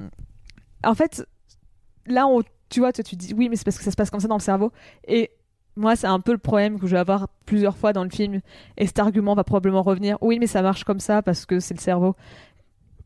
en 0.83 0.93
fait, 0.95 1.25
là, 2.07 2.27
on, 2.27 2.41
tu 2.75 2.81
vois, 2.81 2.91
toi, 2.91 3.03
tu 3.05 3.15
dis 3.15 3.33
oui, 3.33 3.47
mais 3.47 3.55
c'est 3.55 3.63
parce 3.63 3.77
que 3.77 3.83
ça 3.85 3.91
se 3.91 3.95
passe 3.95 4.09
comme 4.09 4.19
ça 4.19 4.27
dans 4.27 4.35
le 4.35 4.41
cerveau. 4.41 4.73
Et 5.07 5.31
moi, 5.77 5.95
c'est 5.95 6.07
un 6.07 6.19
peu 6.19 6.33
le 6.33 6.37
problème 6.37 6.77
que 6.77 6.87
je 6.87 6.91
vais 6.91 6.99
avoir 6.99 7.29
plusieurs 7.45 7.77
fois 7.77 7.93
dans 7.93 8.03
le 8.03 8.09
film. 8.09 8.41
Et 8.77 8.85
cet 8.85 8.99
argument 8.99 9.33
va 9.33 9.45
probablement 9.45 9.81
revenir. 9.81 10.17
Oui, 10.19 10.39
mais 10.39 10.47
ça 10.47 10.61
marche 10.61 10.83
comme 10.83 10.99
ça 10.99 11.21
parce 11.21 11.45
que 11.45 11.61
c'est 11.61 11.73
le 11.73 11.79
cerveau. 11.79 12.15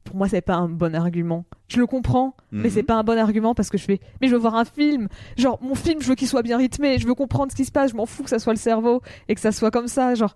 Pour 0.04 0.16
moi, 0.16 0.28
c'est 0.28 0.42
pas 0.42 0.56
un 0.56 0.68
bon 0.70 0.96
argument. 0.96 1.46
Je 1.68 1.78
le 1.80 1.86
comprends, 1.86 2.36
mais 2.52 2.64
Mhm. 2.64 2.70
c'est 2.72 2.84
pas 2.84 2.96
un 2.96 3.04
bon 3.04 3.18
argument 3.20 3.54
parce 3.54 3.70
que 3.70 3.78
je 3.78 3.84
fais. 3.86 4.00
Mais 4.22 4.28
je 4.28 4.34
veux 4.34 4.40
voir 4.40 4.56
un 4.56 4.66
film. 4.66 5.08
Genre, 5.38 5.60
mon 5.62 5.76
film, 5.76 6.02
je 6.02 6.08
veux 6.08 6.16
qu'il 6.16 6.28
soit 6.28 6.42
bien 6.42 6.58
rythmé. 6.58 6.98
Je 6.98 7.06
veux 7.06 7.14
comprendre 7.14 7.52
ce 7.52 7.56
qui 7.56 7.66
se 7.66 7.72
passe. 7.72 7.92
Je 7.92 7.96
m'en 7.96 8.08
fous 8.08 8.24
que 8.24 8.30
ça 8.30 8.40
soit 8.40 8.54
le 8.54 8.60
cerveau 8.60 9.02
et 9.28 9.36
que 9.36 9.42
ça 9.42 9.52
soit 9.52 9.70
comme 9.70 9.88
ça. 9.88 10.16
Genre, 10.16 10.36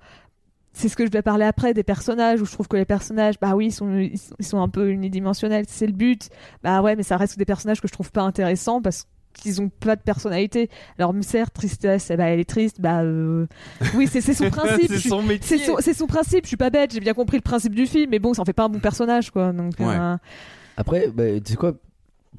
c'est 0.74 0.90
ce 0.90 0.96
que 0.96 1.06
je 1.06 1.12
vais 1.12 1.22
parler 1.22 1.46
après 1.46 1.74
des 1.76 1.84
personnages 1.84 2.42
où 2.42 2.46
je 2.46 2.52
trouve 2.52 2.68
que 2.68 2.78
les 2.78 2.86
personnages, 2.86 3.40
bah 3.40 3.56
oui, 3.56 3.68
ils 3.68 3.72
sont, 3.72 3.96
ils 3.96 4.18
sont, 4.18 4.36
ils 4.40 4.46
sont 4.46 4.60
un 4.62 4.70
peu 4.70 4.90
unidimensionnels. 4.90 5.66
C'est 5.68 5.86
le 5.88 5.94
but. 5.94 6.30
Bah 6.64 6.82
ouais, 6.82 6.96
mais 6.96 7.04
ça 7.04 7.16
reste 7.18 7.38
des 7.38 7.46
personnages 7.46 7.80
que 7.80 7.88
je 7.88 7.94
trouve 7.94 8.12
pas 8.12 8.24
intéressants 8.24 8.82
parce 8.82 9.08
qu'ils 9.34 9.62
ont 9.62 9.70
pas 9.70 9.96
de 9.96 10.02
personnalité. 10.02 10.70
Alors, 10.98 11.14
certes, 11.22 11.54
tristesse, 11.54 12.10
eh 12.12 12.18
bah, 12.18 12.26
elle 12.26 12.40
est 12.40 12.50
triste. 12.50 12.80
Bah 12.80 13.02
euh, 13.02 13.46
oui, 13.96 14.08
c'est 14.08 14.22
son 14.22 14.50
principe. 14.50 14.88
c'est 14.88 15.10
son 15.10 15.22
métier. 15.22 15.58
c'est 15.80 15.94
son, 15.94 16.08
principe, 16.08 16.44
je 16.46 16.50
suis 16.50 16.58
pas 16.58 16.70
bête, 16.70 16.94
j'ai 16.94 17.00
bien 17.00 17.14
compris 17.14 17.38
le 17.38 17.42
principe 17.42 17.76
du 17.76 17.86
film, 17.88 18.10
mais 18.12 18.20
bon, 18.20 18.34
ça 18.34 18.42
en 18.42 18.46
fait 18.46 18.54
pas 18.54 18.66
un 18.66 18.70
bon 18.70 18.80
personnage, 18.80 19.32
quoi. 19.32 19.52
Donc, 19.52 19.74
Ouais. 19.80 19.96
euh, 19.98 20.18
Après, 20.78 21.10
bah, 21.14 21.40
tu 21.44 21.52
sais 21.52 21.58
quoi 21.58 21.74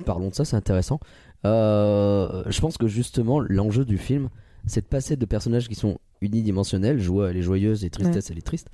Parlons 0.04 0.28
de 0.30 0.34
ça, 0.34 0.44
c'est 0.44 0.56
intéressant. 0.56 0.98
Euh, 1.44 2.42
je 2.46 2.60
pense 2.60 2.78
que 2.78 2.86
justement, 2.86 3.38
l'enjeu 3.40 3.84
du 3.84 3.98
film, 3.98 4.28
c'est 4.66 4.80
de 4.80 4.86
passer 4.86 5.16
de 5.16 5.24
personnages 5.26 5.68
qui 5.68 5.74
sont 5.74 5.98
unidimensionnels, 6.20 6.98
joie, 7.00 7.30
elle 7.30 7.36
est 7.36 7.42
joyeuse 7.42 7.84
et 7.84 7.90
tristesse, 7.90 8.30
elle 8.30 8.38
est 8.38 8.46
triste, 8.46 8.68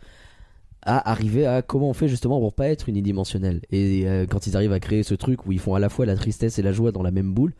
à 0.82 1.10
arriver 1.10 1.46
à 1.46 1.62
comment 1.62 1.90
on 1.90 1.94
fait 1.94 2.08
justement 2.08 2.38
pour 2.38 2.54
pas 2.54 2.68
être 2.68 2.88
unidimensionnel. 2.88 3.60
Et 3.70 4.04
euh, 4.06 4.24
quand 4.26 4.46
ils 4.46 4.56
arrivent 4.56 4.72
à 4.72 4.80
créer 4.80 5.02
ce 5.02 5.14
truc 5.14 5.46
où 5.46 5.52
ils 5.52 5.58
font 5.58 5.74
à 5.74 5.80
la 5.80 5.88
fois 5.88 6.06
la 6.06 6.16
tristesse 6.16 6.58
et 6.58 6.62
la 6.62 6.72
joie 6.72 6.92
dans 6.92 7.02
la 7.02 7.10
même 7.10 7.34
boule, 7.34 7.52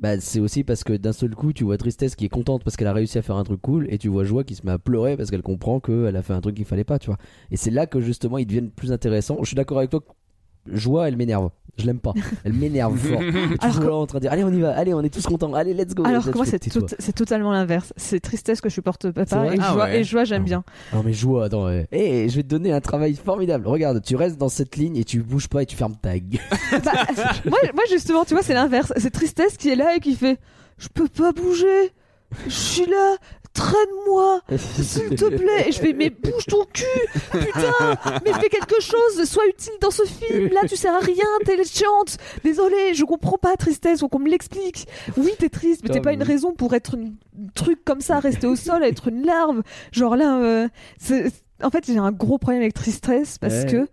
bah, 0.00 0.18
c'est 0.20 0.40
aussi 0.40 0.64
parce 0.64 0.84
que 0.84 0.94
d'un 0.94 1.12
seul 1.12 1.34
coup, 1.34 1.52
tu 1.52 1.64
vois 1.64 1.78
Tristesse 1.78 2.16
qui 2.16 2.24
est 2.24 2.28
contente 2.28 2.64
parce 2.64 2.76
qu'elle 2.76 2.88
a 2.88 2.92
réussi 2.92 3.18
à 3.18 3.22
faire 3.22 3.36
un 3.36 3.44
truc 3.44 3.60
cool, 3.62 3.86
et 3.90 3.98
tu 3.98 4.08
vois 4.08 4.24
Joie 4.24 4.44
qui 4.44 4.54
se 4.54 4.66
met 4.66 4.72
à 4.72 4.78
pleurer 4.78 5.16
parce 5.16 5.30
qu'elle 5.30 5.42
comprend 5.42 5.80
qu'elle 5.80 6.16
a 6.16 6.22
fait 6.22 6.32
un 6.32 6.40
truc 6.40 6.56
qu'il 6.56 6.64
fallait 6.64 6.84
pas, 6.84 6.98
tu 6.98 7.06
vois. 7.06 7.18
Et 7.50 7.56
c'est 7.56 7.70
là 7.70 7.86
que 7.86 8.00
justement 8.00 8.38
ils 8.38 8.46
deviennent 8.46 8.70
plus 8.70 8.92
intéressants. 8.92 9.38
Je 9.40 9.46
suis 9.46 9.56
d'accord 9.56 9.78
avec 9.78 9.90
toi. 9.90 10.02
Joie, 10.70 11.08
elle 11.08 11.16
m'énerve. 11.16 11.50
Je 11.78 11.86
l'aime 11.86 12.00
pas. 12.00 12.12
Elle 12.44 12.52
m'énerve 12.52 12.94
fort. 12.98 13.20
Alors 13.60 13.80
que- 13.80 13.86
là 13.86 13.94
en 13.94 14.06
train 14.06 14.18
de 14.18 14.22
dire 14.22 14.32
Allez, 14.32 14.44
on 14.44 14.52
y 14.52 14.60
va. 14.60 14.76
Allez, 14.76 14.92
on 14.92 15.00
est 15.02 15.08
tous 15.08 15.24
contents. 15.26 15.54
Allez, 15.54 15.72
let's 15.72 15.94
go. 15.94 16.04
Alors 16.04 16.22
que 16.30 16.36
moi, 16.36 16.44
c'est 16.44 16.58
tais-toi. 16.58 16.82
tout- 16.82 16.94
c'est 16.98 17.14
totalement 17.14 17.50
l'inverse. 17.50 17.94
C'est 17.96 18.20
tristesse 18.20 18.60
que 18.60 18.68
je 18.68 18.74
supporte 18.74 19.06
vrai 19.06 19.22
et, 19.56 19.58
Ah 19.58 19.72
joie, 19.72 19.84
ouais. 19.84 20.00
et 20.00 20.04
joie, 20.04 20.24
j'aime 20.24 20.42
Ah 20.42 20.44
bien. 20.44 20.64
Non 20.92 21.02
mais 21.02 21.14
Joie, 21.14 21.46
attends. 21.46 21.64
ouais. 21.66 21.88
Eh, 21.90 22.28
je 22.28 22.36
vais 22.36 22.42
te 22.42 22.48
donner 22.48 22.72
un 22.72 22.82
travail 22.82 23.14
formidable. 23.14 23.66
Regarde, 23.66 24.02
tu 24.04 24.16
restes 24.16 24.36
dans 24.36 24.50
cette 24.50 24.76
ligne 24.76 24.96
et 24.98 25.04
tu 25.04 25.22
bouges 25.22 25.48
pas 25.48 25.62
et 25.62 25.66
tu 25.66 25.74
fermes 25.76 25.96
ta 25.96 26.18
gueule. 26.18 26.40
Bah, 26.84 26.92
moi, 27.46 27.58
moi, 27.74 27.82
justement, 27.90 28.24
tu 28.26 28.34
vois, 28.34 28.42
c'est 28.42 28.54
l'inverse. 28.54 28.92
C'est 28.98 29.10
tristesse 29.10 29.56
qui 29.56 29.70
est 29.70 29.76
là 29.76 29.96
et 29.96 30.00
qui 30.00 30.14
fait 30.14 30.38
Je 30.76 30.88
peux 30.88 31.08
pas 31.08 31.32
bouger. 31.32 31.90
Je 32.46 32.50
suis 32.50 32.86
là. 32.86 33.16
Traîne-moi. 33.54 34.40
S'il 34.56 35.14
te 35.14 35.26
plaît. 35.26 35.68
Et 35.68 35.72
je 35.72 35.78
fais 35.78 35.92
Mais 35.92 36.10
bouge 36.10 36.46
ton 36.46 36.64
cul. 36.72 36.84
Putain. 37.32 37.96
Mais 38.24 38.32
fais 38.34 38.48
quelque 38.48 38.80
chose. 38.80 39.24
Sois 39.24 39.46
utile 39.46 39.74
dans 39.80 39.90
ce 39.90 40.04
film. 40.04 40.48
Là, 40.52 40.60
tu 40.68 40.76
sers 40.76 40.94
à 40.94 41.00
rien. 41.00 41.24
T'es 41.44 41.62
chiante. 41.64 42.16
Désolé, 42.44 42.94
je 42.94 43.04
comprends 43.04 43.38
pas 43.38 43.56
tristesse. 43.56 44.00
Faut 44.00 44.08
qu'on 44.08 44.18
me 44.20 44.30
l'explique. 44.30 44.86
Oui, 45.16 45.32
t'es 45.38 45.48
triste, 45.48 45.82
mais 45.84 45.90
t'es 45.90 46.00
pas 46.00 46.12
une 46.12 46.22
raison 46.22 46.52
pour 46.54 46.74
être 46.74 46.94
une 46.94 47.14
un 47.34 47.48
truc 47.54 47.84
comme 47.84 48.00
ça, 48.00 48.18
rester 48.20 48.46
au 48.46 48.56
sol, 48.56 48.84
être 48.84 49.08
une 49.08 49.24
larve. 49.24 49.62
Genre 49.90 50.16
là, 50.16 50.38
euh, 50.38 50.68
en 51.62 51.70
fait, 51.70 51.86
j'ai 51.86 51.98
un 51.98 52.12
gros 52.12 52.38
problème 52.38 52.62
avec 52.62 52.74
tristesse 52.74 53.38
parce 53.38 53.64
Ouais. 53.64 53.66
que 53.70 53.88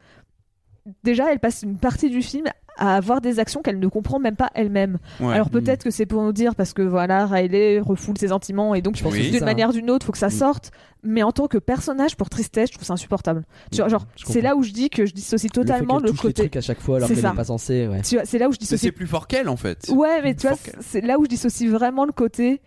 déjà, 1.03 1.32
elle 1.32 1.39
passe 1.39 1.64
une 1.64 1.78
partie 1.78 2.10
du 2.10 2.22
film 2.22 2.45
à 2.80 2.95
avoir 2.95 3.21
des 3.21 3.39
actions 3.39 3.61
qu'elle 3.61 3.77
ne 3.80 3.88
comprend 3.88 4.17
même 4.19 4.36
pas 4.36 4.49
elle-même. 4.55 4.97
Ouais. 5.19 5.34
Alors 5.34 5.49
peut-être 5.49 5.84
que 5.84 5.91
c'est 5.91 6.05
pour 6.05 6.23
nous 6.23 6.32
dire 6.34 6.55
parce 6.55 6.73
que 6.73 6.82
voilà, 6.82 7.25
Riley 7.27 7.80
refoule 7.80 8.17
ses 8.17 8.30
sentiments 8.30 8.73
et 8.73 8.82
donc 8.82 8.95
je 8.95 9.03
pense 9.03 9.13
Oui. 9.13 9.25
que 9.27 9.32
d'une 9.32 9.39
ça, 9.39 9.45
manière 9.45 9.69
ou 9.69 9.73
d'une 9.73 9.89
autre, 9.91 10.05
faut 10.05 10.11
que 10.11 10.17
ça 10.17 10.27
Mm. 10.27 10.32
sorte. 10.32 10.71
Mais 11.03 11.23
en 11.23 11.32
tant 11.32 11.47
que 11.47 11.57
personnage 11.57 12.15
pour 12.17 12.30
tristesse, 12.30 12.69
je 12.69 12.73
trouve 12.75 12.86
ça 12.86 12.93
insupportable. 12.93 13.45
Tu 13.71 13.77
vois, 13.77 13.88
genre, 13.88 14.05
c'est 14.25 14.41
là 14.41 14.55
où 14.55 14.63
je 14.63 14.71
dis 14.71 14.89
que 14.89 15.05
je 15.05 15.13
dissocie 15.13 15.49
totalement 15.51 15.95
le, 15.95 16.01
fait 16.01 16.05
le, 16.07 16.11
touche 16.11 16.23
les 16.23 16.30
côté. 16.30 16.41
trucs 16.43 16.55
à 16.57 16.61
chaque 16.61 16.82
fois 16.82 16.97
alors 16.97 17.07
C'est 17.07 17.13
qu'elle 17.13 17.23
ça. 17.23 17.30
n'est 17.30 17.36
pas 17.36 17.43
censée. 17.45 17.88
Ouais. 17.88 18.01
Tu 18.01 18.15
vois, 18.15 18.25
c'est 18.25 18.38
là 18.38 18.49
où 18.49 18.51
je 18.51 18.57
dissocie 18.57 18.80
c'est 18.82 18.91
plus 18.91 19.07
fort 19.07 19.27
qu'elle 19.27 19.47
en 19.49 19.55
fait. 19.57 19.88
Ouais, 19.89 20.21
mais 20.23 20.36
tu 20.36 20.47
vois, 20.47 20.57
c'est 20.82 21.01
là 21.01 21.17
où 21.19 21.23
je 21.25 21.30
dissocie 21.30 21.69
vraiment 21.69 22.05
le 22.05 22.11
côté. 22.11 22.61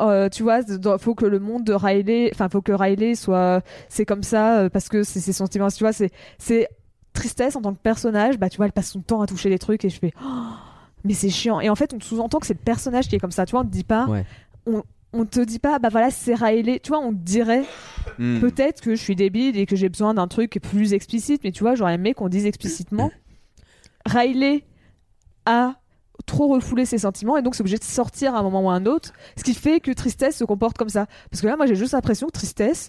euh, 0.00 0.28
tu 0.28 0.42
vois, 0.42 0.60
faut 0.98 1.14
que 1.14 1.24
le 1.26 1.38
monde 1.38 1.64
de 1.64 1.72
Riley, 1.72 2.30
enfin, 2.34 2.48
faut 2.48 2.62
que 2.62 2.72
Riley 2.72 3.14
soit, 3.14 3.62
c'est 3.88 4.04
comme 4.04 4.22
ça 4.22 4.58
euh, 4.60 4.68
parce 4.68 4.88
que 4.88 5.02
c'est 5.04 5.20
ses 5.20 5.32
sentiments. 5.32 5.68
Tu 5.68 5.84
vois, 5.84 5.92
c'est, 5.92 6.10
c'est 6.38 6.68
tristesse 7.14 7.56
en 7.56 7.62
tant 7.62 7.72
que 7.72 7.78
personnage. 7.80 8.38
Bah, 8.38 8.50
tu 8.50 8.58
vois, 8.58 8.66
elle 8.66 8.72
passe 8.72 8.90
son 8.90 9.00
temps 9.00 9.22
à 9.22 9.26
toucher 9.26 9.48
les 9.48 9.58
trucs 9.58 9.84
et 9.86 9.88
je 9.88 9.98
fais, 9.98 10.12
Oh, 10.22 10.26
mais 11.04 11.14
c'est 11.14 11.30
chiant. 11.30 11.60
Et 11.60 11.70
en 11.70 11.74
fait, 11.74 11.94
on 11.94 11.98
te 11.98 12.04
sous-entend 12.04 12.38
que 12.40 12.46
c'est 12.46 12.54
le 12.58 12.64
personnage 12.64 13.08
qui 13.08 13.16
est 13.16 13.20
comme 13.20 13.30
ça. 13.30 13.46
Tu 13.46 13.52
vois, 13.52 13.60
on 13.60 13.64
te 13.64 13.70
dit 13.70 13.84
pas, 13.84 14.06
Ouais. 14.06 14.24
on, 14.66 14.82
on 15.14 15.24
te 15.24 15.40
dit 15.40 15.58
pas, 15.60 15.78
bah 15.78 15.88
voilà, 15.90 16.10
c'est 16.10 16.34
Riley. 16.34 16.80
Tu 16.80 16.88
vois, 16.90 16.98
on 16.98 17.10
te 17.12 17.18
dirait 17.22 17.64
Hmm. 18.18 18.38
peut-être 18.40 18.80
que 18.82 18.94
je 18.94 19.00
suis 19.02 19.16
débile 19.16 19.56
et 19.58 19.64
que 19.66 19.74
j'ai 19.76 19.88
besoin 19.88 20.12
d'un 20.14 20.28
truc 20.28 20.60
plus 20.62 20.92
explicite, 20.92 21.42
mais 21.42 21.50
tu 21.52 21.64
vois, 21.64 21.74
j'aurais 21.74 21.94
aimé 21.94 22.14
qu'on 22.14 22.28
dise 22.28 22.44
explicitement 22.46 23.10
Riley 24.06 24.64
a 25.46 25.74
trop 26.26 26.46
refoulé 26.48 26.84
ses 26.86 26.98
sentiments 26.98 27.36
et 27.36 27.42
donc 27.42 27.54
c'est 27.54 27.62
obligé 27.62 27.76
de 27.78 27.84
sortir 27.84 28.34
à 28.34 28.38
un 28.38 28.42
moment 28.42 28.62
ou 28.62 28.70
à 28.70 28.74
un 28.74 28.86
autre, 28.86 29.12
ce 29.36 29.42
qui 29.42 29.52
fait 29.54 29.80
que 29.80 29.90
Tristesse 29.90 30.36
se 30.36 30.44
comporte 30.44 30.76
comme 30.78 30.88
ça. 30.88 31.06
Parce 31.30 31.40
que 31.40 31.46
là, 31.46 31.56
moi, 31.56 31.66
j'ai 31.66 31.74
juste 31.74 31.92
l'impression 31.92 32.26
que 32.28 32.32
Tristesse, 32.32 32.88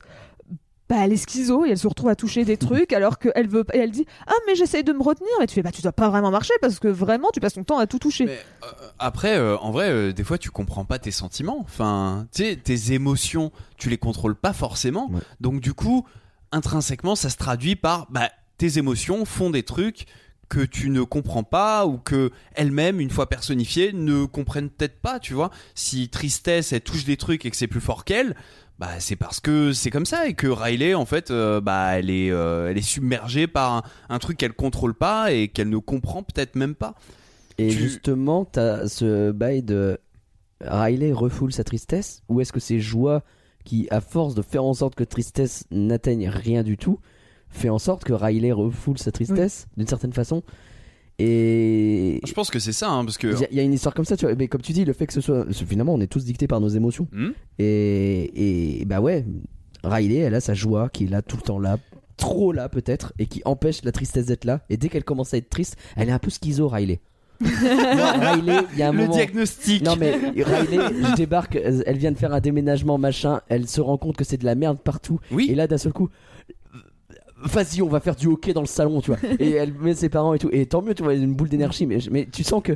bah, 0.89 0.97
elle 0.99 1.13
est 1.13 1.29
schizo 1.29 1.65
et 1.65 1.71
elle 1.71 1.77
se 1.77 1.87
retrouve 1.87 2.09
à 2.09 2.15
toucher 2.15 2.45
des 2.45 2.57
trucs 2.57 2.93
alors 2.93 3.17
qu'elle 3.17 3.47
veut 3.47 3.65
et 3.73 3.79
elle 3.79 3.91
dit 3.91 4.05
ah 4.27 4.33
mais 4.45 4.55
j'essaye 4.55 4.83
de 4.83 4.93
me 4.93 5.01
retenir 5.01 5.31
et 5.41 5.47
tu 5.47 5.55
fais 5.55 5.63
bah 5.63 5.71
tu 5.71 5.81
dois 5.81 5.91
pas 5.91 6.09
vraiment 6.09 6.31
marcher 6.31 6.53
parce 6.61 6.79
que 6.79 6.87
vraiment 6.87 7.29
tu 7.33 7.39
passes 7.39 7.53
ton 7.53 7.63
temps 7.63 7.79
à 7.79 7.87
tout 7.87 7.99
toucher. 7.99 8.25
Mais, 8.25 8.39
euh, 8.63 8.87
après, 8.99 9.37
euh, 9.37 9.57
en 9.57 9.71
vrai, 9.71 9.89
euh, 9.89 10.13
des 10.13 10.23
fois, 10.23 10.37
tu 10.37 10.51
comprends 10.51 10.85
pas 10.85 10.99
tes 10.99 11.11
sentiments. 11.11 11.59
Enfin, 11.59 12.27
tu 12.33 12.43
sais, 12.43 12.55
tes 12.55 12.93
émotions, 12.93 13.51
tu 13.77 13.89
les 13.89 13.97
contrôles 13.97 14.35
pas 14.35 14.53
forcément. 14.53 15.09
Ouais. 15.11 15.21
Donc, 15.41 15.61
du 15.61 15.73
coup, 15.73 16.05
intrinsèquement, 16.51 17.15
ça 17.15 17.29
se 17.29 17.37
traduit 17.37 17.75
par 17.75 18.07
bah, 18.09 18.29
tes 18.57 18.77
émotions 18.77 19.25
font 19.25 19.49
des 19.49 19.63
trucs 19.63 20.05
que 20.47 20.59
tu 20.59 20.89
ne 20.91 21.01
comprends 21.01 21.43
pas 21.43 21.87
ou 21.87 21.97
que 21.97 22.31
elles-mêmes, 22.53 22.99
une 22.99 23.09
fois 23.09 23.27
personnifiées, 23.27 23.93
ne 23.93 24.25
comprennent 24.25 24.69
peut-être 24.69 24.99
pas. 25.01 25.19
Tu 25.19 25.33
vois, 25.33 25.49
si 25.73 26.09
tristesse, 26.09 26.71
elle 26.71 26.81
touche 26.81 27.03
des 27.03 27.17
trucs 27.17 27.45
et 27.45 27.51
que 27.51 27.57
c'est 27.57 27.67
plus 27.67 27.81
fort 27.81 28.05
qu'elle. 28.05 28.35
Bah, 28.77 28.89
c'est 28.99 29.15
parce 29.15 29.39
que 29.39 29.71
c'est 29.71 29.89
comme 29.89 30.05
ça 30.05 30.27
et 30.27 30.33
que 30.33 30.47
Riley 30.47 30.95
en 30.95 31.05
fait 31.05 31.31
euh, 31.31 31.61
bah 31.61 31.97
elle 31.97 32.09
est 32.09 32.29
euh, 32.29 32.69
elle 32.69 32.77
est 32.77 32.81
submergée 32.81 33.47
par 33.47 33.71
un, 33.73 33.83
un 34.09 34.19
truc 34.19 34.37
qu'elle 34.37 34.51
contrôle 34.51 34.93
pas 34.93 35.31
et 35.31 35.47
qu'elle 35.47 35.69
ne 35.69 35.77
comprend 35.77 36.23
peut-être 36.23 36.55
même 36.55 36.75
pas. 36.75 36.93
Et 37.57 37.69
Tu- 37.69 37.77
justement, 37.77 38.43
t'as 38.43 38.87
ce 38.89 39.31
bail 39.31 39.63
de 39.63 39.97
Riley 40.61 41.13
refoule 41.13 41.53
sa 41.53 41.63
tristesse 41.63 42.21
ou 42.27 42.41
est-ce 42.41 42.51
que 42.51 42.59
c'est 42.59 42.79
Joie 42.81 43.23
qui, 43.63 43.87
à 43.91 44.01
force 44.01 44.35
de 44.35 44.41
faire 44.41 44.65
en 44.65 44.73
sorte 44.73 44.95
que 44.95 45.05
tristesse 45.05 45.63
n'atteigne 45.71 46.27
rien 46.29 46.61
du 46.61 46.75
tout, 46.77 46.99
fait 47.49 47.69
en 47.69 47.79
sorte 47.79 48.03
que 48.03 48.11
Riley 48.13 48.51
refoule 48.51 48.97
sa 48.97 49.11
tristesse 49.13 49.67
d'une 49.77 49.87
certaine 49.87 50.11
façon 50.13 50.43
Et 51.19 52.19
Je 52.25 52.33
pense 52.33 52.49
que 52.51 52.59
c'est 52.59 52.71
ça, 52.73 52.89
hein, 52.91 53.05
parce 53.05 53.17
que. 53.17 53.27
il 53.27 53.39
y, 53.39 53.43
a- 53.43 53.47
il 53.51 53.57
y 53.57 53.59
a 53.59 53.63
une 53.63 53.73
histoire 53.73 53.95
comme 53.95 54.05
ça, 54.05 54.17
tu 54.17 54.25
vois. 54.25 54.35
Mais 54.35 54.47
comme 54.47 54.61
tu 54.61 54.73
dis, 54.73 54.83
le 54.85 54.93
fait 54.93 55.07
que 55.07 55.13
ce 55.13 55.21
soit. 55.21 55.45
Finalement, 55.53 55.93
on 55.93 56.01
est 56.01 56.07
tous 56.07 56.23
dictés 56.25 56.47
par 56.47 56.59
nos 56.59 56.67
émotions. 56.67 57.07
Hmm 57.13 57.29
Et, 57.57 58.79
et 58.81 58.85
bah 58.85 58.99
ouais, 59.01 59.25
Riley, 59.83 60.17
elle 60.17 60.35
a 60.35 60.41
sa 60.41 60.53
joie 60.53 60.89
qui 60.89 61.05
est 61.05 61.07
là 61.09 61.21
tout 61.21 61.37
le 61.37 61.41
temps 61.41 61.59
là, 61.59 61.77
trop 62.17 62.51
là 62.51 62.67
peut-être, 62.69 63.13
et 63.19 63.27
qui 63.27 63.41
empêche 63.45 63.83
la 63.83 63.91
tristesse 63.91 64.25
d'être 64.25 64.45
là. 64.45 64.61
Et 64.69 64.77
dès 64.77 64.89
qu'elle 64.89 65.03
commence 65.05 65.33
à 65.33 65.37
être 65.37 65.49
triste, 65.49 65.77
elle 65.95 66.09
est 66.09 66.13
un 66.13 66.19
peu 66.19 66.29
schizo, 66.29 66.67
Riley. 66.67 66.99
Non, 67.41 67.49
Riley, 67.49 68.61
il 68.73 68.79
y 68.79 68.81
a 68.83 68.89
un 68.89 68.91
le 68.93 68.99
moment. 68.99 69.13
diagnostic. 69.13 69.83
Non 69.83 69.95
mais 69.97 70.11
Riley, 70.11 70.77
je 71.09 71.15
débarque, 71.15 71.55
elle 71.57 71.83
elle 71.85 71.97
vient 71.97 72.11
de 72.13 72.17
faire 72.17 72.33
un 72.33 72.39
déménagement 72.39 72.97
machin, 72.97 73.41
elle 73.49 73.67
se 73.67 73.81
rend 73.81 73.97
compte 73.97 74.15
que 74.15 74.23
c'est 74.23 74.37
de 74.37 74.45
la 74.45 74.55
merde 74.55 74.79
partout, 74.81 75.19
Oui. 75.31 75.47
et 75.49 75.55
là 75.55 75.67
d'un 75.67 75.77
seul 75.77 75.91
coup, 75.91 76.09
vas-y 77.45 77.81
on 77.81 77.87
va 77.89 77.99
faire 77.99 78.15
du 78.15 78.27
hockey 78.27 78.53
dans 78.53 78.61
le 78.61 78.67
salon, 78.67 79.01
tu 79.01 79.11
vois, 79.11 79.19
et 79.39 79.51
elle 79.51 79.73
met 79.73 79.95
ses 79.95 80.09
parents 80.09 80.33
et 80.33 80.39
tout, 80.39 80.49
et 80.51 80.65
tant 80.65 80.81
mieux, 80.81 80.93
tu 80.95 81.03
vois, 81.03 81.13
une 81.13 81.33
boule 81.33 81.49
d'énergie, 81.49 81.85
mais, 81.85 81.99
mais 82.11 82.27
tu 82.31 82.43
sens 82.43 82.61
que 82.63 82.73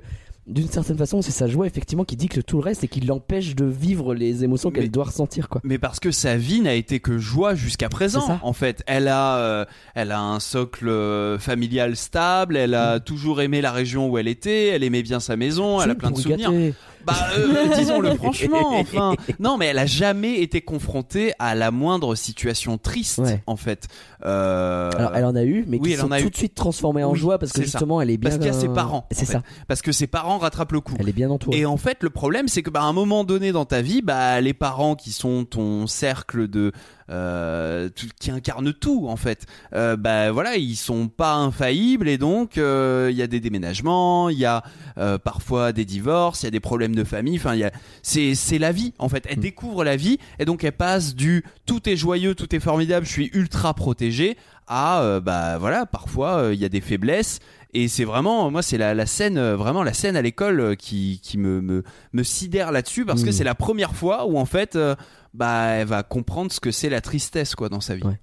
d'une 0.47 0.67
certaine 0.67 0.97
façon, 0.97 1.21
c'est 1.21 1.29
sa 1.29 1.45
joie 1.47 1.67
effectivement 1.67 2.03
qui 2.05 2.15
dicte 2.15 2.43
tout 2.43 2.57
le 2.57 2.63
reste 2.63 2.83
et 2.83 2.87
qui 2.87 3.01
l'empêche 3.01 3.55
de 3.55 3.65
vivre 3.65 4.15
les 4.15 4.43
émotions 4.43 4.71
qu'elle 4.71 4.89
doit 4.89 5.03
ressentir 5.03 5.47
quoi. 5.47 5.61
Mais 5.63 5.77
parce 5.77 5.99
que 5.99 6.09
sa 6.09 6.37
vie 6.37 6.61
n'a 6.61 6.73
été 6.73 6.99
que 6.99 7.19
joie 7.19 7.53
jusqu'à 7.53 7.87
présent. 7.87 8.39
En 8.41 8.53
fait, 8.53 8.81
elle 8.87 9.09
a, 9.09 9.37
euh, 9.37 9.65
elle 9.93 10.11
a 10.11 10.19
un 10.21 10.39
socle 10.39 10.89
euh, 10.89 11.37
familial 11.37 11.95
stable. 11.95 12.57
Elle 12.57 12.73
a 12.73 12.95
Mm. 12.97 13.01
toujours 13.01 13.41
aimé 13.41 13.61
la 13.61 13.71
région 13.71 14.09
où 14.09 14.17
elle 14.17 14.27
était. 14.27 14.69
Elle 14.69 14.83
aimait 14.83 15.03
bien 15.03 15.19
sa 15.19 15.35
maison. 15.35 15.81
Elle 15.83 15.91
a 15.91 15.95
plein 15.95 16.09
de 16.09 16.17
souvenirs. 16.17 16.51
gâter. 16.51 16.73
Bah, 17.05 17.13
euh, 17.37 17.73
disons-le 17.75 18.15
franchement. 18.15 18.71
Enfin, 18.79 19.15
non, 19.39 19.57
mais 19.57 19.67
elle 19.67 19.79
a 19.79 19.85
jamais 19.85 20.41
été 20.41 20.61
confrontée 20.61 21.33
à 21.39 21.55
la 21.55 21.71
moindre 21.71 22.15
situation 22.15 22.77
triste. 22.77 23.19
Ouais. 23.19 23.41
En 23.47 23.55
fait. 23.55 23.87
Euh, 24.25 24.91
Alors 24.95 25.15
elle 25.15 25.25
en 25.25 25.35
a 25.35 25.43
eu, 25.43 25.63
mais 25.67 25.77
oui, 25.77 25.89
qui 25.89 25.93
elle 25.93 25.99
sont 26.01 26.07
en 26.07 26.11
a 26.11 26.19
tout 26.19 26.27
eu. 26.27 26.29
de 26.31 26.35
suite 26.35 26.55
transformées 26.55 27.03
en 27.03 27.11
Oui, 27.13 27.19
joie 27.19 27.39
parce 27.39 27.51
que 27.53 27.59
c'est 27.61 27.67
ça. 27.67 27.71
justement 27.79 28.01
elle 28.01 28.09
est 28.09 28.17
bien. 28.17 28.29
Parce 28.29 28.37
qu'il 28.41 28.51
y 28.53 28.55
a 28.55 28.59
ses 28.59 28.67
parents, 28.69 29.07
C'est 29.11 29.25
ça. 29.25 29.41
parce 29.67 29.81
que 29.81 29.91
ses 29.91 30.07
parents 30.07 30.37
rattrapent 30.39 30.71
le 30.73 30.81
coup. 30.81 30.93
Elle 30.99 31.07
est 31.09 31.13
bien 31.13 31.29
entourée. 31.29 31.59
Et 31.59 31.65
en 31.65 31.77
fait, 31.77 31.99
le 32.03 32.09
problème, 32.09 32.47
c'est 32.47 32.61
que 32.63 32.69
bah, 32.69 32.81
à 32.81 32.85
un 32.85 32.93
moment 32.93 33.23
donné 33.23 33.51
dans 33.51 33.65
ta 33.65 33.81
vie, 33.81 34.01
bah, 34.01 34.41
les 34.41 34.53
parents 34.53 34.95
qui 34.95 35.11
sont 35.11 35.45
ton 35.45 35.87
cercle 35.87 36.47
de 36.47 36.71
euh, 37.09 37.89
tout- 37.89 38.07
qui 38.19 38.31
incarnent 38.31 38.73
tout 38.73 39.07
en 39.07 39.15
fait, 39.15 39.45
euh, 39.73 39.95
bah 39.95 40.31
voilà, 40.31 40.55
ils 40.57 40.75
sont 40.75 41.07
pas 41.07 41.33
infaillibles 41.35 42.07
et 42.07 42.17
donc 42.17 42.57
euh, 42.57 43.09
il 43.11 43.17
y 43.17 43.21
a 43.21 43.27
des 43.27 43.39
déménagements, 43.39 44.29
il 44.29 44.37
y 44.37 44.45
a 44.45 44.63
euh, 44.97 45.17
parfois 45.17 45.71
des 45.71 45.85
divorces, 45.85 46.43
il 46.43 46.45
y 46.45 46.47
a 46.47 46.51
des 46.51 46.59
problèmes 46.59 46.95
de 46.95 47.03
famille. 47.03 47.37
Enfin, 47.37 47.55
il 47.55 47.69
c'est 48.03 48.35
c'est 48.35 48.57
la 48.59 48.71
vie 48.71 48.93
en 48.99 49.09
fait. 49.09 49.25
Elle 49.29 49.37
Mm. 49.39 49.41
découvre 49.41 49.83
la 49.83 49.95
vie 49.95 50.17
et 50.39 50.45
donc 50.45 50.63
elle 50.63 50.71
passe 50.73 51.15
du 51.15 51.43
tout 51.65 51.87
est 51.89 51.95
joyeux, 51.97 52.35
tout 52.35 52.55
est 52.55 52.59
formidable, 52.59 53.05
je 53.05 53.11
suis 53.11 53.29
ultra 53.33 53.73
protégé 53.73 54.37
à 54.67 55.01
euh, 55.01 55.19
bah 55.19 55.57
voilà, 55.57 55.85
parfois 55.87 56.37
euh, 56.37 56.53
il 56.53 56.59
y 56.59 56.65
a 56.65 56.69
des 56.69 56.81
faiblesses. 56.81 57.39
Et 57.73 57.87
c'est 57.87 58.03
vraiment, 58.03 58.49
moi, 58.49 58.61
c'est 58.63 58.77
la, 58.79 58.95
la 58.95 59.05
scène, 59.05 59.37
euh, 59.37 59.55
vraiment 59.55 59.83
la 59.83 59.93
scène 59.93 60.15
à 60.15 60.21
l'école 60.23 60.59
euh, 60.59 60.75
qui, 60.75 61.19
qui 61.21 61.37
me, 61.37 61.61
me, 61.61 61.83
me 62.13 62.23
sidère 62.23 62.71
là-dessus 62.71 63.05
parce 63.05 63.23
que 63.23 63.29
Mm. 63.29 63.33
c'est 63.33 63.43
la 63.43 63.53
première 63.55 63.95
fois 63.95 64.25
où 64.25 64.37
en 64.39 64.45
fait, 64.45 64.75
euh, 64.75 64.95
bah, 65.35 65.65
elle 65.73 65.87
va 65.87 66.01
comprendre 66.01 66.51
ce 66.51 66.59
que 66.59 66.71
c'est 66.71 66.89
la 66.89 67.01
tristesse, 67.01 67.53
quoi, 67.53 67.69
dans 67.69 67.79
sa 67.81 67.95
vie. 67.95 68.03
Ouais. 68.03 68.19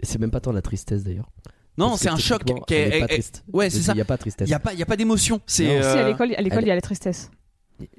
Et 0.00 0.06
c'est 0.06 0.18
même 0.18 0.30
pas 0.30 0.40
tant 0.40 0.52
la 0.52 0.60
tristesse 0.62 1.02
d'ailleurs. 1.02 1.30
Non, 1.78 1.96
c'est 1.96 2.10
un 2.10 2.16
choc. 2.18 2.42
est 2.50 2.54
pas 2.54 2.74
elle- 2.74 3.06
triste. 3.08 3.42
ouais, 3.52 3.70
c'est 3.70 3.80
ça. 3.80 3.92
Il 3.94 3.98
y 3.98 4.02
a 4.02 4.04
pas 4.04 4.16
de 4.16 4.20
tristesse. 4.20 4.46
Il 4.48 4.50
y 4.50 4.54
a 4.54 4.58
pas, 4.58 4.74
il 4.74 4.78
y 4.78 4.82
a 4.82 4.86
pas 4.86 4.96
d'émotion. 4.96 5.40
C'est, 5.46 5.64
Non. 5.64 5.80
Si 5.82 5.86
à 5.88 5.96
euh, 5.96 6.08
l'école, 6.08 6.34
à 6.34 6.42
l'école, 6.42 6.58
elle- 6.58 6.64
il 6.64 6.68
y 6.68 6.72
a 6.72 6.74
la 6.74 6.80
tristesse. 6.82 7.30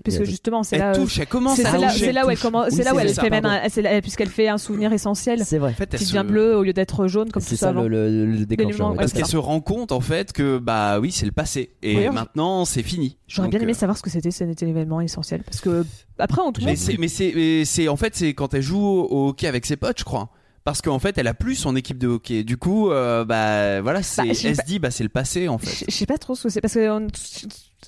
Puisque 0.04 0.22
a- 0.22 0.26
justement, 0.26 0.64
c'est 0.64 0.76
elle 0.78 0.82
là. 0.82 0.96
touche, 0.96 1.18
elle 1.20 1.28
commence 1.28 1.58
C'est 1.58 1.66
à 1.66 1.78
là, 1.78 1.90
c'est 1.90 2.12
là 2.12 2.26
où 2.26 2.30
elle 2.30 2.38
commence, 2.40 2.68
Oui, 2.72 2.76
c'est 2.78 2.84
là 2.84 2.94
où 2.96 3.00
elle 3.00 3.14
ça, 3.14 3.22
fait 3.22 3.30
même, 3.30 3.44
pardon. 3.44 3.60
un- 3.66 3.70
c'est 3.70 3.82
là- 3.82 4.02
puisqu'elle 4.02 4.30
fait 4.30 4.48
un 4.48 4.58
souvenir 4.58 4.92
essentiel. 4.94 5.44
C'est 5.46 5.58
vrai. 5.58 5.72
En 5.72 5.76
fait, 5.76 5.90
elle 5.94 6.00
Qui 6.00 6.06
se- 6.06 6.14
devient 6.16 6.28
bleu 6.28 6.56
au 6.58 6.64
lieu 6.64 6.74
d'être 6.74 7.08
jaune 7.08 7.32
comme 7.32 7.42
tout 7.42 7.50
C'est 7.50 7.56
ça 7.56 7.68
ça 7.68 7.70
avant. 7.70 7.84
le, 7.84 8.26
le, 8.26 8.46
déclencheur. 8.46 8.96
Parce 8.96 9.12
tout 9.12 9.18
qu'elle 9.18 9.26
se 9.28 9.38
rend 9.38 9.60
compte 9.62 9.92
en 9.92 10.02
fait 10.02 10.32
que 10.34 10.58
bah 10.58 11.00
oui 11.00 11.12
c'est 11.12 11.26
le 11.26 11.32
passé 11.32 11.72
et 11.82 11.96
Oui, 12.08 12.10
maintenant 12.14 12.66
c'est 12.66 12.84
fini. 12.84 13.18
J'aurais 13.28 13.48
Donc, 13.48 13.52
bien 13.52 13.62
aimé 13.62 13.72
euh, 13.72 13.76
savoir 13.76 13.98
ce 13.98 14.02
que 14.04 14.10
c'était, 14.10 14.32
c'était 14.32 14.66
l'événement 14.66 15.02
essentiel. 15.02 15.44
Parce 15.44 15.62
que 15.62 15.86
après, 16.20 16.42
Mais 16.42 16.46
montre. 16.46 16.62
c'est, 16.76 16.98
mais 16.98 17.08
c'est, 17.08 17.32
mais 17.36 17.66
c'est 17.66 17.88
en 17.88 17.96
fait 17.96 18.16
c'est 18.16 18.34
quand 18.34 18.54
elle 18.54 18.62
joue 18.62 18.82
au, 18.82 19.30
hockey 19.30 19.48
avec 19.48 19.66
ses 19.66 19.78
potes, 19.78 20.00
je 20.00 20.04
crois. 20.04 20.30
Parce 20.64 20.82
qu'en 20.84 21.00
fait, 21.00 21.18
elle 21.18 21.26
a 21.28 21.34
plus 21.34 21.56
son 21.56 21.76
équipe 21.76 21.98
de 21.98 22.08
hockey. 22.08 22.44
Du 22.44 22.56
coup, 22.56 22.92
euh, 22.92 23.26
bah 23.26 23.82
voilà, 23.82 24.04
c'est, 24.04 24.22
Bah, 24.22 24.28
elle 24.44 24.56
pas- 24.56 24.62
se 24.62 24.68
dit 24.68 24.78
bah 24.78 24.92
c'est 24.92 25.02
le 25.04 25.10
passé 25.10 25.48
en 25.48 25.58
fait. 25.58 25.86
Je 25.90 25.96
sais 25.96 26.06
pas 26.06 26.20
trop 26.20 26.36
ce 26.36 26.44
que 26.44 26.50
c'est 26.50 26.62
parce 26.62 26.76
qu'on 26.76 27.08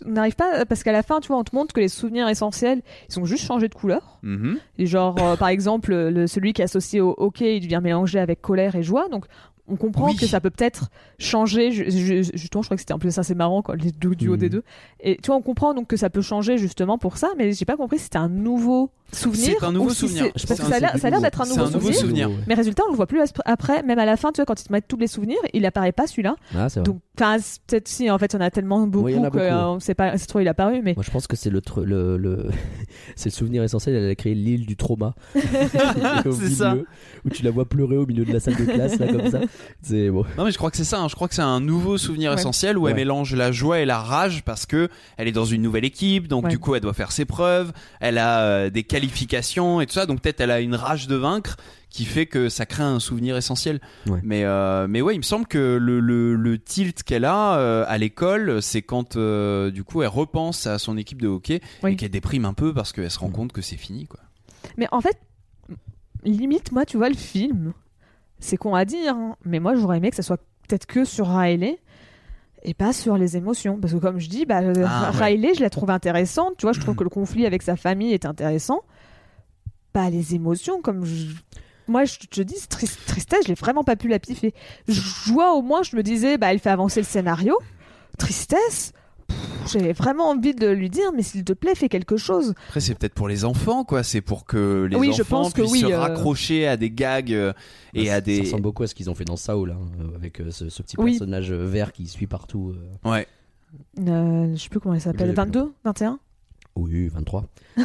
on 0.06 0.12
n'arrive 0.12 0.36
pas 0.36 0.66
parce 0.66 0.84
qu'à 0.84 0.92
la 0.92 1.04
fin 1.04 1.20
tu 1.20 1.28
vois 1.30 1.38
on 1.38 1.44
te 1.44 1.56
montre 1.56 1.74
que 1.74 1.80
les 1.80 1.88
souvenirs 1.88 2.28
essentiels 2.28 2.82
ils 3.10 3.20
ont 3.20 3.26
juste 3.26 3.46
changé 3.46 3.68
de 3.70 3.74
couleur 3.76 4.20
Mhm. 4.24 4.58
et 4.78 4.86
genre 4.86 5.16
euh, 5.22 5.36
par 5.36 5.48
exemple 5.50 5.94
le, 5.94 6.28
celui 6.28 6.54
qui 6.54 6.62
est 6.62 6.66
associé 6.66 7.02
au 7.02 7.14
hockey 7.18 7.58
il 7.58 7.62
devient 7.62 7.80
mélangé 7.84 8.20
avec 8.20 8.42
colère 8.42 8.76
et 8.76 8.84
joie 8.84 9.08
donc 9.10 9.26
on 9.68 9.76
comprend 9.78 10.08
Oui. 10.10 10.16
que 10.18 10.28
ça 10.28 10.42
peut 10.42 10.50
peut-être 10.50 10.90
changer 11.20 11.72
ju- 11.72 11.90
justement 11.90 12.62
je 12.64 12.68
crois 12.68 12.76
que 12.76 12.82
c'était 12.82 12.94
un 12.94 13.00
peu 13.00 13.10
ça 13.12 13.24
c'est 13.24 13.34
marrant 13.36 13.62
quoi 13.62 13.76
les 13.78 13.92
deux 13.92 14.14
duos 14.14 14.36
des 14.36 14.50
deux 14.50 14.64
et 15.00 15.16
tu 15.22 15.28
vois 15.28 15.38
on 15.38 15.42
comprend 15.42 15.74
donc 15.74 15.88
que 15.88 15.96
ça 15.96 16.10
peut 16.10 16.22
changer 16.22 16.58
justement 16.58 16.98
pour 16.98 17.18
ça 17.18 17.30
mais 17.38 17.54
j'ai 17.54 17.64
pas 17.64 17.78
compris 17.78 17.98
si 17.98 18.06
c'était 18.06 18.18
un 18.18 18.28
nouveau 18.28 18.92
souvenir 19.14 19.56
C'est 19.60 19.66
un 19.66 19.72
nouveau 19.72 19.86
ou 19.86 19.94
si 19.94 19.96
souvenir. 20.08 20.26
Je 20.36 20.46
pense 20.46 20.60
que 20.60 20.66
ça 20.66 20.76
a 20.76 20.80
l'air 20.80 20.90
c'est 20.94 21.00
ça 21.00 21.08
a 21.08 21.10
l'air 21.12 21.20
du 21.20 21.24
d'être 21.26 21.42
un 21.42 21.46
nouveau. 21.46 21.66
souvenir 21.68 21.96
souvenir. 21.96 22.30
mais 22.48 22.56
résultat 22.56 22.84
on 22.88 22.92
le 22.92 22.98
voit 22.98 23.08
plus 23.08 23.22
après 23.46 23.84
même 23.84 24.00
à 24.00 24.06
la 24.06 24.18
fin 24.18 24.32
tu 24.34 24.38
vois 24.42 24.46
quand 24.46 24.60
ils 24.60 24.66
te 24.66 24.72
mettent 24.74 24.88
tous 24.88 24.98
les 24.98 25.08
souvenirs 25.08 25.38
il 25.54 25.66
apparaît 25.66 25.92
pas 25.94 26.08
celui-là 26.08 26.36
Ah, 26.56 26.68
c'est 26.68 26.80
vrai. 26.82 26.86
donc, 26.86 27.00
peut-être 27.16 27.88
si, 27.88 28.10
en 28.10 28.18
fait, 28.18 28.34
il 28.34 28.38
y 28.38 28.40
en 28.40 28.42
a 28.42 28.50
tellement 28.50 28.88
beaucoup 28.88 29.14
en 29.14 29.22
beaucoup, 29.22 29.38
euh, 29.38 29.66
on 29.68 29.80
sait 29.80 29.94
pas, 29.94 30.18
c'est 30.18 30.26
trop 30.26 30.40
il 30.40 30.48
a 30.48 30.52
apparu, 30.52 30.82
mais 30.84 30.94
Moi, 30.96 31.04
je 31.06 31.12
pense 31.12 31.28
que 31.28 31.36
c'est 31.36 31.52
le, 31.52 31.62
le, 31.84 32.18
le... 32.18 32.48
c'est 33.16 33.30
le 33.30 33.34
souvenir 33.34 33.62
essentiel. 33.62 33.96
Elle 33.96 34.10
a 34.10 34.16
créé 34.16 34.34
l'île 34.34 34.66
du 34.66 34.76
trauma. 34.76 35.14
Au 36.26 36.32
C'est 36.32 36.50
ça. 36.50 36.76
Où 37.24 37.30
tu 37.30 37.44
la 37.44 37.52
vois 37.52 37.66
pleurer 37.66 37.98
au 37.98 38.08
milieu 38.08 38.26
de 38.26 38.34
la 38.34 38.40
salle 38.40 38.56
de 38.56 38.66
classe, 38.66 38.98
là, 38.98 39.12
comme 39.12 39.30
ça. 39.30 39.42
C'est 39.82 40.10
bon. 40.10 40.26
Non 40.38 40.46
mais 40.46 40.52
je 40.52 40.58
crois 40.58 40.72
que 40.72 40.78
c'est 40.78 40.84
ça. 40.84 41.00
hein. 41.02 41.08
Je 41.10 41.16
crois 41.16 41.28
que 41.28 41.36
c'est 41.36 41.42
un 41.42 41.60
nouveau 41.60 41.98
souvenir 41.98 42.32
Ouais. 42.32 42.40
essentiel 42.40 42.78
où 42.78 42.88
elle 42.88 42.94
Ouais. 42.94 43.00
mélange 43.02 43.36
la 43.36 43.52
joie 43.52 43.80
et 43.82 43.86
la 43.86 44.00
rage 44.00 44.44
parce 44.44 44.66
que 44.66 44.90
elle 45.18 45.28
est 45.28 45.32
dans 45.34 45.46
une 45.46 45.62
nouvelle 45.62 45.86
équipe, 45.86 46.28
donc 46.28 46.46
Ouais. 46.46 46.50
du 46.50 46.60
coup 46.60 46.76
elle 46.76 46.82
doit 46.82 46.94
faire 46.94 47.12
ses 47.12 47.26
preuves. 47.26 47.74
Elle 48.00 48.18
a 48.18 48.40
euh, 48.42 48.70
des 48.70 48.84
qualifications 48.84 49.82
et 49.82 49.86
tout 49.88 49.94
ça, 49.94 50.06
donc 50.06 50.22
peut-être 50.22 50.40
elle 50.42 50.52
a 50.52 50.60
une 50.62 50.76
rage 50.76 51.08
de 51.08 51.16
vaincre 51.16 51.58
qui 51.90 52.06
fait 52.06 52.26
que 52.26 52.50
ça 52.50 52.66
crée 52.66 52.82
un 52.84 53.00
souvenir 53.00 53.38
essentiel. 53.38 53.80
Ouais. 54.08 54.20
Mais 54.24 54.46
euh, 54.46 54.88
mais 54.90 55.02
ouais, 55.02 55.14
il 55.16 55.20
me 55.20 55.24
semble 55.24 55.46
que 55.46 55.78
le, 55.80 56.00
le, 56.00 56.36
le 56.36 56.58
tilt 56.58 57.04
qu'elle 57.04 57.26
a 57.26 57.58
euh, 57.58 57.86
à 57.88 57.98
l'école, 57.98 58.62
c'est 58.64 58.82
quand 58.82 59.16
euh, 59.16 59.70
du 59.70 59.84
coup 59.84 60.02
elle 60.02 60.08
repense 60.08 60.66
à 60.66 60.80
son 60.80 60.98
équipe 60.98 61.22
de 61.22 61.28
hockey 61.28 61.62
Oui. 61.84 61.92
et 61.94 61.96
qu'elle 61.98 62.10
déprime 62.10 62.46
un 62.46 62.54
peu 62.54 62.74
parce 62.74 62.94
qu'elle 62.94 63.12
se 63.12 63.20
rend 63.20 63.30
compte 63.30 63.52
que 63.52 63.62
c'est 63.62 63.78
fini 63.78 64.08
quoi. 64.08 64.20
mais 64.78 64.88
en 64.92 65.02
fait, 65.02 65.18
limite, 66.24 66.72
moi, 66.72 66.86
tu 66.86 66.98
vois, 66.98 67.10
le 67.10 67.16
film, 67.16 67.74
c'est 68.44 68.58
con 68.58 68.76
à 68.76 68.86
dire, 68.86 69.16
hein, 69.16 69.36
mais 69.46 69.60
moi, 69.60 69.76
j'aurais 69.76 69.98
aimé 69.98 70.10
que 70.10 70.16
ça 70.16 70.24
soit 70.24 70.38
peut-être 70.68 70.86
que 70.86 71.06
sur 71.06 71.28
Riley 71.28 71.80
et 72.64 72.74
pas 72.74 72.94
sur 72.94 73.18
les 73.18 73.36
émotions, 73.38 73.78
parce 73.80 73.94
que 73.94 73.98
comme 74.00 74.20
je 74.20 74.30
dis, 74.30 74.46
bah, 74.46 74.62
euh, 74.62 74.74
Ah, 74.88 75.12
ouais. 75.14 75.26
Riley, 75.26 75.54
je 75.56 75.62
la 75.62 75.70
trouve 75.70 75.90
intéressante, 75.90 76.54
tu 76.58 76.66
vois, 76.66 76.74
je 76.74 76.80
trouve 76.80 76.96
que 76.96 77.04
le 77.04 77.10
conflit 77.10 77.46
avec 77.46 77.62
sa 77.62 77.76
famille 77.76 78.14
est 78.14 78.26
intéressant. 78.26 78.82
Pas 79.92 80.10
les 80.10 80.34
émotions, 80.36 80.82
comme 80.82 81.06
je- 81.06 81.28
Moi, 81.88 82.06
je 82.06 82.18
te 82.18 82.42
dis, 82.42 82.56
tris- 82.70 82.88
tristesse, 83.06 83.42
je 83.44 83.50
l'ai 83.50 83.54
vraiment 83.56 83.84
pas 83.84 83.98
pu 83.98 84.08
la 84.08 84.18
piffer. 84.18 84.54
Joie, 84.88 85.54
au 85.54 85.62
moins, 85.62 85.84
je 85.84 85.96
me 85.98 86.02
disais, 86.04 86.38
bah, 86.38 86.52
elle 86.54 86.60
fait 86.60 86.70
avancer 86.70 87.02
le 87.02 87.06
scénario. 87.06 87.58
Tristesse, 88.18 88.94
j'avais 89.72 89.94
vraiment 89.94 90.30
envie 90.30 90.54
de 90.54 90.68
lui 90.68 90.90
dire, 90.90 91.12
mais 91.16 91.24
s'il 91.24 91.44
te 91.44 91.54
plaît, 91.54 91.76
fais 91.76 91.90
quelque 91.90 92.18
chose. 92.18 92.54
Après, 92.68 92.80
c'est 92.80 92.96
peut-être 92.96 93.14
pour 93.14 93.28
les 93.28 93.46
enfants, 93.46 93.84
quoi. 93.84 94.04
C'est 94.04 94.22
pour 94.22 94.46
que 94.46 94.88
les 94.90 94.96
Oui, 94.98 95.14
je 95.16 95.22
enfants 95.22 95.44
pense 95.44 95.54
que 95.54 95.62
puissent 95.62 95.72
oui, 95.72 95.80
se 95.82 95.86
euh. 95.86 96.00
raccrocher 96.00 96.68
à 96.68 96.76
des 96.78 96.92
gags 96.92 97.32
euh, 97.34 97.54
et 97.94 98.06
Bah, 98.06 98.12
à 98.12 98.16
Ça 98.16 98.22
des. 98.22 98.40
ressemble 98.42 98.64
beaucoup 98.64 98.84
à 98.84 98.88
ce 98.88 98.96
qu'ils 98.96 99.10
ont 99.10 99.16
fait 99.16 99.26
dans 99.26 99.38
Saul, 99.38 99.72
hein, 99.72 99.78
euh, 100.02 100.16
avec 100.16 100.42
euh, 100.42 100.52
ce, 100.52 100.70
ce 100.70 100.82
petit 100.84 100.96
Oui. 101.00 101.12
personnage 101.12 101.52
vert 101.52 101.92
qui 101.94 102.08
suit 102.08 102.28
partout. 102.28 102.74
Ouais. 103.06 103.28
Euh, 104.00 104.54
je 104.56 104.62
sais 104.62 104.70
plus 104.70 104.80
comment 104.80 104.96
Je 104.96 105.00
s'appelle. 105.00 105.28
l'ai 105.30 105.34
plus. 105.34 105.44
22 105.44 105.74
21 105.86 106.20
Oui, 106.76 107.08
23. 107.08 107.46
Je 107.78 107.84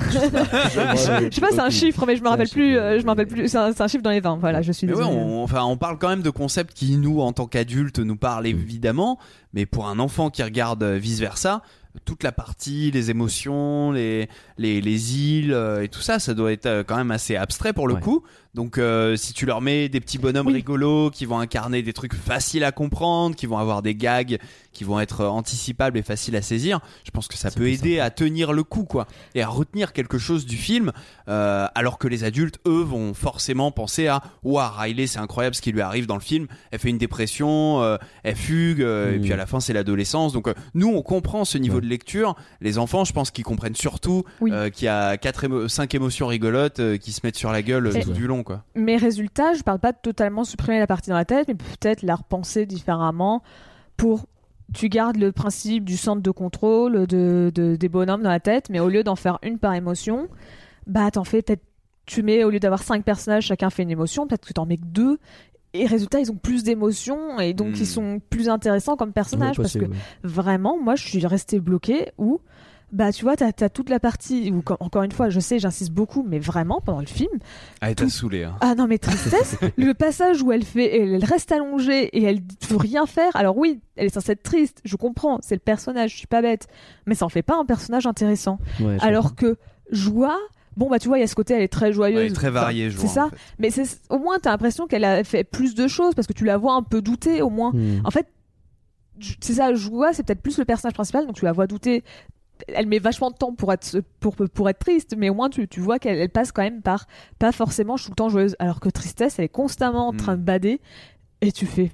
sais 1.31 1.41
pas, 1.41 1.51
c'est 1.51 1.61
un 1.61 1.71
chiffre, 1.71 2.07
mais 2.07 2.17
je 2.17 2.23
me 2.23 2.29
rappelle 2.29 2.49
plus. 2.49 2.77
euh, 2.77 2.99
je 2.99 3.05
me 3.05 3.09
rappelle 3.09 3.27
plus. 3.27 3.49
C'est 3.49 3.59
un, 3.59 3.89
chiffre 3.89 4.03
dans 4.03 4.11
les 4.11 4.21
20. 4.21 4.37
Voilà, 4.39 4.63
je 4.63 4.73
suis 4.73 4.87
Mais 4.87 4.95
ouais, 4.95 5.05
on, 5.05 5.43
enfin, 5.43 5.63
on 5.65 5.77
parle 5.77 5.99
quand 5.99 6.09
même 6.09 6.23
de 6.23 6.31
concepts 6.31 6.73
qui, 6.75 6.97
nous, 6.97 7.21
en 7.21 7.33
tant 7.33 7.47
qu'adultes, 7.47 7.99
nous 7.99 8.17
parlent 8.17 8.47
évidemment, 8.47 9.19
mais 9.53 9.67
pour 9.67 9.89
un 9.89 9.99
enfant 9.99 10.31
qui 10.31 10.43
regarde 10.43 10.83
vice 10.85 11.21
versa, 11.21 11.63
toute 12.05 12.23
la 12.23 12.33
partie, 12.33 12.91
les 12.91 13.11
émotions, 13.11 13.93
les, 13.93 14.29
les, 14.57 14.81
les 14.81 15.19
îles 15.19 15.53
euh, 15.53 15.83
et 15.83 15.89
tout 15.89 16.01
ça, 16.01 16.19
ça 16.19 16.33
doit 16.33 16.53
être 16.53 16.67
euh, 16.67 16.85
quand 16.87 16.97
même 16.97 17.11
assez 17.11 17.35
abstrait 17.37 17.73
pour 17.73 17.89
le 17.89 17.95
Ouais. 17.95 18.01
coup. 18.01 18.23
Donc, 18.59 18.77
euh, 18.77 19.15
si 19.15 19.35
tu 19.35 19.47
leur 19.47 19.61
mets 19.61 19.89
des 19.89 20.01
petits 20.01 20.19
bonhommes 20.19 20.49
Oui. 20.49 20.55
rigolos 20.55 21.11
qui 21.11 21.27
vont 21.27 21.39
incarner 21.39 21.81
des 21.83 21.93
trucs 21.93 22.15
faciles 22.15 22.65
à 22.65 22.73
comprendre, 22.73 23.37
qui 23.37 23.47
vont 23.47 23.57
avoir 23.57 23.83
des 23.83 23.95
gags 23.95 24.39
qui 24.73 24.83
vont 24.83 24.99
être 24.99 25.21
euh, 25.23 25.29
anticipables 25.29 25.97
et 25.97 26.03
faciles 26.03 26.35
à 26.37 26.43
saisir, 26.43 26.81
je 27.05 27.11
pense 27.13 27.29
que 27.29 27.37
ça 27.37 27.51
peut 27.53 27.69
aider 27.69 28.01
à 28.01 28.11
tenir 28.11 28.53
le 28.53 28.65
coup, 28.65 28.83
quoi, 28.85 29.07
et 29.37 29.43
à 29.43 29.49
retenir 29.49 29.93
quelque 29.93 30.19
chose 30.19 30.45
du 30.45 30.57
film, 30.57 30.91
euh, 31.29 31.67
alors 31.77 31.99
que 31.99 32.09
les 32.09 32.25
adultes, 32.25 32.59
eux, 32.67 32.83
vont 32.83 33.15
forcément 33.15 33.71
penser 33.71 34.09
à 34.09 34.23
Waouh, 34.43 34.69
Riley, 34.77 35.07
c'est 35.07 35.19
incroyable 35.21 35.55
ce 35.55 35.63
qui 35.63 35.71
lui 35.71 35.81
arrive 35.81 36.07
dans 36.07 36.15
le 36.17 36.21
film. 36.21 36.49
Elle 36.73 36.79
fait 36.81 36.91
une 36.91 36.99
dépression, 36.99 37.81
euh, 37.83 37.97
elle 38.25 38.35
fugue, 38.37 38.81
et 38.81 39.19
Mm. 39.19 39.21
puis 39.23 39.33
à 39.33 39.37
la 39.37 39.47
fin, 39.47 39.61
c'est 39.61 39.73
l'adolescence. 39.73 40.33
Donc, 40.33 40.49
nous, 40.75 40.89
on 40.89 41.03
comprend 41.03 41.45
ce 41.45 41.59
niveau 41.59 41.77
Ouais. 41.77 41.81
de 41.83 41.87
lecture. 41.87 42.35
Les 42.61 42.79
enfants, 42.79 43.05
je 43.05 43.13
pense 43.13 43.31
qu'ils 43.31 43.45
comprennent 43.45 43.77
surtout 43.77 44.25
Oui. 44.41 44.51
qu'il 44.73 44.87
y 44.87 44.89
a 44.89 45.17
quatre 45.17 45.45
émo- 45.45 45.69
cinq 45.69 45.95
émotions 45.95 46.27
rigolotes 46.27 46.81
qui 46.99 47.13
se 47.13 47.21
mettent 47.23 47.37
sur 47.39 47.53
la 47.53 47.63
gueule 47.63 47.93
tout 48.03 48.13
du 48.13 48.27
long, 48.27 48.43
quoi. 48.49 48.65
Mes 48.75 48.97
résultats, 48.97 49.53
je 49.55 49.63
parle 49.63 49.79
pas 49.79 49.93
de 49.93 49.99
totalement 50.03 50.43
supprimer 50.45 50.79
la 50.81 50.87
partie 50.89 51.11
dans 51.11 51.17
la 51.17 51.25
tête, 51.25 51.47
mais 51.49 51.55
peut-être 51.55 52.03
la 52.03 52.17
repenser 52.17 52.67
différemment 52.67 53.43
pour. 53.97 54.27
Tu 54.75 54.89
gardes 54.91 55.17
le 55.17 55.33
principe 55.33 55.85
du 55.85 55.97
centre 55.97 56.21
de 56.21 56.31
contrôle 56.31 57.07
de, 57.07 57.51
de- 57.55 57.77
des 57.77 57.89
bonhommes 57.89 58.23
dans 58.23 58.29
la 58.29 58.41
tête, 58.41 58.69
mais 58.69 58.81
au 58.81 58.89
lieu 58.91 59.03
d'en 59.03 59.17
faire 59.17 59.39
une 59.43 59.59
par 59.59 59.73
émotion, 59.75 60.29
bah 60.87 61.11
t'en 61.11 61.25
fais 61.25 61.41
peut-être. 61.43 61.63
Tu 62.05 62.23
mets, 62.23 62.43
au 62.45 62.51
lieu 62.51 62.59
d'avoir 62.61 62.83
cinq 62.83 63.05
personnages, 63.05 63.45
chacun 63.45 63.71
fait 63.71 63.83
une 63.83 63.91
émotion, 63.91 64.27
peut-être 64.27 64.47
que 64.47 64.53
t'en 64.53 64.67
mets 64.67 64.77
que 64.79 64.85
deux. 64.85 65.19
Et 65.75 65.87
résultat, 65.87 66.21
ils 66.21 66.31
ont 66.31 66.37
plus 66.37 66.63
d'émotions 66.65 67.39
et 67.41 67.53
donc 67.55 67.69
Hmm. 67.77 67.81
ils 67.81 67.87
sont 67.87 68.21
plus 68.31 68.49
intéressants 68.49 68.97
comme 68.97 69.13
personnages 69.13 69.59
Ouais, 69.59 69.63
parce 69.65 69.75
que 69.75 69.85
ouais. 69.85 69.97
vraiment, 70.23 70.79
moi, 70.79 70.95
je 70.97 71.07
suis 71.07 71.27
restée 71.27 71.61
bloquée 71.61 72.13
où 72.19 72.41
bah 72.91 73.13
tu 73.13 73.23
vois, 73.25 73.37
t'as 73.37 73.51
as 73.61 73.69
toute 73.69 73.91
la 73.91 74.01
partie 74.01 74.51
où, 74.51 74.63
encore 74.81 75.03
une 75.03 75.13
fois, 75.13 75.29
je 75.29 75.41
sais, 75.41 75.59
j'insiste 75.59 75.93
beaucoup, 75.93 76.25
mais 76.27 76.39
vraiment 76.39 76.81
pendant 76.81 77.01
le 77.01 77.07
film, 77.07 77.31
Ah, 77.83 77.95
t'as 77.95 78.05
Tout- 78.05 78.11
saoulé. 78.11 78.45
Hein. 78.45 78.57
ah 78.61 78.75
non 78.75 78.87
mais 78.87 78.99
tristesse, 78.99 79.57
le 79.77 79.93
passage 79.93 80.43
où 80.43 80.53
elle 80.53 80.65
fait, 80.65 80.97
elle, 81.01 81.15
elle 81.15 81.25
reste 81.25 81.53
allongée 81.53 82.05
et 82.17 82.23
elle 82.23 82.41
veut 82.69 82.77
rien 82.79 83.05
faire. 83.07 83.31
Alors 83.35 83.57
oui, 83.59 83.81
elle 83.97 84.07
est 84.07 84.15
censée 84.15 84.33
être 84.33 84.43
triste, 84.43 84.81
je 84.85 84.97
comprends, 84.97 85.39
c'est 85.43 85.55
le 85.55 85.61
personnage, 85.61 86.13
je 86.13 86.17
suis 86.17 86.27
pas 86.27 86.41
bête, 86.43 86.67
mais 87.07 87.15
ça 87.15 87.27
en 87.27 87.29
fait 87.29 87.43
pas 87.43 87.57
un 87.59 87.65
personnage 87.67 88.07
intéressant. 88.07 88.59
Ouais, 88.81 88.97
Alors 89.01 89.35
que 89.35 89.57
joie, 89.91 90.39
bon 90.77 90.89
bah 90.89 90.99
tu 90.99 91.09
vois, 91.09 91.19
il 91.19 91.21
y 91.21 91.25
a 91.25 91.27
ce 91.27 91.35
côté, 91.35 91.55
elle 91.55 91.63
est 91.63 91.69
très 91.69 91.93
joyeuse, 91.93 92.21
Elle 92.21 92.27
est 92.33 92.35
très 92.35 92.51
variée, 92.51 92.89
Enfin, 92.89 92.99
c'est 93.01 93.07
ça. 93.09 93.27
en 93.27 93.31
fait. 93.31 93.37
Mais 93.59 93.71
c'est 93.71 93.87
au 94.09 94.19
moins 94.19 94.39
t'as 94.39 94.51
l'impression 94.51 94.87
qu'elle 94.87 95.05
a 95.05 95.25
fait 95.25 95.45
plus 95.45 95.75
de 95.75 95.89
choses 95.89 96.15
parce 96.15 96.27
que 96.27 96.33
tu 96.33 96.45
la 96.47 96.57
vois 96.57 96.73
un 96.75 96.83
peu 96.83 97.03
douter 97.03 97.43
au 97.43 97.51
moins. 97.51 97.73
Hmm. 97.75 98.01
En 98.05 98.11
fait, 98.11 98.27
c'est 99.41 99.55
ça, 99.55 99.75
Joie, 99.75 100.13
c'est 100.13 100.23
peut-être 100.23 100.43
plus 100.43 100.59
le 100.59 100.65
personnage 100.65 100.95
principal, 100.95 101.27
donc 101.27 101.35
tu 101.37 101.45
la 101.45 101.53
vois 101.53 101.67
douter. 101.67 102.05
Elle 102.69 102.87
met 102.87 102.99
vachement 102.99 103.31
de 103.31 103.37
temps 103.37 103.55
pour 103.55 103.73
être, 103.73 104.01
pour, 104.21 104.35
pour 104.37 104.69
être 104.69 104.79
triste, 104.79 105.15
mais 105.17 105.31
au 105.31 105.35
moins 105.35 105.49
tu, 105.49 105.69
tu 105.69 105.81
vois 105.81 105.99
qu'elle 105.99 106.19
elle 106.19 106.31
passe 106.31 106.53
quand 106.53 106.63
même 106.63 106.83
par 106.83 107.07
pas 107.39 107.53
forcément 107.53 107.97
tout 107.97 108.11
le 108.11 108.15
temps 108.15 108.29
joyeuse. 108.29 108.57
Alors 108.59 108.81
que 108.81 108.89
Tristesse, 108.89 109.39
elle 109.39 109.47
est 109.47 109.49
constamment 109.49 110.09
en 110.09 110.13
train 110.13 110.37
de 110.37 110.43
bader. 110.43 110.81
Et 111.41 111.53
tu 111.53 111.67
fais. 111.67 111.93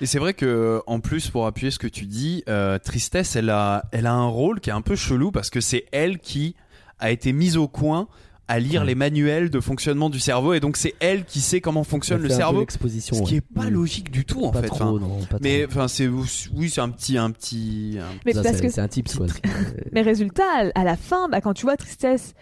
Et 0.00 0.06
c'est 0.06 0.18
vrai 0.18 0.32
que 0.32 0.80
en 0.86 1.00
plus 1.00 1.28
pour 1.28 1.46
appuyer 1.46 1.70
ce 1.70 1.78
que 1.78 1.86
tu 1.86 2.06
dis, 2.06 2.42
euh, 2.48 2.78
Tristesse, 2.78 3.36
elle 3.36 3.50
a, 3.50 3.84
elle 3.92 4.06
a 4.06 4.14
un 4.14 4.28
rôle 4.28 4.60
qui 4.60 4.70
est 4.70 4.72
un 4.72 4.80
peu 4.80 4.96
chelou 4.96 5.30
parce 5.30 5.50
que 5.50 5.60
c'est 5.60 5.84
elle 5.92 6.18
qui 6.18 6.54
a 6.98 7.10
été 7.10 7.32
mise 7.32 7.56
au 7.56 7.68
coin 7.68 8.08
à 8.48 8.58
lire 8.58 8.84
les 8.84 8.94
manuels 8.94 9.50
de 9.50 9.60
fonctionnement 9.60 10.08
du 10.10 10.18
cerveau 10.20 10.54
et 10.54 10.60
donc 10.60 10.76
c'est 10.78 10.94
elle 11.00 11.24
qui 11.24 11.40
sait 11.40 11.60
comment 11.60 11.84
fonctionne 11.84 12.20
On 12.20 12.22
le 12.22 12.28
cerveau, 12.30 12.64
ce 12.68 13.22
qui 13.24 13.36
est 13.36 13.40
pas 13.42 13.66
Hmm. 13.66 13.74
logique 13.74 14.10
du 14.10 14.24
tout 14.24 14.42
en 14.44 14.50
Pas 14.50 14.62
fait. 14.62 14.68
trop, 14.68 14.96
Enfin, 14.96 15.06
non, 15.06 15.20
pas 15.30 15.36
mais 15.42 15.62
trop. 15.66 15.72
enfin 15.80 15.88
c'est 15.88 16.08
oui 16.54 16.70
c'est 16.70 16.80
un 16.80 16.88
petit 16.88 17.18
un 17.18 17.30
petit 17.30 17.98
un- 18.00 18.06
Mais 18.24 18.32
Ça, 18.32 18.42
parce 18.42 18.56
c'est 18.56 18.62
que. 18.66 18.72
c'est 18.72 18.80
un 18.80 18.88
quoi. 19.16 19.26
Mais 19.92 20.00
résultat, 20.02 20.44
à- 20.74 20.80
à 20.80 20.84
la 20.84 20.96
fin, 20.96 21.28
bah, 21.28 21.40
quand 21.40 21.52
tu 21.54 21.62
vois 21.66 21.76
Tristesse, 21.76 22.34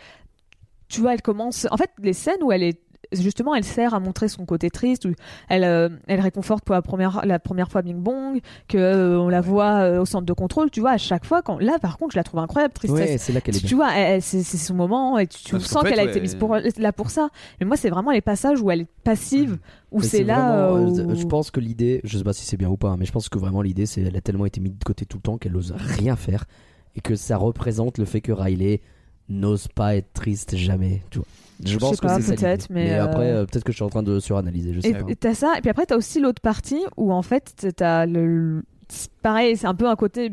tu 0.89 1.01
vois, 1.01 1.15
elle 1.15 1.23
commence. 1.23 1.67
En 1.73 1.77
fait, 1.77 1.91
les 2.01 2.13
scènes 2.13 2.43
où 2.43 2.53
elle 2.53 2.63
est. 2.63 2.79
Justement, 3.13 3.55
elle 3.55 3.65
sert 3.65 3.95
à 3.95 4.01
montrer 4.01 4.29
son 4.29 4.45
côté 4.47 4.69
triste, 4.71 5.05
où 5.05 5.13
elle, 5.49 5.65
euh, 5.65 5.89
elle 6.09 6.21
réconforte 6.21 6.65
pour 6.65 6.75
la 6.75 6.83
première, 6.83 7.25
la 7.25 7.39
première 7.39 7.71
fois 7.71 7.83
Bing 7.83 7.97
Bong, 8.01 8.41
que 8.69 8.79
euh, 8.79 9.19
on 9.21 9.29
la 9.29 9.41
voit 9.41 9.81
euh, 9.83 10.01
au 10.01 10.05
centre 10.05 10.27
de 10.27 10.33
contrôle. 10.33 10.71
Tu 10.71 10.81
vois, 10.81 10.91
à 10.93 10.99
chaque 10.99 11.25
fois, 11.25 11.43
quand 11.43 11.59
là, 11.61 11.79
par 11.81 11.99
contre, 11.99 12.13
je 12.13 12.19
la 12.19 12.25
trouve 12.25 12.41
incroyable, 12.41 12.75
Tristesse. 12.75 12.99
Ouais, 13.11 13.19
c'est 13.19 13.33
là 13.33 13.41
qu'elle 13.41 13.57
est 13.57 13.61
tu 13.61 13.75
bien. 13.75 13.77
vois, 13.77 14.21
c'est 14.21 14.43
c'est 14.43 14.57
son 14.57 14.75
moment 14.75 15.19
et 15.19 15.27
tu, 15.27 15.43
tu 15.45 15.61
sens 15.61 15.83
qu'elle 15.85 16.01
a 16.01 16.05
ouais, 16.05 16.11
été 16.11 16.21
mise 16.21 16.35
pour, 16.35 16.57
là 16.57 16.93
pour 16.93 17.11
ça. 17.11 17.29
Mais 17.61 17.67
moi, 17.67 17.77
c'est 17.77 17.91
vraiment 17.91 18.11
les 18.11 18.21
passages 18.21 18.61
où 18.61 18.71
elle 18.71 18.83
est 18.83 18.89
passive, 19.05 19.59
où 19.93 20.01
Mais 20.01 20.07
c'est 20.07 20.25
là. 20.25 20.71
vraiment, 20.73 20.91
où- 21.11 21.15
Je 21.15 21.27
pense 21.27 21.51
que 21.51 21.61
l'idée, 21.61 22.01
je 22.05 22.19
sais 22.19 22.25
pas 22.25 22.33
si 22.33 22.45
c'est 22.45 22.57
bien 22.57 22.69
ou 22.69 22.77
pas, 22.77 22.89
hein, 22.91 22.97
mais 22.99 23.07
je 23.07 23.13
pense 23.13 23.29
que 23.29 23.39
vraiment 23.39 23.63
l'idée, 23.63 23.87
c'est 23.87 24.01
elle 24.03 24.17
a 24.17 24.21
tellement 24.21 24.47
été 24.47 24.61
mise 24.61 24.73
de 24.77 24.85
côté 24.85 25.07
tout 25.07 25.19
le 25.19 25.23
temps 25.23 25.39
qu'elle 25.39 25.57
ose 25.57 25.73
rien 25.77 26.17
faire 26.17 26.45
et 26.97 27.01
que 27.01 27.15
ça 27.15 27.37
représente 27.37 27.99
le 27.99 28.05
fait 28.05 28.21
que 28.21 28.33
Riley 28.33 28.81
n'ose 29.29 29.69
pas 29.69 29.97
être 29.97 30.13
triste 30.13 30.57
jamais. 30.57 31.03
Tu 31.11 31.19
vois. 31.19 31.27
Je 31.65 31.77
pense 31.79 32.01
que 32.01 32.09
c'est 32.09 32.21
ça. 32.23 32.35
peut-être, 32.35 32.69
l'idée. 32.69 32.81
mais, 32.83 32.93
euh, 32.93 33.05
après, 33.05 33.31
euh, 33.31 33.47
peut-être 33.47 33.65
que 33.65 33.73
je 33.73 33.77
suis 33.77 33.85
en 33.85 33.89
train 33.89 34.03
de 34.03 34.21
suranalyser. 34.21 34.73
Je 34.75 34.81
sais 34.81 34.95
Et 35.09 35.17
t'as 35.17 35.35
ça, 35.35 35.55
et 35.57 35.61
puis 35.61 35.71
après 35.71 35.87
t'as 35.87 35.97
aussi 35.97 36.21
l'autre 36.21 36.43
partie 36.43 36.81
où 36.97 37.13
en 37.13 37.23
fait 37.23 37.69
t'as 37.77 38.07
le, 38.07 38.63
pareil, 39.23 39.57
c'est 39.57 39.67
un 39.67 39.75
peu 39.75 39.89
un 39.89 39.97
côté, 39.97 40.33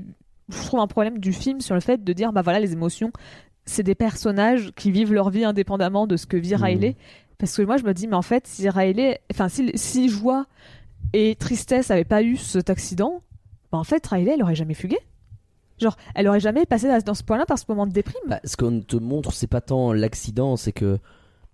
je 0.49 0.57
trouve 0.63 0.80
un 0.80 0.88
problème 0.88 1.19
du 1.19 1.34
film 1.34 1.61
sur 1.61 1.76
le 1.76 1.82
fait 1.82 2.03
de 2.03 2.13
dire 2.13 2.34
bah 2.34 2.41
voilà 2.41 2.59
les 2.59 2.74
émotions, 2.74 3.11
c'est 3.65 3.84
des 3.84 3.95
personnages 3.95 4.71
qui 4.76 4.91
vivent 4.91 5.13
leur 5.13 5.30
vie 5.30 5.45
indépendamment 5.45 6.07
de 6.07 6.17
ce 6.17 6.26
que 6.26 6.38
vit 6.38 6.55
Mhm. 6.55 6.63
Riley, 6.63 6.95
parce 7.38 7.55
que 7.55 7.61
moi 7.61 7.78
je 7.78 7.84
me 7.84 7.93
dis 7.93 8.07
mais 8.07 8.15
en 8.15 8.21
fait 8.21 8.45
si 8.47 8.69
Riley, 8.69 9.21
enfin 9.32 9.49
si, 9.49 9.71
si 9.76 10.09
joie 10.09 10.45
et 11.13 11.36
tristesse 11.36 11.91
avaient 11.91 12.03
pas 12.03 12.24
eu 12.24 12.36
cet 12.36 12.69
accident, 12.69 13.21
bah 13.71 13.78
en 13.78 13.84
fait 13.84 14.05
Riley 14.05 14.34
elle 14.34 14.43
aurait 14.43 14.55
jamais 14.55 14.74
fugué, 14.74 14.97
genre 15.80 15.95
elle 16.15 16.28
aurait 16.28 16.39
jamais 16.39 16.65
passé 16.65 16.88
dans- 17.05 17.13
ce 17.13 17.24
point-là 17.24 17.45
par 17.45 17.57
ce 17.59 17.65
moment 17.69 17.86
de 17.88 17.91
déprime. 17.93 18.21
Bah, 18.28 18.39
ce 18.43 18.55
qu'on 18.57 18.82
te 18.82 18.95
montre, 18.97 19.34
c'est 19.34 19.47
pas 19.47 19.61
tant 19.61 19.93
l'accident, 19.93 20.55
c'est 20.55 20.71
que. 20.74 20.99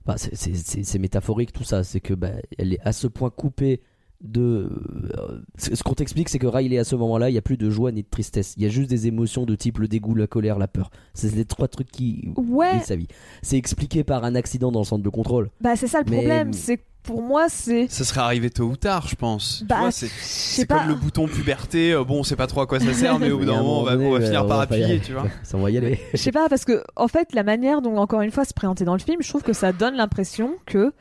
bah, 0.05 0.15
c'est- 0.17 0.99
métaphorique 0.99 1.51
tout 1.53 1.63
ça. 1.63 1.84
C'est 1.84 1.99
que 1.99 2.13
bah, 2.13 2.30
elle 2.57 2.74
est 2.74 2.80
à 2.84 2.91
ce 2.93 3.07
point 3.07 3.30
coupée 3.30 3.82
de. 4.22 4.70
euh, 5.17 5.39
ce 5.57 5.82
qu'on 5.84 5.93
t'explique, 5.93 6.28
c'est 6.30 6.39
que 6.39 6.47
Riley, 6.47 6.78
à 6.78 6.84
ce 6.84 6.95
moment-là, 6.97 7.30
il 7.30 7.34
n'y 7.34 7.38
a 7.38 7.41
plus 7.41 7.55
de 7.57 7.70
joie 7.70 7.91
ni 7.91 8.03
de 8.03 8.07
tristesse. 8.09 8.53
Il 8.57 8.63
y 8.63 8.65
a 8.65 8.70
juste 8.70 8.89
des 8.89 9.07
émotions 9.07 9.45
de 9.45 9.55
type 9.55 9.78
le 9.78 9.88
dégoût, 9.88 10.13
la 10.15 10.28
colère, 10.28 10.57
la 10.59 10.67
peur. 10.67 10.89
C'est 11.13 11.34
les 11.36 11.45
trois 11.45 11.67
trucs 11.70 11.89
qui 11.91 12.30
Ouais. 12.36 12.80
sa 12.84 12.95
vie. 12.97 13.07
C'est 13.41 13.57
expliqué 13.57 14.03
par 14.03 14.24
un 14.26 14.36
accident 14.36 14.72
dans 14.74 14.80
le 14.80 14.86
centre 14.86 15.03
de 15.03 15.09
contrôle. 15.09 15.49
Bah 15.61 15.76
c'est 15.78 15.88
ça 15.88 15.99
le 16.01 16.09
Mais- 16.09 16.17
problème, 16.17 16.51
c'est 16.53 16.78
que 16.78 16.84
pour 17.04 17.22
moi 17.22 17.47
c'est 17.50 17.88
ça 17.89 18.04
serait 18.04 18.22
arrivé 18.22 18.50
tôt 18.50 18.66
ou 18.66 18.76
tard, 18.76 19.08
je 19.08 19.16
pense. 19.16 19.64
Bah, 19.64 19.89
c'est 19.91 20.68
comme 20.68 20.88
le 20.88 20.95
bouton 20.95 21.28
puberté, 21.28 21.93
euh, 21.93 22.04
bon, 22.04 22.20
on 22.20 22.24
sait 22.24 22.36
pas 22.36 22.47
trop 22.47 22.62
à 22.62 22.68
quoi 22.68 22.80
ça 22.80 22.93
sert, 22.93 23.20
mais 23.20 23.32
au 23.32 23.39
bout 23.39 23.45
d'un 23.45 23.54
un 23.54 23.58
moment, 23.58 23.80
on 23.82 23.84
va, 23.84 23.97
on 23.97 24.22
finir 24.22 24.43
euh, 24.43 24.47
par 24.47 24.60
appuyer, 24.60 25.00
tu 25.00 25.14
vois. 25.14 25.26
Ça, 25.43 25.58
on 25.58 25.62
va 25.62 25.72
y 25.72 25.78
aller. 25.78 26.00
Je 26.14 26.18
sais 26.18 26.32
pas, 26.32 26.50
parce 26.50 26.66
que, 26.66 26.84
en 26.95 27.08
fait, 27.08 27.34
la 27.34 27.43
manière 27.43 27.82
dont, 27.82 27.97
encore 27.97 28.22
une 28.22 28.32
fois, 28.32 28.45
c'est 28.45 28.56
présenté 28.56 28.86
dans 28.86 28.93
le 28.93 29.00
film, 29.00 29.22
je 29.22 29.30
trouve 29.30 29.43
que 29.43 29.54
ça 29.54 29.72
donne 29.74 29.95
l'impression 29.95 30.56
que, 30.66 30.93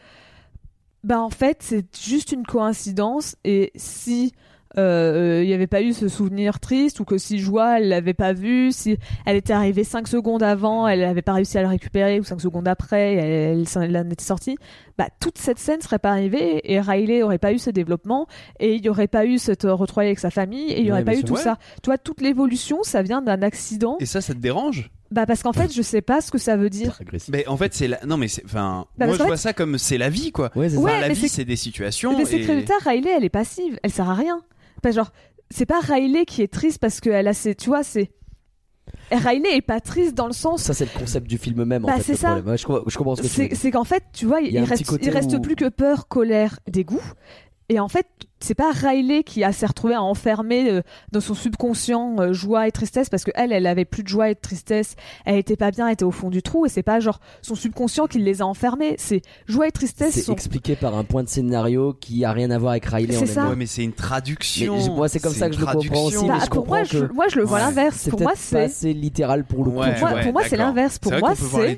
bah, 1.05 1.21
en 1.21 1.31
fait, 1.31 1.59
c'est 1.61 1.87
juste 2.01 2.33
une 2.33 2.45
coïncidence, 2.45 3.37
et 3.45 3.73
si 3.77 4.33
euh, 4.77 5.41
il 5.43 5.47
n'y 5.49 5.55
avait 5.55 5.67
pas 5.67 5.83
eu 5.83 5.93
ce 5.93 6.09
souvenir 6.09 6.61
triste, 6.61 7.01
ou 7.01 7.05
que 7.05 7.17
si 7.19 7.39
Joie, 7.39 7.79
elle 7.79 7.89
l'avait 7.89 8.15
pas 8.15 8.33
vu, 8.33 8.71
si 8.73 8.99
elle 9.25 9.37
était 9.37 9.53
arrivée 9.55 9.85
5 9.85 10.07
secondes 10.07 10.43
avant, 10.43 10.87
elle 10.87 11.01
n'avait 11.01 11.23
pas 11.23 11.33
réussi 11.33 11.57
à 11.59 11.63
le 11.63 11.69
récupérer, 11.69 12.21
ou 12.21 12.25
5 12.25 12.41
secondes 12.41 12.69
après, 12.69 13.15
elle, 13.15 13.65
elle, 13.65 13.83
elle 13.83 13.97
en 13.97 14.11
était 14.11 14.25
sortie, 14.25 14.57
bah, 14.99 15.09
toute 15.21 15.39
cette 15.39 15.59
scène 15.59 15.81
serait 15.81 15.99
pas 15.99 16.11
arrivée, 16.11 16.61
et 16.71 16.81
Riley 16.81 17.23
aurait 17.23 17.39
pas 17.39 17.53
eu 17.53 17.59
ce 17.59 17.71
développement, 17.71 18.27
et 18.61 18.75
il 18.75 18.83
n'y 18.83 18.89
aurait 18.89 19.09
pas 19.09 19.25
eu 19.25 19.39
cette 19.39 19.65
euh, 19.65 19.75
retrouvaille 19.75 20.09
avec 20.09 20.19
sa 20.19 20.31
famille, 20.31 20.71
et 20.71 20.79
il 20.81 20.85
n'y 20.85 20.89
Ouais, 20.91 20.97
aurait 20.97 21.05
pas 21.05 21.17
eu 21.17 21.25
tout 21.25 21.35
Ouais. 21.35 21.41
ça. 21.43 21.57
Tu 21.83 21.89
vois, 21.91 21.99
toute 21.99 22.21
l'évolution, 22.21 22.83
ça 22.83 23.03
vient 23.03 23.23
d'un 23.23 23.43
accident. 23.43 23.97
Et 24.01 24.07
ça, 24.07 24.21
ça 24.21 24.35
te 24.35 24.39
dérange? 24.39 24.91
Bah 25.11 25.25
parce 25.25 25.43
qu'en 25.43 25.55
fait, 25.55 25.73
je 25.73 25.81
sais 25.81 26.03
pas 26.03 26.21
ce 26.21 26.31
que 26.31 26.37
ça 26.37 26.57
veut 26.59 26.69
dire. 26.69 27.01
Mais 27.33 27.47
en 27.49 27.57
fait, 27.57 27.73
c'est 27.73 27.89
la... 27.89 27.99
non, 28.07 28.19
mais 28.19 28.29
c'est 28.29 28.45
enfin, 28.45 28.85
Bah, 28.99 29.07
moi 29.07 29.17
je 29.17 29.23
vois 29.23 29.39
ça 29.39 29.55
comme 29.55 29.79
c'est 29.79 29.97
la 29.97 30.11
vie, 30.11 30.33
quoi. 30.33 30.51
Ouais, 30.55 30.69
c'est. 30.69 30.77
Enfin, 30.77 31.01
la 31.01 31.09
vie, 31.09 31.15
c'est- 31.17 31.29
c'est 31.29 31.45
des 31.47 31.57
situations. 31.57 32.15
Mais 32.19 32.27
c'est 32.27 32.41
et- 32.41 32.43
que 32.43 32.49
résultat, 32.53 32.75
Riley, 32.85 33.09
elle 33.17 33.25
est 33.25 33.31
passive, 33.31 33.79
elle 33.83 33.91
sert 33.91 34.11
à 34.11 34.15
rien. 34.15 34.43
Pas 34.83 34.91
genre, 34.93 35.11
c'est 35.51 35.67
pas 35.67 35.81
Riley 35.81 36.25
qui 36.25 36.43
est 36.43 36.53
triste 36.53 36.79
parce 36.79 37.01
qu'elle 37.01 37.29
a 37.29 37.33
ses, 37.35 37.55
tu 37.55 37.69
vois, 37.69 37.83
c'est. 37.83 38.11
Riley 39.11 39.57
est 39.57 39.63
pas 39.63 39.81
triste 39.81 40.15
dans 40.15 40.27
le 40.27 40.33
sens. 40.33 40.63
Ça, 40.63 40.75
c'est 40.75 40.85
le 40.93 40.99
concept 40.99 41.27
du 41.27 41.37
film 41.39 41.65
même. 41.65 41.83
Bah, 41.83 41.95
en 41.95 41.97
fait, 41.99 42.03
c'est 42.03 42.17
ça. 42.17 42.39
Ouais, 42.39 42.57
je, 42.57 42.67
co- 42.67 42.85
je 42.87 42.97
comprends 42.97 43.17
ce 43.17 43.23
que 43.23 43.27
tu 43.27 43.49
veux 43.49 43.55
C'est 43.55 43.71
qu'en 43.71 43.85
fait, 43.85 44.03
tu 44.13 44.27
vois, 44.27 44.41
il, 44.41 44.53
Il 44.53 44.63
reste, 44.65 44.85
il 45.03 45.11
reste 45.11 45.33
où- 45.35 45.41
plus 45.41 45.57
que 45.57 45.69
peur, 45.69 46.09
colère, 46.09 46.59
dégoût. 46.67 47.03
Et 47.71 47.81
en 47.81 47.89
fait, 47.89 48.07
c'est 48.41 48.55
pas 48.55 48.71
Riley 48.73 49.25
qui 49.25 49.45
a 49.45 49.53
s'est 49.53 49.67
retrouvée 49.67 49.93
à 49.95 50.03
enfermer 50.03 50.71
euh, 50.71 50.81
dans 51.13 51.21
son 51.21 51.35
subconscient 51.35 52.17
euh, 52.19 52.33
joie 52.33 52.67
et 52.67 52.73
tristesse 52.73 53.11
parce 53.11 53.25
que 53.25 53.31
elle, 53.35 53.53
elle 53.53 53.67
avait 53.67 53.85
plus 53.85 54.03
de 54.03 54.09
joie 54.09 54.31
et 54.31 54.35
de 54.35 54.39
tristesse. 54.41 54.95
Elle 55.27 55.37
était 55.37 55.57
pas 55.57 55.71
bien, 55.71 55.87
elle 55.87 55.93
était 55.93 56.05
au 56.05 56.11
fond 56.11 56.31
du 56.31 56.43
trou 56.43 56.65
et 56.65 56.71
c'est 56.71 56.83
pas 56.83 56.99
genre 57.01 57.21
son 57.43 57.55
subconscient 57.57 58.07
qui 58.07 58.21
les 58.21 58.41
a 58.41 58.47
enfermés. 58.47 58.95
C'est 58.97 59.21
joie 59.49 59.69
et 59.69 59.71
tristesse. 59.71 60.15
C'est 60.15 60.23
sont- 60.23 60.33
expliqué 60.33 60.77
par 60.77 60.97
un 60.97 61.05
point 61.05 61.23
de 61.25 61.29
scénario 61.29 61.93
qui 61.93 62.25
a 62.25 62.33
rien 62.33 62.51
à 62.51 62.59
voir 62.59 62.71
avec 62.73 62.87
Riley 62.87 63.15
en 63.17 63.21
C'est 63.21 63.27
ça. 63.27 63.33
elle-même. 63.41 63.51
Ouais, 63.51 63.57
mais 63.59 63.67
c'est 63.67 63.85
une 63.85 63.93
traduction. 63.93 64.77
Mais 64.79 64.89
moi, 64.95 65.09
c'est 65.09 65.21
comme 65.21 65.35
ça 65.35 65.49
que 65.51 65.55
je 65.57 65.61
le 65.61 65.67
comprends 65.67 66.05
aussi, 66.07 66.17
mais 66.23 66.29
Bah, 66.29 66.39
je 66.45 66.49
pour 66.49 66.67
moi, 66.67 66.79
comprends 66.81 66.85
je, 66.99 67.05
que- 67.07 67.13
moi, 67.13 67.27
je 67.29 67.37
le 67.37 67.45
vois 67.45 67.59
Ouais. 67.59 67.65
l'inverse. 67.65 68.09
Pour 68.09 68.21
moi, 68.23 68.33
c'est 68.35 68.93
littéral 68.95 69.45
pour 69.45 69.65
le 69.65 69.71
coup. 69.73 69.79
Ouais, 69.79 70.23
pour 70.23 70.33
moi, 70.33 70.43
c'est 70.49 70.57
l'inverse. 70.57 70.99
Pour 70.99 71.13
moi, 71.19 71.35
c'est- 71.35 71.77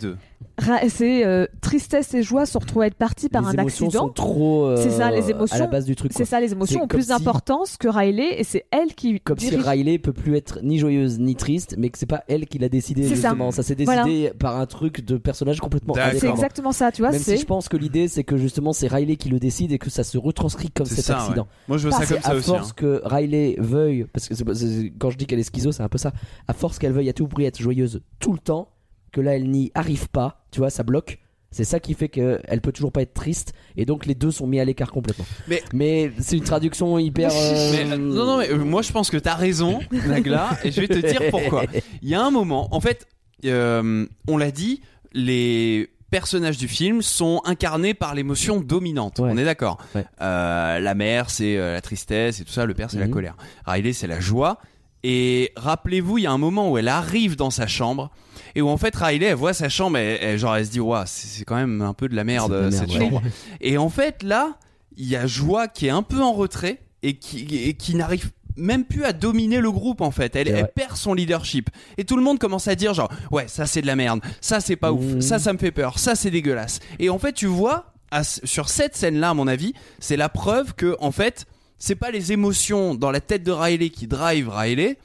c'est 0.89 1.25
euh, 1.27 1.47
tristesse 1.61 2.15
et 2.15 2.23
joie 2.23 2.47
se 2.47 2.59
retrouvent 2.59 2.83
à 2.83 2.87
être 2.87 2.95
partis 2.95 3.29
par 3.29 3.43
les 3.43 3.49
un 3.49 3.53
émotions 3.63 3.87
accident. 3.87 4.07
sont 4.07 4.13
trop 4.13 4.65
euh, 4.67 4.77
C'est 4.77 4.91
ça, 4.91 5.11
les 5.11 5.19
à 5.19 5.21
la 5.21 5.31
émotions, 5.31 5.69
base 5.71 5.85
du 5.85 5.97
truc. 5.97 6.13
C'est 6.15 6.25
ça, 6.25 6.41
les 6.41 6.53
émotions 6.53 6.83
ont 6.83 6.87
plus 6.89 7.03
si- 7.03 7.09
d'importance 7.09 7.77
que 7.77 7.89
Riley 7.89 8.41
et 8.41 8.45
c'est 8.45 8.67
elle 8.71 8.95
qui 8.95 9.21
Comme 9.21 9.39
si. 9.39 9.55
Riley 9.57 9.99
peut 9.99 10.13
plus 10.13 10.37
être 10.37 10.61
ni 10.63 10.79
joyeuse 10.79 11.19
ni 11.19 11.35
triste, 11.37 11.75
mais 11.79 11.89
que 11.91 11.99
c'est 11.99 12.07
pas 12.07 12.23
elle 12.29 12.47
qui 12.47 12.59
l'a 12.59 12.69
décidé 12.69 13.03
C'est 13.05 13.17
ça. 13.17 13.29
justement. 13.31 13.51
Ça, 13.51 13.63
s'est 13.63 13.75
décidé 13.75 13.95
Voilà. 14.21 14.35
par 14.39 14.57
un 14.59 14.67
truc 14.67 15.05
de 15.05 15.17
personnage 15.17 15.61
complètement. 15.61 15.95
C'est 16.19 16.29
exactement 16.29 16.73
ça, 16.73 16.93
tu 16.93 17.03
vois. 17.03 17.11
Même 17.11 17.21
C'est 17.21 17.37
si 17.37 17.43
je 17.43 17.47
pense 17.47 17.69
que 17.69 17.77
l'idée 17.77 18.09
c'est 18.09 18.25
que 18.25 18.37
justement 18.37 18.73
c'est 18.73 18.87
Riley 18.89 19.17
qui 19.17 19.29
le 19.29 19.39
décide 19.39 19.73
et 19.73 19.79
que 19.79 19.91
ça 19.91 20.05
se 20.05 20.19
retranscrit 20.19 20.71
comme 20.71 20.87
C'est 20.87 20.97
cet 20.97 21.05
ça, 21.07 21.19
accident. 21.19 21.43
ouais. 21.43 21.49
Moi, 21.69 21.79
je 21.79 21.89
Bah, 21.89 21.97
ça 21.99 22.07
comme 22.07 22.23
ça 22.23 22.31
à 22.31 22.35
aussi. 22.35 22.51
hein. 22.51 22.55
force 22.59 22.73
que 22.73 23.01
Riley 23.05 23.57
veuille, 23.59 24.07
parce 24.13 24.29
que 24.29 24.35
c'est- 24.35 24.55
c'est- 24.55 24.93
quand 24.99 25.11
je 25.11 25.17
dis 25.19 25.27
qu'elle 25.27 25.39
est 25.39 25.43
schizo, 25.55 25.73
c'est 25.73 25.83
un 25.83 25.89
peu 25.89 25.99
ça. 25.99 26.13
À 26.49 26.53
force 26.53 26.79
qu'elle 26.79 26.93
veuille 26.93 27.09
à 27.09 27.13
tout 27.13 27.27
prix 27.29 27.45
être 27.45 27.61
joyeuse 27.61 28.01
tout 28.19 28.33
le 28.33 28.39
temps, 28.39 28.69
que 29.13 29.21
là 29.21 29.37
elle 29.37 29.51
n'y 29.51 29.71
arrive 29.75 30.09
pas, 30.09 30.45
tu 30.51 30.61
vois, 30.61 30.71
ça 30.71 30.83
bloque. 30.83 31.19
C'est 31.53 31.65
ça 31.65 31.81
qui 31.81 31.95
fait 31.95 32.09
qu'elle 32.09 32.61
peut 32.63 32.71
toujours 32.71 32.93
pas 32.93 33.03
être 33.03 33.13
triste 33.13 33.55
et 33.77 33.85
donc 33.85 34.07
les 34.07 34.15
deux 34.15 34.31
sont 34.31 34.47
mis 34.47 34.61
à 34.61 34.65
l'écart 34.65 34.93
complètement. 34.93 35.25
Mais- 35.73 36.13
c'est 36.21 36.37
une 36.37 36.45
traduction 36.45 36.97
hyper. 36.99 37.31
euh, 37.35 37.73
Mais, 37.73 37.93
euh, 37.93 37.97
non, 37.97 38.25
non, 38.25 38.39
mais 38.39 38.51
euh, 38.51 38.57
moi 38.59 38.83
je 38.83 38.93
pense 38.93 39.11
que 39.11 39.17
t'as 39.17 39.35
raison, 39.35 39.81
Nagla, 40.07 40.51
et 40.63 40.71
je 40.71 40.81
vais 40.81 40.87
te 40.89 40.99
dire 41.05 41.23
pourquoi. 41.31 41.65
Il 42.03 42.09
y 42.09 42.15
a 42.15 42.23
un 42.23 42.31
moment, 42.31 42.69
en 42.73 42.81
fait, 42.81 43.09
euh, 43.47 44.07
on 44.29 44.37
l'a 44.39 44.53
dit, 44.53 44.81
les 45.13 45.91
personnages 46.13 46.57
du 46.57 46.69
film 46.69 47.03
sont 47.03 47.41
incarnés 47.45 47.95
par 47.95 48.15
l'émotion 48.15 48.61
dominante. 48.61 49.19
Ouais. 49.19 49.31
On 49.33 49.37
est 49.37 49.45
d'accord. 49.45 49.79
Ouais. 49.97 50.05
Euh, 50.21 50.79
la 50.79 50.95
mère, 50.95 51.31
c'est 51.31 51.57
la 51.57 51.81
tristesse 51.81 52.41
et 52.41 52.45
tout 52.45 52.53
ça. 52.53 52.65
Le 52.65 52.75
père, 52.75 52.91
c'est 52.93 52.99
la 53.01 53.07
Mhm. 53.07 53.13
colère. 53.13 53.37
Riley, 53.67 53.93
c'est 53.93 54.07
la 54.09 54.21
joie. 54.21 54.59
Et 55.03 55.53
rappelez-vous, 55.57 56.19
il 56.19 56.23
y 56.25 56.27
a 56.27 56.33
un 56.33 56.39
moment 56.39 56.71
où 56.71 56.79
elle 56.79 56.89
arrive 56.89 57.35
dans 57.37 57.51
sa 57.51 57.67
chambre 57.67 58.11
et 58.55 58.63
où 58.63 58.69
en 58.69 58.77
fait 58.77 58.95
Riley, 58.97 59.27
elle 59.27 59.35
voit 59.37 59.53
sa 59.55 59.69
chambre 59.69 59.99
et, 59.99 60.19
et 60.23 60.39
genre 60.39 60.57
elle 60.57 60.67
se 60.67 60.71
dit, 60.71 60.81
waouh, 60.81 61.05
c'est 61.07 61.45
quand 61.45 61.57
même 61.57 61.83
un 61.83 61.95
peu 61.95 62.09
de 62.09 62.17
la 62.17 62.25
merde, 62.25 62.53
de 62.53 62.57
la 62.57 62.71
cette 62.71 62.91
ouais. 62.93 62.99
chambre. 62.99 63.23
Et 63.61 63.79
en 63.79 63.89
fait, 63.89 64.23
là, 64.23 64.57
il 64.97 65.07
y 65.09 65.17
a 65.17 65.27
Joie 65.27 65.69
qui 65.69 65.87
est 65.87 65.91
un 65.91 66.03
peu 66.03 66.21
en 66.21 66.33
retrait 66.33 66.81
et 67.03 67.15
qui, 67.15 67.57
et 67.65 67.75
qui 67.75 67.95
n'arrive 67.95 68.31
même 68.57 68.85
plus 68.85 69.05
à 69.05 69.13
dominer 69.13 69.61
le 69.61 69.71
groupe 69.71 70.01
en 70.03 70.11
fait. 70.11 70.37
Elle, 70.37 70.69
perd 70.75 70.97
son 70.97 71.15
leadership. 71.15 71.71
Et 71.97 72.05
tout 72.05 72.17
le 72.17 72.23
monde 72.23 72.39
commence 72.39 72.69
à 72.69 72.75
dire 72.75 72.93
genre 72.93 73.11
ouais 73.31 73.47
ça 73.49 73.65
c'est 73.67 73.81
de 73.81 73.87
la 73.87 73.97
merde, 73.97 74.21
ça 74.41 74.61
c'est 74.61 74.77
pas 74.77 74.93
ouf, 74.93 75.03
Mhm. 75.05 75.21
ça 75.23 75.39
ça 75.39 75.53
me 75.53 75.59
fait 75.59 75.71
peur, 75.71 75.99
ça 75.99 76.15
c'est 76.15 76.31
dégueulasse. 76.31 76.81
Et 76.99 77.09
en 77.09 77.19
fait 77.19 77.33
tu 77.33 77.47
vois 77.47 77.93
à 78.11 78.23
sur 78.25 78.69
cette 78.69 78.97
scène 78.97 79.19
là 79.21 79.31
à 79.31 79.35
mon 79.35 79.47
avis 79.47 79.73
c'est 80.01 80.17
la 80.17 80.29
preuve 80.29 80.75
que 80.75 80.97
en 81.01 81.13
fait 81.13 81.47
c'est 81.79 81.95
pas 81.95 82.11
les 82.11 82.33
émotions 82.33 82.95
dans 82.95 83.11
la 83.13 83.21
tête 83.21 83.45
de 83.45 83.53
Riley 83.53 83.89
qui 83.91 84.07
drive 84.07 84.49
Riley. 84.51 84.99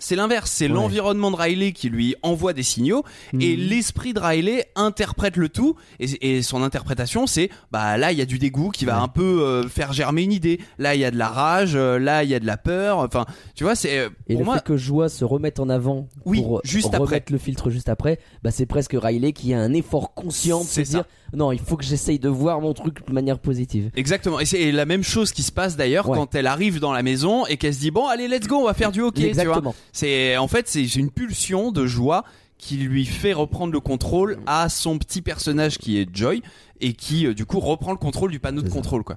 C'est 0.00 0.16
l'inverse, 0.16 0.50
c'est 0.50 0.66
Ouais. 0.66 0.72
l'environnement 0.74 1.30
de 1.30 1.36
Riley 1.36 1.72
qui 1.72 1.88
lui 1.88 2.14
envoie 2.22 2.52
des 2.52 2.62
signaux 2.62 3.04
et 3.40 3.56
Mhm. 3.56 3.68
l'esprit 3.68 4.12
de 4.14 4.20
Riley 4.20 4.66
interprète 4.76 5.36
le 5.36 5.48
tout 5.48 5.74
et, 6.00 6.36
et 6.38 6.42
son 6.42 6.62
interprétation 6.62 7.26
c'est 7.26 7.50
bah 7.72 7.96
là 7.96 8.12
il 8.12 8.18
y 8.18 8.22
a 8.22 8.26
du 8.26 8.38
dégoût 8.38 8.70
qui 8.70 8.84
va 8.84 8.96
Ouais. 8.98 9.02
un 9.04 9.08
peu 9.08 9.42
euh, 9.42 9.68
faire 9.68 9.92
germer 9.92 10.22
une 10.22 10.32
idée 10.32 10.60
là 10.78 10.94
il 10.94 11.00
y 11.00 11.04
a 11.04 11.10
de 11.10 11.16
la 11.18 11.28
rage 11.28 11.72
euh, 11.74 11.98
là 11.98 12.24
il 12.24 12.30
y 12.30 12.34
a 12.34 12.40
de 12.40 12.46
la 12.46 12.56
peur 12.56 12.98
enfin 12.98 13.26
tu 13.54 13.64
vois 13.64 13.74
c'est 13.74 13.98
euh, 13.98 14.08
Et 14.28 14.34
pour 14.34 14.40
le 14.40 14.44
moi 14.44 14.54
fait 14.56 14.64
que 14.64 14.76
Joie 14.76 15.08
se 15.08 15.24
remette 15.24 15.60
en 15.60 15.68
avant 15.68 16.08
Oui, 16.24 16.42
pour 16.42 16.60
juste 16.64 16.86
remettre 16.86 17.02
après. 17.04 17.24
le 17.30 17.38
filtre 17.38 17.70
juste 17.70 17.88
après, 17.88 18.18
bah 18.42 18.50
c'est 18.50 18.66
presque 18.66 18.94
Riley 19.00 19.32
qui 19.32 19.52
a 19.54 19.60
un 19.60 19.72
effort 19.74 20.14
conscient 20.14 20.60
de 20.60 20.66
se 20.68 20.80
dire 20.82 21.04
non, 21.34 21.52
il 21.52 21.58
faut 21.58 21.76
que 21.76 21.84
j'essaye 21.84 22.18
de 22.18 22.28
voir 22.30 22.60
mon 22.62 22.72
truc 22.72 23.06
de 23.06 23.12
manière 23.12 23.38
positive. 23.38 23.90
exactement 23.96 24.40
et 24.40 24.46
c'est 24.46 24.72
la 24.72 24.86
même 24.86 25.02
chose 25.02 25.32
qui 25.32 25.42
se 25.42 25.52
passe 25.52 25.76
d'ailleurs 25.76 26.08
Ouais. 26.08 26.16
quand 26.16 26.34
elle 26.34 26.46
arrive 26.46 26.80
dans 26.80 26.92
la 26.92 27.02
maison 27.02 27.44
et 27.46 27.56
qu'elle 27.58 27.74
se 27.74 27.80
dit 27.80 27.90
bon 27.90 28.06
allez 28.06 28.28
let's 28.28 28.46
go 28.46 28.56
on 28.56 28.64
va 28.66 28.74
faire 28.74 28.92
du 28.92 29.00
hockey 29.02 29.28
tu 29.28 29.34
vois 29.34 29.42
Exactement. 29.42 29.74
C'est 29.92 30.36
en 30.36 30.48
fait 30.48 30.68
c'est 30.68 30.84
une 30.96 31.10
pulsion 31.10 31.72
de 31.72 31.86
joie 31.86 32.24
qui 32.58 32.76
lui 32.76 33.04
fait 33.06 33.32
reprendre 33.32 33.72
le 33.72 33.80
contrôle 33.80 34.38
à 34.46 34.68
son 34.68 34.98
petit 34.98 35.22
personnage 35.22 35.78
qui 35.78 35.98
est 36.00 36.08
Joy 36.12 36.42
et 36.80 36.92
qui 36.92 37.26
euh, 37.26 37.34
du 37.34 37.44
coup 37.46 37.60
reprend 37.60 37.92
le 37.92 37.98
contrôle 37.98 38.30
du 38.32 38.40
panneau 38.40 38.62
de 38.62 38.68
ça. 38.68 38.74
contrôle 38.74 39.04
quoi 39.04 39.16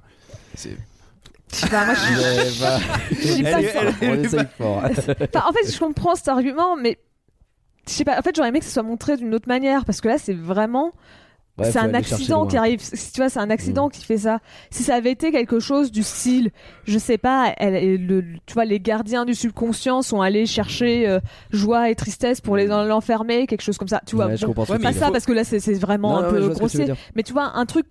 c'est 0.54 0.76
pas, 1.70 1.84
moi, 1.84 1.94
je- 1.94 2.00
Ouais, 2.18 2.50
bah, 2.60 2.78
je 3.10 3.34
dis 3.34 3.42
pas 3.42 3.50
Elle 3.60 3.64
est- 3.66 3.72
ça. 3.72 3.80
elle- 3.82 3.94
on 4.00 4.12
elle 4.14 4.20
est 4.20 4.24
essaye 4.24 4.46
fort. 4.56 4.82
Enfin, 4.86 5.48
en 5.48 5.52
fait, 5.52 5.70
je 5.70 5.78
comprends 5.78 6.14
cet 6.14 6.28
argument, 6.28 6.76
mais 6.76 6.98
je 7.86 7.92
sais 7.92 8.04
pas. 8.04 8.18
En 8.18 8.22
fait, 8.22 8.34
j'aurais 8.34 8.48
aimé 8.48 8.60
que 8.60 8.64
ce 8.64 8.70
soit 8.70 8.82
montré 8.82 9.18
d'une 9.18 9.34
autre 9.34 9.48
manière 9.48 9.84
parce 9.84 10.00
que 10.00 10.08
là, 10.08 10.16
c'est 10.16 10.32
vraiment. 10.32 10.92
Ouais, 11.58 11.70
c'est 11.70 11.78
un 11.78 11.92
accident 11.92 12.46
qui 12.46 12.56
arrive. 12.56 12.80
Tu 12.80 13.20
vois, 13.20 13.28
c'est 13.28 13.38
un 13.38 13.50
accident 13.50 13.88
Mm. 13.88 13.90
qui 13.90 14.04
fait 14.04 14.16
ça. 14.16 14.38
Si 14.70 14.82
ça 14.82 14.94
avait 14.94 15.10
été 15.12 15.30
quelque 15.30 15.60
chose 15.60 15.92
du 15.92 16.02
style, 16.02 16.50
je 16.84 16.98
sais 16.98 17.18
pas, 17.18 17.52
elle, 17.58 17.74
elle- 17.74 18.06
le, 18.06 18.24
tu 18.46 18.54
vois, 18.54 18.64
les 18.64 18.80
gardiens 18.80 19.24
du 19.26 19.34
subconscient 19.34 20.00
sont 20.02 20.22
allés 20.22 20.46
chercher 20.46 21.06
euh, 21.06 21.20
joie 21.50 21.90
et 21.90 21.94
tristesse 21.94 22.40
pour 22.40 22.56
les 22.56 22.66
l'enfermer, 22.66 23.46
quelque 23.46 23.60
chose 23.62 23.76
comme 23.76 23.88
ça. 23.88 24.00
Tu 24.06 24.16
vois, 24.16 24.26
Ouais, 24.28 24.36
je 24.38 24.46
bon, 24.46 24.54
mais 24.70 24.78
pas 24.78 24.92
ça 24.94 25.06
faut- 25.06 25.12
parce 25.12 25.26
que 25.26 25.32
là, 25.32 25.44
c'est 25.44 25.60
c'est 25.60 25.74
vraiment 25.74 26.12
Non, 26.12 26.16
un 26.18 26.22
non, 26.22 26.30
peu 26.30 26.42
je 26.42 26.48
grossier. 26.48 26.86
Mais 27.14 27.22
tu 27.22 27.34
vois, 27.34 27.52
un 27.54 27.66
truc 27.66 27.84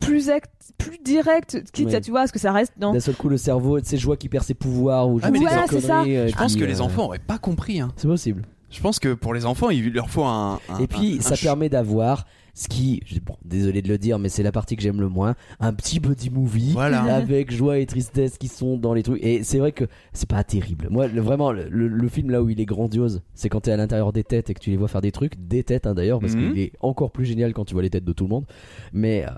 plus 0.00 0.28
act, 0.28 0.50
plus 0.76 0.98
direct, 1.02 1.62
quitte 1.72 1.86
Ouais. 1.86 1.94
à 1.94 2.00
tu 2.00 2.10
vois, 2.10 2.26
ce 2.26 2.32
que 2.32 2.38
ça 2.40 2.52
reste 2.52 2.72
dans. 2.76 2.92
D'un 2.92 3.00
seul 3.00 3.14
coup, 3.14 3.28
le 3.28 3.38
cerveau, 3.38 3.78
c'est 3.82 3.96
Joie 3.96 4.16
qui 4.16 4.28
perd 4.28 4.44
ses 4.44 4.54
pouvoirs 4.54 5.08
ou 5.08 5.20
Ah, 5.22 5.30
mais 5.30 5.38
je 5.38 5.44
les 5.44 5.48
sais 5.48 5.54
pas, 5.56 5.62
enfants- 5.62 5.76
c'est 5.80 5.86
ça. 5.86 6.02
euh, 6.02 6.28
je 6.28 6.34
pense 6.36 6.52
qui, 6.54 6.58
que 6.58 6.64
euh, 6.64 6.68
les 6.68 6.80
enfants 6.80 7.04
auraient 7.04 7.18
pas 7.20 7.38
compris 7.38 7.80
hein. 7.80 7.92
C'est 7.96 8.08
possible. 8.08 8.42
Je 8.68 8.80
pense 8.80 8.98
que 8.98 9.14
pour 9.14 9.32
les 9.32 9.46
enfants, 9.46 9.70
il 9.70 9.92
leur 9.92 10.10
faut 10.10 10.24
un. 10.24 10.58
un- 10.68 10.78
Et 10.80 10.86
puis, 10.88 11.16
un- 11.18 11.22
ça 11.22 11.28
un 11.28 11.36
ch- 11.36 11.42
permet 11.44 11.68
d'avoir 11.68 12.26
ce 12.58 12.68
qui, 12.68 13.02
bon, 13.22 13.36
désolé 13.44 13.82
de 13.82 13.88
le 13.88 13.98
dire, 13.98 14.18
mais 14.18 14.30
c'est 14.30 14.42
la 14.42 14.50
partie 14.50 14.76
que 14.76 14.82
j'aime 14.82 14.98
le 14.98 15.10
moins, 15.10 15.34
un 15.60 15.74
petit 15.74 16.00
buddy 16.00 16.30
movie 16.30 16.70
Voilà. 16.72 17.02
avec 17.02 17.52
joie 17.52 17.78
et 17.78 17.84
tristesse 17.84 18.38
qui 18.38 18.48
sont 18.48 18.78
dans 18.78 18.94
les 18.94 19.02
trucs. 19.02 19.22
Et 19.22 19.42
c'est 19.44 19.58
vrai 19.58 19.72
que 19.72 19.84
c'est 20.14 20.26
pas 20.28 20.42
terrible. 20.42 20.88
Moi, 20.90 21.06
le- 21.06 21.20
vraiment, 21.20 21.52
le, 21.52 21.68
le- 21.68 21.86
le 21.88 22.08
film 22.08 22.30
là 22.30 22.42
où 22.42 22.48
il 22.48 22.58
est 22.58 22.64
grandiose, 22.64 23.20
c'est 23.34 23.50
quand 23.50 23.60
t'es 23.60 23.72
à 23.72 23.76
l'intérieur 23.76 24.10
des 24.10 24.24
têtes 24.24 24.48
et 24.48 24.54
que 24.54 24.60
tu 24.60 24.70
les 24.70 24.78
vois 24.78 24.88
faire 24.88 25.02
des 25.02 25.12
trucs, 25.12 25.34
des 25.46 25.64
têtes 25.64 25.86
hein, 25.86 25.92
d'ailleurs, 25.94 26.18
parce 26.18 26.34
Mhm. 26.34 26.52
qu'il 26.54 26.58
est 26.62 26.72
encore 26.80 27.10
plus 27.12 27.26
génial 27.26 27.52
quand 27.52 27.66
tu 27.66 27.74
vois 27.74 27.82
les 27.82 27.90
têtes 27.90 28.06
de 28.06 28.12
tout 28.14 28.24
le 28.24 28.30
monde. 28.30 28.46
Mais 28.94 29.26
euh, 29.26 29.30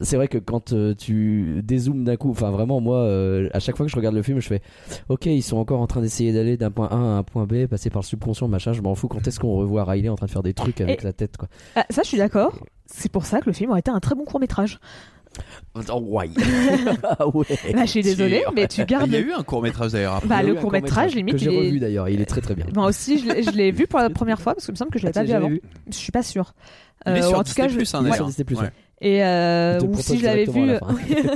c'est 0.00 0.14
vrai 0.16 0.28
que 0.28 0.38
quand 0.38 0.72
euh, 0.72 0.94
tu 0.94 1.62
dézoomes 1.64 2.04
d'un 2.04 2.14
coup, 2.16 2.30
enfin 2.30 2.52
vraiment, 2.52 2.80
moi, 2.80 2.98
euh, 2.98 3.48
à 3.54 3.58
chaque 3.58 3.76
fois 3.76 3.86
que 3.86 3.90
je 3.90 3.96
regarde 3.96 4.14
le 4.14 4.22
film, 4.22 4.38
je 4.40 4.46
fais, 4.46 4.62
ok, 5.08 5.26
ils 5.26 5.42
sont 5.42 5.56
encore 5.56 5.80
en 5.80 5.88
train 5.88 6.00
d'essayer 6.00 6.32
d'aller 6.32 6.56
d'un 6.56 6.70
point 6.70 6.86
A 6.92 6.94
à 6.94 6.98
un 6.98 7.22
point 7.24 7.44
B, 7.46 7.66
passer 7.66 7.90
par 7.90 8.02
le 8.02 8.06
subconscient, 8.06 8.46
machin, 8.46 8.72
je 8.72 8.82
m'en 8.82 8.94
fous. 8.94 9.08
Quand 9.08 9.26
est-ce 9.26 9.40
qu'on 9.40 9.54
revoit 9.56 9.84
Riley 9.84 10.08
en 10.08 10.14
train 10.14 10.26
de 10.26 10.30
faire 10.30 10.44
des 10.44 10.54
trucs 10.54 10.80
avec 10.80 11.00
Et- 11.00 11.04
la 11.04 11.12
tête, 11.12 11.36
quoi. 11.36 11.48
Ah, 11.74 11.84
ça, 11.90 12.02
je 12.02 12.08
suis 12.08 12.18
d'accord. 12.18 12.35
C'est 12.86 13.10
pour 13.10 13.26
ça 13.26 13.40
que 13.40 13.46
le 13.46 13.52
film 13.52 13.70
aurait 13.70 13.80
été 13.80 13.90
un 13.90 14.00
très 14.00 14.14
bon 14.14 14.24
court 14.24 14.40
métrage. 14.40 14.78
Oh, 15.74 15.98
ouais. 16.00 16.30
Ah 17.18 17.26
ouais. 17.28 17.44
Bah, 17.74 17.84
je 17.84 17.90
suis 17.90 18.02
désolée, 18.02 18.42
mais 18.54 18.66
tu 18.68 18.84
gardes. 18.86 19.06
Il 19.08 19.12
y 19.12 19.16
a 19.16 19.20
eu 19.20 19.32
un 19.32 19.42
court 19.42 19.60
métrage 19.62 19.92
d'ailleurs 19.92 20.14
après. 20.14 20.28
Bah, 20.28 20.42
le 20.42 20.54
eu 20.54 20.58
un 20.58 20.60
court-métrage, 20.60 21.12
que 21.12 21.16
limite, 21.16 21.36
j'ai 21.38 21.50
il 21.50 21.54
est- 21.54 21.58
revu 21.58 21.78
d'ailleurs, 21.80 22.08
il 22.08 22.20
est 22.22 22.24
très 22.26 22.40
très 22.40 22.54
bien. 22.54 22.64
Moi 22.74 22.86
aussi, 22.86 23.18
je 23.18 23.50
l'ai- 23.50 23.70
vu 23.70 23.86
pour 23.86 23.98
la 24.00 24.08
première 24.10 24.40
fois 24.40 24.54
parce 24.54 24.64
qu'il 24.64 24.72
me 24.72 24.76
semble 24.78 24.90
que 24.90 24.98
je 24.98 25.04
l'avais 25.04 25.18
Ah, 25.18 25.22
pas 25.22 25.26
vu 25.26 25.32
avant. 25.34 25.48
vu 25.48 25.60
Je 25.88 25.94
suis 25.94 26.12
pas 26.12 26.22
sûre. 26.22 26.54
Euh, 27.06 27.20
sur 27.22 27.38
en 27.38 27.44
tout 27.44 27.52
cas, 27.52 27.68
je... 27.68 27.76
Disney+, 27.78 28.10
hein, 28.10 28.12
sur 28.14 28.26
Ouais. 28.26 28.62
ouais. 28.62 28.72
et 29.02 29.22
euh, 29.24 29.78
te 29.80 29.84
ou 29.84 29.94
si 29.98 30.18
je 30.18 30.24
l'avais 30.24 30.46
vu, 30.46 30.68
fin. 30.78 30.78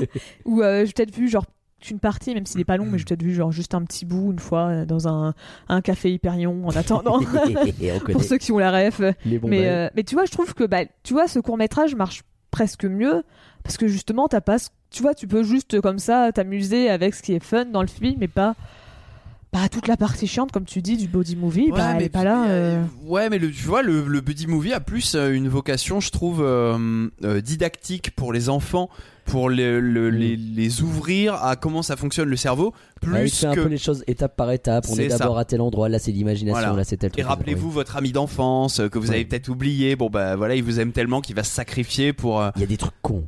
ou 0.46 0.62
euh, 0.62 0.86
j'ai 0.86 0.92
peut-être 0.92 1.14
vu 1.14 1.28
genre 1.28 1.44
qu'une 1.80 1.98
partie, 1.98 2.34
même 2.34 2.46
s'il 2.46 2.60
est 2.60 2.64
pas 2.64 2.76
long, 2.76 2.86
mais 2.86 2.98
j'ai 2.98 3.04
peut-être 3.04 3.22
vu 3.22 3.34
genre 3.34 3.50
juste 3.52 3.74
un 3.74 3.82
petit 3.82 4.04
bout 4.04 4.32
une 4.32 4.38
fois 4.38 4.66
euh, 4.68 4.84
dans 4.84 5.08
un, 5.08 5.34
un 5.68 5.80
café 5.80 6.12
Hyperion 6.12 6.66
en 6.66 6.70
attendant. 6.76 7.20
Pour 8.12 8.22
ceux 8.22 8.38
qui 8.38 8.52
ont 8.52 8.58
la 8.58 8.70
ref. 8.70 9.00
mais, 9.00 9.68
euh, 9.68 9.88
mais 9.96 10.04
tu 10.04 10.14
vois, 10.14 10.24
je 10.24 10.30
trouve 10.30 10.54
que 10.54 10.64
bah, 10.64 10.82
tu 11.02 11.12
vois, 11.14 11.26
ce 11.28 11.38
court 11.38 11.56
métrage 11.56 11.94
marche 11.94 12.22
presque 12.50 12.84
mieux 12.84 13.22
parce 13.62 13.76
que 13.76 13.88
justement, 13.88 14.26
t'as 14.28 14.40
pas, 14.40 14.56
tu 14.90 15.02
vois, 15.02 15.14
tu 15.14 15.26
peux 15.28 15.42
juste 15.42 15.74
euh, 15.74 15.80
comme 15.80 15.98
ça 15.98 16.30
t'amuser 16.32 16.88
avec 16.90 17.14
ce 17.14 17.22
qui 17.22 17.32
est 17.32 17.42
fun 17.44 17.66
dans 17.66 17.82
le 17.82 17.88
film 17.88 18.22
et 18.22 18.28
pas. 18.28 18.54
Bah, 19.52 19.68
toute 19.68 19.88
la 19.88 19.96
partie 19.96 20.28
chiante, 20.28 20.52
comme 20.52 20.64
tu 20.64 20.80
dis, 20.80 20.96
du 20.96 21.08
body 21.08 21.34
movie, 21.34 21.72
bah, 21.72 21.94
elle 21.96 22.02
est 22.04 22.08
pas 22.08 22.22
là. 22.22 22.48
euh. 22.48 22.84
Ouais, 23.04 23.28
mais 23.28 23.38
le, 23.40 23.50
tu 23.50 23.64
vois, 23.66 23.82
le, 23.82 24.06
le 24.06 24.20
buddy 24.20 24.46
movie 24.46 24.72
a 24.72 24.78
plus 24.78 25.16
une 25.16 25.48
vocation, 25.48 25.98
je 25.98 26.12
trouve, 26.12 26.40
euh, 26.40 27.08
euh, 27.24 27.40
didactique 27.40 28.12
pour 28.14 28.32
les 28.32 28.48
enfants, 28.48 28.88
pour 29.30 29.48
le- 29.48 29.80
le- 29.80 30.10
Mm. 30.10 30.14
les, 30.14 30.36
les 30.36 30.82
ouvrir 30.82 31.34
à 31.34 31.56
comment 31.56 31.82
ça 31.82 31.96
fonctionne 31.96 32.28
le 32.28 32.36
cerveau, 32.36 32.74
plus 33.00 33.12
Ouais, 33.12 33.26
il 33.26 33.30
fait 33.30 33.46
un 33.46 33.54
que. 33.54 33.60
peu 33.60 33.68
les 33.68 33.78
choses 33.78 34.02
étape 34.06 34.36
par 34.36 34.50
étape. 34.50 34.86
On 34.90 34.96
est 34.96 35.08
d'abord 35.08 35.38
à 35.38 35.44
tel 35.44 35.60
endroit, 35.60 35.88
là 35.88 35.98
c'est 35.98 36.12
l'imagination, 36.12 36.58
Voilà. 36.60 36.76
là 36.76 36.84
c'est 36.84 36.96
tel 36.96 37.08
Et 37.08 37.12
truc. 37.12 37.24
rappelez-vous 37.26 37.70
votre 37.70 37.96
ami 37.96 38.12
d'enfance 38.12 38.80
euh, 38.80 38.88
que 38.88 38.98
vous 38.98 39.10
avez 39.10 39.24
peut-être 39.24 39.48
oublié. 39.48 39.96
Bon 39.96 40.10
bah 40.10 40.36
voilà, 40.36 40.54
il 40.56 40.62
vous 40.64 40.80
aime 40.80 40.92
tellement 40.92 41.20
qu'il 41.20 41.36
va 41.36 41.44
se 41.44 41.52
sacrifier 41.52 42.12
pour. 42.12 42.40
euh, 42.40 42.50
Il 42.56 42.60
y 42.60 42.64
a 42.64 42.66
des 42.66 42.76
trucs 42.76 42.92
cons. 43.02 43.24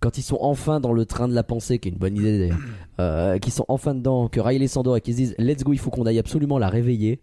Quand 0.00 0.18
ils 0.18 0.22
sont 0.22 0.36
enfin 0.42 0.78
dans 0.78 0.92
le 0.92 1.06
train 1.06 1.26
de 1.26 1.34
la 1.34 1.42
pensée, 1.42 1.78
qui 1.78 1.88
est 1.88 1.92
une 1.92 1.96
bonne 1.98 2.16
idée 2.16 2.38
d'ailleurs, 2.38 2.58
euh, 3.00 3.38
qui 3.38 3.50
sont 3.50 3.64
enfin 3.68 3.94
dedans, 3.94 4.28
que 4.28 4.40
Riley 4.40 4.68
s'endort 4.68 4.96
et 4.98 5.00
qu'ils 5.00 5.14
se 5.14 5.18
disent 5.18 5.34
Let's 5.38 5.64
go, 5.64 5.72
il 5.72 5.78
faut 5.78 5.90
qu'on 5.90 6.04
aille 6.04 6.18
absolument 6.18 6.58
la 6.58 6.68
réveiller. 6.68 7.20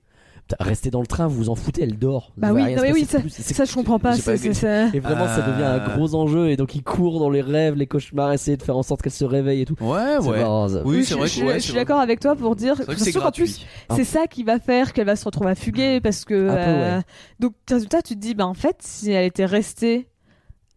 Restez 0.59 0.91
dans 0.91 0.99
le 1.01 1.07
train, 1.07 1.25
vous 1.27 1.35
vous 1.35 1.49
en 1.49 1.55
foutez, 1.55 1.83
elle 1.83 1.97
dort. 1.97 2.31
Bah 2.37 2.49
oui, 2.53 2.75
non, 2.75 2.81
mais 2.83 3.05
ça, 3.05 3.19
ça 3.29 3.65
je 3.65 3.73
comprends 3.73 3.97
pas. 3.97 4.11
j'ai 4.13 4.21
pas- 4.21 4.37
c'est- 4.37 4.53
c'est- 4.53 4.89
c'est- 4.89 4.97
Et 4.97 4.99
vraiment, 4.99 5.27
ça 5.27 5.41
devient 5.41 5.63
un 5.63 5.79
Euh. 5.79 5.95
gros 5.95 6.13
enjeu. 6.15 6.49
Et 6.49 6.57
donc, 6.57 6.75
il 6.75 6.83
court 6.83 7.19
dans 7.19 7.29
les 7.29 7.41
rêves, 7.41 7.75
les 7.75 7.87
cauchemars, 7.87 8.33
essayer 8.33 8.57
de 8.57 8.61
faire 8.61 8.77
en 8.77 8.83
sorte 8.83 9.01
qu'elle 9.01 9.13
se 9.13 9.25
réveille 9.25 9.61
et 9.61 9.65
tout. 9.65 9.75
Ouais, 9.81 10.17
ouais. 10.17 10.39
marrant. 10.39 10.67
Oui, 10.85 11.05
c'est 11.05 11.13
je, 11.13 11.17
vrai 11.17 11.27
je- 11.27 11.39
que 11.39 11.45
ouais, 11.45 11.53
je 11.55 11.59
c'est 11.59 11.65
suis 11.67 11.73
d'accord 11.73 11.99
avec 12.01 12.19
toi 12.19 12.35
pour 12.35 12.55
dire 12.55 12.75
C'est 12.97 13.13
qu'en 13.13 13.31
plus, 13.31 13.65
c'est 13.95 14.03
ça 14.03 14.27
qui 14.27 14.43
va 14.43 14.59
faire 14.59 14.93
qu'elle 14.93 15.05
va 15.07 15.15
se 15.15 15.25
retrouver 15.25 15.51
à 15.51 15.55
fuguer 15.55 15.99
parce 16.01 16.25
que 16.25 16.33
peu, 16.33 16.49
euh, 16.51 16.97
ouais. 16.97 17.03
donc 17.39 17.53
résultat 17.69 18.01
tu 18.01 18.13
te 18.15 18.19
dis 18.19 18.35
bah 18.35 18.45
en 18.45 18.53
fait 18.53 18.75
si 18.81 19.11
elle 19.11 19.25
était 19.25 19.45
restée 19.45 20.07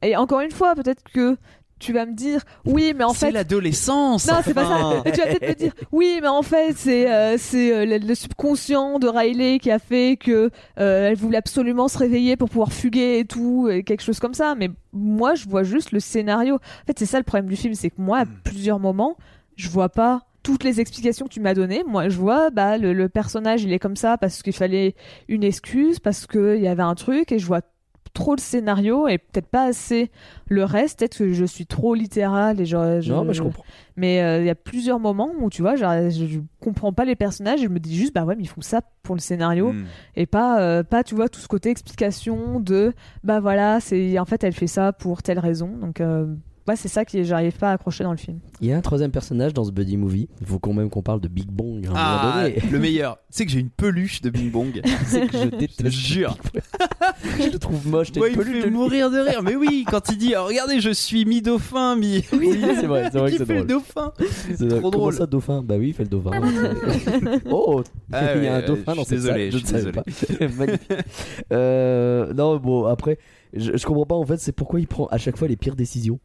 et 0.02 0.16
encore 0.16 0.40
une 0.40 0.50
fois 0.52 0.74
peut-être 0.74 1.02
que 1.12 1.36
tu 1.78 1.92
vas 1.92 2.06
me 2.06 2.12
dire 2.14 2.40
oui 2.64 2.94
mais 2.96 3.04
en 3.04 3.10
C'est 3.10 3.26
fait 3.26 3.32
l'adolescence. 3.32 4.26
non 4.28 4.36
c'est 4.44 4.54
pas 4.54 4.64
ça. 4.64 5.02
Et 5.04 5.12
tu 5.12 5.18
vas 5.20 5.26
peut-être 5.26 5.48
me 5.48 5.54
dire 5.54 5.72
oui 5.92 6.18
mais 6.22 6.28
en 6.28 6.42
fait 6.42 6.74
c'est 6.76 7.10
euh, 7.10 7.36
c'est 7.38 7.72
euh, 7.74 7.84
le, 7.84 7.98
le 8.06 8.14
subconscient 8.14 8.98
de 8.98 9.08
Riley 9.08 9.58
qui 9.58 9.70
a 9.70 9.78
fait 9.78 10.16
que 10.16 10.50
euh, 10.78 11.08
elle 11.10 11.16
voulait 11.16 11.36
absolument 11.38 11.88
se 11.88 11.98
réveiller 11.98 12.36
pour 12.36 12.48
pouvoir 12.48 12.72
fuguer 12.72 13.18
et 13.18 13.24
tout 13.24 13.68
et 13.70 13.82
quelque 13.82 14.02
chose 14.02 14.20
comme 14.20 14.34
ça 14.34 14.54
mais 14.54 14.70
moi 14.92 15.34
je 15.34 15.46
vois 15.48 15.62
juste 15.64 15.92
le 15.92 16.00
scénario 16.00 16.54
en 16.56 16.86
fait 16.86 16.98
c'est 16.98 17.06
ça 17.06 17.18
le 17.18 17.24
problème 17.24 17.48
du 17.48 17.56
film 17.56 17.74
c'est 17.74 17.90
que 17.90 18.00
moi 18.00 18.20
à 18.20 18.24
plusieurs 18.44 18.78
moments 18.78 19.16
je 19.56 19.68
vois 19.68 19.88
pas 19.88 20.22
toutes 20.42 20.62
les 20.62 20.80
explications 20.80 21.26
que 21.26 21.32
tu 21.32 21.40
m'as 21.40 21.54
données. 21.54 21.82
Moi, 21.88 22.08
je 22.08 22.16
vois, 22.18 22.50
bah, 22.50 22.78
le, 22.78 22.92
le 22.92 23.08
personnage, 23.08 23.64
il 23.64 23.72
est 23.72 23.80
comme 23.80 23.96
ça 23.96 24.16
parce 24.16 24.42
qu'il 24.44 24.52
fallait 24.52 24.94
une 25.26 25.42
excuse, 25.42 25.98
parce 25.98 26.28
qu'il 26.28 26.60
y 26.60 26.68
avait 26.68 26.84
un 26.84 26.94
truc, 26.94 27.32
et 27.32 27.40
je 27.40 27.46
vois 27.46 27.62
trop 28.16 28.34
le 28.34 28.40
scénario 28.40 29.06
et 29.08 29.18
peut-être 29.18 29.46
pas 29.46 29.64
assez 29.64 30.10
le 30.48 30.64
reste. 30.64 30.98
Peut-être 30.98 31.18
que 31.18 31.32
je 31.32 31.44
suis 31.44 31.66
trop 31.66 31.94
littérale 31.94 32.60
et 32.60 32.64
je, 32.66 33.00
je- 33.00 33.12
Non, 33.12 33.24
mais 33.24 33.34
je 33.34 33.42
comprends. 33.42 33.64
Mais 33.96 34.22
euh, 34.22 34.40
il 34.40 34.46
y 34.46 34.50
a 34.50 34.54
plusieurs 34.54 34.98
moments 34.98 35.30
où 35.40 35.48
tu 35.50 35.62
vois, 35.62 35.76
genre, 35.76 35.92
je, 36.10 36.26
je 36.26 36.40
comprends 36.60 36.92
pas 36.92 37.04
les 37.04 37.14
personnages 37.16 37.60
et 37.60 37.64
je 37.64 37.68
me 37.68 37.78
dis 37.78 37.94
juste, 37.96 38.14
bah 38.14 38.24
ouais, 38.24 38.34
mais 38.36 38.42
ils 38.44 38.48
font 38.48 38.60
ça 38.60 38.80
pour 39.02 39.14
le 39.14 39.20
scénario 39.20 39.72
Hmm. 39.72 39.84
et 40.16 40.26
pas, 40.26 40.60
euh, 40.60 40.82
pas, 40.82 41.04
tu 41.04 41.14
vois, 41.14 41.28
tout 41.28 41.40
ce 41.40 41.48
côté 41.48 41.70
explication 41.70 42.58
de, 42.60 42.92
bah 43.24 43.40
voilà, 43.40 43.80
c'est 43.80 44.18
en 44.18 44.24
fait, 44.24 44.42
elle 44.44 44.52
fait 44.54 44.66
ça 44.66 44.92
pour 44.92 45.22
telle 45.22 45.38
raison. 45.38 45.68
Donc, 45.80 46.00
euh, 46.00 46.26
ouais, 46.68 46.76
c'est 46.76 46.88
ça 46.88 47.04
qui 47.04 47.24
j'arrive 47.24 47.56
pas 47.58 47.70
à 47.70 47.72
accrocher 47.74 48.04
dans 48.04 48.10
le 48.12 48.16
film. 48.16 48.38
Il 48.60 48.68
y 48.68 48.72
a 48.72 48.76
un 48.76 48.80
troisième 48.80 49.10
personnage 49.10 49.52
dans 49.54 49.64
ce 49.64 49.70
buddy 49.70 49.96
movie. 49.96 50.28
Il 50.40 50.46
faut 50.46 50.58
quand 50.58 50.72
même 50.72 50.90
qu'on 50.90 51.02
parle 51.02 51.20
de 51.20 51.28
Big 51.28 51.48
Bang 51.50 51.86
à 51.86 51.90
un 51.90 51.92
moment 51.92 51.96
Ah, 51.96 52.42
donné. 52.44 52.62
le 52.70 52.78
meilleur. 52.78 53.16
Tu 53.30 53.38
sais 53.38 53.46
que 53.46 53.52
j'ai 53.52 53.60
une 53.60 53.70
peluche 53.70 54.20
de 54.22 54.30
Bing 54.30 54.50
Bong. 54.50 54.80
C'est 55.06 55.26
que 55.26 55.36
je 55.38 55.44
déteste. 55.48 55.78
Je 55.80 55.84
te 55.84 55.88
jure. 55.90 56.36
je 57.40 57.50
le 57.50 57.58
trouve 57.58 57.86
moche. 57.88 58.12
t'as 58.12 58.20
Moi, 58.20 58.28
une 58.28 58.34
il 58.34 58.38
me 58.38 58.42
peluche 58.44 58.56
fait 58.62 58.62
de 58.68 58.70
lui. 58.70 58.76
mourir 58.76 59.10
de 59.10 59.18
rire. 59.18 59.42
Mais 59.42 59.54
oui, 59.56 59.84
quand 59.90 60.08
il 60.10 60.18
dit 60.18 60.34
oh, 60.38 60.44
Regardez, 60.46 60.80
je 60.80 60.90
suis 60.90 61.24
mi-dauphin, 61.24 61.96
mi. 61.96 62.24
Oui, 62.32 62.58
c'est 62.80 62.86
vrai, 62.86 63.08
c'est 63.12 63.18
vrai 63.18 63.30
Qui 63.30 63.38
que 63.38 63.44
c'est 63.44 63.52
fait 63.52 63.60
le 63.60 63.64
drôle. 63.66 63.82
dauphin 63.82 64.12
C'est 64.54 64.68
trop 64.68 64.76
Comment 64.78 64.90
drôle. 64.90 65.14
ça, 65.14 65.26
dauphin 65.26 65.62
Bah 65.62 65.76
oui, 65.78 65.88
il 65.88 65.94
fait 65.94 66.04
le 66.04 66.08
dauphin. 66.08 66.30
oh, 67.50 67.82
Ah 68.12 68.34
il 68.36 68.44
y 68.44 68.46
a 68.46 68.54
un 68.56 68.60
ouais, 68.60 68.66
dauphin 68.66 68.92
je 68.92 68.96
dans 68.96 69.04
suis 69.04 69.16
cette 69.20 69.24
désolé, 69.24 69.50
salle. 69.50 69.60
Je 69.60 69.66
je 69.66 69.72
ne 69.74 69.78
suis 69.78 69.78
savais 69.78 69.92
pas. 69.92 70.56
Magnifique. 70.56 70.92
Euh, 71.52 72.32
non, 72.34 72.56
bon, 72.56 72.84
après, 72.86 73.18
je, 73.52 73.76
je 73.76 73.86
comprends 73.86 74.06
pas 74.06 74.14
en 74.14 74.24
fait, 74.24 74.38
c'est 74.38 74.52
pourquoi 74.52 74.80
il 74.80 74.86
prend 74.86 75.06
à 75.06 75.18
chaque 75.18 75.36
fois 75.36 75.48
les 75.48 75.56
pires 75.56 75.76
décisions. 75.76 76.18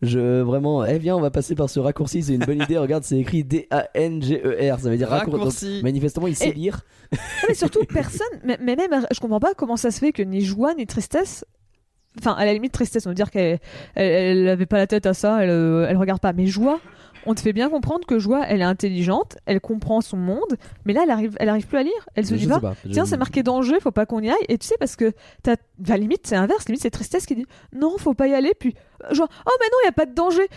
Je 0.00 0.40
vraiment, 0.42 0.84
eh 0.84 0.98
viens, 0.98 1.16
on 1.16 1.20
va 1.20 1.30
passer 1.32 1.56
par 1.56 1.68
ce 1.68 1.80
raccourci, 1.80 2.22
c'est 2.22 2.34
une 2.34 2.44
bonne 2.44 2.62
idée. 2.62 2.78
Regarde, 2.78 3.02
c'est 3.02 3.18
écrit 3.18 3.42
D-A-N-G-E-R, 3.42 4.76
E 4.76 4.80
ça 4.80 4.90
veut 4.90 4.96
dire 4.96 5.08
raccourci. 5.08 5.74
Donc, 5.74 5.82
manifestement, 5.82 6.26
il 6.28 6.36
sait 6.36 6.50
Et- 6.50 6.52
lire. 6.54 6.80
Non, 7.12 7.18
mais 7.48 7.54
surtout, 7.54 7.80
personne. 7.92 8.26
Mais, 8.44 8.58
mais 8.62 8.76
même, 8.76 9.06
je 9.12 9.18
comprends 9.18 9.40
pas 9.40 9.54
comment 9.56 9.76
ça 9.76 9.90
se 9.90 9.98
fait 9.98 10.12
que 10.12 10.22
ni 10.22 10.40
joie 10.42 10.74
ni 10.74 10.86
tristesse. 10.86 11.44
Enfin, 12.18 12.32
à 12.32 12.44
la 12.44 12.52
limite, 12.52 12.72
tristesse, 12.72 13.06
on 13.06 13.10
veut 13.10 13.14
dire 13.14 13.30
qu'elle 13.30 13.58
elle, 13.94 14.38
elle 14.38 14.48
avait 14.48 14.66
pas 14.66 14.76
la 14.78 14.86
tête 14.86 15.06
à 15.06 15.14
ça, 15.14 15.42
elle, 15.42 15.50
euh, 15.50 15.86
elle 15.88 15.96
regarde 15.96 16.20
pas. 16.20 16.32
Mais 16.32 16.46
joie, 16.46 16.80
on 17.26 17.34
te 17.34 17.40
fait 17.40 17.52
bien 17.52 17.68
comprendre 17.70 18.06
que 18.06 18.18
joie, 18.18 18.44
elle 18.48 18.60
est 18.60 18.64
intelligente, 18.64 19.36
elle 19.46 19.60
comprend 19.60 20.00
son 20.00 20.16
monde, 20.16 20.56
mais 20.84 20.92
là, 20.92 21.02
elle 21.04 21.10
arrive, 21.10 21.36
elle 21.40 21.48
arrive 21.48 21.66
plus 21.66 21.78
à 21.78 21.82
lire. 21.82 22.08
Elle 22.14 22.26
se 22.26 22.34
Je 22.34 22.40
dit 22.40 22.46
pas. 22.48 22.74
Je- 22.84 22.90
Tiens, 22.92 23.06
c'est 23.06 23.16
marqué 23.16 23.42
danger, 23.42 23.76
faut 23.80 23.90
pas 23.90 24.06
qu'on 24.06 24.20
y 24.20 24.28
aille. 24.28 24.36
Et 24.48 24.58
tu 24.58 24.66
sais, 24.66 24.76
parce 24.78 24.96
que 24.96 25.12
t'as. 25.42 25.56
Bah, 25.78 25.96
limite, 25.96 26.26
c'est 26.26 26.36
inverse. 26.36 26.66
Limite, 26.66 26.82
c'est 26.82 26.90
tristesse 26.90 27.26
qui 27.26 27.34
dit 27.34 27.46
non, 27.74 27.96
faut 27.98 28.14
pas 28.14 28.26
y 28.28 28.34
aller. 28.34 28.52
Puis, 28.58 28.74
genre, 29.12 29.28
oh, 29.46 29.50
mais 29.60 29.66
non, 29.70 29.78
il 29.82 29.86
y 29.86 29.88
a 29.88 29.92
pas 29.92 30.06
de 30.06 30.14
danger. 30.14 30.48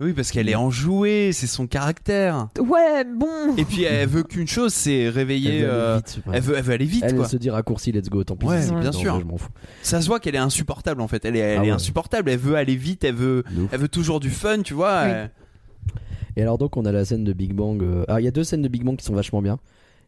Oui, 0.00 0.12
parce 0.12 0.30
qu'elle 0.30 0.48
est 0.48 0.54
enjouée, 0.54 1.30
c'est 1.32 1.48
son 1.48 1.66
caractère. 1.66 2.46
Ouais, 2.58 3.04
bon. 3.04 3.56
Et 3.56 3.64
puis 3.64 3.82
elle 3.82 4.08
veut 4.08 4.22
qu'une 4.22 4.46
chose, 4.46 4.72
c'est 4.72 4.96
Elle 4.96 5.08
réveiller. 5.10 5.62
veut 5.62 5.70
aller 5.70 5.80
euh, 5.82 5.96
vite. 5.96 6.20
Elle 6.32 6.40
veut, 6.42 6.56
elle 6.56 6.62
veut 6.62 6.72
aller 6.72 6.84
vite, 6.84 7.02
Elle, 7.04 7.14
quoi. 7.16 7.24
elle 7.24 7.30
se 7.30 7.36
dit 7.36 7.50
raccourci, 7.50 7.90
let's 7.90 8.08
go, 8.08 8.22
tant 8.22 8.36
pis. 8.36 8.46
Ouais, 8.46 8.60
bien 8.80 8.92
sûr. 8.92 9.18
Je 9.18 9.24
m'en 9.24 9.36
fous. 9.36 9.48
Ça 9.82 10.00
se 10.00 10.06
voit 10.06 10.20
qu'elle 10.20 10.36
est 10.36 10.38
insupportable 10.38 11.00
en 11.00 11.08
fait. 11.08 11.24
Elle 11.24 11.34
est, 11.36 11.40
elle 11.40 11.58
Ah 11.58 11.64
est 11.64 11.66
ouais. 11.66 11.70
insupportable. 11.72 12.30
Elle 12.30 12.38
veut 12.38 12.54
aller 12.54 12.76
vite. 12.76 13.02
Elle 13.02 13.16
veut, 13.16 13.42
elle 13.72 13.80
veut 13.80 13.88
toujours 13.88 14.20
du 14.20 14.30
fun, 14.30 14.62
tu 14.62 14.72
vois. 14.74 15.02
Oui. 15.04 15.10
elle- 15.10 15.30
Et 16.36 16.42
alors 16.42 16.58
donc 16.58 16.76
on 16.76 16.84
a 16.84 16.92
la 16.92 17.04
scène 17.04 17.24
de 17.24 17.32
Big 17.32 17.52
Bang. 17.52 17.82
euh, 17.82 18.04
Alors 18.08 18.20
il 18.20 18.24
y 18.24 18.28
a 18.28 18.30
deux 18.30 18.44
scènes 18.44 18.62
de 18.62 18.68
Big 18.68 18.84
Bang 18.84 18.96
qui 18.96 19.04
sont 19.04 19.14
vachement 19.14 19.42
bien. 19.42 19.58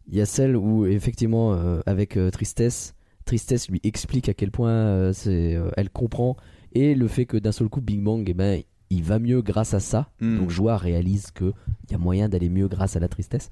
Il 0.09 0.17
y 0.17 0.21
a 0.21 0.27
celle 0.27 0.57
où 0.57 0.87
effectivement 0.87 1.55
euh, 1.55 1.81
avec 1.87 2.17
euh, 2.17 2.31
Tristesse, 2.31 2.95
Tristesse 3.25 3.69
lui 3.69 3.81
explique 3.85 4.29
à 4.29 4.35
quel 4.35 4.51
point 4.51 5.13
c'est, 5.13 5.59
elle 5.77 5.91
comprend 5.91 6.37
et 6.73 6.95
le 6.95 7.09
fait 7.09 7.27
que 7.27 7.37
d'un 7.37 7.53
seul 7.53 7.69
coup 7.69 7.81
Big 7.81 8.03
Bang, 8.03 8.25
eh 8.29 8.35
ben 8.35 8.63
il 8.91 9.03
va 9.05 9.19
mieux 9.19 9.41
grâce 9.41 9.75
à 9.75 9.81
ça. 9.81 10.11
Hmm. 10.21 10.39
Donc 10.39 10.51
Joie 10.51 10.77
réalise 10.77 11.31
que 11.31 11.53
il 11.89 11.93
y 11.93 11.95
a 11.95 11.99
moyen 11.99 12.29
d'aller 12.29 12.49
mieux 12.49 12.69
grâce 12.69 12.97
à 12.97 13.01
la 13.01 13.09
tristesse. 13.09 13.51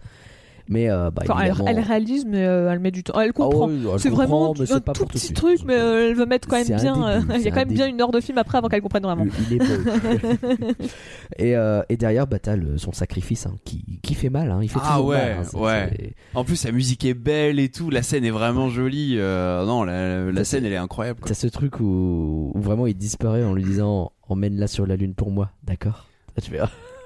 Mais 0.71 0.91
euh, 0.91 1.11
bah, 1.11 1.23
Enfin, 1.29 1.41
elle, 1.41 1.49
évidemment- 1.51 1.69
elle 1.71 1.81
réalise, 1.81 2.27
mais 2.27 2.45
euh, 2.45 2.71
elle 2.71 2.79
met 2.79 2.91
du 2.91 3.03
temps. 3.03 3.19
Elle 3.21 3.31
Ah 3.31 3.33
comprend. 3.33 3.69
ouais, 3.69 3.99
c'est 3.99 4.11
vraiment 4.11 4.51
un 4.53 4.55
tout 4.93 5.07
petit 5.07 5.33
truc, 5.33 5.61
mais 5.65 5.75
euh, 5.75 6.09
elle 6.11 6.15
veut 6.15 6.27
mettre 6.27 6.47
quand 6.47 6.57
même 6.57 6.67
bien. 6.67 6.77
début, 7.23 7.35
il 7.37 7.41
y 7.43 7.49
a 7.49 7.51
quand 7.51 7.57
même 7.61 7.69
bien 7.73 7.87
une 7.87 8.01
heure 8.01 8.11
de 8.13 8.21
film 8.21 8.37
après 8.39 8.59
avant 8.59 8.69
qu'elle 8.69 8.83
comprenne 8.83 9.03
vraiment. 9.05 9.25
Il 9.51 9.55
est 9.55 9.59
beau. 9.59 10.75
et, 11.39 11.57
euh, 11.57 11.83
et 11.89 11.97
derrière, 11.97 12.27
bah, 12.27 12.39
t'as 12.39 12.57
son 12.77 12.93
sacrifice 12.93 13.47
hein, 13.47 13.55
qui, 13.65 14.01
qui 14.03 14.15
fait 14.15 14.31
mal. 14.31 14.51
hein. 14.51 14.61
Il 14.63 14.69
fait 14.69 14.79
Ah 14.83 15.01
ouais, 15.03 15.17
mal, 15.37 15.47
hein. 15.55 15.59
Ouais. 15.59 16.13
En 16.35 16.45
plus, 16.45 16.65
la 16.65 16.73
musique 16.73 17.05
est 17.05 17.15
belle 17.15 17.59
et 17.61 17.69
tout. 17.71 17.91
La 17.91 18.03
scène 18.03 18.25
est 18.25 18.31
vraiment 18.31 18.69
jolie. 18.69 19.15
euh, 19.19 19.65
non, 19.65 19.85
la, 19.85 20.45
scène, 20.45 20.65
elle 20.65 20.73
est 20.73 20.77
incroyable. 20.77 21.21
T'as 21.25 21.35
ce 21.35 21.47
truc 21.47 21.81
où, 21.81 22.53
où 22.55 22.61
vraiment 22.61 22.87
il 22.87 22.95
disparaît 22.97 23.45
en 23.45 23.55
lui 23.55 23.65
disant 23.65 24.13
emmène-la 24.29 24.67
sur 24.67 24.87
la 24.87 24.97
lune 24.97 25.15
pour 25.15 25.31
moi, 25.31 25.51
d'accord? 25.65 26.07
Tu 26.43 26.51
fais 26.51 26.59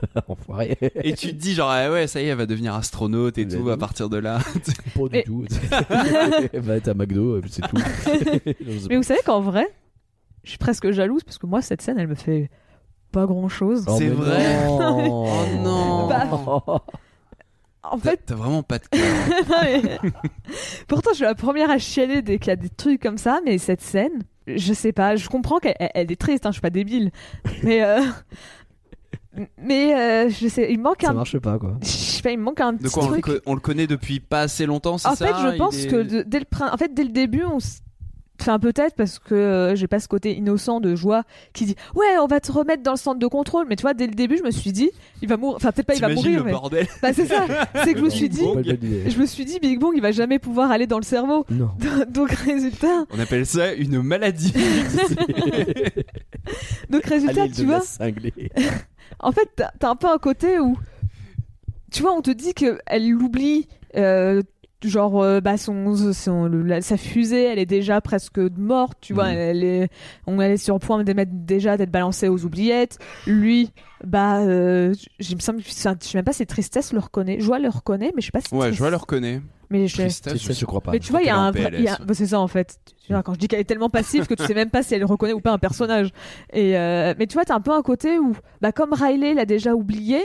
enfoiré. 0.28 0.76
Et 1.02 1.14
tu 1.14 1.28
te 1.28 1.32
dis 1.34 1.54
genre 1.54 1.70
ah 1.70 1.90
ouais, 1.90 2.06
ça 2.06 2.20
y 2.20 2.24
est, 2.24 2.28
elle 2.28 2.36
va 2.38 2.46
devenir 2.46 2.74
astronaute 2.74 3.38
et 3.38 3.46
tout 3.46 3.68
à 3.70 3.76
partir 3.76 4.08
de 4.08 4.16
là. 4.18 4.38
Pas 4.94 5.08
du 5.08 5.22
tout. 5.24 5.44
bah, 6.62 6.80
t'as 6.80 6.94
McDo, 6.94 7.38
et 7.38 7.40
puis 7.40 7.50
c'est 7.50 7.62
tout. 7.62 7.76
Je 8.06 8.78
sais 8.78 8.86
Mais 8.88 8.96
vous 8.96 9.02
savez 9.02 9.20
qu'en 9.24 9.40
vrai, 9.40 9.66
je 10.44 10.50
suis 10.50 10.58
presque 10.58 10.90
jalouse 10.90 11.22
parce 11.24 11.38
que 11.38 11.46
moi, 11.46 11.62
cette 11.62 11.82
scène, 11.82 11.98
elle 11.98 12.08
me 12.08 12.14
fait 12.14 12.50
pas 13.12 13.26
grand 13.26 13.48
chose. 13.48 13.84
Oh, 13.88 13.94
C'est 13.98 14.08
vrai 14.08 14.66
non. 14.66 15.26
Oh 15.26 15.56
non. 15.62 16.08
Bah, 16.08 16.82
En 17.84 17.98
fait, 17.98 18.20
t'as 18.24 18.34
vraiment 18.34 18.62
pas 18.62 18.78
de 18.78 18.86
cœur. 18.86 19.00
mais- 19.62 19.98
pourtant, 20.88 21.10
je 21.10 21.16
suis 21.16 21.24
la 21.24 21.34
première 21.34 21.70
à 21.70 21.78
chialer 21.78 22.22
dès 22.22 22.38
qu'il 22.38 22.48
y 22.48 22.52
a 22.52 22.56
des 22.56 22.68
trucs 22.70 23.02
comme 23.02 23.18
ça, 23.18 23.40
mais 23.44 23.58
cette 23.58 23.82
scène, 23.82 24.22
je 24.46 24.72
sais 24.72 24.92
pas, 24.92 25.16
je 25.16 25.28
comprends 25.28 25.58
qu'elle 25.58 25.74
elle- 25.78 25.90
elle 25.94 26.12
est 26.12 26.20
triste, 26.20 26.46
hein, 26.46 26.50
je 26.50 26.54
suis 26.54 26.60
pas 26.62 26.70
débile. 26.70 27.10
Mais. 27.62 27.82
euh, 27.84 28.00
Mais 29.56 29.94
euh, 29.94 30.28
je 30.30 30.48
sais, 30.48 30.68
il 30.70 30.78
manque 30.80 31.02
Ça 31.02 31.10
un. 31.10 31.14
marche 31.14 31.38
pas 31.38 31.58
quoi. 31.58 31.76
Je 31.82 31.86
sais 31.88 32.22
pas, 32.22 32.32
il 32.32 32.38
manque 32.38 32.60
un 32.60 32.72
De 32.74 32.78
petit 32.82 32.92
quoi 32.92 33.04
on 33.06 33.10
le, 33.10 33.20
truc. 33.22 33.42
on 33.46 33.54
le 33.54 33.60
connaît 33.60 33.86
depuis 33.86 34.20
pas 34.20 34.40
assez 34.42 34.66
longtemps, 34.66 34.98
c'est 34.98 35.08
En 35.08 35.14
ça 35.14 35.26
fait, 35.26 35.32
je 35.48 35.54
Il 35.54 35.58
pense 35.58 35.76
est- 35.78 35.88
que 35.88 36.02
de- 36.02 36.22
dès 36.22 36.40
le 36.40 36.46
en 36.70 36.76
fait 36.76 36.92
dès 36.92 37.04
le 37.04 37.10
début, 37.10 37.44
on 37.44 37.58
s- 37.58 37.80
Enfin, 38.40 38.58
peut-être 38.58 38.96
parce 38.96 39.20
que 39.20 39.36
euh, 39.36 39.76
j'ai 39.76 39.86
pas 39.86 40.00
ce 40.00 40.08
côté 40.08 40.36
innocent 40.36 40.80
de 40.80 40.96
joie 40.96 41.22
qui 41.52 41.64
dit 41.64 41.76
Ouais, 41.94 42.18
on 42.20 42.26
va 42.26 42.40
te 42.40 42.50
remettre 42.50 42.82
dans 42.82 42.90
le 42.90 42.96
centre 42.96 43.20
de 43.20 43.26
contrôle. 43.28 43.66
Mais 43.68 43.76
tu 43.76 43.82
vois, 43.82 43.94
dès 43.94 44.08
le 44.08 44.14
début, 44.14 44.36
je 44.36 44.42
me 44.42 44.50
suis 44.50 44.72
dit 44.72 44.90
Il 45.20 45.28
va 45.28 45.36
mourir. 45.36 45.56
Enfin, 45.58 45.70
peut-être 45.70 45.86
pas 45.86 45.94
il 45.94 46.00
va 46.00 46.08
mourir, 46.08 46.38
le 46.40 46.46
mais. 46.46 46.50
bordel 46.50 46.88
Bah, 47.02 47.12
c'est 47.12 47.26
ça. 47.26 47.46
C'est 47.84 47.92
que 47.92 48.00
je 48.00 48.04
me 48.04 48.10
suis 48.10 48.28
dit. 48.28 48.42
Je 48.42 49.18
me 49.20 49.26
suis 49.26 49.44
dit, 49.44 49.60
Big 49.60 49.78
Bang, 49.78 49.92
il 49.94 50.02
va 50.02 50.10
jamais 50.10 50.40
pouvoir 50.40 50.72
aller 50.72 50.88
dans 50.88 50.98
le 50.98 51.04
cerveau. 51.04 51.46
Non. 51.50 51.70
Donc, 52.10 52.30
résultat, 52.32 53.04
On 53.12 53.20
appelle 53.20 53.46
ça 53.46 53.74
une 53.74 54.02
maladie. 54.02 54.52
donc, 56.90 57.04
résultat 57.04 57.48
tu 57.48 57.64
vois, 57.64 57.80
cinglé. 57.80 58.32
En 59.20 59.32
fait, 59.32 59.48
t'as 59.78 59.90
un 59.90 59.96
peu 59.96 60.08
un 60.08 60.18
côté 60.18 60.58
où, 60.60 60.76
tu 61.90 62.02
vois, 62.02 62.12
on 62.12 62.22
te 62.22 62.30
dit 62.30 62.54
qu'elle 62.54 63.08
l'oublie, 63.10 63.68
euh, 63.96 64.42
genre, 64.82 65.22
euh, 65.22 65.40
bah, 65.40 65.56
son, 65.58 66.12
son, 66.12 66.46
le- 66.46 66.62
la- 66.62 66.80
sa 66.80 66.96
fusée, 66.96 67.44
elle 67.44 67.58
est 67.58 67.66
déjà 67.66 68.00
presque 68.00 68.38
morte, 68.38 68.98
tu 69.00 69.12
vois, 69.14 69.28
Mhm. 69.30 69.36
elle 69.38 69.64
est, 69.64 69.88
on 70.26 70.40
elle 70.40 70.52
est 70.52 70.56
sur 70.56 70.74
le 70.74 70.80
point 70.80 70.96
déjà 71.44 71.76
d'être 71.76 71.90
balancée 71.92 72.28
aux 72.28 72.44
oubliettes. 72.44 72.98
Lui, 73.26 73.70
bah, 74.04 74.40
euh, 74.40 74.92
j'ai 75.20 75.34
me 75.36 75.40
semble, 75.40 75.60
je 75.62 75.70
sais 75.70 75.88
même 76.14 76.24
pas 76.24 76.32
si 76.32 76.42
tristesse 76.46 76.92
le 76.92 76.98
reconnaît, 76.98 77.38
joie 77.38 77.58
le 77.60 77.68
reconnaît, 77.68 78.10
mais 78.16 78.22
je 78.22 78.26
sais 78.26 78.32
pas 78.32 78.40
si. 78.40 78.52
ouais, 78.54 78.72
vois, 78.78 78.90
le 78.90 78.96
reconnaît. 78.96 79.40
Mais 79.72 79.88
je, 79.88 80.08
ça, 80.08 80.30
je 80.34 80.64
crois 80.66 80.80
pas. 80.80 80.92
mais 80.92 80.98
tu 81.00 81.10
vois, 81.10 81.22
il 81.22 81.26
y 81.26 81.30
a 81.30 81.36
un 81.36 81.50
vrai- 81.50 81.86
a- 81.88 81.98
bah, 82.04 82.14
c'est 82.14 82.26
ça 82.26 82.38
en 82.38 82.46
fait. 82.48 82.78
Quand 83.08 83.34
je 83.34 83.38
dis 83.38 83.48
qu'elle 83.48 83.60
est 83.60 83.64
tellement 83.64 83.90
passive 83.90 84.26
que 84.26 84.34
tu 84.34 84.44
sais 84.44 84.54
même 84.54 84.70
pas 84.70 84.82
si 84.82 84.94
elle 84.94 85.04
reconnaît 85.04 85.32
ou 85.32 85.40
pas 85.40 85.52
un 85.52 85.58
personnage. 85.58 86.10
Et 86.52 86.76
euh, 86.78 87.14
mais 87.18 87.26
tu 87.26 87.34
vois, 87.34 87.44
t'as 87.44 87.54
un 87.54 87.60
peu 87.60 87.72
un 87.72 87.82
côté 87.82 88.18
où, 88.18 88.32
bah, 88.60 88.72
comme 88.72 88.92
Riley 88.92 89.34
l'a 89.34 89.44
déjà 89.44 89.74
oublié, 89.74 90.20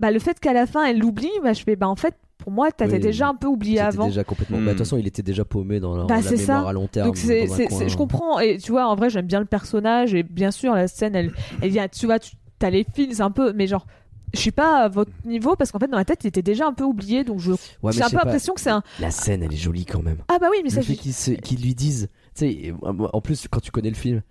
bah, 0.00 0.10
le 0.10 0.18
fait 0.18 0.38
qu'à 0.40 0.52
la 0.52 0.66
fin 0.66 0.84
elle 0.84 0.98
l'oublie, 0.98 1.30
bah, 1.42 1.52
je 1.52 1.62
fais, 1.62 1.76
bah, 1.76 1.88
en 1.88 1.96
fait, 1.96 2.14
pour 2.38 2.52
moi, 2.52 2.70
t'étais 2.72 2.94
Oui, 2.94 2.98
déjà 3.00 3.28
un 3.28 3.34
peu 3.34 3.46
oublié 3.48 3.80
avant. 3.80 4.06
déjà 4.06 4.24
complètement. 4.24 4.56
Hmm. 4.58 4.64
Bah, 4.64 4.72
de 4.72 4.78
toute 4.78 4.86
façon, 4.86 4.96
il 4.96 5.06
était 5.06 5.22
déjà 5.22 5.44
paumé 5.44 5.78
dans 5.78 5.94
la, 5.96 6.04
Bah, 6.04 6.16
la 6.16 6.30
mémoire 6.30 6.62
ça. 6.62 6.68
à 6.68 6.72
long 6.72 6.86
terme. 6.86 7.06
Donc 7.08 7.16
c'est- 7.18 7.46
je 7.46 7.96
comprends 7.96 8.38
et 8.40 8.56
tu 8.58 8.72
vois 8.72 8.86
en 8.86 8.94
vrai 8.96 9.10
j'aime 9.10 9.26
bien 9.26 9.40
le 9.40 9.46
personnage 9.46 10.14
et 10.14 10.22
bien 10.22 10.50
sûr 10.50 10.74
la 10.74 10.88
scène 10.88 11.14
elle, 11.14 11.32
elle 11.62 11.70
vient 11.70 11.86
tu 11.88 12.06
vois 12.06 12.18
tu 12.18 12.32
as 12.62 12.70
les 12.70 12.84
fils 12.94 13.20
un 13.20 13.30
peu 13.30 13.52
mais 13.52 13.66
genre 13.66 13.86
je 14.34 14.38
suis 14.38 14.50
pas 14.52 14.84
à 14.84 14.88
votre 14.88 15.10
niveau 15.24 15.56
parce 15.56 15.72
qu'en 15.72 15.78
fait 15.78 15.88
dans 15.88 15.96
ma 15.96 16.04
tête 16.04 16.24
il 16.24 16.28
était 16.28 16.42
déjà 16.42 16.66
un 16.66 16.72
peu 16.72 16.84
oublié 16.84 17.24
donc 17.24 17.40
je 17.40 17.52
Ouais, 17.82 17.92
j'ai 17.92 18.02
un 18.02 18.08
peu 18.10 18.16
l'impression 18.16 18.54
que 18.54 18.60
c'est 18.60 18.70
un 18.70 18.82
La 19.00 19.10
scène, 19.10 19.42
elle 19.42 19.52
est 19.52 19.56
jolie 19.56 19.84
quand 19.86 20.02
même. 20.02 20.18
ah 20.28 20.38
bah 20.40 20.48
oui 20.50 20.58
mais 20.64 20.70
ça 20.70 20.76
le 20.80 20.82
fait 20.86 20.94
qu'ils 20.96 21.14
se- 21.14 21.30
qu'ils 21.32 21.60
lui 21.62 21.74
disent, 21.74 22.08
tu 22.34 22.46
sais, 22.46 22.74
en 22.82 23.20
plus 23.20 23.46
quand 23.48 23.60
tu 23.60 23.70
connais 23.70 23.90
le 23.90 23.96
film, 23.96 24.22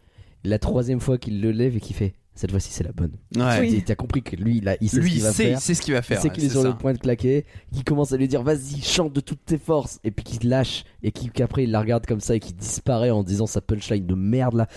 la 0.43 0.57
troisième 0.59 0.99
fois 0.99 1.17
qu'il 1.17 1.41
le 1.41 1.51
lève 1.51 1.75
et 1.75 1.79
qu'il 1.79 1.95
fait, 1.95 2.13
cette 2.39 2.51
fois-ci 2.51 2.71
c'est 2.71 2.83
la 2.83 2.91
bonne. 2.91 3.11
Ouais. 3.35 3.59
Oui. 3.59 3.75
Tu 3.75 3.83
t'as 3.83 3.95
compris 3.95 4.21
que 4.23 4.35
lui, 4.35 4.57
il, 4.57 4.69
a, 4.69 4.77
il 4.81 4.89
sait 4.89 4.95
ce 4.97 5.01
Lui, 5.01 5.09
qu'il 5.09 5.19
il 5.19 5.23
va 5.23 5.31
sait, 5.33 5.43
faire. 5.43 5.57
il 5.57 5.61
sait 5.61 5.73
ce 5.73 5.81
qu'il 5.81 5.93
va 5.93 5.99
Il 5.99 6.03
faire. 6.03 6.21
sait 6.21 6.29
qu'il 6.29 6.45
est 6.45 6.49
sur 6.49 6.63
le 6.63 6.73
point 6.77 6.93
de 6.93 6.97
claquer, 6.97 7.45
qu'il 7.73 7.83
commence 7.83 8.13
à 8.13 8.17
lui 8.17 8.27
dire 8.27 8.41
vas-y 8.43 8.81
chante 8.81 9.13
de 9.13 9.19
toutes 9.19 9.43
tes 9.45 9.57
forces 9.57 9.99
et 10.03 10.11
puis 10.11 10.23
qu'il 10.23 10.49
lâche 10.49 10.83
et 11.03 11.11
qu'il- 11.11 11.31
qu'après 11.31 11.63
il 11.65 11.71
la 11.71 11.79
regarde 11.81 12.05
comme 12.05 12.19
ça 12.21 12.35
et 12.35 12.39
qu'il 12.39 12.55
disparaît 12.55 13.09
en 13.09 13.23
disant 13.23 13.45
sa 13.47 13.61
punchline 13.61 14.05
de 14.05 14.15
merde 14.15 14.55
là. 14.55 14.67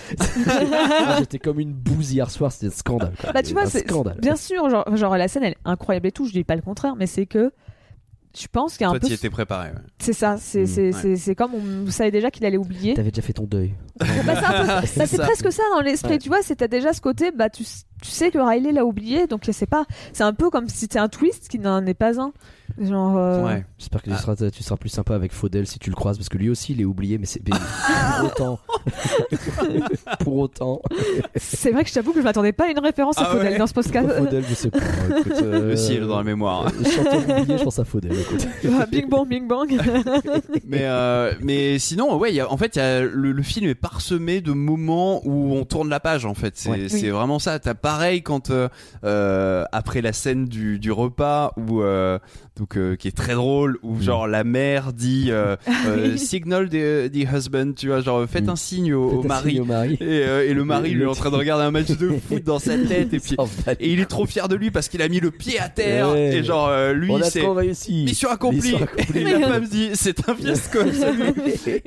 Moi, 0.46 1.16
J'étais 1.18 1.38
comme 1.38 1.60
une 1.60 1.72
bouse 1.72 2.12
hier 2.12 2.30
soir, 2.30 2.50
c'était 2.52 2.66
un 2.66 2.76
scandale. 2.76 3.14
quoi. 3.20 3.32
Bah 3.32 3.42
tu 3.42 3.52
vois, 3.52 3.62
un 3.62 3.66
c'est 3.66 3.88
scandale. 3.88 4.18
bien 4.20 4.36
sûr, 4.36 4.68
genre, 4.68 4.96
genre 4.96 5.16
la 5.16 5.28
scène 5.28 5.44
elle 5.44 5.52
est 5.52 5.56
incroyable 5.64 6.08
et 6.08 6.12
tout, 6.12 6.26
je 6.26 6.32
dis 6.32 6.44
pas 6.44 6.56
le 6.56 6.62
contraire, 6.62 6.96
mais 6.96 7.06
c'est 7.06 7.26
que 7.26 7.52
je 8.38 8.46
pense 8.50 8.72
qu'il 8.76 8.82
y 8.82 8.84
a 8.84 8.88
un 8.88 8.92
Toi, 8.92 9.00
peu. 9.00 9.08
tu 9.08 9.12
étais 9.14 9.30
préparé. 9.30 9.68
ouais. 9.70 9.78
C'est 9.98 10.12
ça, 10.12 10.36
c'est 10.38 10.62
Mm. 10.64 11.16
c'est 11.16 11.34
comme 11.34 11.52
on 11.54 11.90
savait 11.90 12.10
déjà 12.10 12.30
qu'il 12.30 12.44
allait 12.46 12.56
oublier. 12.56 12.94
T'avais 12.94 13.10
déjà 13.10 13.22
fait 13.22 13.32
ton 13.34 13.44
deuil. 13.44 13.74
Bah, 13.98 14.82
c'est 14.86 15.10
peu- 15.10 15.16
bah, 15.18 15.24
presque 15.24 15.52
ça 15.52 15.62
dans 15.74 15.80
l'esprit, 15.82 16.12
Ouais. 16.12 16.18
tu 16.18 16.28
vois, 16.28 16.42
c'est 16.42 16.56
t'as 16.56 16.68
déjà 16.68 16.92
ce 16.92 17.00
côté, 17.00 17.30
bah 17.30 17.50
tu, 17.50 17.64
tu 17.64 18.10
sais 18.10 18.30
que 18.30 18.38
Riley 18.38 18.72
l'a 18.72 18.84
oublié, 18.86 19.26
donc 19.26 19.42
c'est 19.50 19.66
pas, 19.66 19.84
c'est 20.12 20.22
un 20.24 20.32
peu 20.32 20.50
comme 20.50 20.68
si 20.68 20.78
c'était 20.78 20.98
un 20.98 21.08
twist 21.08 21.48
qui 21.48 21.58
n'en 21.58 21.84
est 21.86 21.94
pas 21.94 22.18
un. 22.20 22.32
Genre. 22.80 23.16
euh, 23.18 23.42
Ouais. 23.44 23.64
J'espère 23.78 24.02
que 24.02 24.10
tu, 24.10 24.14
Ah. 24.16 24.18
seras, 24.18 24.50
tu 24.50 24.62
seras 24.62 24.76
plus 24.76 24.88
sympa 24.88 25.14
avec 25.14 25.32
Faudel 25.32 25.66
si 25.66 25.78
tu 25.78 25.90
le 25.90 25.96
croises 25.96 26.16
parce 26.18 26.28
que 26.28 26.38
lui 26.38 26.48
aussi 26.50 26.72
il 26.72 26.80
est 26.80 26.84
oublié 26.84 27.18
mais 27.18 27.26
c'est 27.26 27.40
pour 27.44 28.24
autant 28.26 28.58
pour 30.20 30.36
autant 30.38 30.82
C'est 31.36 31.70
vrai 31.70 31.82
que 31.84 31.88
je 31.88 31.94
t'avoue 31.94 32.12
que 32.12 32.20
je 32.20 32.24
m'attendais 32.24 32.52
pas 32.52 32.64
à 32.66 32.68
une 32.68 32.78
référence 32.78 33.18
à 33.18 33.22
Ah 33.26 33.32
Faudel 33.32 33.52
ouais. 33.52 33.58
dans 33.58 33.66
ce 33.66 33.72
podcast. 33.74 34.08
Faudel 34.18 34.44
je 34.48 34.54
sais 34.54 34.70
pas 34.70 34.78
écoute, 35.18 35.32
euh, 35.42 35.68
Le 35.70 35.76
ciel 35.76 36.06
dans 36.06 36.18
la 36.18 36.24
mémoire. 36.24 36.66
euh, 36.66 37.40
oublié 37.40 37.58
je 37.58 37.64
pense 37.64 37.78
à 37.78 37.84
Faudel 37.84 38.12
écoute. 38.18 38.46
Ah, 38.78 38.86
bing 38.86 39.08
bang, 39.08 39.26
bing 39.28 39.46
bang. 39.48 39.78
mais 40.66 40.82
euh, 40.82 41.32
mais 41.40 41.78
sinon 41.78 42.16
ouais 42.16 42.30
il 42.32 42.36
y 42.36 42.40
a- 42.40 42.50
en 42.50 42.56
fait 42.56 42.76
il 42.76 42.78
y 42.78 42.82
a, 42.82 43.00
le, 43.02 43.32
le 43.32 43.42
film 43.42 43.66
est 43.68 43.74
parsemé 43.74 44.40
de 44.40 44.52
moments 44.52 45.20
où 45.26 45.54
on 45.54 45.64
tourne 45.64 45.88
la 45.88 46.00
page 46.00 46.24
en 46.26 46.34
fait 46.34 46.54
c'est 46.56 46.70
Ouais. 46.70 46.86
Oui. 46.90 47.08
vraiment 47.10 47.38
ça 47.38 47.58
t'as 47.58 47.74
pareil 47.74 48.22
quand 48.22 48.50
euh, 48.50 48.68
euh, 49.04 49.64
après 49.72 50.00
la 50.00 50.12
scène 50.12 50.46
du, 50.46 50.78
du 50.78 50.90
repas 50.92 51.52
où 51.56 51.82
euh, 51.82 52.18
donc 52.58 52.76
euh, 52.76 52.96
qui 52.96 53.08
est 53.08 53.16
très 53.16 53.32
drôle 53.34 53.78
où 53.82 53.98
genre 54.00 54.26
la 54.26 54.44
mère 54.44 54.92
dit 54.92 55.28
euh, 55.30 55.56
euh, 55.86 56.10
oui. 56.12 56.18
signal 56.18 56.68
the, 56.68 57.10
the 57.10 57.26
husband 57.32 57.72
tu 57.74 57.86
vois 57.88 58.00
genre 58.02 58.26
faites 58.28 58.44
Mm. 58.44 58.50
un 58.50 58.56
signe 58.56 58.92
au, 58.92 59.08
au 59.08 59.22
mari 59.22 59.52
signe 59.52 59.60
au 59.62 59.64
mari 59.64 59.96
et 60.00 60.04
et, 60.04 60.22
euh, 60.26 60.52
le 60.52 60.64
mari 60.64 60.90
Et 60.90 60.94
lui 60.94 61.02
est 61.04 61.06
en 61.06 61.14
train 61.14 61.30
de 61.30 61.36
regarder 61.36 61.64
un 61.64 61.70
match 61.70 61.88
de 61.88 62.10
foot 62.28 62.44
dans 62.44 62.58
sa 62.58 62.76
tête 62.76 63.14
et 63.14 63.20
puis 63.20 63.36
et 63.80 63.90
il 63.92 64.00
est 64.00 64.04
trop 64.06 64.26
fier 64.26 64.48
de 64.48 64.54
lui 64.56 64.70
parce 64.70 64.88
qu'il 64.88 65.00
a 65.00 65.08
mis 65.08 65.18
le 65.20 65.30
pied 65.30 65.58
à 65.58 65.68
terre 65.70 66.10
Ouais. 66.12 66.36
et 66.36 66.44
genre 66.44 66.68
euh, 66.68 66.92
lui 66.92 67.10
c'est 67.22 67.42
mission 67.88 68.28
accomplie. 68.30 68.74
Et 69.14 69.24
la 69.24 69.40
femme 69.48 69.64
dit 69.66 69.90
c'est 69.94 70.28
un 70.28 70.34
fiasco 70.34 70.78
absolu. 70.80 71.32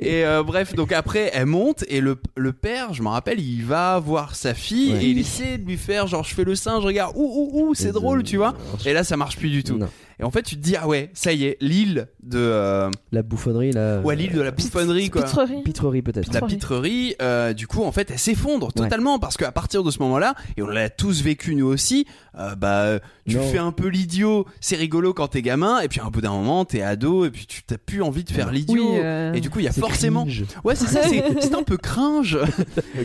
Et 0.00 0.24
euh, 0.24 0.42
bref, 0.42 0.74
donc 0.74 0.90
après 0.92 1.30
elle 1.32 1.46
monte 1.46 1.84
et 1.88 2.00
le, 2.00 2.16
le 2.36 2.52
père, 2.52 2.92
je 2.92 3.02
me 3.02 3.08
rappelle, 3.08 3.38
il 3.40 3.62
va 3.64 3.98
voir 4.00 4.34
sa 4.34 4.52
fille 4.54 4.92
Ouais. 4.94 5.04
et 5.04 5.08
il 5.10 5.18
essaie 5.18 5.58
de 5.58 5.66
lui 5.66 5.76
faire 5.76 6.06
genre 6.08 6.24
je 6.24 6.34
fais 6.34 6.44
le 6.44 6.54
singe, 6.54 6.84
regarde, 6.84 7.12
ouh 7.16 7.22
ouh 7.52 7.68
ouh, 7.68 7.74
c'est 7.74 7.92
drôle, 7.92 8.22
tu 8.24 8.36
vois. 8.36 8.54
Et 8.84 8.92
là 8.92 9.04
ça 9.04 9.16
marche 9.16 9.36
plus 9.36 9.50
du 9.50 9.62
tout. 9.62 9.76
Non. 9.78 9.88
Et 10.18 10.24
en 10.24 10.30
fait 10.30 10.42
tu 10.42 10.56
te 10.56 10.60
dis 10.62 10.76
ah 10.76 10.86
ouais, 10.88 11.10
ça 11.14 11.32
y 11.32 11.44
est, 11.44 11.56
l'île 11.60 12.08
de 12.22 12.38
euh, 12.38 12.90
La 13.12 13.22
bouffonnerie, 13.22 13.72
là. 13.72 14.00
ouais 14.00 14.16
l'île 14.16 14.32
de 14.32 14.40
la 14.40 14.50
bouffonnerie 14.50 15.10
quoi. 15.10 15.22
Pitrerie. 15.22 15.62
Pitrerie, 15.62 16.02
peut-être. 16.02 16.32
La 16.32 16.40
Pitrerie. 16.40 17.14
euh, 17.22 17.52
du 17.52 17.66
coup, 17.66 17.82
en 17.84 17.92
fait, 17.92 18.10
elle 18.10 18.18
s'effondre 18.18 18.72
totalement 18.72 19.18
parce 19.18 19.36
qu'à 19.36 19.52
partir 19.52 19.82
de 19.84 19.90
ce 19.90 19.98
moment-là, 20.00 20.34
et 20.56 20.62
on 20.62 20.66
l'a 20.66 20.90
tous 20.90 21.22
vécu 21.22 21.54
nous 21.54 21.66
aussi, 21.66 22.06
euh, 22.38 22.54
bah, 22.56 22.98
tu 23.28 23.36
Non. 23.36 23.42
fais 23.50 23.58
un 23.58 23.72
peu 23.72 23.86
l'idiot, 23.88 24.46
c'est 24.60 24.76
rigolo 24.76 25.12
quand 25.14 25.28
t'es 25.28 25.42
gamin, 25.42 25.80
et 25.80 25.88
puis 25.88 26.00
à 26.00 26.04
un 26.04 26.10
bout 26.10 26.20
d'un 26.20 26.30
moment, 26.32 26.64
t'es 26.64 26.82
ado, 26.82 27.24
et 27.24 27.30
puis 27.30 27.46
tu 27.46 27.62
t'as 27.62 27.78
plus 27.78 28.02
envie 28.02 28.24
de 28.24 28.30
faire 28.30 28.50
l'idiot. 28.50 28.92
Oui, 28.94 28.98
euh, 29.02 29.32
Et 29.34 29.40
du 29.40 29.50
coup, 29.50 29.60
il 29.60 29.64
y 29.66 29.68
a 29.68 29.72
C'est 29.72 29.80
forcément. 29.80 30.24
cringe. 30.24 30.44
Ouais, 30.64 30.74
c'est 30.74 30.86
ça, 30.86 31.02
c'est 31.02 31.22
c'est 31.40 31.54
un 31.54 31.62
peu 31.62 31.76
cringe. 31.76 32.38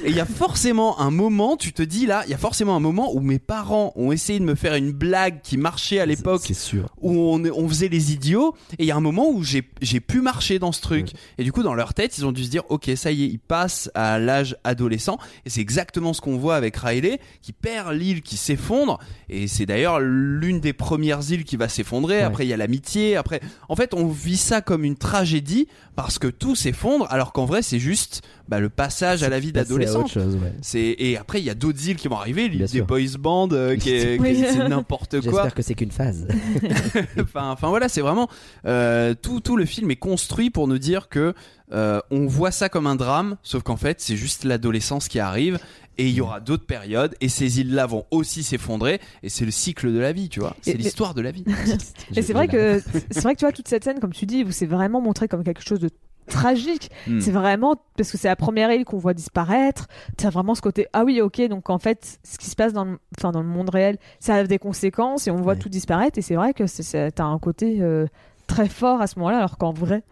Et 0.04 0.10
il 0.10 0.16
y 0.16 0.20
a 0.20 0.26
forcément 0.26 1.00
un 1.00 1.12
moment, 1.12 1.58
tu 1.58 1.74
te 1.74 1.82
dis 1.84 2.06
là, 2.06 2.24
il 2.26 2.32
y 2.32 2.34
a 2.34 2.38
forcément 2.38 2.76
un 2.76 2.80
moment 2.80 3.14
où 3.14 3.20
mes 3.20 3.40
parents 3.40 3.94
ont 3.96 4.12
essayé 4.12 4.40
de 4.40 4.46
me 4.46 4.56
faire 4.56 4.76
une 4.76 4.92
blague 4.92 5.42
qui 5.44 5.58
marchait 5.58 6.00
à 6.00 6.06
l'époque 6.06 6.42
C'est 6.46 6.54
sûr. 6.54 6.90
Où 7.02 7.12
on, 7.34 7.44
on 7.46 7.68
faisait 7.68 7.88
les 7.88 8.14
idiots 8.14 8.56
et 8.74 8.84
il 8.84 8.86
y 8.86 8.92
a 8.92 8.96
un 8.96 9.02
moment 9.02 9.30
où 9.30 9.44
j'ai 9.44 9.62
pu 10.00 10.22
marcher 10.22 10.60
dans 10.60 10.72
ce 10.72 10.82
truc. 10.82 11.12
Et 11.38 11.44
du 11.44 11.52
coup 11.52 11.64
dans 11.64 11.74
leur 11.74 11.94
tête 11.94 12.18
ils 12.18 12.26
ont 12.26 12.32
dû 12.32 12.44
se 12.44 12.50
dire 12.50 12.64
ok 12.70 12.92
ça 12.96 13.12
y 13.12 13.24
est 13.24 13.28
ils 13.28 13.40
passent 13.40 13.90
à 13.94 14.20
l'âge 14.20 14.56
adolescent 14.64 15.18
et 15.46 15.50
c'est 15.50 15.62
exactement 15.62 16.14
ce 16.14 16.22
qu'on 16.22 16.38
voit 16.38 16.56
avec 16.56 16.76
Riley 16.78 17.20
qui 17.42 17.54
perd 17.54 17.94
l'île 17.94 18.22
qui 18.22 18.38
s'effondre 18.38 19.00
et 19.30 19.48
c'est 19.48 19.66
d'ailleurs 19.66 20.00
l'une 20.00 20.60
des 20.60 20.74
premières 20.74 21.32
îles 21.32 21.44
qui 21.44 21.58
va 21.58 21.70
s'effondrer. 21.70 22.18
Ouais. 22.18 22.22
après 22.24 22.46
il 22.46 22.50
y 22.50 22.54
a 22.54 22.58
l'amitié 22.58 23.16
après. 23.16 23.42
En 23.70 23.76
fait 23.76 23.94
on 23.94 24.08
vit 24.08 24.38
ça 24.38 24.62
comme 24.62 24.84
une 24.84 24.98
tragédie 24.98 25.68
parce 25.96 26.20
que 26.20 26.28
tout 26.28 26.56
s'effondre 26.56 27.08
alors 27.10 27.34
qu'en 27.34 27.46
vrai 27.46 27.62
c'est 27.62 27.80
juste 27.80 28.22
bah, 28.52 28.60
le 28.60 28.68
passage 28.70 29.24
à 29.24 29.30
la 29.30 29.40
vie 29.40 29.54
d'adolescent 29.54 30.04
ouais. 30.18 30.54
c'est 30.62 30.94
et 31.00 31.16
après 31.18 31.40
il 31.40 31.46
y 31.46 31.50
a 31.50 31.56
d'autres 31.56 31.88
îles 31.88 31.96
qui 31.96 32.10
vont 32.10 32.18
arriver 32.18 32.50
l'île 32.50 32.58
Bien 32.58 32.66
des 32.66 32.72
sûr. 32.80 32.86
boys 32.86 33.00
band 33.18 33.48
euh, 33.54 33.78
qui 33.78 33.92
est, 33.92 34.20
Oui. 34.20 34.44
est- 34.44 34.68
n'importe 34.68 35.12
quoi 35.12 35.22
J'espère 35.22 35.54
que 35.56 35.62
c'est 35.62 35.74
qu'une 35.74 35.92
phase. 35.92 36.28
enfin, 37.20 37.50
enfin 37.52 37.70
voilà, 37.70 37.88
c'est 37.88 38.02
vraiment 38.02 38.28
euh, 38.66 39.14
tout, 39.20 39.40
tout 39.40 39.56
le 39.56 39.64
film 39.66 39.90
est 39.90 39.96
construit 39.96 40.50
pour 40.50 40.68
nous 40.68 40.78
dire 40.80 41.08
que 41.08 41.34
euh, 41.72 42.02
on 42.12 42.28
voit 42.28 42.52
ça 42.52 42.68
comme 42.68 42.88
un 42.88 42.98
drame, 42.98 43.38
sauf 43.42 43.64
qu'en 43.64 43.78
fait 43.78 44.02
c'est 44.02 44.18
juste 44.18 44.44
l'adolescence 44.44 45.08
qui 45.08 45.20
arrive 45.20 45.58
et 45.98 46.08
il 46.08 46.14
y 46.14 46.20
aura 46.20 46.42
d'autres 46.42 46.66
périodes 46.66 47.16
et 47.22 47.30
ces 47.30 47.62
îles-là 47.62 47.86
vont 47.86 48.06
aussi 48.12 48.44
s'effondrer 48.44 49.00
et 49.24 49.30
c'est 49.30 49.46
le 49.46 49.52
cycle 49.52 49.94
de 49.94 50.00
la 50.00 50.12
vie, 50.12 50.28
tu 50.28 50.42
vois. 50.42 50.58
C'est 50.62 50.74
l'histoire 50.74 51.14
de 51.14 51.22
la 51.22 51.32
vie. 51.32 51.46
Et 52.16 52.22
c'est 52.22 52.34
vrai 52.34 52.48
que 52.50 52.82
c'est 53.12 53.22
vrai 53.24 53.34
que 53.36 53.40
tu 53.40 53.46
vois 53.46 53.54
toute 53.54 53.70
cette 53.70 53.86
scène 53.86 54.00
comme 54.02 54.12
tu 54.14 54.26
dis 54.26 54.44
où 54.44 54.52
c'est 54.52 54.66
vraiment 54.66 55.00
montré 55.00 55.30
comme 55.30 55.44
quelque 55.46 55.64
chose 55.66 55.80
de 55.80 55.90
tragique. 56.32 56.90
Hmm. 57.08 57.20
C'est 57.20 57.32
vraiment 57.32 57.76
parce 57.98 58.12
que 58.12 58.18
c'est 58.18 58.28
la 58.28 58.36
première 58.36 58.72
île 58.72 58.86
qu'on 58.86 58.98
voit 58.98 59.14
disparaître. 59.14 59.88
T'as 60.18 60.30
vraiment 60.30 60.56
ce 60.56 60.62
côté 60.62 60.88
ah 60.94 61.04
oui 61.04 61.22
ok 61.22 61.42
donc 61.48 61.70
en 61.70 61.78
fait 61.78 62.20
ce 62.24 62.38
qui 62.38 62.48
se 62.50 62.56
passe 62.56 62.74
dans 62.74 62.86
le, 62.86 62.98
enfin 63.20 63.32
dans 63.32 63.42
le 63.42 63.48
monde 63.48 63.70
réel 63.70 63.98
ça 64.20 64.36
a 64.36 64.44
des 64.44 64.58
conséquences 64.60 65.28
et 65.28 65.32
on 65.32 65.36
voit 65.36 65.54
Ouais. 65.54 65.60
tout 65.60 65.70
disparaître 65.70 66.18
et 66.18 66.22
c'est 66.22 66.36
vrai 66.36 66.54
que 66.54 66.64
t'as 67.10 67.24
un 67.26 67.38
côté 67.40 67.82
euh, 67.82 68.08
très 68.48 68.68
fort 68.70 69.02
à 69.02 69.08
ce 69.08 69.20
moment-là 69.20 69.38
alors 69.38 69.58
qu'en 69.58 69.74
vrai 69.74 70.04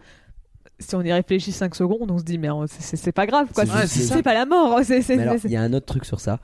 si 0.79 0.95
on 0.95 1.01
y 1.01 1.11
réfléchit 1.11 1.51
5 1.51 1.75
secondes 1.75 2.09
on 2.11 2.17
se 2.17 2.23
dit 2.23 2.37
mais 2.37 2.49
euh, 2.49 2.65
c'est- 2.67 3.11
pas 3.11 3.25
grave 3.25 3.47
quoi 3.53 3.65
C'est 3.65 4.21
pas 4.23 4.33
la 4.33 4.45
mort 4.45 4.79
c'est- 4.83 4.99
il 5.45 5.51
y 5.51 5.55
a 5.57 5.61
un 5.61 5.73
autre 5.73 5.85
truc 5.85 6.05
sur 6.05 6.19
ça, 6.19 6.39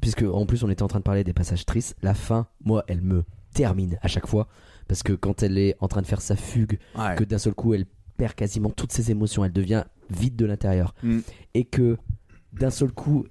puisque 0.00 0.22
en 0.22 0.44
plus 0.46 0.64
on 0.64 0.70
était 0.70 0.82
en 0.82 0.88
train 0.88 0.98
de 0.98 1.04
parler 1.04 1.24
des 1.24 1.32
passages 1.32 1.64
tristes. 1.64 1.96
La 2.02 2.14
fin, 2.14 2.46
moi, 2.64 2.84
elle 2.88 3.00
me 3.00 3.24
termine 3.54 3.98
à 4.02 4.08
chaque 4.08 4.26
fois, 4.26 4.48
parce 4.88 5.02
que 5.02 5.12
quand 5.14 5.42
elle 5.42 5.56
est 5.56 5.76
en 5.80 5.88
train 5.88 6.02
de 6.02 6.06
faire 6.06 6.20
sa 6.20 6.36
fugue, 6.36 6.78
Ouais. 6.98 7.14
que 7.16 7.24
d'un 7.24 7.38
seul 7.38 7.54
coup 7.54 7.74
elle 7.74 7.86
perd 8.16 8.34
quasiment 8.34 8.70
toutes 8.70 8.92
ses 8.92 9.10
émotions, 9.10 9.44
elle 9.44 9.52
devient 9.52 9.84
vide 10.10 10.36
de 10.36 10.46
l'intérieur, 10.46 10.94
Mm. 11.02 11.18
et 11.54 11.64
que 11.64 11.96
d'un 12.52 12.70
seul 12.70 12.92
coup 12.92 13.24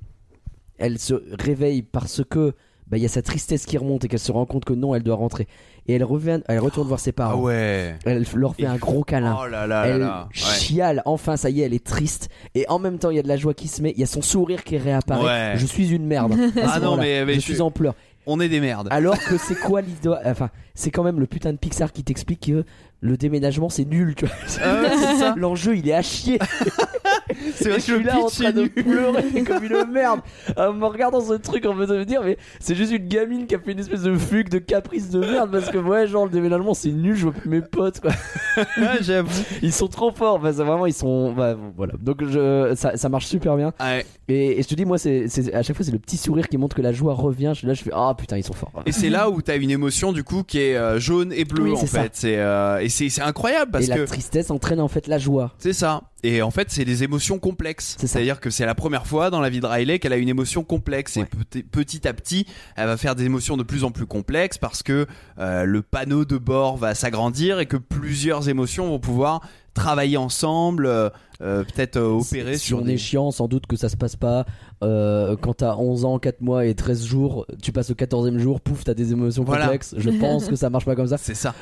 elle 0.78 1.00
se 1.00 1.14
réveille 1.40 1.82
parce 1.84 2.22
que 2.30 2.54
bah, 2.88 2.98
il 2.98 3.02
y 3.04 3.06
a 3.06 3.10
sa 3.10 3.22
tristesse 3.24 3.66
qui 3.66 3.78
remonte 3.80 4.04
et 4.06 4.08
qu'elle 4.08 4.20
se 4.20 4.32
rend 4.32 4.46
compte 4.46 4.64
que 4.66 4.74
non, 4.74 4.94
elle 4.94 5.02
doit 5.02 5.16
rentrer, 5.16 5.48
et 5.88 5.94
elle 5.96 6.04
revient, 6.04 6.42
elle 6.48 6.60
retourne 6.60 6.88
voir 6.88 7.00
ses 7.00 7.10
Ah 7.12 7.14
parents, 7.14 7.42
ouais. 7.42 7.96
elle 8.06 8.26
leur 8.36 8.54
fait 8.56 8.64
Et- 8.64 8.68
un 8.68 8.76
gros 8.76 9.04
câlin. 9.04 9.36
Oh 9.42 9.48
là 9.48 9.66
là 9.66 9.68
là 9.68 9.88
elle 9.88 10.00
là. 10.02 10.28
Ouais. 10.28 10.40
chiale, 10.60 11.02
enfin 11.06 11.36
ça 11.38 11.50
y 11.50 11.62
est, 11.62 11.66
elle 11.66 11.74
est 11.74 11.84
triste. 11.84 12.30
Et 12.54 12.66
en 12.70 12.78
même 12.78 13.00
temps, 13.00 13.10
il 13.10 13.16
y 13.16 13.20
a 13.20 13.24
de 13.24 13.28
la 13.28 13.38
joie 13.38 13.54
qui 13.56 13.68
se 13.70 13.82
met, 13.82 13.92
il 13.92 14.00
y 14.00 14.04
a 14.04 14.08
son 14.08 14.22
sourire 14.22 14.64
qui 14.64 14.78
réapparaît. 14.78 15.54
Ouais. 15.54 15.58
Je 15.58 15.66
suis 15.66 15.90
une 15.92 16.06
merde. 16.06 16.36
Ah 16.62 16.80
non, 16.80 16.96
mais- 16.98 17.26
mais 17.26 17.36
je 17.36 17.40
je- 17.40 17.54
suis 17.54 17.62
en 17.62 17.72
pleurs. 17.72 17.96
On 18.28 18.40
est 18.40 18.50
des 18.50 18.60
merdes. 18.60 18.88
Alors 18.92 19.18
que 19.20 19.38
c'est 19.38 19.56
quoi 19.60 19.82
l'histoire 19.82 20.20
Enfin, 20.26 20.50
c'est 20.74 20.90
quand 20.92 21.04
même 21.04 21.20
le 21.20 21.28
putain 21.28 21.54
de 21.54 21.58
Pixar 21.58 21.92
qui 21.94 22.04
t'explique 22.04 22.48
que 22.48 22.66
le 23.06 23.18
déménagement 23.18 23.70
c'est 23.70 23.86
nul, 23.86 24.16
tu 24.16 24.26
vois. 24.26 24.36
Ah. 24.64 25.34
L'enjeu 25.38 25.78
il 25.78 25.88
est 25.88 25.94
à 25.94 26.02
chier. 26.02 26.40
C'est 27.56 27.70
vrai 27.70 27.80
que 27.80 27.86
je 27.86 27.94
suis 27.94 28.04
là 28.04 28.20
en 28.20 28.28
train 28.28 28.52
de 28.52 28.68
pleurer 28.68 29.44
comme 29.48 29.64
une 29.64 29.92
merde. 29.92 30.22
En 30.58 30.74
me 30.74 30.86
regardant 30.86 31.22
ce 31.22 31.34
truc 31.34 31.66
en 31.66 31.74
me 31.74 32.06
dire 32.06 32.22
mais 32.24 32.38
c'est 32.60 32.76
juste 32.76 32.92
une 32.92 33.08
gamine 33.08 33.48
qui 33.48 33.56
a 33.56 33.60
fait 33.60 33.72
une 33.72 33.80
espèce 33.80 34.04
de 34.04 34.18
fugue 34.18 34.50
de 34.50 34.60
caprice 34.60 35.10
de 35.10 35.20
merde 35.20 35.52
parce 35.52 35.70
que 35.70 35.78
ouais 35.78 36.08
genre 36.08 36.26
le 36.26 36.32
déménagement 36.32 36.74
c'est 36.74 36.92
nul 36.92 37.16
je 37.16 37.24
vois 37.24 37.34
plus 37.34 37.50
mes 37.50 37.62
potes 37.62 38.00
quoi. 38.00 38.12
J'avoue. 39.02 39.44
ils 39.62 39.74
sont 39.74 39.88
trop 39.88 40.12
forts 40.12 40.40
c'est 40.44 40.64
vraiment 40.64 40.86
ils 40.86 40.94
sont 40.94 41.34
bah, 41.34 41.56
voilà. 41.76 41.94
Donc 42.00 42.24
je 42.24 42.74
ça, 42.76 42.98
ça 42.98 43.10
marche 43.10 43.26
super 43.26 43.56
bien. 43.58 43.74
Ouais. 43.80 44.06
et, 44.28 44.60
et 44.60 44.64
je 44.64 44.68
te 44.68 44.76
dis 44.76 44.86
moi 44.86 44.98
c'est 44.98 45.26
à 45.54 45.64
chaque 45.64 45.76
fois 45.76 45.86
c'est 45.86 45.92
le 45.92 46.00
petit 46.00 46.18
sourire 46.18 46.48
qui 46.48 46.58
montre 46.58 46.76
que 46.76 46.82
la 46.82 46.92
joie 46.92 47.14
revient. 47.14 47.54
Là 47.64 47.74
je 47.74 47.84
fais 47.84 47.92
ah 47.94 48.14
putain 48.18 48.38
ils 48.38 48.44
sont 48.44 48.54
forts. 48.54 48.72
Et 48.86 48.92
c'est 48.92 49.10
là 49.10 49.30
où 49.30 49.42
t'as 49.42 49.58
une 49.58 49.72
émotion 49.72 50.12
du 50.12 50.24
coup 50.24 50.44
qui 50.44 50.60
est 50.60 50.76
euh, 50.76 51.00
jaune 51.00 51.32
et 51.34 51.46
bleu 51.46 51.64
Oui, 51.64 51.72
en 51.74 51.86
fait. 51.86 52.12
C'est 52.14 52.38
euh, 52.38 52.80
et 52.80 52.90
c'est 52.90 53.22
incroyable 53.22 53.72
parce 53.72 53.86
et 53.86 53.88
la 53.90 53.98
que 53.98 54.04
tristesse 54.04 54.52
entraîne 54.52 54.80
en 54.80 54.88
fait 54.88 55.08
la 55.08 55.18
joie. 55.18 55.54
C'est 55.58 55.74
ça. 55.74 56.02
Et 56.26 56.42
en 56.42 56.50
fait, 56.50 56.72
c'est 56.72 56.86
des 56.86 57.04
émotions 57.04 57.38
complexes. 57.38 57.98
C'est-à-dire 58.00 58.40
que 58.40 58.50
c'est 58.50 58.66
la 58.66 58.74
première 58.74 59.06
fois 59.06 59.30
dans 59.30 59.42
la 59.42 59.50
vie 59.50 59.60
de 59.60 59.68
Riley 59.68 60.00
qu'elle 60.00 60.14
a 60.14 60.18
une 60.18 60.28
émotion 60.28 60.64
complexe. 60.64 61.18
Ouais. 61.18 61.22
Et 61.22 61.26
petit, 61.26 61.62
petit 61.62 62.08
à 62.08 62.14
petit, 62.14 62.48
elle 62.76 62.88
va 62.88 62.98
faire 62.98 63.14
des 63.14 63.26
émotions 63.26 63.58
de 63.58 63.64
plus 63.64 63.84
en 63.84 63.92
plus 63.92 64.08
complexes 64.08 64.58
parce 64.58 64.82
que 64.82 65.06
euh, 65.38 65.66
le 65.66 65.82
panneau 65.84 66.26
de 66.26 66.40
bord 66.40 66.78
va 66.78 66.96
s'agrandir 66.96 67.60
et 67.60 67.68
que 67.68 67.78
plusieurs 67.78 68.50
émotions 68.50 68.88
vont 68.88 69.00
pouvoir 69.00 69.42
travailler 69.76 70.18
ensemble, 70.18 70.88
euh, 70.88 71.10
euh, 71.42 71.64
peut-être 71.66 71.98
euh, 71.98 72.20
opérer 72.20 72.58
si 72.58 72.68
sur 72.68 72.80
on 72.80 72.82
des... 72.82 72.94
est 72.94 72.98
chiant 72.98 73.30
sans 73.30 73.48
doute 73.48 73.68
que 73.68 73.76
ça 73.76 73.90
se 73.90 73.98
passe 73.98 74.16
pas 74.16 74.46
euh, 74.84 75.36
quand 75.36 75.56
t'as 75.56 75.76
11 75.76 76.06
ans 76.06 76.18
4 76.18 76.40
mois 76.40 76.66
et 76.66 76.74
13 76.76 77.04
jours 77.06 77.46
tu 77.62 77.74
passes 77.74 77.92
au 77.92 77.94
14e 77.94 78.38
jour 78.38 78.62
pouf 78.62 78.86
t'as 78.86 78.94
des 78.94 79.12
émotions 79.12 79.44
Voilà. 79.44 79.66
complexes 79.66 79.96
je 79.98 80.10
pense 80.22 80.48
que 80.48 80.56
ça 80.56 80.70
marche 80.70 80.86
pas 80.86 80.96
comme 80.96 81.08
ça 81.08 81.18
C'est 81.18 81.34
ça. 81.36 81.54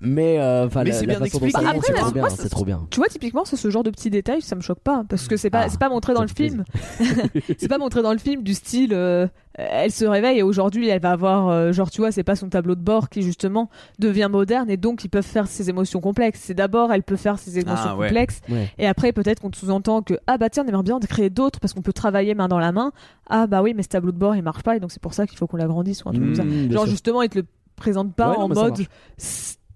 mais 0.00 0.40
euh, 0.40 0.66
enfin 0.66 0.82
Mais 0.82 0.90
la, 0.90 0.96
c'est 0.96 1.06
la 1.06 1.14
bien 1.18 1.24
façon 1.26 1.38
dont 1.38 1.50
ça 1.50 1.60
Bah, 1.62 1.72
c'est 1.86 1.92
trop 1.94 2.10
bien 2.12 2.28
c'est- 2.30 2.48
trop 2.48 2.64
bien 2.64 2.86
Tu 2.90 2.98
vois, 2.98 3.06
typiquement, 3.08 3.44
c'est 3.44 3.56
ce 3.56 3.70
genre 3.70 3.84
de 3.84 3.90
petits 3.90 4.10
détails, 4.10 4.42
ça 4.42 4.56
me 4.56 4.60
choque 4.60 4.80
pas. 4.80 5.04
Parce 5.08 5.28
que 5.28 5.36
c'est 5.36 5.50
pas, 5.50 5.62
Ah, 5.66 5.68
c'est 5.68 5.78
pas 5.78 5.88
montré 5.88 6.14
dans 6.14 6.22
le 6.22 6.28
film. 6.28 6.64
c'est 7.58 7.68
pas 7.68 7.78
montré 7.78 8.02
dans 8.02 8.12
le 8.12 8.18
film 8.18 8.42
du 8.42 8.54
style, 8.54 8.92
euh, 8.92 9.28
elle 9.54 9.90
se 9.92 10.04
réveille 10.04 10.38
et 10.38 10.42
aujourd'hui, 10.42 10.88
elle 10.88 11.00
va 11.00 11.10
avoir, 11.12 11.48
euh, 11.48 11.72
genre, 11.72 11.90
tu 11.90 12.00
vois, 12.00 12.10
c'est 12.12 12.22
pas 12.24 12.36
son 12.36 12.48
tableau 12.48 12.74
de 12.74 12.80
bord 12.80 13.08
qui, 13.10 13.22
justement, 13.22 13.68
devient 13.98 14.28
moderne 14.30 14.70
et 14.70 14.76
donc 14.76 15.04
ils 15.04 15.08
peuvent 15.08 15.22
faire 15.24 15.46
ses 15.46 15.68
émotions 15.68 16.00
complexes. 16.00 16.40
C'est 16.42 16.54
d'abord, 16.54 16.92
elle 16.92 17.02
peut 17.02 17.16
faire 17.16 17.38
ses 17.38 17.58
émotions 17.58 17.90
Ah, 17.90 17.96
ouais. 17.96 18.08
complexes 18.08 18.40
ouais 18.48 18.70
et 18.78 18.86
après, 18.86 19.12
peut-être 19.12 19.40
qu'on 19.40 19.50
sous-entend 19.52 20.02
que, 20.02 20.14
ah 20.26 20.38
bah 20.38 20.48
tiens, 20.50 20.64
on 20.64 20.68
aimerait 20.68 20.82
bien 20.82 20.96
en 20.96 21.00
créer 21.00 21.28
d'autres 21.30 21.60
parce 21.60 21.72
qu'on 21.74 21.82
peut 21.82 21.92
travailler 21.92 22.34
main 22.34 22.48
dans 22.48 22.58
la 22.58 22.72
main. 22.72 22.92
Ah 23.28 23.46
bah 23.46 23.62
oui, 23.62 23.74
mais 23.76 23.82
ce 23.82 23.88
tableau 23.88 24.12
de 24.12 24.18
bord, 24.18 24.34
il 24.36 24.42
marche 24.42 24.62
pas 24.62 24.76
et 24.76 24.80
donc 24.80 24.90
c'est 24.92 25.02
pour 25.02 25.14
ça 25.14 25.26
qu'il 25.26 25.36
faut 25.38 25.46
qu'on 25.46 25.56
l'agrandisse 25.58 26.04
ou 26.04 26.08
un 26.08 26.12
truc 26.12 26.24
comme 26.24 26.34
ça. 26.34 26.44
Mmh, 26.44 26.72
Genre, 26.72 26.82
sûr. 26.84 26.90
justement, 26.90 27.22
ils 27.22 27.28
te 27.28 27.38
le 27.38 27.46
présentent 27.76 28.14
pas 28.14 28.30
Ouais, 28.30 28.36
en 28.36 28.48
mode 28.48 28.86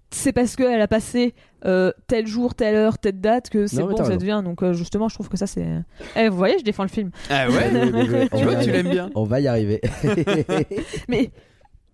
c'est 0.09 0.31
parce 0.31 0.55
qu'elle 0.55 0.81
a 0.81 0.87
passé 0.87 1.35
euh, 1.65 1.91
tel 2.07 2.27
jour, 2.27 2.53
telle 2.55 2.75
heure, 2.75 2.97
telle 2.99 3.19
date 3.19 3.49
que 3.49 3.65
c'est 3.67 3.77
Non, 3.77 3.87
mais 3.87 3.91
bon, 3.91 3.97
t'as 3.97 4.03
ça 4.03 4.09
raison. 4.09 4.19
devient. 4.19 4.41
Donc, 4.43 4.61
euh, 4.63 4.73
justement, 4.73 5.09
je 5.09 5.15
trouve 5.15 5.27
que 5.29 5.37
ça, 5.37 5.47
c'est. 5.47 5.65
Eh, 6.15 6.29
vous 6.29 6.37
voyez, 6.37 6.59
je 6.59 6.63
défends 6.63 6.83
le 6.83 6.89
film. 6.89 7.11
Ah 7.29 7.49
ouais. 7.49 7.69
Mais- 7.71 7.91
mais- 7.91 8.03
mais- 8.07 8.27
on 8.31 8.37
tu 8.37 8.43
vois, 8.43 8.53
va 8.55 8.63
tu 8.63 8.69
y 8.69 8.71
l'aimes 8.71 8.85
arriver. 8.87 8.89
bien. 8.91 9.09
on 9.15 9.23
va 9.23 9.39
y 9.39 9.47
arriver 9.47 9.81
Mais 11.09 11.31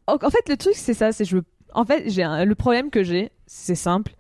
en, 0.07 0.15
en 0.15 0.30
fait, 0.30 0.48
le 0.49 0.57
truc, 0.57 0.73
c'est 0.76 0.94
ça. 0.94 1.11
C'est 1.11 1.26
je. 1.26 1.38
En 1.73 1.85
fait, 1.85 2.03
j'ai 2.10 2.23
un- 2.23 2.45
le 2.45 2.56
problème 2.56 2.90
que 2.90 3.03
j'ai, 3.03 3.31
c'est 3.48 3.76
simple, 3.76 4.14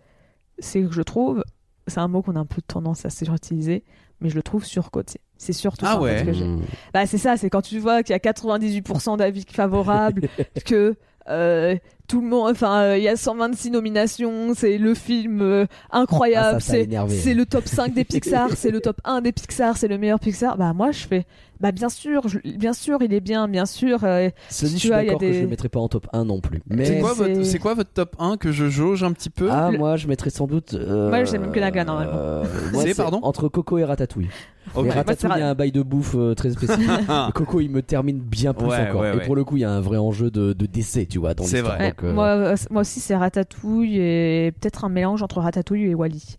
c'est 0.59 0.81
que 0.81 0.91
je 0.91 1.01
trouve, 1.01 1.43
c'est 1.87 1.99
un 1.99 2.07
mot 2.07 2.21
qu'on 2.21 2.35
a 2.35 2.39
un 2.39 2.45
peu 2.45 2.61
tendance 2.65 3.05
à 3.05 3.09
surutiliser, 3.09 3.83
mais 4.21 4.29
je 4.29 4.35
le 4.35 4.43
trouve 4.43 4.65
surcoté. 4.65 5.19
C'est 5.37 5.53
surtout 5.53 5.85
Ah 5.87 5.93
ça 5.93 5.99
en 5.99 6.03
fait, 6.05 6.19
ouais. 6.21 6.25
que 6.25 6.31
j'ai. 6.33 6.45
Mmh. 6.45 6.61
Bah 6.93 7.05
c'est 7.05 7.17
ça, 7.17 7.35
c'est 7.37 7.49
quand 7.49 7.61
tu 7.61 7.77
vois 7.79 8.01
qu'il 8.01 8.13
y 8.13 8.15
a 8.15 8.19
98% 8.19 9.17
d'avis 9.17 9.45
favorables, 9.51 10.29
que 10.65 10.95
euh, 11.29 11.75
tout 12.07 12.21
le 12.21 12.27
monde, 12.27 12.51
enfin 12.51 12.81
euh, 12.81 12.97
il 12.97 13.03
y 13.03 13.07
a 13.07 13.15
126 13.15 13.71
nominations, 13.71 14.53
c'est 14.55 14.77
le 14.77 14.93
film 14.93 15.41
euh, 15.41 15.65
incroyable, 15.91 16.57
Ah, 16.57 16.59
c'est 16.59 16.81
énervé, 16.83 17.15
c'est 17.15 17.31
hein. 17.31 17.35
le 17.35 17.45
top 17.45 17.65
5 17.67 17.93
des 17.93 18.03
Pixar, 18.03 18.49
c'est 18.55 18.71
le 18.71 18.81
top 18.81 18.97
1 19.05 19.21
des 19.21 19.31
Pixar, 19.31 19.77
c'est 19.77 19.87
le 19.87 19.97
meilleur 19.97 20.19
Pixar. 20.19 20.57
Bah 20.57 20.73
moi 20.73 20.91
je 20.91 21.07
fais, 21.07 21.25
bah 21.61 21.71
bien 21.71 21.87
sûr, 21.89 22.27
je- 22.27 22.39
bien 22.57 22.73
sûr 22.73 23.01
il 23.01 23.13
est 23.13 23.21
bien, 23.21 23.47
bien 23.47 23.65
sûr. 23.65 24.03
euh, 24.03 24.29
Cela 24.49 24.69
dit, 24.69 24.75
Tu 24.75 24.79
je 24.79 24.79
suis 24.79 24.89
vois, 24.89 24.97
il 25.01 25.05
y 25.05 25.09
a 25.09 25.11
d'accord 25.13 25.19
que 25.21 25.25
des- 25.27 25.33
je 25.33 25.41
le 25.41 25.47
mettrai 25.47 25.69
pas 25.69 25.79
en 25.79 25.87
top 25.87 26.07
1 26.11 26.25
non 26.25 26.41
plus 26.41 26.61
mais 26.67 26.85
C'est 26.85 26.99
quoi, 26.99 27.09
c'est- 27.11 27.15
votre- 27.15 27.43
c'est 27.45 27.59
quoi 27.59 27.73
votre 27.73 27.91
top 27.93 28.15
1 28.19 28.35
que 28.37 28.51
je 28.51 28.67
jauge 28.69 29.03
un 29.03 29.13
petit 29.13 29.29
peu? 29.29 29.47
Ah 29.49 29.69
Le- 29.71 29.77
moi 29.77 29.95
je 29.95 30.07
mettrais 30.07 30.29
sans 30.29 30.45
doute 30.45 30.73
euh, 30.73 31.09
Moi, 31.09 31.23
je 31.23 31.29
sais 31.31 31.37
même 31.37 31.51
que 31.53 31.59
Naga, 31.59 31.85
normalement. 31.85 32.11
euh, 32.15 32.43
moi, 32.73 32.83
C'est, 32.83 32.95
pardon? 32.95 33.19
entre 33.23 33.47
Coco 33.47 33.77
et 33.77 33.85
Ratatouille 33.85 34.27
C'est 34.73 35.23
il 35.23 35.37
y 35.37 35.41
a 35.41 35.49
un 35.49 35.55
bail 35.55 35.71
de 35.71 35.81
bouffe 35.81 36.15
euh, 36.15 36.33
très 36.33 36.51
spécifique. 36.51 36.89
Et 37.29 37.31
Coco, 37.33 37.59
il 37.59 37.69
me 37.69 37.81
termine 37.81 38.19
bien 38.19 38.53
plus 38.53 38.67
Ouais, 38.67 38.89
encore. 38.89 39.01
ouais, 39.01 39.17
Et 39.17 39.19
pour 39.21 39.35
le 39.35 39.43
coup, 39.43 39.57
il 39.57 39.61
y 39.61 39.65
a 39.65 39.71
un 39.71 39.81
vrai 39.81 39.97
enjeu 39.97 40.31
de, 40.31 40.53
de 40.53 40.65
décès, 40.65 41.05
tu 41.05 41.19
vois, 41.19 41.33
dans 41.33 41.43
C'est 41.43 41.61
vrai. 41.61 41.89
Donc, 41.89 42.03
euh, 42.03 42.13
moi, 42.13 42.27
euh, 42.27 42.55
moi 42.71 42.81
aussi, 42.81 42.99
c'est 42.99 43.15
Ratatouille 43.15 43.97
et 43.99 44.51
peut-être 44.59 44.85
un 44.85 44.89
mélange 44.89 45.21
entre 45.23 45.39
Ratatouille 45.39 45.85
et 45.85 45.95
Wally. 45.95 46.37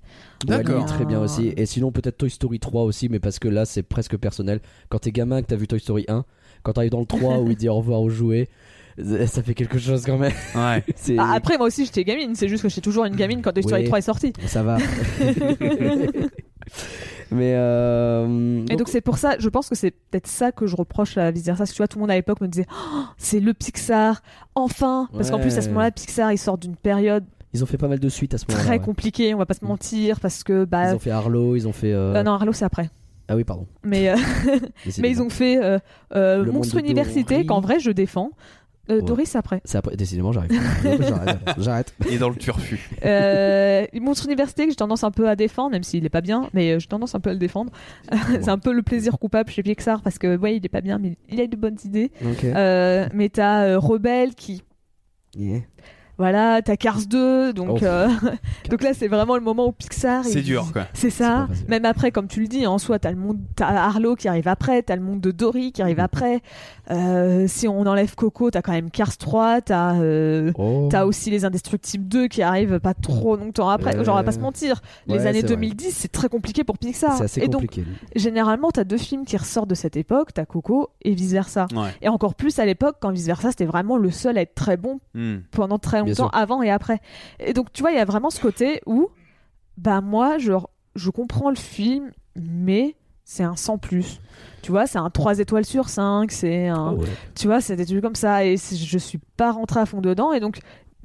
Wall-E, 0.48 0.62
D'accord. 0.62 0.86
très 0.86 1.04
bien 1.04 1.20
aussi. 1.20 1.52
Et 1.56 1.66
sinon, 1.66 1.92
peut-être 1.92 2.18
Toy 2.18 2.30
Story 2.30 2.58
3 2.58 2.82
aussi, 2.82 3.08
mais 3.08 3.18
parce 3.18 3.38
que 3.38 3.48
là, 3.48 3.64
c'est 3.64 3.82
presque 3.82 4.16
personnel. 4.16 4.60
Quand 4.88 4.98
t'es 4.98 5.12
gamin, 5.12 5.42
que 5.42 5.46
t'as 5.46 5.56
vu 5.56 5.66
Toy 5.66 5.80
Story 5.80 6.04
1, 6.08 6.24
quand 6.62 6.72
t'arrives 6.72 6.90
dans 6.90 7.00
le 7.00 7.06
3 7.06 7.38
où 7.40 7.50
il 7.50 7.56
dit 7.56 7.68
au 7.68 7.76
revoir 7.76 8.00
aux 8.00 8.10
jouets, 8.10 8.48
ça 9.26 9.42
fait 9.42 9.54
quelque 9.54 9.78
chose 9.78 10.04
quand 10.04 10.18
même. 10.18 10.32
Ouais. 10.54 10.82
Bah, 11.16 11.30
après, 11.34 11.58
moi 11.58 11.66
aussi, 11.66 11.84
j'étais 11.84 12.04
gamine. 12.04 12.34
C'est 12.34 12.48
juste 12.48 12.62
que 12.62 12.68
j'étais 12.68 12.80
toujours 12.80 13.04
une 13.04 13.16
gamine 13.16 13.42
quand 13.42 13.52
Toy 13.52 13.62
Story 13.62 13.82
Oui. 13.82 13.86
3 13.88 13.98
est 13.98 14.02
sorti. 14.02 14.32
Ça 14.46 14.62
va. 14.62 14.78
mais 17.30 17.54
euh, 17.56 18.64
Et 18.70 18.76
donc 18.76 18.88
c'est 18.88 19.00
pour 19.00 19.18
ça, 19.18 19.36
je 19.38 19.48
pense 19.48 19.68
que 19.68 19.74
c'est 19.74 19.90
peut-être 19.90 20.26
ça 20.26 20.52
que 20.52 20.66
je 20.66 20.76
reproche 20.76 21.18
à 21.18 21.30
vice 21.30 21.44
versa. 21.44 21.58
Parce 21.58 21.70
que 21.70 21.76
tu 21.76 21.80
vois, 21.80 21.88
tout 21.88 21.98
le 21.98 22.02
monde 22.02 22.10
à 22.10 22.14
l'époque 22.14 22.40
me 22.40 22.48
disait, 22.48 22.66
Oh, 22.70 23.00
c'est 23.18 23.40
le 23.40 23.54
Pixar, 23.54 24.22
enfin. 24.54 25.08
Parce 25.12 25.30
qu'en 25.30 25.38
plus 25.38 25.56
à 25.56 25.60
ce 25.60 25.66
Ouais. 25.66 25.72
moment-là, 25.72 25.90
Pixar, 25.90 26.32
ils 26.32 26.38
sortent 26.38 26.62
d'une 26.62 26.76
période 26.76 27.24
ils 27.52 27.62
ont 27.62 27.66
fait 27.66 27.78
pas 27.78 27.86
mal 27.86 28.00
de 28.00 28.08
suites 28.08 28.34
à 28.34 28.38
ce 28.38 28.46
moment-là. 28.48 28.64
très 28.64 28.78
ouais. 28.78 28.84
compliquée. 28.84 29.32
On 29.32 29.38
va 29.38 29.46
pas 29.46 29.54
se 29.54 29.64
mentir 29.64 30.18
parce 30.18 30.42
que 30.42 30.64
bah, 30.64 30.90
Ils 30.90 30.96
ont 30.96 30.98
fait 30.98 31.12
Arlo, 31.12 31.54
ils 31.54 31.68
ont 31.68 31.72
fait. 31.72 31.92
euh, 31.92 32.12
euh, 32.12 32.22
non, 32.24 32.32
Arlo 32.32 32.52
c'est 32.52 32.64
après. 32.64 32.90
Ah 33.28 33.36
oui, 33.36 33.44
pardon. 33.44 33.68
Mais 33.84 34.08
euh, 34.10 34.16
mais 34.98 35.08
ils 35.08 35.22
ont 35.22 35.30
fait 35.30 35.62
euh, 35.62 35.78
euh, 36.16 36.44
Monstre 36.50 36.78
Université 36.78 37.46
qu'en 37.46 37.60
vrai 37.60 37.78
je 37.78 37.92
défends. 37.92 38.30
Euh, 38.90 39.00
Ouais. 39.00 39.24
C'est 39.24 39.38
après. 39.38 39.60
C'est 39.64 39.78
après, 39.78 39.96
décidément, 39.96 40.32
j'arrive. 40.32 40.50
J'arrête. 41.00 41.38
J'arrête. 41.58 41.94
Et 42.10 42.18
dans 42.18 42.28
le 42.28 42.36
turfu. 42.36 42.90
Euh, 43.04 43.86
Monstre 43.94 44.26
Université 44.26 44.64
que 44.64 44.70
j'ai 44.70 44.76
tendance 44.76 45.04
un 45.04 45.10
peu 45.10 45.28
à 45.28 45.36
défendre, 45.36 45.70
même 45.70 45.82
s'il 45.82 46.04
est 46.04 46.10
pas 46.10 46.20
bien, 46.20 46.48
mais 46.52 46.72
euh, 46.72 46.78
j'ai 46.78 46.86
tendance 46.88 47.14
un 47.14 47.20
peu 47.20 47.30
à 47.30 47.32
le 47.32 47.38
défendre. 47.38 47.72
c'est 48.10 48.48
un 48.48 48.58
peu 48.58 48.72
le 48.72 48.82
plaisir 48.82 49.18
coupable 49.18 49.50
chez 49.50 49.62
Pixar 49.62 50.02
parce 50.02 50.18
que 50.18 50.36
ouais, 50.36 50.56
il 50.56 50.66
est 50.66 50.68
pas 50.68 50.80
bien, 50.80 50.98
mais 50.98 51.16
il 51.30 51.40
a 51.40 51.46
de 51.46 51.56
bonnes 51.56 51.78
idées. 51.84 52.10
Euh, 52.44 53.08
mais 53.14 53.28
t'as 53.28 53.64
euh, 53.64 53.78
Rebelle 53.78 54.34
qui 54.34 54.62
Yeah. 55.36 55.62
Voilà, 56.16 56.62
t'as 56.62 56.76
Cars 56.76 57.06
2, 57.08 57.52
donc, 57.52 57.78
Oh. 57.82 57.84
euh, 57.84 58.08
donc 58.70 58.82
là 58.82 58.94
c'est 58.94 59.08
vraiment 59.08 59.34
le 59.34 59.40
moment 59.42 59.66
où 59.68 59.72
Pixar. 59.72 60.24
C'est 60.24 60.42
dur, 60.42 60.70
quoi. 60.72 60.84
C'est 60.94 61.10
ça. 61.10 61.48
Même 61.68 61.84
après, 61.84 62.10
comme 62.12 62.28
tu 62.28 62.40
le 62.40 62.46
dis, 62.46 62.66
en 62.66 62.78
soi, 62.78 62.98
t'as 63.00 63.10
le 63.10 63.16
monde, 63.16 63.38
t'as 63.56 63.66
Arlo 63.66 64.14
qui 64.14 64.28
arrive 64.28 64.46
après, 64.48 64.82
t'as 64.82 64.94
le 64.96 65.02
monde 65.02 65.20
de 65.20 65.30
Dory 65.32 65.72
qui 65.72 65.82
arrive 65.82 65.98
après. 66.00 66.40
Euh, 66.90 67.46
si 67.48 67.66
on 67.66 67.80
enlève 67.86 68.14
Coco, 68.14 68.50
t'as 68.50 68.62
quand 68.62 68.72
même 68.72 68.90
Cars 68.90 69.16
3, 69.16 69.60
t'as 69.62 69.94
euh, 69.96 70.52
Oh. 70.56 70.88
T'as 70.90 71.04
aussi 71.04 71.30
les 71.30 71.44
Indestructibles 71.44 72.06
2 72.06 72.28
qui 72.28 72.42
arrivent 72.42 72.78
pas 72.78 72.94
trop 72.94 73.36
longtemps 73.36 73.68
après. 73.70 73.92
Genre, 74.04 74.14
on 74.14 74.18
va 74.18 74.22
pas 74.24 74.32
se 74.32 74.38
mentir. 74.38 74.82
Les 75.06 75.26
années 75.26 75.40
c'est 75.40 75.46
vrai. 75.46 75.56
2010, 75.56 75.90
c'est 75.96 76.12
très 76.12 76.28
compliqué 76.28 76.62
pour 76.64 76.78
Pixar. 76.78 77.16
C'est 77.16 77.24
assez 77.24 77.40
et 77.40 77.48
donc, 77.48 77.62
compliqué. 77.62 77.84
généralement, 78.14 78.70
t'as 78.70 78.84
deux 78.84 78.98
films 78.98 79.24
qui 79.24 79.36
ressortent 79.36 79.68
de 79.70 79.74
cette 79.74 79.96
époque. 79.96 80.32
T'as 80.34 80.44
Coco 80.44 80.90
et 81.02 81.14
vice 81.14 81.32
versa. 81.32 81.66
Ouais. 81.74 81.90
Et 82.02 82.08
encore 82.08 82.34
plus 82.34 82.58
à 82.58 82.66
l'époque, 82.66 82.96
quand 83.00 83.10
vice 83.10 83.26
versa, 83.26 83.50
c'était 83.50 83.64
vraiment 83.64 83.96
le 83.96 84.10
seul 84.10 84.38
à 84.38 84.42
être 84.42 84.54
très 84.54 84.76
bon 84.76 85.00
Hmm. 85.14 85.36
pendant 85.52 85.78
très 85.78 86.03
Sûr. 86.12 86.30
avant 86.34 86.62
et 86.62 86.70
après. 86.70 87.00
Et 87.40 87.52
donc, 87.52 87.72
tu 87.72 87.82
vois, 87.82 87.92
il 87.92 87.96
y 87.96 88.00
a 88.00 88.04
vraiment 88.04 88.30
ce 88.30 88.40
côté 88.40 88.80
où, 88.86 89.08
bah, 89.78 90.00
moi, 90.00 90.38
je, 90.38 90.52
je 90.96 91.10
comprends 91.10 91.50
le 91.50 91.56
film, 91.56 92.10
mais 92.36 92.96
c'est 93.24 93.42
un 93.44 93.56
sans 93.56 93.78
plus. 93.78 94.20
Tu 94.62 94.70
vois, 94.70 94.86
c'est 94.86 94.98
un 94.98 95.08
3 95.10 95.38
étoiles 95.38 95.64
sur 95.64 95.88
5, 95.88 96.30
c'est 96.30 96.68
un. 96.68 96.92
Oh, 96.96 97.00
ouais. 97.00 97.08
Tu 97.34 97.46
vois, 97.46 97.60
c'est 97.60 97.76
des 97.76 97.86
trucs 97.86 98.02
comme 98.02 98.14
ça. 98.14 98.44
Et 98.44 98.56
je 98.56 98.98
suis 98.98 99.18
pas 99.36 99.52
rentrée 99.52 99.80
à 99.80 99.86
fond 99.86 100.00
dedans. 100.00 100.32
Et 100.32 100.40
donc, 100.40 100.58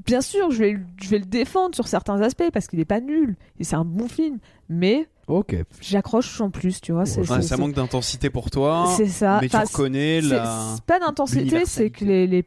bien 0.06 0.22
sûr, 0.22 0.52
je 0.52 0.60
vais, 0.60 0.78
je 1.02 1.10
vais 1.10 1.20
le 1.20 1.26
défendre 1.26 1.76
sur 1.76 1.88
certains 1.88 2.22
aspects 2.22 2.50
parce 2.52 2.68
qu'il 2.68 2.80
est 2.80 2.86
pas 2.86 3.00
nul. 3.02 3.36
Et 3.60 3.64
c'est 3.64 3.76
un 3.76 3.86
bon 3.86 4.08
film. 4.08 4.40
Mais 4.70 5.08
Ok. 5.28 5.56
j'accroche 5.82 6.40
en 6.42 6.50
plus, 6.50 6.82
tu 6.82 6.92
vois. 6.92 7.04
Ouais, 7.04 7.42
ça 7.42 7.58
manque 7.58 7.74
d'intensité 7.74 8.30
pour 8.30 8.50
toi. 8.52 8.86
c'est 8.98 9.08
ça. 9.08 9.40
Mais 9.42 9.48
Enfin, 9.48 9.64
tu 9.66 9.72
reconnais 9.72 10.22
la. 10.22 10.74
c'est 10.76 10.84
pas 10.86 11.00
d'intensité, 11.00 11.66
c'est 11.66 11.90
que 11.90 12.04
les, 12.06 12.28
les 12.28 12.44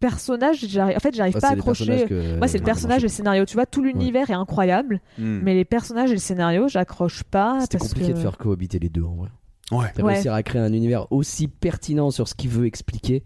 personnages, 0.00 0.64
en 0.78 1.00
fait, 1.00 1.14
j'arrive 1.14 1.34
Ouais, 1.34 1.40
pas 1.40 1.48
à 1.48 1.52
accrocher. 1.52 2.04
que- 2.06 2.36
Moi, 2.38 2.48
c'est 2.48 2.58
le 2.58 2.64
personnage 2.64 3.00
et 3.00 3.06
le 3.06 3.08
scénario. 3.08 3.44
Tu 3.44 3.54
vois, 3.54 3.66
tout 3.66 3.82
l'univers 3.82 4.30
est 4.30 4.34
incroyable, 4.34 5.00
Hmm. 5.18 5.40
mais 5.42 5.54
les 5.54 5.64
personnages 5.64 6.10
et 6.10 6.14
le 6.14 6.20
scénario, 6.20 6.68
j'accroche 6.68 7.22
pas. 7.24 7.60
C'était 7.62 7.78
compliqué 7.78 8.08
que- 8.08 8.16
de 8.16 8.18
faire 8.20 8.38
cohabiter 8.38 8.78
les 8.78 8.88
deux 8.88 9.02
en 9.04 9.14
vrai. 9.16 9.28
Ouais. 9.72 9.86
De 9.96 10.02
Ouais. 10.02 10.12
réussir 10.14 10.32
à 10.32 10.42
créer 10.42 10.62
un 10.62 10.72
univers 10.72 11.10
aussi 11.12 11.48
pertinent 11.48 12.10
sur 12.10 12.28
ce 12.28 12.34
qu'il 12.34 12.50
veut 12.50 12.66
expliquer 12.66 13.24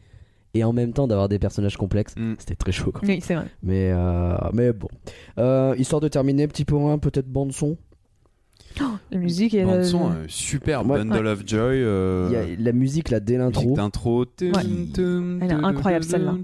et 0.55 0.65
en 0.65 0.73
même 0.73 0.93
temps 0.95 1.07
d'avoir 1.07 1.29
des 1.29 1.39
personnages 1.39 1.77
complexes. 1.77 2.15
Mm. 2.17 2.35
C'était 2.39 2.55
très 2.57 2.73
chaud. 2.73 2.93
quoi. 2.93 3.01
Oui, 3.05 3.21
c'est 3.23 3.35
vrai. 3.35 3.45
Mais, 3.63 3.91
euh, 3.93 4.37
mais 4.53 4.73
bon. 4.73 4.89
Euh, 5.39 5.75
histoire 5.77 6.01
de 6.01 6.09
terminer, 6.09 6.49
petit 6.49 6.65
point, 6.65 6.99
peut-être 6.99 7.29
bande 7.29 7.53
son. 8.79 8.99
La 9.11 9.19
musique 9.19 9.55
et 9.55 9.65
Bande 9.65 9.77
le- 9.79 9.85
son, 9.85 10.11
euh, 10.11 10.25
super. 10.29 10.87
Ouais. 10.87 10.99
Bundle 10.99 11.27
of 11.27 11.43
Joy. 11.47 11.61
euh, 11.83 12.29
Il 12.31 12.35
y 12.35 12.37
a 12.37 12.57
la 12.65 12.73
musique 12.73 13.11
là 13.11 13.21
dès 13.21 13.37
l'intro. 13.37 13.75
Elle 14.43 15.51
est 15.51 15.53
incroyable, 15.53 16.05
celle-là. 16.05 16.35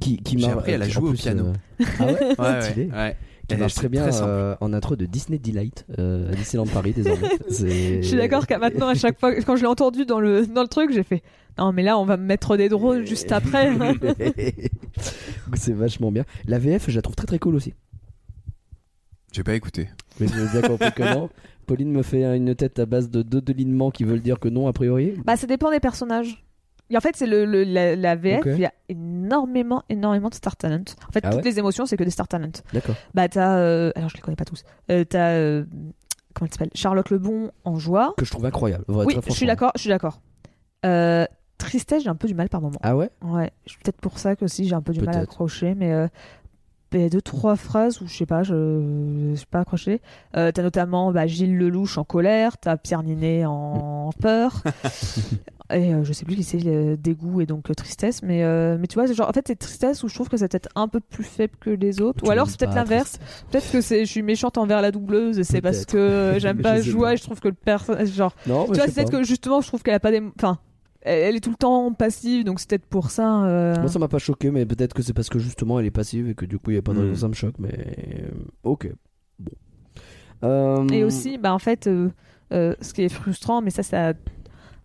qui, 0.00 0.18
qui 0.18 0.38
J'ai 0.38 0.50
appris 0.50 0.74
à 0.74 0.78
la 0.78 0.88
jouer 0.88 1.08
au 1.08 1.10
plus, 1.12 1.18
piano. 1.22 1.46
euh, 1.46 1.84
Ah 1.98 2.06
ouais 2.06 2.12
Ouais, 2.38 2.90
ouais. 2.92 3.16
Qui 3.48 3.56
marche 3.56 3.74
très 3.74 3.88
bien 3.88 4.06
très 4.08 4.20
euh, 4.22 4.54
en 4.60 4.72
intro 4.72 4.94
de 4.94 5.06
Disney 5.06 5.36
Delight 5.40 5.84
euh, 5.98 6.30
à 6.30 6.36
Disneyland 6.36 6.66
Paris 6.68 6.92
désormais. 6.92 7.30
Je 7.50 8.00
suis 8.06 8.16
d'accord 8.16 8.46
qu'à 8.46 8.58
maintenant, 8.58 8.86
à 8.86 8.94
chaque 8.94 9.18
fois, 9.18 9.34
quand 9.42 9.56
je 9.56 9.62
l'ai 9.62 9.66
entendu 9.66 10.04
dans 10.06 10.20
le, 10.20 10.46
dans 10.46 10.62
le 10.62 10.68
truc, 10.68 10.92
j'ai 10.92 11.02
fait 11.02 11.20
Non, 11.58 11.72
mais 11.72 11.82
là, 11.82 11.98
on 11.98 12.04
va 12.04 12.16
me 12.16 12.22
mettre 12.24 12.56
des 12.56 12.68
drones 12.68 13.04
juste 13.04 13.32
après. 13.32 13.72
c'est 15.54 15.72
vachement 15.74 16.12
bien. 16.12 16.24
La 16.46 16.60
VF, 16.60 16.88
je 16.90 16.94
la 16.94 17.02
trouve 17.02 17.16
très 17.16 17.26
très 17.26 17.40
cool 17.40 17.56
aussi. 17.56 17.74
J'ai 19.32 19.42
pas 19.42 19.54
écouté. 19.54 19.88
Mais 20.20 20.28
j'ai 20.28 20.60
bien 20.60 20.68
compris 20.68 20.90
non. 21.00 21.28
Pauline 21.70 21.92
me 21.92 22.02
fait 22.02 22.24
une 22.36 22.54
tête 22.54 22.78
à 22.80 22.86
base 22.86 23.10
de 23.10 23.22
deux 23.22 23.40
délinements 23.40 23.90
qui 23.90 24.04
veulent 24.04 24.20
dire 24.20 24.38
que 24.40 24.48
non, 24.48 24.66
a 24.66 24.72
priori. 24.72 25.14
bah, 25.24 25.36
ça 25.36 25.46
dépend 25.46 25.70
des 25.70 25.78
personnages. 25.80 26.44
Et 26.92 26.96
en 26.96 27.00
fait, 27.00 27.14
c'est 27.14 27.28
le, 27.28 27.44
le- 27.44 27.62
la, 27.62 27.94
la 27.94 28.16
VF, 28.16 28.40
Ok. 28.40 28.46
il 28.56 28.58
y 28.60 28.64
a 28.66 28.72
énormément, 28.88 29.84
énormément 29.88 30.28
de 30.28 30.34
Star 30.34 30.56
Talent. 30.56 30.82
En 31.08 31.12
fait, 31.12 31.20
Ah 31.22 31.30
toutes 31.30 31.44
ouais 31.44 31.50
les 31.50 31.58
émotions, 31.60 31.86
c'est 31.86 31.96
que 31.96 32.02
des 32.02 32.10
Star 32.10 32.26
Talent. 32.26 32.50
D'accord. 32.72 32.96
Bah, 33.14 33.28
t'as. 33.28 33.58
euh, 33.58 33.92
alors, 33.94 34.08
je 34.08 34.16
les 34.16 34.20
connais 34.20 34.34
pas 34.36 34.44
tous. 34.44 34.64
Euh, 34.90 35.04
t'as. 35.04 35.28
euh, 35.34 35.64
comment 36.34 36.46
elle 36.48 36.52
s'appelle? 36.52 36.70
Charlotte 36.74 37.08
Lebon 37.10 37.52
en 37.64 37.76
joie. 37.78 38.14
Que 38.16 38.24
je 38.24 38.30
trouve 38.32 38.44
incroyable. 38.46 38.84
Vrai, 38.88 39.06
oui, 39.06 39.12
très 39.14 39.20
je 39.20 39.26
suis 39.26 39.30
franchement. 39.30 39.46
d'accord, 39.46 39.72
je 39.76 39.80
suis 39.82 39.88
d'accord. 39.90 40.20
Euh, 40.84 41.26
tristesse, 41.58 42.02
j'ai 42.02 42.08
un 42.08 42.16
peu 42.16 42.26
du 42.26 42.34
mal 42.34 42.48
par 42.48 42.60
moment. 42.60 42.78
Ah 42.82 42.96
ouais? 42.96 43.10
Ouais, 43.22 43.52
peut-être 43.84 44.00
pour 44.00 44.18
ça 44.18 44.34
que 44.34 44.44
aussi 44.44 44.66
j'ai 44.66 44.74
un 44.74 44.80
peu 44.82 44.92
du 44.92 45.00
mal 45.00 45.10
à 45.10 45.12
Peut-être. 45.18 45.30
accrocher, 45.30 45.74
mais 45.76 45.92
euh, 45.92 46.08
deux 46.92 47.22
trois 47.22 47.56
phrases 47.56 48.00
où 48.00 48.06
je 48.06 48.16
sais 48.16 48.26
pas, 48.26 48.42
je 48.42 49.30
je 49.30 49.36
suis 49.36 49.46
pas 49.46 49.60
accroché. 49.60 50.00
Euh, 50.36 50.52
t'as 50.52 50.62
notamment 50.62 51.12
bah, 51.12 51.26
Gilles 51.26 51.56
Lelouch 51.56 51.98
en 51.98 52.04
colère, 52.04 52.58
t'as 52.58 52.76
Pierre 52.76 53.02
Ninet 53.02 53.44
en 53.46 54.10
peur, 54.20 54.62
et 55.72 55.94
euh, 55.94 56.04
je 56.04 56.12
sais 56.12 56.24
plus 56.24 56.36
qui 56.36 56.42
c'est, 56.42 56.96
dégoût 56.96 57.40
et 57.40 57.46
donc 57.46 57.70
euh, 57.70 57.74
tristesse, 57.74 58.22
mais 58.22 58.42
euh, 58.42 58.76
mais 58.78 58.86
tu 58.86 58.94
vois, 58.94 59.06
c'est 59.06 59.14
genre 59.14 59.28
en 59.28 59.32
fait 59.32 59.46
c'est 59.46 59.56
tristesse 59.56 60.02
où 60.02 60.08
je 60.08 60.14
trouve 60.14 60.28
que 60.28 60.36
c'est 60.36 60.48
peut-être 60.48 60.68
un 60.74 60.88
peu 60.88 61.00
plus 61.00 61.24
faible 61.24 61.54
que 61.60 61.70
les 61.70 62.00
autres, 62.00 62.26
ou 62.26 62.30
alors 62.30 62.48
c'est 62.48 62.58
peut-être 62.58 62.74
l'inverse. 62.74 63.18
Peut-être 63.50 63.70
que 63.70 63.80
c'est 63.80 64.04
je 64.04 64.10
suis 64.10 64.22
méchante 64.22 64.58
envers 64.58 64.82
la 64.82 64.90
doubleuse 64.90 65.42
c'est 65.42 65.60
parce 65.60 65.84
que 65.84 66.34
j'aime 66.38 66.58
pas 66.62 66.82
sais 66.82 66.90
jouer 66.90 67.12
et 67.12 67.16
je 67.16 67.22
trouve 67.22 67.40
que 67.40 67.48
le 67.48 67.54
personnage 67.54 68.12
genre 68.12 68.34
Non, 68.46 68.64
tu 68.64 68.74
vois, 68.74 68.74
sais 68.76 68.88
c'est 68.88 68.94
peut-être 68.94 69.10
que 69.10 69.22
justement, 69.22 69.60
je 69.60 69.68
trouve 69.68 69.82
qu'elle 69.82 69.94
a 69.94 70.00
pas 70.00 70.10
des. 70.10 70.22
Enfin, 70.36 70.58
elle 71.02 71.18
elle 71.30 71.36
est 71.36 71.40
tout 71.40 71.50
le 71.50 71.56
temps 71.56 71.92
passive, 71.92 72.44
donc 72.44 72.60
c'est 72.60 72.68
peut-être 72.68 72.86
pour 72.86 73.10
ça. 73.10 73.44
euh, 73.44 73.74
Moi, 73.80 73.88
ça 73.88 73.98
m'a 73.98 74.08
pas 74.08 74.18
choqué, 74.18 74.50
mais 74.50 74.66
peut-être 74.66 74.94
que 74.94 75.02
c'est 75.02 75.12
parce 75.14 75.28
que 75.28 75.38
justement 75.38 75.78
elle 75.80 75.86
est 75.86 75.90
passive 75.90 76.28
et 76.28 76.34
que 76.34 76.44
du 76.46 76.58
coup 76.58 76.70
il 76.70 76.74
y 76.74 76.78
a 76.78 76.82
pas 76.82 76.92
de 76.92 76.98
Mm. 76.98 77.08
raison 77.10 77.14
ça 77.20 77.28
me 77.28 77.34
choque, 77.34 77.54
mais 77.58 77.72
euh, 77.72 78.30
ok. 78.64 78.90
Bon. 79.38 79.52
Euh, 80.44 80.86
Et 80.88 81.04
aussi, 81.04 81.36
bah, 81.38 81.52
en 81.54 81.58
fait, 81.58 81.86
euh, 81.86 82.08
euh, 82.52 82.74
ce 82.80 82.92
qui 82.94 83.02
est 83.02 83.08
frustrant, 83.08 83.60
mais 83.62 83.70
ça, 83.70 83.82
ça. 83.82 84.12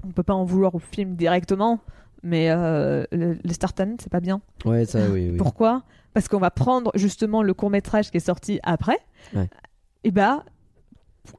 On 0.08 0.12
peut 0.12 0.24
pas 0.24 0.34
en 0.36 0.44
vouloir 0.46 0.76
au 0.76 0.80
film 0.80 1.16
directement, 1.16 1.80
mais 2.22 2.52
euh, 2.52 3.06
le, 3.12 3.38
le 3.44 3.54
Star 3.54 3.74
Talent, 3.74 3.96
c'est 4.00 4.12
pas 4.12 4.20
bien. 4.20 4.42
Ouais, 4.66 4.86
ça, 4.86 5.00
oui, 5.10 5.30
oui. 5.32 5.38
Pourquoi? 5.38 5.84
Parce 6.14 6.28
qu'on 6.28 6.40
va 6.40 6.52
prendre 6.52 6.92
justement 6.96 7.42
le 7.42 7.54
court-métrage 7.54 8.12
qui 8.12 8.18
est 8.18 8.20
sorti 8.26 8.60
après, 8.64 8.98
Ouais. 9.34 9.50
et 10.04 10.12
bah. 10.12 10.44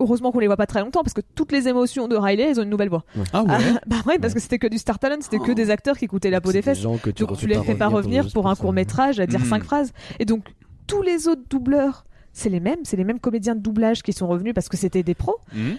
Heureusement 0.01 0.33
qu'on 0.33 0.39
les 0.41 0.47
voit 0.47 0.57
pas 0.57 0.67
très 0.67 0.81
longtemps 0.81 1.03
parce 1.03 1.15
que 1.15 1.21
toutes 1.35 1.53
les 1.53 1.69
émotions 1.69 2.09
de 2.09 2.17
Riley, 2.17 2.45
elles 2.51 2.61
ont 2.61 2.63
une 2.63 2.71
nouvelle 2.71 2.89
voix. 2.89 3.05
Ah 3.33 3.43
ouais. 3.43 3.49
Ah, 3.51 3.81
bah 3.87 3.97
ouais, 4.07 4.19
parce 4.19 4.35
que 4.35 4.41
c'était 4.41 4.59
que 4.59 4.67
du 4.67 4.79
Star 4.79 4.99
Talent, 4.99 5.17
c'était 5.21 5.39
que 5.39 5.53
des 5.53 5.71
acteurs 5.71 5.97
qui 5.99 6.07
coûtaient 6.07 6.31
la 6.31 6.41
peau 6.41 6.53
des 6.53 6.63
fesses. 6.63 6.81
gens 6.81 6.97
que 6.99 7.11
tu 7.11 7.25
Donc 7.25 7.37
tu 7.39 7.47
les 7.47 7.61
fais 7.63 7.75
pas 7.75 7.89
revenir 7.89 8.27
pour 8.33 8.49
un 8.49 8.55
court 8.57 8.73
métrage 8.73 9.21
à 9.21 9.27
dire 9.27 9.41
Mhm. 9.41 9.47
cinq 9.47 9.65
phrases. 9.65 9.93
Et 10.19 10.25
donc 10.25 10.45
tous 10.87 11.03
les 11.03 11.29
autres 11.29 11.43
doubleurs, 11.51 12.05
c'est 12.33 12.49
les 12.51 12.61
mêmes, 12.61 12.81
c'est 12.85 12.97
les 12.97 13.05
mêmes 13.05 13.19
comédiens 13.21 13.55
de 13.55 13.61
doublage 13.61 14.03
qui 14.03 14.13
sont 14.13 14.27
revenus 14.29 14.53
parce 14.55 14.69
que 14.69 14.77
c'était 14.77 15.03
des 15.03 15.15
pros. 15.15 15.37
Hmm. 15.55 15.73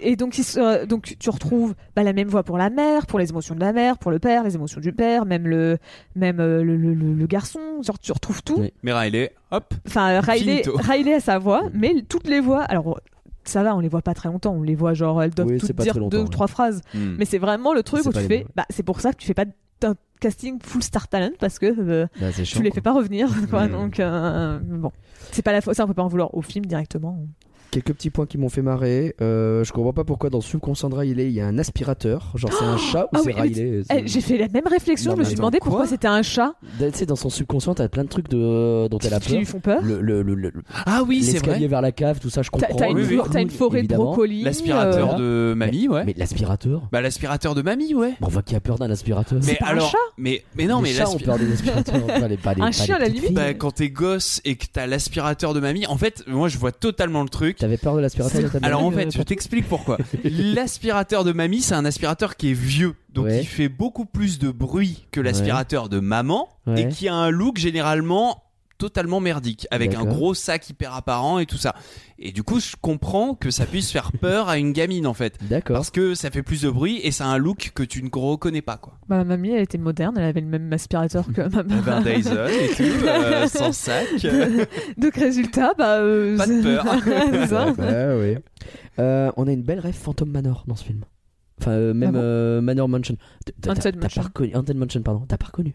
Et 0.00 0.16
donc, 0.16 0.34
se- 0.34 0.84
donc 0.84 1.16
tu 1.18 1.30
retrouves 1.30 1.74
bah, 1.96 2.02
la 2.02 2.12
même 2.12 2.28
voix 2.28 2.42
pour 2.42 2.58
la 2.58 2.70
mère, 2.70 3.06
pour 3.06 3.18
les 3.18 3.30
émotions 3.30 3.54
de 3.54 3.60
la 3.60 3.72
mère, 3.72 3.98
pour 3.98 4.10
le 4.10 4.18
père, 4.18 4.44
les 4.44 4.54
émotions 4.54 4.80
du 4.80 4.92
père, 4.92 5.24
même 5.26 5.46
le, 5.46 5.78
même 6.16 6.40
euh, 6.40 6.62
le, 6.62 6.76
le- 6.76 6.94
le- 6.94 7.14
le 7.14 7.26
garçon. 7.26 7.60
Genre 7.82 7.98
tu 7.98 8.12
retrouves 8.12 8.42
tout. 8.42 8.60
Oui. 8.60 8.72
Mais 8.82 8.92
Riley, 8.92 9.32
hop. 9.50 9.72
Enfin 9.86 10.20
Riley, 10.20 10.62
Finito. 10.62 10.76
Riley 10.82 11.14
a 11.14 11.20
sa 11.20 11.38
voix, 11.38 11.64
mais 11.74 11.94
toutes 12.08 12.28
les 12.28 12.40
voix. 12.40 12.62
Alors 12.62 13.00
ça 13.44 13.62
va, 13.62 13.74
on 13.74 13.80
les 13.80 13.88
voit 13.88 14.02
pas 14.02 14.14
très 14.14 14.28
longtemps. 14.28 14.52
On 14.54 14.62
les 14.62 14.74
voit 14.74 14.94
genre 14.94 15.22
elles 15.22 15.30
doivent 15.30 15.48
Oui, 15.48 15.58
toutes 15.58 15.74
dire 15.76 15.94
deux 16.08 16.18
ou 16.18 16.22
ouais. 16.22 16.28
trois 16.28 16.46
phrases. 16.46 16.82
Hmm. 16.94 17.16
Mais 17.18 17.24
c'est 17.24 17.38
vraiment 17.38 17.72
le 17.74 17.82
truc 17.82 18.04
où 18.06 18.12
tu 18.12 18.20
fais. 18.20 18.46
Bah, 18.54 18.66
c'est 18.70 18.82
pour 18.82 19.00
ça 19.00 19.12
que 19.12 19.16
tu 19.18 19.26
fais 19.26 19.34
pas 19.34 19.44
un 19.82 19.94
casting 20.20 20.58
full 20.62 20.82
star 20.82 21.08
talent 21.08 21.30
parce 21.40 21.58
que 21.58 21.64
euh, 21.66 22.06
Bah, 22.20 22.30
chiant, 22.32 22.44
tu 22.44 22.62
les 22.62 22.68
quoi. 22.68 22.74
fais 22.74 22.80
pas 22.82 22.92
revenir 22.92 23.28
quoi 23.50 23.66
Mm. 23.66 23.72
donc 23.72 23.98
euh, 23.98 24.58
bon 24.62 24.92
c'est 25.32 25.40
pas 25.40 25.52
la 25.52 25.62
faute 25.62 25.74
ça 25.74 25.84
on 25.84 25.86
peut 25.86 25.94
pas 25.94 26.02
en 26.02 26.08
vouloir 26.08 26.34
au 26.34 26.42
film 26.42 26.66
directement 26.66 27.18
Quelques 27.70 27.92
petits 27.92 28.10
points 28.10 28.26
qui 28.26 28.36
m'ont 28.36 28.48
fait 28.48 28.62
marrer. 28.62 29.14
Euh, 29.20 29.62
je 29.62 29.72
comprends 29.72 29.92
pas 29.92 30.02
pourquoi 30.04 30.28
dans 30.28 30.40
Subconscient 30.40 30.88
de 30.90 30.96
Riley 30.96 31.26
il 31.26 31.32
y 31.32 31.40
a 31.40 31.46
un 31.46 31.56
aspirateur. 31.58 32.32
Genre 32.34 32.50
c'est 32.52 32.64
un 32.64 32.76
chat 32.76 33.04
ou 33.04 33.08
Ah 33.14 33.18
c'est 33.22 33.28
oui, 33.28 33.34
mais 33.36 33.40
Riley 33.42 33.82
c'est- 33.88 33.96
Eh, 34.00 34.08
J'ai 34.08 34.20
fait 34.20 34.38
la 34.38 34.48
même 34.48 34.66
réflexion, 34.68 35.10
Non, 35.12 35.16
je 35.16 35.20
me 35.20 35.22
mais 35.22 35.28
suis 35.28 35.34
attends, 35.34 35.42
demandé 35.42 35.58
quoi 35.60 35.70
pourquoi 35.70 35.86
c'était 35.86 36.08
un 36.08 36.22
chat 36.22 36.54
Tu 36.78 36.84
sais, 36.92 37.06
dans 37.06 37.14
son 37.16 37.30
subconscient, 37.30 37.74
t'as 37.74 37.88
plein 37.88 38.02
de 38.04 38.08
trucs 38.08 38.28
de... 38.28 38.88
dont 38.88 38.98
elle 38.98 39.14
a 39.14 39.20
qui 39.20 39.28
peur. 39.30 39.38
lui 39.38 39.44
font 39.44 39.60
peur. 39.60 39.82
Le, 39.82 40.00
le, 40.00 40.22
le, 40.22 40.34
le- 40.34 40.52
Ah 40.86 41.02
oui, 41.06 41.22
c'est 41.22 41.34
l'escalier 41.34 41.58
vrai. 41.58 41.66
vers 41.68 41.80
la 41.82 41.92
cave, 41.92 42.18
tout 42.18 42.28
ça, 42.30 42.42
je 42.42 42.50
T'as 42.50 42.58
comprends. 42.66 42.76
t'as 42.78 42.88
une, 42.90 42.96
Oui, 42.96 43.04
oui. 43.08 43.18
t'as 43.30 43.40
une 43.40 43.50
forêt 43.50 43.78
de 43.78 43.84
Évidemment. 43.84 44.04
brocolis. 44.06 44.42
L'aspirateur 44.42 45.16
euh, 45.20 45.50
de 45.50 45.54
mamie, 45.54 45.86
ouais. 45.88 46.04
Mais 46.04 46.14
l'aspirateur 46.16 46.82
Bah 46.90 47.00
l'aspirateur 47.00 47.54
de 47.54 47.62
mamie, 47.62 47.94
ouais. 47.94 48.14
Bon, 48.20 48.26
On 48.26 48.30
voit 48.30 48.42
qui 48.42 48.56
a 48.56 48.60
peur 48.60 48.78
d'un 48.78 48.90
aspirateur. 48.90 49.38
Mais 49.46 49.54
pas 49.54 49.66
un 49.66 49.68
alors, 49.68 49.90
chat 49.90 49.98
mais 50.18 50.42
mais 50.56 50.66
non, 50.66 50.78
les 50.82 50.90
mais 50.90 50.94
chats 50.96 51.08
ont 51.08 51.14
l'aspi- 51.14 51.24
peur 51.24 51.38
des 51.38 51.52
aspirateurs. 51.52 52.06
pas 52.06 52.26
les, 52.28 52.36
pas 52.36 52.54
les- 52.54 52.62
Un 52.62 52.66
pas 52.66 52.72
chien, 52.72 52.96
à 52.96 52.98
la 52.98 53.04
petites 53.06 53.14
limite. 53.22 53.26
filles. 53.28 53.36
Bah, 53.36 53.54
quand 53.54 53.70
t'es 53.70 53.90
gosse 53.90 54.40
et 54.44 54.56
que 54.56 54.66
t'as 54.72 54.86
l'aspirateur 54.86 55.54
de 55.54 55.60
mamie, 55.60 55.86
en 55.86 55.96
fait, 55.96 56.24
moi 56.26 56.48
je 56.48 56.58
vois 56.58 56.72
totalement 56.72 57.22
le 57.22 57.28
truc. 57.28 57.58
T'avais 57.60 57.76
peur 57.76 57.94
de 57.94 58.00
l'aspirateur 58.00 58.42
de 58.42 58.48
ta 58.48 58.58
Alors 58.66 58.82
en 58.84 58.90
mamie, 58.90 59.02
fait, 59.12 59.18
euh, 59.18 59.20
je 59.20 59.22
t'explique 59.22 59.68
pourquoi. 59.68 59.98
L'aspirateur 60.24 61.24
de 61.24 61.32
mamie, 61.32 61.60
c'est 61.60 61.74
un 61.74 61.84
aspirateur 61.84 62.36
qui 62.36 62.50
est 62.50 62.54
vieux, 62.54 62.94
donc 63.12 63.26
Ouais. 63.26 63.40
il 63.40 63.46
fait 63.46 63.68
beaucoup 63.68 64.06
plus 64.06 64.38
de 64.38 64.50
bruit 64.50 65.06
que 65.12 65.20
l'aspirateur 65.20 65.88
de 65.88 66.00
maman 66.00 66.48
Ouais. 66.66 66.82
et 66.82 66.88
qui 66.88 67.06
a 67.08 67.14
un 67.14 67.30
look 67.30 67.58
généralement 67.58 68.42
totalement 68.80 69.20
merdique, 69.20 69.66
avec 69.70 69.94
un 69.94 70.04
gros 70.04 70.32
sac 70.34 70.68
hyper 70.70 70.94
apparent 70.94 71.38
et 71.38 71.44
tout 71.46 71.58
ça. 71.58 71.74
Et 72.18 72.32
du 72.32 72.42
coup, 72.42 72.60
je 72.60 72.74
comprends 72.80 73.34
que 73.34 73.50
ça 73.50 73.66
puisse 73.66 73.90
faire 73.92 74.10
peur 74.20 74.48
à 74.48 74.56
une 74.58 74.72
gamine 74.72 75.06
en 75.06 75.14
fait. 75.14 75.36
D'accord. 75.48 75.76
Parce 75.76 75.90
que 75.90 76.14
ça 76.14 76.30
fait 76.30 76.42
plus 76.42 76.62
de 76.62 76.70
bruit 76.70 76.98
et 77.02 77.10
ça 77.12 77.26
a 77.26 77.28
un 77.28 77.38
look 77.38 77.72
que 77.74 77.82
tu 77.82 78.02
ne 78.02 78.08
reconnais 78.12 78.62
pas 78.62 78.78
quoi. 78.78 78.94
Ma 79.08 79.22
mamie, 79.24 79.50
elle 79.50 79.62
était 79.62 79.78
moderne, 79.78 80.16
elle 80.18 80.24
avait 80.24 80.40
le 80.40 80.46
même 80.46 80.72
aspirateur 80.72 81.26
que 81.32 81.42
ma 81.42 81.60
Elle 81.60 81.72
avait 81.78 81.90
un 81.90 82.00
maman. 82.00 82.00
Dyson 82.02 82.46
et 82.48 82.74
tout, 82.74 82.82
euh, 83.06 83.46
sans 83.48 83.72
sac. 83.72 84.08
Donc 84.98 85.14
résultat, 85.14 85.74
bah... 85.76 85.98
euh, 85.98 86.36
Pas 86.38 86.46
de 86.46 86.62
peur. 86.62 86.84
ça. 87.48 87.72
Bah, 87.72 88.16
ouais. 88.16 88.38
Euh, 88.98 89.30
on 89.36 89.46
a 89.46 89.52
une 89.52 89.62
belle 89.62 89.80
rêve 89.80 89.94
Phantom 89.94 90.28
Manor 90.30 90.64
dans 90.66 90.76
ce 90.76 90.84
film. 90.84 91.04
Enfin, 91.60 91.72
euh, 91.72 91.92
même 91.94 92.10
Ah 92.10 92.12
bon 92.12 92.20
euh, 92.22 92.60
Manor 92.62 92.88
Mansion. 92.88 93.16
T'as- 93.62 93.74
pas 93.74 93.92
Mansion. 93.98 94.22
reconnu- 94.22 94.56
Haunted 94.56 94.76
Mansion, 94.76 95.02
pardon. 95.02 95.24
T'as 95.28 95.36
pas 95.36 95.46
reconnu. 95.46 95.74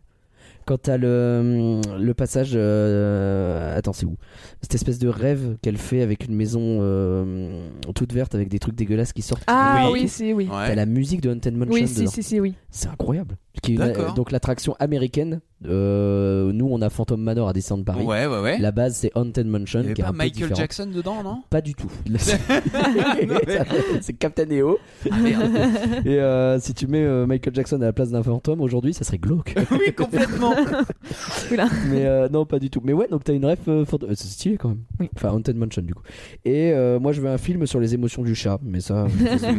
Quand 0.66 0.78
t'as 0.82 0.98
le, 0.98 1.80
le 2.00 2.14
passage. 2.16 2.54
euh, 2.56 3.78
attends, 3.78 3.94
c'est 3.94 4.06
où? 4.08 4.16
Cette 4.62 4.74
espèce 4.76 4.98
de 4.98 5.08
rêve 5.08 5.58
qu'elle 5.62 5.78
fait 5.78 6.02
avec 6.02 6.26
une 6.26 6.34
maison 6.36 6.60
euh, 6.82 7.62
toute 7.94 8.12
verte 8.14 8.34
avec 8.34 8.50
des 8.50 8.58
trucs 8.58 8.76
dégueulasses 8.76 9.14
qui 9.14 9.22
sortent. 9.22 9.44
Ah 9.48 9.90
Oui. 9.92 10.02
oui, 10.02 10.08
si, 10.10 10.34
oui. 10.34 10.46
Ouais. 10.46 10.68
T'as 10.68 10.76
la 10.76 10.86
musique 10.88 11.22
de 11.22 11.30
Haunted 11.30 11.56
Mansion 11.56 11.74
Oui, 11.74 11.88
si, 11.88 12.08
si, 12.08 12.24
si, 12.24 12.40
oui. 12.40 12.56
C'est 12.72 12.88
incroyable. 12.88 13.38
Qui 13.62 13.72
est 13.72 13.76
une- 13.76 13.82
D'accord. 13.82 14.14
donc 14.16 14.32
l'attraction 14.32 14.76
américaine. 14.80 15.40
euh, 15.68 16.52
nous, 16.52 16.68
on 16.70 16.82
a 16.82 16.90
Phantom 16.90 17.22
Manor 17.22 17.48
à 17.48 17.54
Disneyland 17.54 17.84
Paris. 17.86 18.04
Ouais, 18.04 18.26
ouais, 18.26 18.40
ouais. 18.42 18.58
La 18.60 18.72
base, 18.72 18.96
c'est 18.96 19.12
Haunted 19.16 19.48
Mansion. 19.48 19.80
Il 19.80 19.84
y 19.84 19.86
avait 19.86 19.94
qui 19.94 20.02
est 20.02 20.04
pas 20.04 20.10
un 20.10 20.14
Michael. 20.14 20.56
Jackson 20.56 20.88
dedans, 20.94 21.24
non? 21.24 21.42
Pas 21.50 21.62
du 21.62 21.74
tout. 21.76 21.90
C'est 24.02 24.14
Captain 24.14 24.50
EO. 24.50 24.78
Ah, 25.10 25.18
merde. 25.18 25.52
Et 26.06 26.20
euh, 26.20 26.60
si 26.60 26.74
tu 26.74 26.88
mets 26.88 27.04
euh, 27.04 27.26
Michael 27.26 27.56
Jackson 27.56 27.78
à 27.82 27.86
la 27.86 27.94
place 27.94 28.10
d'un 28.12 28.24
fantôme 28.24 28.62
aujourd'hui, 28.62 28.94
ça 28.94 29.04
serait 29.04 29.18
glauque. 29.18 29.56
oui, 29.72 29.94
complètement. 29.96 30.54
mais 31.90 32.06
euh, 32.06 32.30
non, 32.30 32.46
pas 32.46 32.60
du 32.60 32.70
tout. 32.70 32.82
Mais 32.84 32.94
ouais, 32.94 33.08
donc 33.08 33.24
t'as 33.24 33.34
une 33.34 33.46
ref 33.46 33.60
euh. 33.68 33.86
Euh, 34.04 34.14
C'est 34.16 34.28
stylé 34.28 34.58
quand 34.58 34.70
même. 34.70 34.84
Oui. 35.00 35.10
Enfin, 35.16 35.30
Haunted 35.30 35.56
Mansion 35.56 35.82
du 35.82 35.94
coup. 35.94 36.04
Et 36.44 36.72
euh, 36.72 37.00
moi, 37.00 37.12
je 37.12 37.22
veux 37.22 37.30
un 37.30 37.38
film 37.38 37.66
sur 37.66 37.80
les 37.80 37.94
émotions 37.94 38.24
du 38.24 38.36
chat, 38.36 38.60
mais 38.64 38.80
ça, 38.80 39.08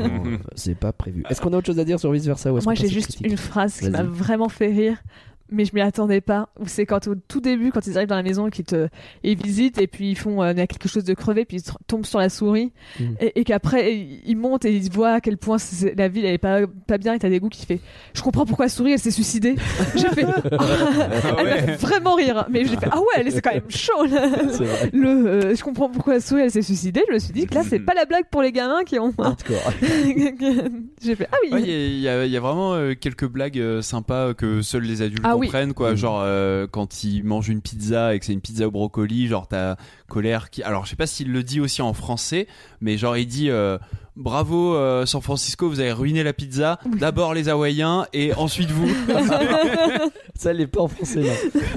c'est 0.54 0.74
pas 0.74 0.92
prévu. 0.92 1.24
Est-ce 1.28 1.40
qu'on 1.40 1.52
a 1.52 1.58
autre 1.58 1.66
chose 1.66 1.78
à 1.78 1.84
dire 1.84 2.00
sur 2.00 2.12
vice 2.12 2.26
versa 2.26 2.52
ou 2.52 2.58
est-ce 2.58 2.64
Moi, 2.64 2.74
qu'on 2.74 2.80
j'ai 2.80 2.86
passe 2.86 2.92
aux 2.92 2.94
juste 2.94 3.08
critiques 3.08 3.26
une 3.30 3.36
phrase 3.36 3.80
qui 3.80 3.90
m'a 3.90 4.02
vraiment 4.02 4.48
fait 4.48 4.68
rire. 4.68 4.96
Mais 5.50 5.64
je 5.64 5.74
m'y 5.74 5.80
attendais 5.80 6.20
pas. 6.20 6.48
Où 6.58 6.66
C'est 6.66 6.86
quand 6.86 7.06
au 7.06 7.14
tout 7.14 7.40
début, 7.40 7.70
quand 7.70 7.86
ils 7.86 7.96
arrivent 7.96 8.08
dans 8.08 8.16
la 8.16 8.22
maison, 8.22 8.50
qu'ils 8.50 8.64
te, 8.64 8.88
ils 9.22 9.40
visitent 9.40 9.78
et 9.80 9.86
puis 9.86 10.10
ils 10.10 10.18
font, 10.18 10.42
euh, 10.42 10.52
il 10.52 10.58
y 10.58 10.60
a 10.60 10.66
quelque 10.66 10.88
chose 10.88 11.04
de 11.04 11.14
crevé, 11.14 11.44
puis 11.44 11.58
ils 11.58 11.72
tombent 11.86 12.04
sur 12.06 12.18
la 12.18 12.28
souris 12.28 12.72
Mm. 12.98 13.04
et, 13.20 13.40
et 13.40 13.44
qu'après 13.44 13.94
ils 14.24 14.34
montent 14.36 14.64
et 14.64 14.74
ils 14.74 14.90
voient 14.90 15.12
à 15.12 15.20
quel 15.20 15.36
point 15.36 15.56
la 15.96 16.08
ville 16.08 16.24
elle 16.24 16.34
est 16.34 16.38
pas 16.38 16.60
pas 16.86 16.98
bien 16.98 17.14
et 17.14 17.18
t'as 17.18 17.28
des 17.28 17.38
goûts 17.40 17.48
qui 17.48 17.64
fait. 17.66 17.80
Je 18.14 18.22
comprends 18.22 18.44
pourquoi 18.46 18.66
la 18.66 18.68
souris 18.70 18.92
elle 18.92 18.98
s'est 18.98 19.10
suicidée. 19.10 19.54
j'ai 19.94 20.08
fait. 20.08 20.22
elle 21.38 21.46
m'a 21.46 21.56
fait 21.62 21.76
vraiment 21.76 22.14
rire. 22.14 22.46
Mais 22.50 22.64
j'ai 22.64 22.76
fait 22.76 22.88
ah 22.90 22.98
ouais, 22.98 23.30
c'est 23.30 23.40
quand 23.42 23.52
même 23.54 23.70
chaud. 23.70 24.04
là. 24.06 24.28
C'est 24.50 24.64
vrai. 24.64 24.90
Le, 24.92 25.08
euh, 25.08 25.54
je 25.54 25.62
comprends 25.62 25.88
pourquoi 25.88 26.14
la 26.14 26.20
souris 26.20 26.42
elle 26.42 26.50
s'est 26.50 26.62
suicidée. 26.62 27.02
Je 27.08 27.14
me 27.14 27.18
suis 27.18 27.32
dit 27.32 27.46
que 27.46 27.54
là 27.54 27.62
c'est 27.68 27.78
pas 27.80 27.94
la 27.94 28.04
blague 28.04 28.26
pour 28.30 28.42
les 28.42 28.52
gamins 28.52 28.84
qui 28.84 28.98
ont. 28.98 29.12
Hardcore. 29.18 29.72
j'ai 31.02 31.14
fait 31.14 31.28
ah 31.30 31.36
oui. 31.44 31.52
Ouais, 31.52 31.60
Il 31.62 31.68
y, 31.68 31.72
a- 31.72 31.86
il 31.86 32.00
y 32.00 32.08
a- 32.08 32.24
il 32.26 32.30
y 32.32 32.36
a 32.36 32.40
vraiment 32.40 32.74
euh, 32.74 32.94
quelques 32.98 33.26
blagues 33.26 33.58
euh, 33.58 33.82
sympas 33.82 34.34
que 34.34 34.62
seuls 34.62 34.82
les 34.82 35.02
adultes 35.02 35.22
Ah 35.24 35.35
oui. 35.36 35.46
comprennent, 35.46 35.74
quoi. 35.74 35.90
Mhm. 35.92 35.96
Genre 35.96 36.20
euh, 36.24 36.66
quand 36.70 37.04
ils 37.04 37.22
mangent 37.24 37.48
une 37.48 37.60
pizza 37.60 38.14
et 38.14 38.18
que 38.18 38.24
c'est 38.26 38.32
une 38.32 38.40
pizza 38.40 38.66
au 38.66 38.70
brocoli, 38.70 39.26
genre 39.28 39.46
t'as 39.48 39.76
colère 40.08 40.50
qui. 40.50 40.62
Alors 40.62 40.84
je 40.84 40.90
sais 40.90 40.96
pas 40.96 41.06
s'il 41.06 41.32
le 41.32 41.42
dit 41.42 41.60
aussi 41.60 41.82
en 41.82 41.92
français, 41.92 42.46
mais 42.80 42.96
genre 42.98 43.16
il 43.16 43.26
dit. 43.26 43.50
euh, 43.50 43.78
Bravo 44.18 44.74
euh, 44.74 45.04
San 45.04 45.20
Francisco, 45.20 45.68
vous 45.68 45.78
avez 45.78 45.92
ruiné 45.92 46.22
la 46.22 46.32
pizza. 46.32 46.78
D'abord 46.98 47.34
les 47.34 47.50
Hawaïens 47.50 48.06
et 48.14 48.32
ensuite 48.32 48.70
vous. 48.70 48.88
Ça, 50.34 50.50
elle 50.52 50.60
est 50.62 50.66
pas 50.66 50.80
en 50.80 50.88
français 50.88 51.22
là. 51.22 51.32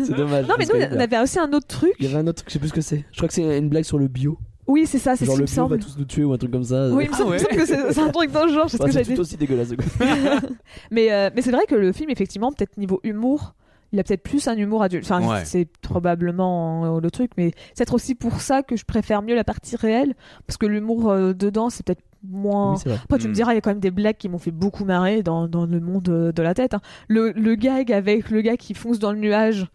C'est 0.05 0.15
dommage. 0.15 0.47
Non 0.47 0.55
mais 0.57 0.65
nous 0.65 0.71
on 0.95 0.99
avait 1.01 1.19
aussi 1.19 1.37
un 1.37 1.51
autre 1.51 1.67
truc. 1.67 1.91
Il 1.99 2.05
y 2.05 2.07
avait 2.07 2.17
un 2.17 2.27
autre 2.27 2.43
truc, 2.43 2.49
je 2.49 2.53
sais 2.53 2.59
plus 2.59 2.69
ce 2.69 2.73
que 2.73 2.79
c'est. 2.81 3.03
Je 3.11 3.17
crois 3.17 3.27
que 3.27 3.33
c'est 3.33 3.57
une 3.57 3.67
blague 3.67 3.83
sur 3.83 3.97
le 3.99 4.07
bio. 4.07 4.37
Oui 4.69 4.85
c'est 4.85 4.99
ça, 4.99 5.15
c'est 5.15 5.25
ce 5.25 5.31
Genre 5.31 5.35
le 5.37 5.41
me 5.43 5.47
bio 5.47 5.55
va 5.55 5.69
semble. 5.69 5.79
tous 5.79 5.97
nous 5.97 6.05
tuer 6.05 6.23
ou 6.23 6.31
un 6.33 6.37
truc 6.37 6.51
comme 6.51 6.63
ça. 6.63 6.89
Oui, 6.89 7.05
il 7.05 7.09
me 7.09 7.13
Ah 7.15 7.17
semble, 7.17 7.29
il 7.29 7.33
me 7.33 7.37
ouais. 7.37 7.39
semble 7.39 7.55
que 7.57 7.65
c'est 7.65 7.93
c'est 7.93 8.01
un 8.01 8.09
truc 8.09 8.31
dans 8.31 8.45
le 8.45 8.53
genre, 8.53 8.67
je 8.67 8.71
sais 8.71 8.77
ce 8.77 8.83
Ouais, 8.83 8.89
que 8.89 8.93
c'est 8.93 9.03
j'avais 9.03 9.15
tout 9.15 9.21
aussi 9.21 9.35
dégueulasse. 9.37 9.69
mais 10.91 11.11
euh, 11.11 11.29
mais 11.35 11.41
c'est 11.41 11.51
vrai 11.51 11.65
que 11.67 11.75
le 11.75 11.91
film, 11.91 12.09
effectivement, 12.09 12.51
peut-être 12.51 12.77
niveau 12.77 12.99
humour, 13.03 13.53
il 13.91 13.99
a 13.99 14.03
peut-être 14.03 14.23
plus 14.23 14.47
un 14.47 14.55
humour 14.55 14.83
adulte. 14.83 15.05
Enfin, 15.09 15.27
Ouais. 15.27 15.45
c'est 15.45 15.67
probablement 15.81 16.97
euh, 16.97 16.99
le 16.99 17.11
truc, 17.11 17.31
mais 17.37 17.51
c'est 17.69 17.77
peut-être 17.77 17.93
aussi 17.95 18.15
pour 18.15 18.41
ça 18.41 18.63
que 18.63 18.75
je 18.75 18.85
préfère 18.85 19.21
mieux 19.21 19.35
la 19.35 19.43
partie 19.43 19.75
réelle, 19.75 20.13
parce 20.47 20.57
que 20.57 20.65
l'humour 20.65 21.09
euh, 21.09 21.33
dedans, 21.33 21.69
c'est 21.69 21.85
peut-être 21.85 22.03
moins. 22.27 22.75
Oui. 22.85 22.91
Après, 23.03 23.17
tu 23.17 23.25
me 23.27 23.31
Mm. 23.31 23.33
diras, 23.35 23.51
il 23.53 23.55
y 23.55 23.57
a 23.57 23.61
quand 23.61 23.71
même 23.71 23.79
des 23.79 23.91
blagues 23.91 24.17
qui 24.17 24.29
m'ont 24.29 24.37
fait 24.39 24.51
beaucoup 24.51 24.85
marrer 24.85 25.23
dans, 25.23 25.47
dans 25.47 25.65
le 25.65 25.79
monde 25.79 26.09
euh, 26.09 26.31
de 26.31 26.41
la 26.43 26.53
tête. 26.53 26.73
hein. 26.73 26.81
Le, 27.07 27.31
le 27.31 27.55
gag 27.55 27.91
avec 27.91 28.29
le 28.29 28.41
gars 28.41 28.57
qui 28.57 28.73
fonce 28.73 28.99
dans 28.99 29.11
le 29.13 29.19
nuage, 29.19 29.67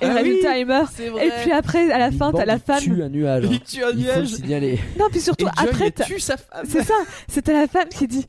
et 0.00 0.06
Ah 0.06 0.18
oui, 0.22 0.38
il. 0.42 0.86
C'est 0.94 1.06
Et 1.06 1.30
puis 1.42 1.52
après, 1.52 1.90
à 1.90 1.98
la 1.98 2.10
fin, 2.10 2.32
t'as 2.32 2.44
la 2.44 2.54
il 2.54 2.60
femme. 2.60 2.80
tue 2.82 3.02
un 3.02 3.08
nuage. 3.08 3.44
Il 3.50 3.60
tue 3.60 3.82
un 3.84 3.90
Il 3.90 4.04
faut 4.04 4.12
le 4.14 4.16
nuage. 4.20 4.28
signaler. 4.34 4.78
Non, 4.98 5.06
puis 5.10 5.20
surtout, 5.20 5.46
Et 5.46 5.50
après, 5.56 5.86
elle 5.86 5.92
t'as- 5.92 6.04
tue 6.04 6.20
sa 6.20 6.36
femme. 6.36 6.64
C'est 6.68 6.82
ça, 6.84 6.94
c'était 7.28 7.52
la 7.52 7.66
femme 7.66 7.88
qui 7.88 8.06
dit 8.06 8.26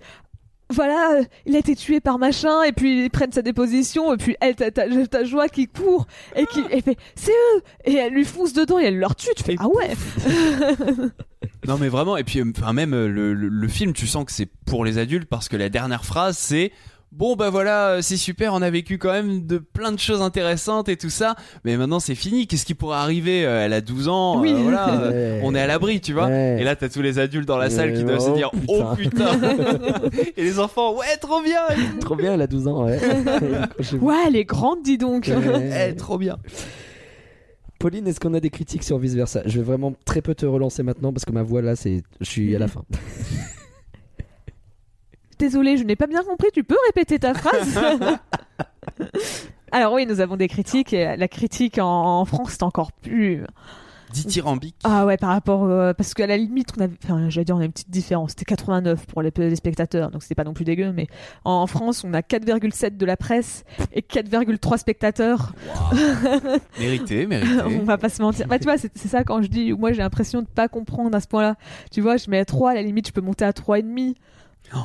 voilà, 0.71 1.13
euh, 1.15 1.23
il 1.47 1.55
a 1.55 1.59
été 1.59 1.75
tué 1.75 1.99
par 1.99 2.19
machin, 2.19 2.61
et 2.61 2.71
puis 2.71 3.05
ils 3.05 3.09
prennent 3.09 3.31
sa 3.31 3.41
déposition, 3.41 4.13
et 4.13 4.17
puis 4.17 4.35
elle, 4.39 4.53
t'as- 4.55 4.69
t'as 4.69 5.23
Joie 5.23 5.49
qui 5.49 5.65
court, 5.67 6.05
et 6.35 6.45
qui 6.45 6.61
elle 6.69 6.83
fait 6.83 6.95
c'est 7.15 7.31
eux, 7.31 7.61
et 7.85 7.95
elle 7.95 8.13
lui 8.13 8.23
fonce 8.23 8.53
dedans, 8.53 8.77
et 8.77 8.83
elle 8.83 8.99
leur 8.99 9.15
tue, 9.15 9.29
tu 9.35 9.41
fais 9.43 9.53
Et 9.53 9.57
ah 9.59 9.67
ouais, 9.67 9.89
Non 11.67 11.77
mais 11.79 11.87
vraiment 11.89 12.17
et 12.17 12.23
puis 12.23 12.39
euh, 12.39 12.51
enfin 12.57 12.73
même 12.73 12.93
euh, 12.93 13.07
le, 13.07 13.33
le- 13.33 13.47
le 13.49 13.67
film 13.67 13.93
tu 13.93 14.07
sens 14.07 14.25
que 14.25 14.31
c'est 14.31 14.47
pour 14.65 14.85
les 14.85 14.97
adultes 14.97 15.27
parce 15.27 15.49
que 15.49 15.57
la 15.57 15.69
dernière 15.69 16.05
phrase 16.05 16.37
c'est 16.37 16.71
bon 17.11 17.35
bah 17.35 17.49
voilà 17.49 17.87
euh, 17.89 18.01
c'est 18.01 18.17
super 18.17 18.53
on 18.53 18.61
a 18.61 18.69
vécu 18.69 18.97
quand 18.99 19.11
même 19.11 19.45
de 19.47 19.57
plein 19.57 19.91
de 19.91 19.97
choses 19.99 20.21
intéressantes 20.21 20.89
et 20.89 20.95
tout 20.97 21.09
ça 21.09 21.35
mais 21.65 21.75
maintenant 21.75 21.99
c'est 21.99 22.13
fini 22.13 22.45
qu'est-ce 22.45 22.65
qui 22.65 22.75
pourrait 22.75 22.97
arriver 22.97 23.45
Euh, 23.45 23.65
elle 23.65 23.73
a 23.73 23.81
12 23.81 24.07
ans 24.09 24.37
euh, 24.37 24.41
Oui. 24.41 24.53
voilà 24.53 25.09
Ouais. 25.09 25.41
on 25.43 25.55
est 25.55 25.59
à 25.59 25.65
l'abri 25.67 26.01
tu 26.01 26.13
vois 26.13 26.27
Ouais. 26.27 26.57
et 26.61 26.63
là 26.63 26.75
t'as 26.75 26.87
tous 26.89 27.01
les 27.01 27.17
adultes 27.17 27.47
dans 27.47 27.57
la 27.57 27.69
salle 27.71 27.93
qui 27.95 28.03
doivent 28.03 28.19
se 28.19 28.29
oh, 28.29 28.35
dire 28.35 28.51
oh 28.67 28.83
putain 28.95 29.39
et 30.37 30.43
les 30.43 30.59
enfants 30.59 30.95
ouais 30.95 31.17
trop 31.19 31.41
bien 31.41 31.61
Trop 31.99 32.15
bien, 32.15 32.33
elle 32.33 32.41
a 32.41 32.47
12 32.47 32.67
ans, 32.67 32.85
ouais. 32.85 32.99
Ouais, 34.01 34.15
elle 34.27 34.35
est 34.35 34.45
grande, 34.45 34.81
dis 34.83 34.97
donc. 34.97 35.27
Ouais. 35.27 35.89
Eh, 35.91 35.95
trop 35.95 36.17
bien 36.17 36.37
Pauline, 37.79 38.07
est-ce 38.07 38.19
qu'on 38.19 38.33
a 38.33 38.39
des 38.39 38.49
critiques 38.49 38.83
sur 38.83 38.97
vice 38.97 39.13
versa 39.13 39.41
Je 39.45 39.57
vais 39.59 39.63
vraiment 39.63 39.93
très 40.05 40.21
peu 40.21 40.35
te 40.35 40.45
relancer 40.45 40.83
maintenant 40.83 41.13
parce 41.13 41.23
que 41.25 41.31
ma 41.31 41.43
voix 41.43 41.61
là, 41.61 41.75
c'est, 41.75 42.03
je 42.19 42.25
suis 42.29 42.55
à 42.55 42.59
la 42.59 42.67
fin. 42.67 42.83
Désolée, 45.39 45.77
je 45.77 45.83
n'ai 45.83 45.95
pas 45.95 46.07
bien 46.07 46.23
compris, 46.23 46.49
tu 46.53 46.63
peux 46.63 46.77
répéter 46.87 47.17
ta 47.17 47.33
phrase 47.33 47.79
Alors 49.71 49.93
oui, 49.93 50.05
nous 50.05 50.19
avons 50.19 50.35
des 50.35 50.47
critiques, 50.47 50.93
et 50.93 51.15
la 51.15 51.27
critique 51.27 51.77
en, 51.79 52.19
en 52.19 52.25
France 52.25 52.51
c'est 52.51 52.63
encore 52.63 52.91
plus 52.91 53.43
dithyrambique 54.11 54.75
Ah 54.83 55.05
ouais, 55.05 55.17
par 55.17 55.29
rapport. 55.29 55.65
euh, 55.65 55.93
parce 55.93 56.13
qu'à 56.13 56.27
la 56.27 56.37
limite, 56.37 56.69
on 56.77 56.81
avait. 56.81 56.95
Enfin, 57.03 57.29
j'allais 57.29 57.45
dire, 57.45 57.55
on 57.55 57.59
a 57.59 57.65
une 57.65 57.71
petite 57.71 57.89
différence. 57.91 58.31
C'était 58.31 58.45
89 58.45 59.05
pour 59.05 59.21
les, 59.21 59.31
les 59.37 59.55
spectateurs, 59.55 60.11
donc 60.11 60.23
c'était 60.23 60.35
pas 60.35 60.43
non 60.43 60.53
plus 60.53 60.65
dégueu. 60.65 60.91
Mais 60.91 61.07
en, 61.45 61.51
en 61.53 61.67
France, 61.67 62.03
on 62.03 62.13
a 62.13 62.21
4,7 62.21 62.97
de 62.97 63.05
la 63.05 63.17
presse 63.17 63.63
et 63.93 64.01
4,3 64.01 64.77
spectateurs. 64.77 65.53
mérité 66.79 67.25
on 67.25 67.27
mérité 67.27 67.79
va 67.83 67.97
pas 67.97 68.09
se 68.09 68.21
mentir. 68.21 68.47
Bah, 68.47 68.57
tu 68.57 68.65
vois, 68.65 68.77
c'est 68.77 68.97
ça 68.97 69.23
quand 69.23 69.41
je 69.41 69.47
dis. 69.47 69.73
Moi, 69.73 69.91
j'ai 69.91 69.99
l'impression 70.01 70.41
de 70.41 70.47
pas 70.47 70.67
comprendre 70.67 71.15
à 71.15 71.19
ce 71.19 71.27
point-là. 71.27 71.55
Tu 71.91 72.01
vois, 72.01 72.17
je 72.17 72.29
mets 72.29 72.39
à 72.39 72.45
3, 72.45 72.71
à 72.71 72.73
la 72.73 72.81
limite, 72.81 73.07
je 73.07 73.13
peux 73.13 73.21
monter 73.21 73.45
à 73.45 73.51
3,5. 73.51 74.15
Oh, 74.15 74.15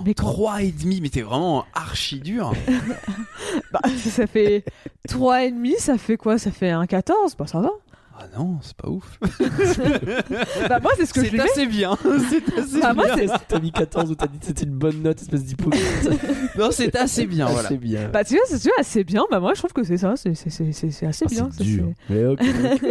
Mais 0.05 0.15
quand- 0.15 0.25
trois 0.27 0.63
et 0.63 0.73
demi 0.73 1.01
mais 1.01 1.09
t'es 1.11 1.23
vraiment 1.23 1.65
archi 1.75 2.21
dur 2.21 2.53
Bah, 3.73 3.81
ça 3.97 4.27
fait 4.27 4.65
3,5, 5.09 5.79
ça 5.79 5.99
fait 5.99 6.17
quoi? 6.17 6.39
Ça 6.39 6.51
fait 6.51 6.71
un 6.71 6.87
14 6.87 7.35
Bah, 7.37 7.47
ça 7.47 7.61
va. 7.61 7.71
Ah 8.17 8.27
non, 8.39 8.59
c'est 8.63 8.77
pas 8.77 8.89
ouf. 8.89 9.19
Bah, 10.69 10.79
moi, 10.81 10.93
c'est 10.97 11.05
ce 11.07 11.13
que 11.13 11.21
je 11.21 11.27
C'est 11.27 11.31
lui 11.33 11.39
mets. 11.39 11.51
assez 11.51 11.67
bien. 11.67 11.99
C'est 12.31 12.59
assez 12.59 12.81
Bah, 12.81 12.95
moi, 12.95 13.07
bien. 13.15 13.27
c'est. 13.27 13.47
T'as 13.49 13.59
mis 13.59 13.73
14 13.73 14.11
ou 14.11 14.15
t'as 14.15 14.29
dit 14.29 14.39
que 14.39 14.47
c'était 14.47 14.65
une 14.65 14.77
bonne 14.79 15.03
note, 15.03 15.21
espèce 15.21 15.45
d'hypocrite. 15.45 15.83
Non, 16.57 16.69
c'est 16.71 16.95
assez 16.97 17.27
bien. 17.27 17.47
Voilà. 17.47 17.69
C'est 17.69 17.77
bien. 17.77 18.09
Bah, 18.11 18.23
tu 18.25 18.35
vois, 18.37 18.45
c'est 18.47 18.71
assez 18.79 19.03
bien. 19.03 19.25
Bah, 19.33 19.41
moi, 19.41 19.53
je 19.55 19.59
trouve 19.59 19.73
que 19.73 19.83
c'est 19.83 19.97
ça. 19.97 20.15
C'est- 20.17 20.35
c'est- 20.37 20.49
C'est 20.51 20.71
c'est- 20.73 20.91
c'est 20.93 21.07
assez 21.07 21.25
Ah, 21.29 21.31
bien. 21.35 21.49
c'est 21.57 21.65
dur. 21.65 21.89
c'est- 22.09 22.15
Mais 22.15 22.27
ok, 22.27 22.41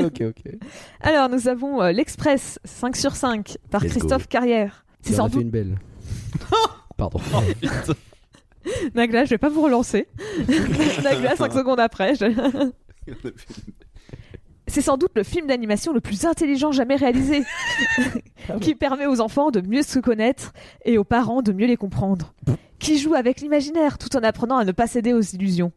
ok, 0.08 0.22
ok. 0.28 0.54
Alors, 1.00 1.30
nous 1.30 1.48
avons 1.48 1.82
euh, 1.82 1.92
l'Express 1.94 2.60
5 2.66 2.96
sur 2.98 3.16
5 3.16 3.58
par 3.72 3.82
Let's 3.82 3.94
go. 3.94 4.00
Christophe 4.00 4.28
Carrière. 4.28 4.84
C'est 5.04 5.14
sans 5.14 5.30
doute. 5.30 5.42
une 5.42 5.50
belle. 5.50 5.78
Pardon. 6.98 7.20
Nagla, 8.96 9.26
je 9.26 9.32
vais 9.32 9.38
pas 9.38 9.50
vous 9.50 9.62
relancer. 9.64 10.08
Nagla, 11.04 11.36
5 11.36 11.52
secondes 11.54 11.80
après. 11.80 12.16
je- 12.16 12.72
C'est 14.68 14.82
sans 14.82 14.96
doute 14.98 15.12
le 15.16 15.24
film 15.24 15.48
d'animation 15.48 15.92
le 15.92 16.00
plus 16.00 16.24
intelligent 16.26 16.72
jamais 16.72 16.96
réalisé, 16.96 17.44
qui 18.62 18.76
permet 18.76 19.06
aux 19.06 19.20
enfants 19.20 19.52
de 19.52 19.60
mieux 19.62 19.84
se 19.84 20.00
connaître 20.00 20.54
et 20.86 20.98
aux 20.98 21.04
parents 21.04 21.42
de 21.42 21.52
mieux 21.52 21.68
les 21.68 21.76
comprendre, 21.76 22.34
qui 22.80 22.98
joue 22.98 23.14
avec 23.16 23.42
l'imaginaire 23.42 23.98
tout 23.98 24.16
en 24.16 24.24
apprenant 24.24 24.58
à 24.58 24.64
ne 24.66 24.72
pas 24.72 24.88
céder 24.88 25.12
aux 25.14 25.22
illusions. 25.22 25.74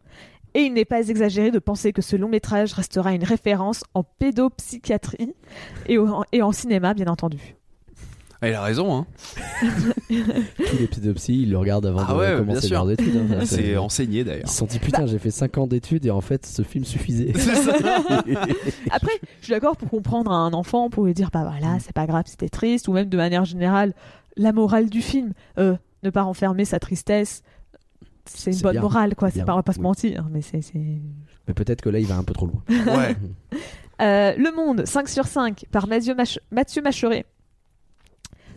Et 0.54 0.60
il 0.62 0.72
n'est 0.72 0.84
pas 0.86 1.00
exagéré 1.08 1.50
de 1.50 1.58
penser 1.58 1.92
que 1.92 2.00
ce 2.00 2.14
long 2.16 2.28
métrage 2.28 2.72
restera 2.72 3.12
une 3.12 3.24
référence 3.24 3.82
en 3.92 4.04
pédopsychiatrie 4.04 5.34
et, 5.88 5.98
au- 5.98 6.22
et 6.32 6.40
en 6.40 6.52
cinéma, 6.52 6.94
bien 6.94 7.08
entendu. 7.08 7.55
Ah, 8.42 8.48
il 8.48 8.54
a 8.54 8.62
raison. 8.62 8.94
Hein. 8.98 9.06
Tous 10.08 10.76
les 10.78 10.86
pédopsies, 10.86 11.42
ils 11.42 11.50
le 11.50 11.58
regardent 11.58 11.86
avant 11.86 12.00
Ah 12.06 12.12
de 12.12 12.18
ouais, 12.18 12.36
commencer 12.38 12.68
leurs 12.68 12.90
études. 12.90 13.16
hein. 13.16 13.38
C'est 13.44 13.70
Ils 13.70 13.78
enseigné 13.78 14.24
d'ailleurs. 14.24 14.48
se 14.48 14.56
sont 14.58 14.66
dit 14.66 14.78
putain, 14.78 15.06
j'ai 15.06 15.18
fait 15.18 15.30
5 15.30 15.56
ans 15.58 15.66
d'études 15.66 16.04
et 16.06 16.10
en 16.10 16.20
fait, 16.20 16.44
ce 16.44 16.62
film 16.62 16.84
suffisait. 16.84 17.32
Après, 18.90 19.12
je 19.40 19.44
suis 19.44 19.52
d'accord 19.52 19.76
pour 19.76 19.88
comprendre 19.88 20.30
un 20.30 20.52
enfant, 20.52 20.90
pour 20.90 21.04
lui 21.06 21.14
dire, 21.14 21.30
bah 21.32 21.42
voilà, 21.48 21.78
c'est 21.80 21.92
pas 21.94 22.06
grave, 22.06 22.24
c'était 22.26 22.48
triste, 22.48 22.88
ou 22.88 22.92
même 22.92 23.08
de 23.08 23.16
manière 23.16 23.44
générale, 23.44 23.94
la 24.36 24.52
morale 24.52 24.88
du 24.90 25.00
film, 25.02 25.32
euh, 25.58 25.76
ne 26.02 26.10
pas 26.10 26.22
renfermer 26.22 26.64
sa 26.64 26.78
tristesse, 26.78 27.42
c'est 28.26 28.52
une 28.52 28.60
bonne 28.60 28.72
bien. 28.72 28.80
morale, 28.82 29.14
quoi. 29.14 29.30
C'est 29.30 29.44
pas, 29.44 29.52
on 29.54 29.56
va 29.56 29.62
pas 29.62 29.72
se 29.72 29.80
mentir, 29.80 30.26
mais 30.30 30.42
c'est. 30.42 30.60
c'est- 30.60 31.00
Mais 31.48 31.54
peut-être 31.54 31.80
que 31.80 31.88
là, 31.88 32.00
il 32.00 32.06
va 32.06 32.16
un 32.16 32.24
peu 32.24 32.34
trop 32.34 32.46
loin. 32.46 32.62
Ouais. 32.68 33.16
Euh, 34.02 34.34
le 34.36 34.54
Monde, 34.54 34.84
5 34.84 35.08
sur 35.08 35.26
5, 35.26 35.64
par 35.70 35.86
Mathieu, 35.86 36.14
Mach- 36.14 36.38
Mathieu 36.50 36.82
Macheret. 36.82 37.24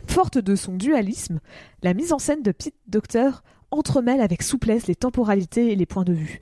Forte 0.09 0.39
de 0.39 0.55
son 0.55 0.73
dualisme, 0.73 1.39
la 1.83 1.93
mise 1.93 2.13
en 2.13 2.19
scène 2.19 2.41
de 2.41 2.51
Pete 2.51 2.73
Docter 2.87 3.29
entremêle 3.69 4.21
avec 4.21 4.41
souplesse 4.41 4.87
les 4.87 4.95
temporalités 4.95 5.71
et 5.71 5.75
les 5.75 5.85
points 5.85 6.03
de 6.03 6.13
vue, 6.13 6.39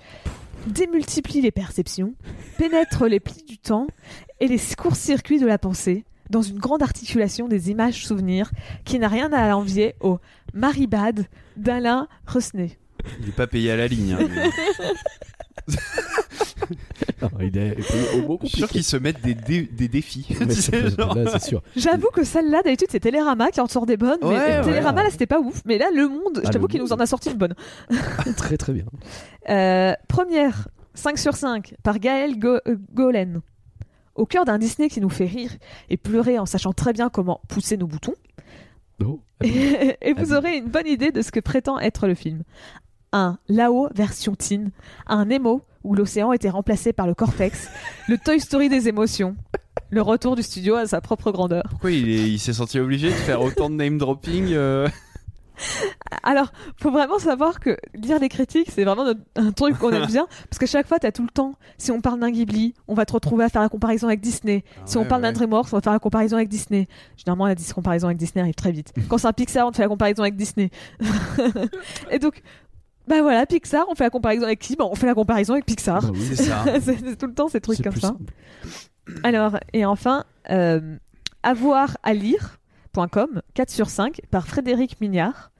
démultiplie 0.67 1.41
les 1.41 1.51
perceptions, 1.51 2.13
pénètre 2.57 3.05
les 3.07 3.19
plis 3.19 3.43
du 3.45 3.57
temps 3.57 3.87
et 4.39 4.47
les 4.47 4.59
courts-circuits 4.77 5.39
de 5.39 5.45
la 5.45 5.57
pensée 5.57 6.05
dans 6.29 6.41
une 6.41 6.59
grande 6.59 6.81
articulation 6.81 7.49
des 7.49 7.69
images-souvenirs 7.69 8.51
qui 8.85 8.99
n'a 8.99 9.09
rien 9.09 9.33
à 9.33 9.53
envier 9.55 9.95
au 9.99 10.19
Maribad 10.53 11.25
d'Alain 11.57 12.07
Resnay. 12.25 12.79
Il 13.21 13.27
est 13.29 13.35
pas 13.35 13.47
payé 13.47 13.71
à 13.71 13.75
la 13.75 13.87
ligne. 13.87 14.13
hein, 14.13 14.19
lui. 15.67 15.75
Non, 17.21 17.29
il 17.41 17.57
est 17.57 17.75
au 18.15 18.27
mot 18.27 18.39
Je 18.43 18.47
suis 18.47 18.57
sûr 18.57 18.67
qu'ils 18.69 18.83
se 18.83 18.97
mettent 18.97 19.21
des, 19.21 19.33
dé- 19.33 19.69
des 19.71 19.87
défis. 19.87 20.27
Mais 20.39 20.49
c'est- 20.53 20.95
genre- 20.97 21.41
sûr. 21.41 21.61
J'avoue 21.75 22.09
que 22.13 22.23
celle-là, 22.23 22.61
d'habitude, 22.63 22.87
c'est 22.91 22.99
Télérama 22.99 23.49
qui 23.51 23.59
en 23.61 23.67
sort 23.67 23.85
des 23.85 23.97
bonnes, 23.97 24.19
mais 24.21 24.27
Ouais, 24.29 24.61
Télérama, 24.61 24.99
ouais. 24.99 25.03
là, 25.05 25.09
c'était 25.11 25.25
pas 25.27 25.39
ouf. 25.39 25.61
Mais 25.65 25.77
là, 25.77 25.87
Le 25.95 26.07
Monde, 26.07 26.41
je 26.41 26.41
Ah, 26.45 26.49
t'avoue 26.51 26.67
Le 26.67 26.71
qu'il 26.71 26.81
nous 26.81 26.93
en 26.93 26.97
a 26.97 27.05
sorti 27.05 27.29
une 27.31 27.37
bonne. 27.37 27.55
Très 28.37 28.57
très 28.57 28.73
bien. 28.73 28.85
Euh, 29.49 29.93
première, 30.09 30.67
5 30.93 31.17
sur 31.17 31.35
5, 31.37 31.75
par 31.81 31.99
Gaël 31.99 32.37
Go- 32.37 32.59
euh, 32.67 32.75
Golen. 32.93 33.39
Au 34.15 34.25
cœur 34.25 34.43
d'un 34.43 34.57
Disney 34.57 34.89
qui 34.89 34.99
nous 34.99 35.09
fait 35.09 35.25
rire 35.25 35.51
et 35.89 35.95
pleurer 35.95 36.37
en 36.37 36.45
sachant 36.45 36.73
très 36.73 36.91
bien 36.91 37.07
comment 37.09 37.39
pousser 37.47 37.77
nos 37.77 37.87
boutons, 37.87 38.15
Oh. 39.01 39.21
et 39.41 39.95
vous 40.17 40.33
Abîme. 40.33 40.35
aurez 40.37 40.57
une 40.57 40.65
bonne 40.69 40.87
idée 40.87 41.11
de 41.11 41.21
ce 41.21 41.31
que 41.31 41.39
prétend 41.39 41.79
être 41.79 42.07
le 42.07 42.15
film. 42.15 42.41
Un 43.13 43.37
Lao 43.47 43.87
version 43.95 44.35
teen, 44.35 44.71
un 45.05 45.25
Nemo 45.25 45.61
où 45.87 45.95
l'océan 45.95 46.33
était 46.33 46.49
remplacé 46.49 46.93
par 46.93 47.07
le 47.07 47.13
cortex, 47.15 47.69
le 48.07 48.17
Toy 48.17 48.39
Story 48.39 48.69
des 48.69 48.87
émotions, 48.87 49.35
le 49.89 50.01
retour 50.01 50.35
du 50.35 50.43
studio 50.43 50.75
à 50.75 50.85
sa 50.85 51.01
propre 51.01 51.31
grandeur. 51.31 51.63
Pourquoi 51.69 51.91
il 51.91 52.09
est- 52.09 52.29
il 52.29 52.39
s'est 52.39 52.53
senti 52.53 52.79
obligé 52.79 53.07
de 53.07 53.13
faire 53.13 53.41
autant 53.41 53.69
de 53.69 53.75
name 53.75 53.97
dropping 53.97 54.49
euh, 54.51 54.87
Alors, 56.23 56.51
faut 56.79 56.91
vraiment 56.91 57.17
savoir 57.17 57.59
que 57.59 57.77
lire 57.95 58.19
les 58.19 58.29
critiques, 58.29 58.69
c'est 58.71 58.83
vraiment 58.83 59.05
notre- 59.05 59.21
un 59.37 59.51
truc 59.51 59.77
qu'on 59.79 59.91
aime 59.91 60.05
bien, 60.05 60.27
parce 60.49 60.59
qu'à 60.59 60.67
chaque 60.67 60.87
fois, 60.87 60.99
t'as 60.99 61.11
tout 61.11 61.23
le 61.23 61.29
temps. 61.29 61.55
Si 61.79 61.89
on 61.91 61.99
parle 61.99 62.19
d'un 62.19 62.29
Ghibli, 62.29 62.75
on 62.87 62.93
va 62.93 63.05
te 63.05 63.13
retrouver 63.13 63.43
à 63.45 63.49
faire 63.49 63.63
la 63.63 63.69
comparaison 63.69 64.05
avec 64.07 64.19
Disney. 64.19 64.63
si 64.85 64.97
on 64.97 64.99
Ah 64.99 65.03
ouais, 65.03 65.09
parle 65.09 65.21
d'un. 65.23 65.31
DreamWorks, 65.31 65.69
on 65.73 65.77
va 65.77 65.81
faire 65.81 65.93
la 65.93 65.99
comparaison 65.99 66.35
avec 66.37 66.49
Disney. 66.49 66.87
Généralement, 67.17 67.47
la 67.47 67.55
comparaison 67.73 68.05
avec 68.07 68.17
Disney 68.19 68.41
arrive 68.41 68.53
très 68.55 68.71
vite. 68.71 68.93
Quand 69.09 69.17
c'est 69.17 69.27
un 69.27 69.33
Pixar, 69.33 69.65
on 69.67 69.71
te 69.71 69.77
fait 69.77 69.83
la 69.83 69.89
comparaison 69.89 70.21
avec 70.21 70.35
Disney. 70.35 70.69
Et 72.11 72.19
donc, 72.19 72.41
bah 73.07 73.21
voilà, 73.21 73.45
Pixar, 73.45 73.85
on 73.89 73.95
fait 73.95 74.03
la 74.03 74.09
comparaison 74.09 74.43
avec 74.43 74.59
qui 74.59 74.75
Bah, 74.75 74.85
on 74.89 74.95
fait 74.95 75.07
la 75.07 75.13
comparaison 75.13 75.53
avec 75.53 75.65
Pixar. 75.65 76.01
Bah 76.01 76.09
oui. 76.13 76.19
C'est 76.21 76.43
ça. 76.43 76.65
c'est 76.81 77.17
tout 77.17 77.27
le 77.27 77.33
temps 77.33 77.47
ces 77.47 77.61
trucs 77.61 77.81
comme 77.81 77.93
ça. 77.93 78.09
simple. 78.09 78.33
Alors, 79.23 79.57
et 79.73 79.85
enfin, 79.85 80.25
euh, 80.49 80.97
avoir 81.43 81.97
à 82.03 82.13
lire.com, 82.13 83.41
4 83.53 83.69
sur 83.69 83.89
5, 83.89 84.21
par 84.29 84.47
Frédéric 84.47 84.99
Mignard. 84.99 85.51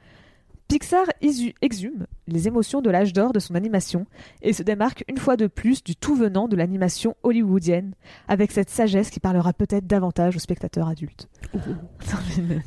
Pixar 0.68 1.06
exhume 1.22 2.08
les 2.28 2.50
émotions 2.50 2.82
de 2.82 2.90
l'âge 2.90 3.14
d'or 3.14 3.32
de 3.32 3.40
son 3.40 3.56
animation 3.56 4.06
et 4.42 4.52
se 4.52 4.64
démarque 4.64 5.06
une 5.08 5.18
fois 5.18 5.38
de 5.38 5.48
plus 5.48 5.82
du 5.82 5.96
tout 5.96 6.14
venant 6.14 6.50
de 6.50 6.58
l'animation 6.58 7.16
hollywoodienne, 7.24 7.94
avec 8.28 8.52
cette 8.52 8.70
sagesse 8.70 9.10
qui 9.10 9.22
parlera 9.22 9.54
peut-être 9.54 9.88
davantage 9.88 10.36
aux 10.36 10.40
spectateurs 10.40 10.90
adultes. 10.90 11.30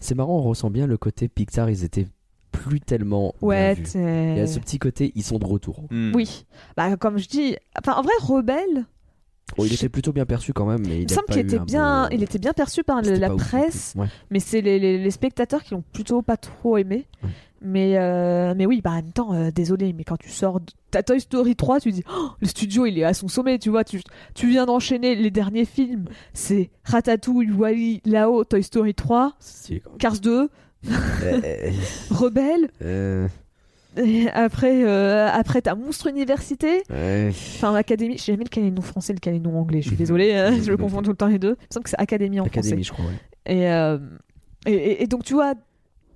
C'est 0.00 0.14
marrant, 0.14 0.38
on 0.38 0.42
ressent 0.42 0.70
bien 0.70 0.86
le 0.86 0.96
côté 0.96 1.28
Pixar, 1.28 1.68
ils 1.68 1.84
étaient 1.84 2.06
plus 2.62 2.80
tellement. 2.80 3.34
ouais, 3.42 3.74
Il 3.94 4.36
y 4.36 4.40
a 4.40 4.46
ce 4.46 4.58
petit 4.58 4.78
côté, 4.78 5.12
ils 5.14 5.22
sont 5.22 5.38
de 5.38 5.46
retour. 5.46 5.84
Hmm. 5.90 6.12
oui. 6.14 6.44
Bah, 6.76 6.96
comme 6.96 7.18
je 7.18 7.28
dis, 7.28 7.56
enfin, 7.78 7.94
en 7.98 8.02
vrai, 8.02 8.12
Rebelle, 8.20 8.84
il 9.58 9.72
était 9.72 9.88
plutôt 9.88 10.12
bien 10.12 10.26
perçu 10.26 10.52
quand 10.52 10.66
même, 10.66 10.82
mais 10.86 10.98
il 10.98 11.02
il 11.02 11.06
me 11.06 11.10
a 11.12 11.14
semble 11.14 11.26
qu'il 11.28 11.38
était 11.40 11.58
bien, 11.58 12.02
bon- 12.08 12.14
il 12.16 12.22
était 12.22 12.38
bien 12.38 12.52
perçu 12.52 12.84
par 12.84 13.02
le- 13.02 13.16
la 13.16 13.30
presse. 13.30 13.94
Ouais. 13.96 14.06
Mais 14.30 14.38
c'est 14.40 14.60
les, 14.60 14.78
les- 14.78 14.98
les 14.98 15.10
spectateurs 15.10 15.62
qui 15.64 15.74
l'ont 15.74 15.82
plutôt 15.92 16.22
pas 16.22 16.36
trop 16.36 16.76
aimé. 16.78 17.06
Ouais. 17.24 17.30
Mais, 17.62 17.98
euh, 17.98 18.54
mais 18.56 18.64
oui, 18.64 18.80
bah, 18.82 18.92
en 18.92 18.94
même 18.96 19.12
temps, 19.12 19.34
euh, 19.34 19.50
désolé, 19.50 19.92
mais 19.92 20.02
quand 20.04 20.16
tu 20.16 20.30
sors 20.30 20.60
de 20.60 20.66
ta 20.90 21.02
Toy 21.02 21.20
Story 21.20 21.56
3, 21.56 21.78
tu 21.80 21.90
dis 21.92 22.02
Oh, 22.10 22.28
le 22.40 22.46
studio 22.46 22.86
il 22.86 22.96
est 22.98 23.04
à 23.04 23.12
son 23.12 23.28
sommet, 23.28 23.58
tu 23.58 23.68
vois. 23.68 23.84
Tu, 23.84 24.00
tu 24.34 24.48
viens 24.48 24.64
d'enchaîner 24.66 25.14
les 25.14 25.30
derniers 25.30 25.66
films 25.66 26.06
c'est 26.32 26.70
Ratatouille, 26.84 27.50
Wally, 27.50 28.00
Lao, 28.06 28.44
Toy 28.44 28.62
Story 28.62 28.94
3, 28.94 29.34
C'est 29.40 29.80
quand 29.80 29.90
même- 29.90 29.98
Cars 29.98 30.20
2, 30.20 30.42
Euh, 30.42 30.48
Rebelle. 32.10 32.68
euh, 32.82 33.28
Et 33.96 34.28
après, 34.30 34.84
euh, 34.84 35.28
après 35.32 35.62
t'as 35.62 35.74
Monstre 35.74 36.06
Université, 36.08 36.82
ouais. 36.90 37.28
enfin 37.30 37.74
Académie. 37.74 38.16
J'ai 38.18 38.32
jamais 38.32 38.44
le 38.56 38.70
nom 38.70 38.82
français, 38.82 39.14
le 39.24 39.38
nom 39.38 39.58
anglais. 39.58 39.82
Je 39.82 39.88
suis 39.88 39.96
désolé, 39.96 40.34
hein, 40.34 40.54
je 40.62 40.70
le 40.70 40.76
confonds 40.76 41.02
tout 41.02 41.10
le 41.10 41.16
temps 41.16 41.26
les 41.26 41.38
deux. 41.38 41.56
Il 41.60 41.64
me 41.64 41.74
semble 41.74 41.84
que 41.84 41.90
c'est 41.90 42.00
Académie 42.00 42.40
en 42.40 42.44
Académie, 42.44 42.84
français. 42.84 42.84
je 42.84 42.92
crois. 42.92 43.04
ouais. 43.06 43.54
Et, 43.54 43.68
euh, 43.70 43.98
et, 44.66 44.72
et- 44.72 45.02
et 45.02 45.06
donc, 45.06 45.24
tu 45.24 45.34
vois, 45.34 45.54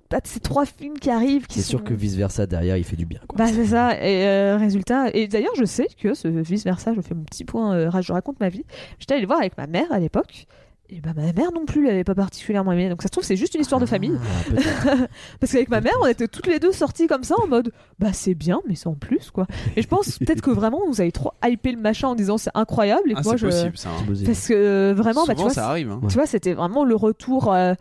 t'as 0.09 0.19
ces 0.23 0.39
trois 0.39 0.65
films 0.65 0.97
qui 0.99 1.09
arrivent 1.09 1.47
qui 1.47 1.59
C'est 1.59 1.67
sûr 1.67 1.83
que 1.83 1.93
vice 1.93 2.15
versa 2.15 2.45
derrière, 2.45 2.77
il 2.77 2.83
fait 2.83 2.95
du 2.95 3.05
bien. 3.05 3.19
Quoi. 3.27 3.37
Bah, 3.37 3.47
c'est 3.51 3.65
ça. 3.65 3.95
Et 4.01 4.25
euh, 4.27 4.55
résultat. 4.57 5.09
Et 5.13 5.27
d'ailleurs, 5.27 5.55
je 5.57 5.65
sais 5.65 5.87
que 6.01 6.13
ce 6.13 6.27
vice 6.27 6.63
versa, 6.63 6.93
je 6.95 7.01
fais 7.01 7.13
mon 7.15 7.23
petit 7.23 7.43
point, 7.43 7.73
euh, 7.75 8.01
je 8.01 8.13
raconte 8.13 8.39
ma 8.39 8.49
vie. 8.49 8.63
J'étais 8.99 9.13
allée 9.15 9.21
le 9.21 9.27
voir 9.27 9.39
avec 9.39 9.57
ma 9.57 9.67
mère 9.67 9.91
à 9.91 9.99
l'époque. 9.99 10.45
Et 10.89 11.01
bah, 11.01 11.13
ma 11.15 11.33
mère 11.33 11.51
non 11.51 11.65
plus 11.65 11.83
l'avait 11.83 12.03
pas 12.03 12.13
particulièrement 12.13 12.71
aimé. 12.71 12.89
Donc, 12.89 13.01
ça 13.01 13.07
se 13.07 13.11
trouve, 13.11 13.23
c'est 13.23 13.35
juste 13.35 13.55
une 13.55 13.61
histoire 13.61 13.81
de 13.81 13.87
famille. 13.87 14.13
Ah, 14.15 14.49
peut-être. 14.51 15.07
Parce 15.39 15.51
qu'avec 15.51 15.69
ma 15.69 15.81
mère, 15.81 15.95
on 16.03 16.05
était 16.05 16.27
toutes 16.27 16.45
les 16.45 16.59
deux 16.59 16.71
sorties 16.71 17.07
comme 17.07 17.23
ça 17.23 17.33
en 17.43 17.47
mode 17.47 17.71
bah 17.97 18.13
c'est 18.13 18.35
bien, 18.35 18.61
mais 18.67 18.75
sans 18.75 18.93
plus 18.93 19.31
quoi. 19.31 19.47
Et 19.75 19.81
je 19.81 19.87
pense 19.87 20.19
peut-être 20.19 20.41
que 20.41 20.51
vraiment, 20.51 20.81
vous 20.87 21.01
avez 21.01 21.11
trop 21.11 21.31
hypé 21.43 21.71
le 21.71 21.79
machin 21.81 22.09
en 22.09 22.15
disant 22.15 22.37
c'est 22.37 22.51
incroyable. 22.53 23.09
Et 23.11 23.15
Ah, 23.17 23.21
moi, 23.23 23.33
c'est 23.33 23.39
je. 23.39 23.45
possible 23.47 23.77
ça. 23.77 23.89
hein. 23.89 24.13
Parce 24.27 24.47
que 24.47 24.53
euh, 24.53 24.93
vraiment, 24.95 25.21
Souvent 25.21 25.25
bah, 25.27 25.35
tu 25.35 25.41
vois, 25.41 25.49
ça 25.53 25.67
arrive. 25.69 25.89
hein. 25.89 25.99
Tu 26.07 26.13
vois, 26.13 26.27
c'était 26.27 26.53
vraiment 26.53 26.83
le 26.85 26.95
retour. 26.95 27.51
euh, 27.51 27.73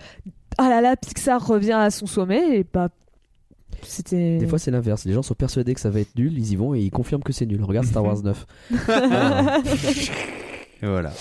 ah 0.56 0.68
là 0.70 0.80
là, 0.80 0.96
Pixar 0.96 1.46
revient 1.46 1.72
à 1.72 1.90
son 1.90 2.06
sommet 2.06 2.58
et 2.60 2.64
bah 2.72 2.88
c'était. 3.82 4.38
Des 4.38 4.46
fois, 4.46 4.58
c'est 4.58 4.70
l'inverse. 4.70 5.04
Les 5.04 5.12
gens 5.12 5.22
sont 5.22 5.34
persuadés 5.34 5.74
que 5.74 5.80
ça 5.80 5.90
va 5.90 6.00
être 6.00 6.16
nul, 6.16 6.32
ils 6.38 6.52
y 6.52 6.56
vont 6.56 6.74
et 6.74 6.80
ils 6.80 6.90
confirment 6.90 7.22
que 7.22 7.34
c'est 7.34 7.44
nul. 7.44 7.62
Regarde 7.62 7.86
Star 7.86 8.02
Wars 8.02 8.22
9. 8.22 8.46
Et 10.84 10.86
voilà. 10.86 11.12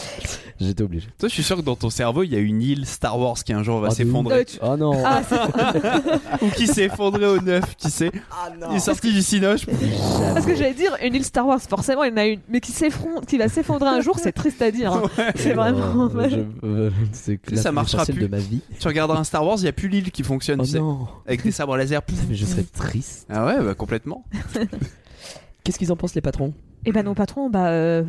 J'étais 0.60 0.84
obligé. 0.84 1.08
Toi, 1.18 1.30
je 1.30 1.34
suis 1.34 1.44
sûr 1.44 1.56
que 1.56 1.62
dans 1.62 1.78
ton 1.78 1.90
cerveau, 1.90 2.24
il 2.24 2.32
y 2.34 2.36
a 2.36 2.40
une 2.40 2.62
île 2.62 2.86
Star 2.86 3.18
Wars 3.18 3.42
qui 3.44 3.54
un 3.54 3.64
jour 3.64 3.80
va 3.80 3.88
Ah, 3.92 3.96
s'effondrer. 3.96 4.44
Tu- 4.44 4.58
Oh 4.62 4.76
non 4.76 4.92
Ah, 5.06 5.22
Ou 6.42 6.50
qui 6.50 6.68
s'est 6.68 6.84
effondré 6.84 7.26
au 7.26 7.40
neuf, 7.40 7.78
tu 7.78 7.90
sais. 7.90 8.12
Il 8.70 8.76
est 8.76 8.80
sorti 8.80 9.14
du 9.14 9.22
cinoche. 9.22 9.66
parce 10.34 10.46
que 10.46 10.54
j'allais 10.56 10.74
dire 10.74 10.96
une 11.02 11.16
île 11.16 11.24
Star 11.24 11.48
Wars, 11.48 11.62
forcément 11.62 12.04
il 12.04 12.10
y 12.12 12.14
en 12.14 12.18
a 12.18 12.26
une, 12.26 12.42
mais 12.50 12.60
qui 12.60 12.72
s'effondre, 12.74 13.26
qui 13.26 13.38
va 13.38 13.48
s'effondrer 13.48 13.90
un 13.90 14.02
jour, 14.02 14.20
c'est 14.20 14.34
triste 14.34 14.62
à 14.62 14.70
dire. 14.72 14.92
hein. 14.94 15.04
C'est 15.36 15.54
vraiment. 15.54 16.10
Euh, 16.16 16.30
je- 16.30 16.68
euh, 16.68 16.90
c'est 17.14 17.40
sais, 17.50 17.56
ça 17.56 17.72
marchera 17.72 18.06
plus. 18.06 18.20
de 18.22 18.28
ma 18.28 18.40
vie. 18.40 18.60
Tu 18.80 18.88
regarderas 18.88 19.20
un 19.20 19.24
Star 19.24 19.46
Wars, 19.46 19.56
il 19.60 19.64
n'y 19.64 19.70
a 19.70 19.74
plus 19.74 19.88
l'île 19.88 20.12
qui 20.12 20.24
fonctionne, 20.24 20.60
Oh 20.62 20.66
tu 20.66 20.72
sais. 20.72 20.80
non 20.80 21.08
Avec 21.26 21.42
des 21.44 21.52
sabres 21.52 21.78
laser. 21.78 22.02
Mais 22.30 22.36
je 22.36 22.46
serais 22.46 22.64
triste. 22.64 23.28
Ah 23.30 23.46
ouais, 23.46 23.64
bah 23.64 23.76
complètement. 23.76 24.26
Qu'est-ce 25.64 25.80
qu'ils 25.80 25.92
en 25.92 25.96
pensent 25.96 26.16
les 26.16 26.22
patrons? 26.22 26.54
Et 26.86 26.92
ben 26.92 27.04
nos 27.04 27.14
patrons, 27.14 27.50
bah. 27.50 27.68
euh, 27.70 28.04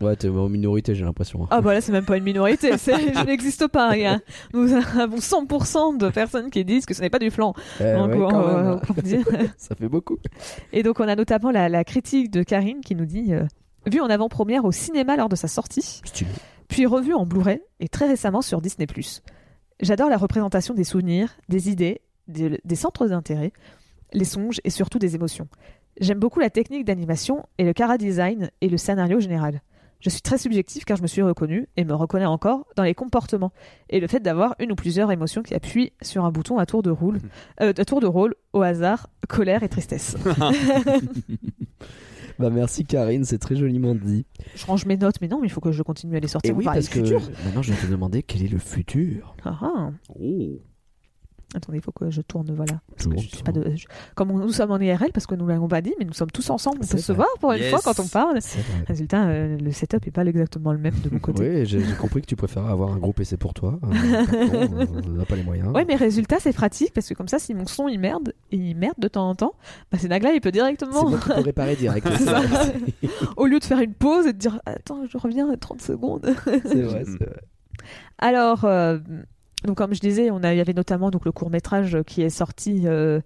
Ouais, 0.00 0.16
t'es 0.16 0.28
en 0.28 0.48
minorité, 0.48 0.94
j'ai 0.96 1.04
l'impression. 1.04 1.46
Ah 1.50 1.60
bah 1.60 1.74
là 1.74 1.80
c'est 1.80 1.92
même 1.92 2.04
pas 2.04 2.16
une 2.16 2.24
minorité, 2.24 2.70
je 2.76 3.24
n'existe 3.26 3.68
pas. 3.68 3.96
y 3.96 4.04
a- 4.06 4.18
Nous 4.52 4.72
avons 4.98 5.18
100% 5.18 5.96
de 5.98 6.08
personnes 6.08 6.50
qui 6.50 6.64
disent 6.64 6.86
que 6.86 6.94
ce 6.94 7.00
n'est 7.02 7.10
pas 7.10 7.20
du 7.20 7.30
flan. 7.30 7.54
Eh 7.80 7.92
Donc, 7.92 8.10
ouais, 8.10 8.16
on- 8.20 8.80
on- 8.98 9.02
dire. 9.02 9.24
Ça 9.58 9.74
fait 9.76 9.88
beaucoup. 9.88 10.18
Et 10.72 10.82
donc 10.82 10.98
on 10.98 11.06
a 11.06 11.14
notamment 11.14 11.50
la, 11.52 11.68
la 11.68 11.84
critique 11.84 12.30
de 12.32 12.42
Karine 12.42 12.80
qui 12.80 12.96
nous 12.96 13.06
dit 13.06 13.32
euh, 13.32 13.44
Vu 13.90 14.00
en 14.00 14.06
avant-première 14.10 14.64
au 14.64 14.72
cinéma 14.72 15.16
lors 15.16 15.28
de 15.28 15.36
sa 15.36 15.46
sortie, 15.48 16.00
puis 16.68 16.86
revu 16.86 17.14
en 17.14 17.24
Blu-ray 17.26 17.60
et 17.80 17.88
très 17.88 18.06
récemment 18.08 18.42
sur 18.42 18.60
Disney+. 18.60 18.86
J'adore 19.80 20.08
la 20.08 20.16
représentation 20.16 20.74
des 20.74 20.84
souvenirs, 20.84 21.30
des 21.48 21.70
idées, 21.70 22.00
des, 22.28 22.60
des 22.64 22.76
centres 22.76 23.06
d'intérêt, 23.08 23.52
les 24.12 24.24
songes 24.24 24.60
et 24.64 24.70
surtout 24.70 24.98
des 24.98 25.14
émotions. 25.16 25.48
J'aime 26.00 26.18
beaucoup 26.18 26.40
la 26.40 26.50
technique 26.50 26.84
d'animation 26.84 27.44
et 27.58 27.64
le 27.64 27.72
cara 27.72 27.98
design 27.98 28.50
et 28.60 28.68
le 28.68 28.78
scénario 28.78 29.20
général. 29.20 29.60
Je 30.00 30.10
suis 30.10 30.20
très 30.22 30.36
subjectif 30.38 30.84
car 30.84 30.96
je 30.96 31.02
me 31.02 31.06
suis 31.06 31.22
reconnu 31.22 31.68
et 31.76 31.84
me 31.84 31.94
reconnais 31.94 32.26
encore 32.26 32.66
dans 32.74 32.82
les 32.82 32.94
comportements 32.94 33.52
et 33.88 34.00
le 34.00 34.08
fait 34.08 34.18
d'avoir 34.18 34.56
une 34.58 34.72
ou 34.72 34.74
plusieurs 34.74 35.12
émotions 35.12 35.42
qui 35.42 35.54
appuient 35.54 35.92
sur 36.02 36.24
un 36.24 36.32
bouton 36.32 36.58
à 36.58 36.66
tour 36.66 36.82
de 36.82 36.90
rôle, 36.90 37.20
euh, 37.60 37.72
à 37.76 37.84
tour 37.84 38.00
de 38.00 38.06
rôle 38.08 38.34
au 38.52 38.62
hasard, 38.62 39.08
colère 39.28 39.62
et 39.62 39.68
tristesse. 39.68 40.16
Bah 42.38 42.48
merci 42.50 42.84
Karine, 42.84 43.24
c'est 43.24 43.38
très 43.38 43.54
joliment 43.54 43.94
dit. 43.94 44.24
je 44.56 44.64
range 44.64 44.86
mes 44.86 44.96
notes, 44.96 45.16
mais 45.20 45.28
non, 45.28 45.38
mais 45.40 45.48
il 45.48 45.50
faut 45.50 45.60
que 45.60 45.70
je 45.70 45.82
continue 45.82 46.16
à 46.16 46.20
les 46.20 46.28
sortir. 46.28 46.50
Et 46.50 46.54
On 46.54 46.56
oui, 46.56 46.64
parce 46.64 46.88
que 46.88 47.00
futur. 47.00 47.20
maintenant 47.44 47.60
je 47.62 47.72
vais 47.72 47.80
te 47.80 47.90
demander 47.90 48.22
quel 48.22 48.42
est 48.42 48.48
le 48.48 48.58
futur. 48.58 49.36
Ah, 49.44 49.58
ah. 49.60 49.90
Oh. 50.18 50.58
Attendez, 51.54 51.78
il 51.78 51.82
faut 51.84 51.92
que 51.92 52.10
je 52.10 52.22
tourne, 52.22 52.50
voilà. 52.54 52.80
Parce 52.90 53.04
que 53.06 53.10
Tourne, 53.14 53.18
je 53.24 53.28
suis 53.34 53.42
pas 53.42 53.52
tourne. 53.52 53.70
de- 53.70 53.76
je- 53.76 53.86
Comme 54.14 54.30
on- 54.30 54.38
nous 54.38 54.52
sommes 54.52 54.70
en 54.70 54.78
IRL, 54.78 55.12
parce 55.12 55.26
que 55.26 55.34
nous 55.34 55.46
l'avons 55.46 55.68
pas 55.68 55.80
dit, 55.82 55.92
mais 55.98 56.04
nous 56.06 56.12
sommes 56.14 56.30
tous 56.30 56.48
ensemble, 56.50 56.78
on 56.80 56.86
C'est 56.86 56.96
peut 56.96 57.02
se 57.02 57.12
voir 57.12 57.28
pour 57.40 57.52
une 57.52 57.58
Yes. 57.60 57.70
fois 57.70 57.80
quand 57.84 58.00
on 58.02 58.06
parle. 58.08 58.38
C'est. 58.40 58.60
Résultat, 58.88 59.24
euh, 59.26 59.58
le 59.58 59.70
setup 59.72 60.06
est 60.06 60.10
pas 60.10 60.24
exactement 60.24 60.72
le 60.72 60.78
même 60.78 60.94
de 61.04 61.10
mon 61.10 61.18
côté. 61.20 61.48
Oui, 61.60 61.66
j'ai 61.66 61.82
compris 62.00 62.22
que 62.22 62.26
tu 62.26 62.36
préfères 62.36 62.66
avoir 62.66 62.92
un 62.92 62.96
gros 62.98 63.12
PC 63.12 63.36
pour 63.36 63.52
toi. 63.54 63.78
Euh, 63.82 63.86
on 65.06 65.10
n'a 65.10 65.24
pas 65.24 65.36
les 65.36 65.42
moyens. 65.44 65.68
Ouais, 65.72 65.84
mais 65.84 65.96
résultat, 65.96 66.38
c'est 66.40 66.52
pratique 66.52 66.92
parce 66.94 67.08
que 67.08 67.14
comme 67.14 67.28
ça, 67.28 67.38
si 67.38 67.52
mon 67.54 67.66
son 67.66 67.88
il 67.88 67.98
merde, 68.00 68.32
et 68.50 68.56
il 68.56 68.76
merde 68.76 68.94
de 68.98 69.08
temps 69.08 69.28
en 69.28 69.34
temps, 69.34 69.54
bah 69.90 69.98
c'est 70.00 70.08
Nagla, 70.08 70.32
il 70.32 70.40
peut 70.40 70.48
C'est 70.48 70.52
directement, 70.52 71.08
moi 71.10 71.18
qui 71.18 71.32
réparer 71.32 71.76
direct. 71.76 72.06
C'est 72.18 72.24
ça. 72.24 72.40
au 73.36 73.46
lieu 73.46 73.58
de 73.58 73.64
faire 73.64 73.80
une 73.80 73.94
pause 73.94 74.26
et 74.26 74.32
de 74.32 74.38
dire 74.38 74.60
Attends, 74.66 75.04
je 75.06 75.18
reviens 75.18 75.50
à 75.50 75.56
30 75.56 75.80
secondes. 75.82 76.34
C'est 76.44 76.82
vrai, 76.82 77.04
c'est 77.04 77.24
vrai. 77.24 77.40
Alors, 78.18 78.64
euh, 78.64 78.98
donc 79.64 79.76
comme 79.76 79.94
je 79.94 80.00
disais, 80.00 80.30
on 80.30 80.42
a, 80.42 80.52
il 80.54 80.58
y 80.58 80.60
avait 80.60 80.72
notamment 80.72 81.10
donc 81.10 81.24
le 81.24 81.32
court 81.32 81.50
métrage 81.50 81.98
qui 82.06 82.22
est 82.22 82.30
sorti. 82.30 82.82
euh, 82.86 83.20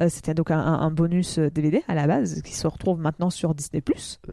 euh, 0.00 0.08
C'était 0.08 0.32
donc 0.34 0.50
un, 0.50 0.58
un 0.58 0.90
bonus 0.90 1.38
euh, 1.38 1.50
DVD 1.50 1.82
à 1.88 1.94
la 1.94 2.06
base 2.06 2.40
qui 2.42 2.54
se 2.54 2.66
retrouve 2.66 2.98
maintenant 2.98 3.28
sur 3.30 3.54
Disney+. 3.54 3.82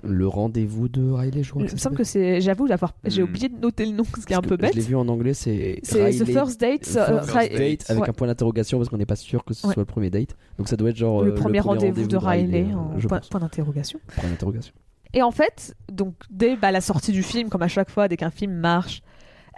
Le 0.03 0.27
rendez-vous 0.27 0.88
de 0.88 1.11
Riley, 1.11 1.44
je 1.44 1.49
crois. 1.52 1.64
Il 1.64 1.72
me 1.72 1.77
semble 1.77 1.98
que 1.98 2.03
c'est, 2.03 2.40
j'avoue, 2.41 2.68
d'avoir, 2.68 2.94
j'ai 3.06 3.22
Hmm. 3.22 3.26
oublié 3.26 3.49
de 3.49 3.60
noter 3.60 3.86
le 3.86 3.91
nom, 3.91 4.03
ce 4.06 4.26
qui 4.26 4.34
est 4.34 4.38
un 4.38 4.41
peu 4.41 4.56
bête. 4.57 4.72
Je 4.73 4.80
l'ai 4.80 4.86
vu 4.86 4.95
en 4.95 5.07
anglais, 5.10 5.34
c'est. 5.34 5.80
C'est 5.84 6.11
The 6.11 6.26
First 6.26 6.61
Date, 6.61 6.81
The 6.81 6.98
euh, 6.98 7.22
First 7.23 7.52
Date 7.53 7.90
avec 7.90 8.03
ouais. 8.03 8.10
un 8.10 8.14
point 8.14 8.27
d'interrogation 8.27 8.77
parce 8.77 8.90
qu'on 8.90 8.98
n'est 8.98 9.06
pas 9.06 9.15
sûr 9.18 9.44
que 9.44 9.53
ce 9.53 9.68
Ouais. 9.68 9.73
soit 9.73 9.81
le 9.81 9.86
premier 9.86 10.10
date. 10.10 10.36
Donc 10.57 10.68
ça 10.69 10.76
doit 10.77 10.90
être 10.91 10.98
genre. 10.98 11.23
le 11.23 11.31
euh, 11.31 11.36
premier 11.36 11.60
rendez-vous 11.60 12.07
de 12.07 12.18
Riley, 12.18 12.68
euh, 12.72 12.76
en 12.76 12.98
je 12.98 13.07
point, 13.07 13.19
pense. 13.19 13.27
point 13.30 13.40
d'interrogation. 13.41 13.99
Point 14.15 14.30
d'interrogation. 14.30 14.73
Et 15.14 15.22
en 15.23 15.31
fait, 15.31 15.76
donc 15.91 16.14
dès 16.30 16.56
bah, 16.56 16.72
la 16.72 16.81
sortie 16.81 17.11
du 17.11 17.23
film, 17.23 17.49
comme 17.49 17.64
à 17.64 17.68
chaque 17.68 17.90
fois, 17.90 18.07
dès 18.07 18.15
qu'un 18.15 18.30
film 18.31 18.53
marche, 18.53 19.02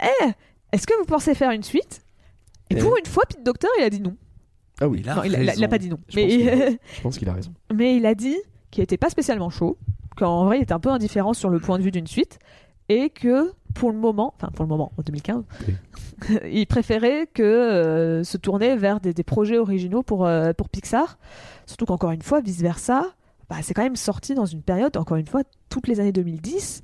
Eh, 0.01 0.31
est-ce 0.71 0.87
que 0.87 0.97
vous 0.99 1.05
pensez 1.05 1.35
faire 1.35 1.51
une 1.51 1.63
suite? 1.63 2.01
Et 2.69 2.75
Eh. 2.77 2.79
pour 2.79 2.97
une 2.97 3.05
fois, 3.05 3.23
Pete 3.27 3.43
Docter, 3.43 3.67
il 3.79 3.83
a 3.83 3.89
dit 3.89 4.01
non. 4.01 4.15
Ah 4.79 4.87
oui, 4.87 4.99
Il 5.01 5.09
a 5.09 5.15
non, 5.15 5.23
il, 5.23 5.35
a, 5.35 5.41
il 5.43 5.49
a- 5.49 5.53
il 5.53 5.63
a 5.63 5.67
raison. 5.67 5.67
pas 5.69 5.77
dit 5.77 5.89
non. 5.89 5.99
Je 6.07 6.15
pense 6.15 6.15
Mais, 6.15 6.27
qu'il 6.27 6.49
a- 6.49 6.69
je 6.95 7.01
pense 7.01 7.17
qu'il 7.17 7.29
a 7.29 7.33
raison. 7.33 7.51
mais 7.73 7.97
il 7.97 8.05
a 8.05 8.15
dit 8.15 8.37
qu'il 8.71 8.83
était 8.83 8.97
pas 8.97 9.09
spécialement 9.09 9.49
chaud, 9.49 9.77
qu'en 10.15 10.45
vrai, 10.45 10.59
il 10.59 10.63
était 10.63 10.73
un 10.73 10.79
peu 10.79 10.89
indifférent 10.89 11.33
sur 11.33 11.49
le 11.49 11.59
point 11.59 11.77
de 11.77 11.83
vue 11.83 11.91
d'une 11.91 12.07
suite, 12.07 12.39
et 12.89 13.09
que 13.09 13.51
pour 13.73 13.91
le 13.91 13.97
moment, 13.97 14.33
enfin 14.37 14.49
pour 14.53 14.63
le 14.63 14.69
moment, 14.69 14.91
en 14.97 15.01
2015, 15.01 15.43
il 16.51 16.65
préférait 16.67 17.27
que 17.33 17.43
euh, 17.43 18.23
se 18.23 18.37
tourner 18.37 18.75
vers 18.75 18.99
des, 18.99 19.13
des 19.13 19.23
projets 19.23 19.57
originaux 19.57 20.03
pour, 20.03 20.25
euh, 20.25 20.53
pour 20.53 20.69
Pixar. 20.69 21.17
Surtout 21.65 21.85
qu'encore 21.85 22.11
une 22.11 22.21
fois, 22.21 22.41
vice-versa, 22.41 23.05
bah, 23.49 23.57
c'est 23.61 23.73
quand 23.73 23.83
même 23.83 23.95
sorti 23.97 24.33
dans 24.35 24.45
une 24.45 24.61
période, 24.61 24.95
encore 24.97 25.17
une 25.17 25.27
fois, 25.27 25.41
toutes 25.69 25.87
les 25.87 25.99
années 25.99 26.11
2010, 26.13 26.81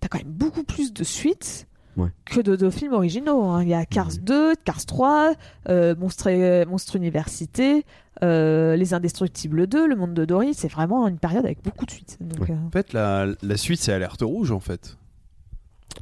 t'as 0.00 0.08
quand 0.08 0.18
même 0.18 0.28
beaucoup 0.32 0.64
plus 0.64 0.92
de 0.92 1.04
suites 1.04 1.66
Ouais. 1.98 2.08
que 2.24 2.40
de, 2.40 2.56
de 2.56 2.70
films 2.70 2.92
originaux. 2.94 3.42
hein. 3.44 3.62
Il 3.62 3.68
y 3.68 3.74
a 3.74 3.84
Cars 3.84 4.12
2, 4.22 4.54
Cars 4.64 4.86
3, 4.86 5.34
euh, 5.68 5.94
Monstre, 5.96 6.64
Monstre 6.66 6.96
Université, 6.96 7.84
euh, 8.22 8.76
Les 8.76 8.94
Indestructibles 8.94 9.66
2, 9.66 9.86
Le 9.86 9.96
Monde 9.96 10.14
de 10.14 10.24
Dory. 10.24 10.54
C'est 10.54 10.68
vraiment 10.70 11.06
une 11.08 11.18
période 11.18 11.44
avec 11.44 11.62
beaucoup 11.62 11.84
de 11.86 11.90
suites. 11.90 12.16
Donc, 12.20 12.48
Ouais. 12.48 12.54
euh, 12.54 12.66
En 12.66 12.70
fait, 12.70 12.92
la, 12.92 13.26
la 13.42 13.56
suite, 13.56 13.80
c'est 13.80 13.92
Alerte 13.92 14.22
Rouge, 14.22 14.50
en 14.52 14.60
fait. 14.60 14.96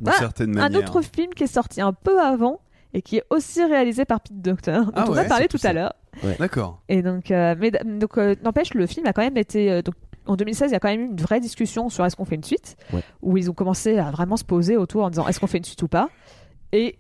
D'une 0.01 0.09
Ah, 0.11 0.13
certaine 0.19 0.59
un 0.59 0.75
autre 0.75 1.01
film 1.03 1.33
qui 1.35 1.45
est 1.45 1.47
sorti 1.49 1.81
un 1.81 1.93
peu 1.95 2.21
avant 2.21 2.61
et 2.93 3.01
qui 3.03 3.17
est 3.17 3.25
aussi 3.31 3.65
réalisé 3.65 4.05
par 4.05 4.21
Pete 4.21 4.41
Docter, 4.41 4.73
dont 4.87 4.93
Ah 4.95 5.07
on 5.09 5.17
a 5.17 5.25
parlé 5.25 5.49
tout 5.49 5.59
tout 5.59 5.67
à 5.67 5.73
l'heure. 5.73 5.95
D'accord. 6.39 6.83
Et 6.89 7.03
donc, 7.03 7.31
euh, 7.31 7.55
mais 7.59 7.71
donc 7.71 8.17
euh, 8.19 8.35
n'empêche, 8.43 8.73
le 8.75 8.87
film 8.87 9.07
a 9.07 9.13
quand 9.13 9.23
même 9.23 9.37
été. 9.37 9.71
euh, 9.71 9.83
donc, 9.83 9.95
en 10.27 10.37
2016, 10.37 10.71
il 10.71 10.73
y 10.73 10.77
a 10.77 10.81
quand 10.81 10.89
même 10.89 11.01
eu 11.01 11.07
une 11.07 11.17
vraie 11.21 11.41
discussion 11.41 11.89
sur 11.89 12.05
est-ce 12.05 12.17
qu'on 12.17 12.25
fait 12.25 12.35
une 12.37 12.45
suite, 12.45 12.77
Ouais. 12.93 13.03
où 13.23 13.37
ils 13.37 13.51
ont 13.51 13.55
commencé 13.55 13.99
à 13.99 14.11
vraiment 14.11 14.37
se 14.37 14.45
poser 14.45 14.77
autour 14.77 15.05
en 15.05 15.11
disant 15.11 15.27
est-ce 15.29 15.41
qu'on 15.41 15.47
fait 15.47 15.59
une 15.59 15.65
suite 15.65 15.83
ou 15.83 15.89
pas? 15.89 16.09
Et 16.73 16.97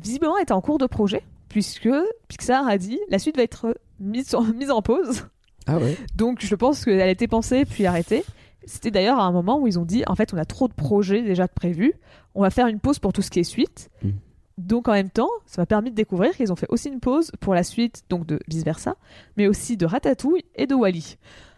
visiblement, 0.00 0.36
elle 0.36 0.42
était 0.44 0.52
en 0.52 0.60
cours 0.60 0.78
de 0.78 0.86
projet, 0.86 1.22
puisque 1.48 1.88
Pixar 2.28 2.66
a 2.66 2.78
dit 2.78 2.98
la 3.08 3.18
suite 3.18 3.36
va 3.36 3.42
être 3.42 3.76
mise 4.00 4.34
en, 4.34 4.42
mise 4.54 4.70
en 4.70 4.82
pause. 4.82 5.26
Ah 5.66 5.78
ouais 5.78 5.96
Donc, 6.16 6.44
je 6.44 6.54
pense 6.54 6.84
qu'elle 6.84 7.00
a 7.00 7.08
été 7.08 7.28
pensée 7.28 7.64
puis 7.64 7.86
arrêtée. 7.86 8.24
C'était 8.64 8.90
d'ailleurs 8.92 9.18
à 9.18 9.24
un 9.24 9.32
moment 9.32 9.58
où 9.60 9.66
ils 9.66 9.78
ont 9.78 9.84
dit 9.84 10.04
en 10.06 10.14
fait, 10.14 10.32
on 10.32 10.36
a 10.38 10.44
trop 10.44 10.68
de 10.68 10.72
projets 10.72 11.22
déjà 11.22 11.48
prévus, 11.48 11.94
on 12.34 12.42
va 12.42 12.50
faire 12.50 12.68
une 12.68 12.78
pause 12.80 12.98
pour 13.00 13.12
tout 13.12 13.22
ce 13.22 13.30
qui 13.30 13.40
est 13.40 13.44
suite. 13.44 13.90
Mm. 14.02 14.10
Donc 14.58 14.86
en 14.86 14.92
même 14.92 15.10
temps, 15.10 15.30
ça 15.46 15.62
m'a 15.62 15.66
permis 15.66 15.90
de 15.90 15.96
découvrir 15.96 16.36
qu'ils 16.36 16.52
ont 16.52 16.56
fait 16.56 16.68
aussi 16.68 16.88
une 16.88 17.00
pause 17.00 17.32
pour 17.40 17.54
la 17.54 17.64
suite, 17.64 18.02
donc 18.08 18.26
de 18.26 18.38
vice 18.48 18.64
versa, 18.64 18.96
mais 19.36 19.48
aussi 19.48 19.76
de 19.76 19.86
Ratatouille 19.86 20.44
et 20.54 20.66
de 20.66 20.74
Wally. 20.74 21.16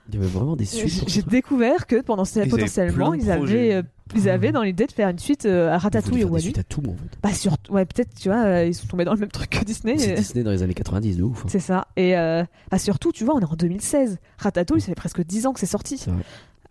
Il 0.09 0.15
y 0.17 0.19
avait 0.19 0.27
vraiment 0.27 0.55
des 0.57 0.65
suites. 0.67 1.05
J'ai 1.09 1.23
découvert 1.23 1.87
que 1.87 2.01
pendant 2.03 2.25
ce- 2.25 2.39
avaient 2.41 2.49
potentiellement 2.51 3.11
plein 3.13 3.17
de 3.17 3.23
ils 3.23 3.31
avaient, 3.31 3.73
euh, 3.75 3.83
ils 4.15 4.29
avaient 4.29 4.53
dans 4.53 4.63
l'idée 4.63 4.87
de 4.87 4.93
faire 4.93 5.09
une 5.09 5.19
suite 5.19 5.47
euh, 5.47 5.71
à 5.71 5.77
Ils 5.77 5.79
Ratatouille 5.79 6.19
des 6.19 6.25
Wally. 6.25 6.43
suites 6.45 6.59
à 6.59 6.63
tout, 6.63 6.83
en 6.87 6.93
fait. 6.95 7.19
Bah 7.23 7.33
sur, 7.33 7.57
ouais 7.71 7.87
peut-être 7.87 8.15
tu 8.15 8.29
vois, 8.29 8.45
euh, 8.45 8.67
ils 8.67 8.75
sont 8.75 8.87
tombés 8.87 9.05
dans 9.07 9.15
le 9.15 9.21
même 9.21 9.31
truc 9.31 9.49
que 9.51 9.65
Disney. 9.65 9.97
C'est 9.97 10.11
et- 10.11 10.15
Disney 10.15 10.45
dans 10.45 10.51
les 10.51 10.63
années 10.63 10.75
90, 10.75 11.17
de 11.17 11.23
ouf. 11.23 11.41
hein. 11.45 11.49
C'est 11.49 11.59
ça. 11.59 11.87
Et 11.97 12.17
euh, 12.19 12.45
bah, 12.71 12.79
surtout, 12.79 13.13
tu 13.13 13.25
vois, 13.25 13.35
on 13.35 13.41
est 13.41 13.45
en 13.45 13.55
2016. 13.57 14.19
Ratatouille, 14.39 14.81
ça 14.83 14.89
fait 14.89 14.95
presque 14.95 15.25
10 15.25 15.47
ans 15.47 15.53
que 15.55 15.61
c'est 15.61 15.67
sorti. 15.67 16.05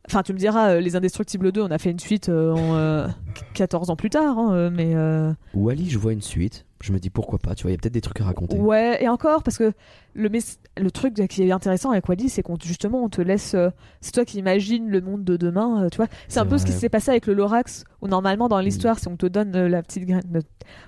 Enfin, 0.08 0.22
tu 0.22 0.34
me 0.34 0.38
diras, 0.38 0.72
euh, 0.74 0.80
Les 0.82 0.96
Indestructibles 0.98 1.52
2, 1.54 1.62
on 1.62 1.72
a 1.72 1.78
fait 1.78 1.90
une 1.90 2.00
suite 2.00 2.28
euh, 2.30 2.52
en, 2.52 2.76
euh, 2.76 3.08
14 3.54 3.90
ans 3.90 3.96
plus 3.96 4.10
tard, 4.10 4.38
hein, 4.38 4.54
euh, 4.54 4.70
mais 4.72 4.94
euh, 4.96 5.32
Wally, 5.54 5.90
je 5.90 5.98
vois 5.98 6.12
une 6.14 6.22
suite. 6.22 6.66
Je 6.86 6.92
me 6.92 7.00
dis 7.00 7.10
pourquoi 7.10 7.40
pas, 7.40 7.56
tu 7.56 7.62
vois, 7.64 7.72
il 7.72 7.76
y 7.76 7.78
a 7.78 7.80
peut-être 7.80 7.94
des 7.94 8.02
trucs 8.02 8.20
à 8.20 8.26
raconter. 8.26 8.58
ouais, 8.60 9.02
et 9.02 9.08
encore, 9.08 9.42
parce 9.42 9.58
que 9.58 9.72
le, 10.16 10.30
le 10.78 10.92
truc 10.92 11.14
qui 11.30 11.42
est 11.44 11.52
intéressant 11.52 11.92
avec 11.92 12.10
Wally, 12.10 12.28
c'est 12.28 12.44
qu'on 12.44 12.58
justement, 12.62 13.02
on 13.02 13.08
te 13.08 13.22
laisse. 13.22 13.54
euh, 13.54 13.70
c'est 14.02 14.12
toi 14.12 14.26
qui 14.26 14.38
imagines 14.38 14.90
le 14.90 15.00
monde 15.00 15.24
de 15.24 15.38
demain, 15.38 15.86
euh, 15.86 15.90
tu 15.90 15.96
vois. 15.96 16.08
C'est 16.28 16.42
un 16.42 16.46
peu 16.46 16.58
ce 16.58 16.66
qui 16.66 16.74
s'est 16.74 16.90
passé 16.90 17.10
avec 17.12 17.26
le 17.26 17.36
Lorax, 17.36 17.86
où 18.02 18.08
normalement, 18.10 18.50
dans 18.50 18.60
l'histoire, 18.60 19.00
si 19.00 19.08
on 19.08 19.16
te 19.16 19.26
donne 19.28 19.56
euh, 19.56 19.70
la 19.70 19.82
petite 19.82 20.06
graine. 20.06 20.24
de- 20.30 20.42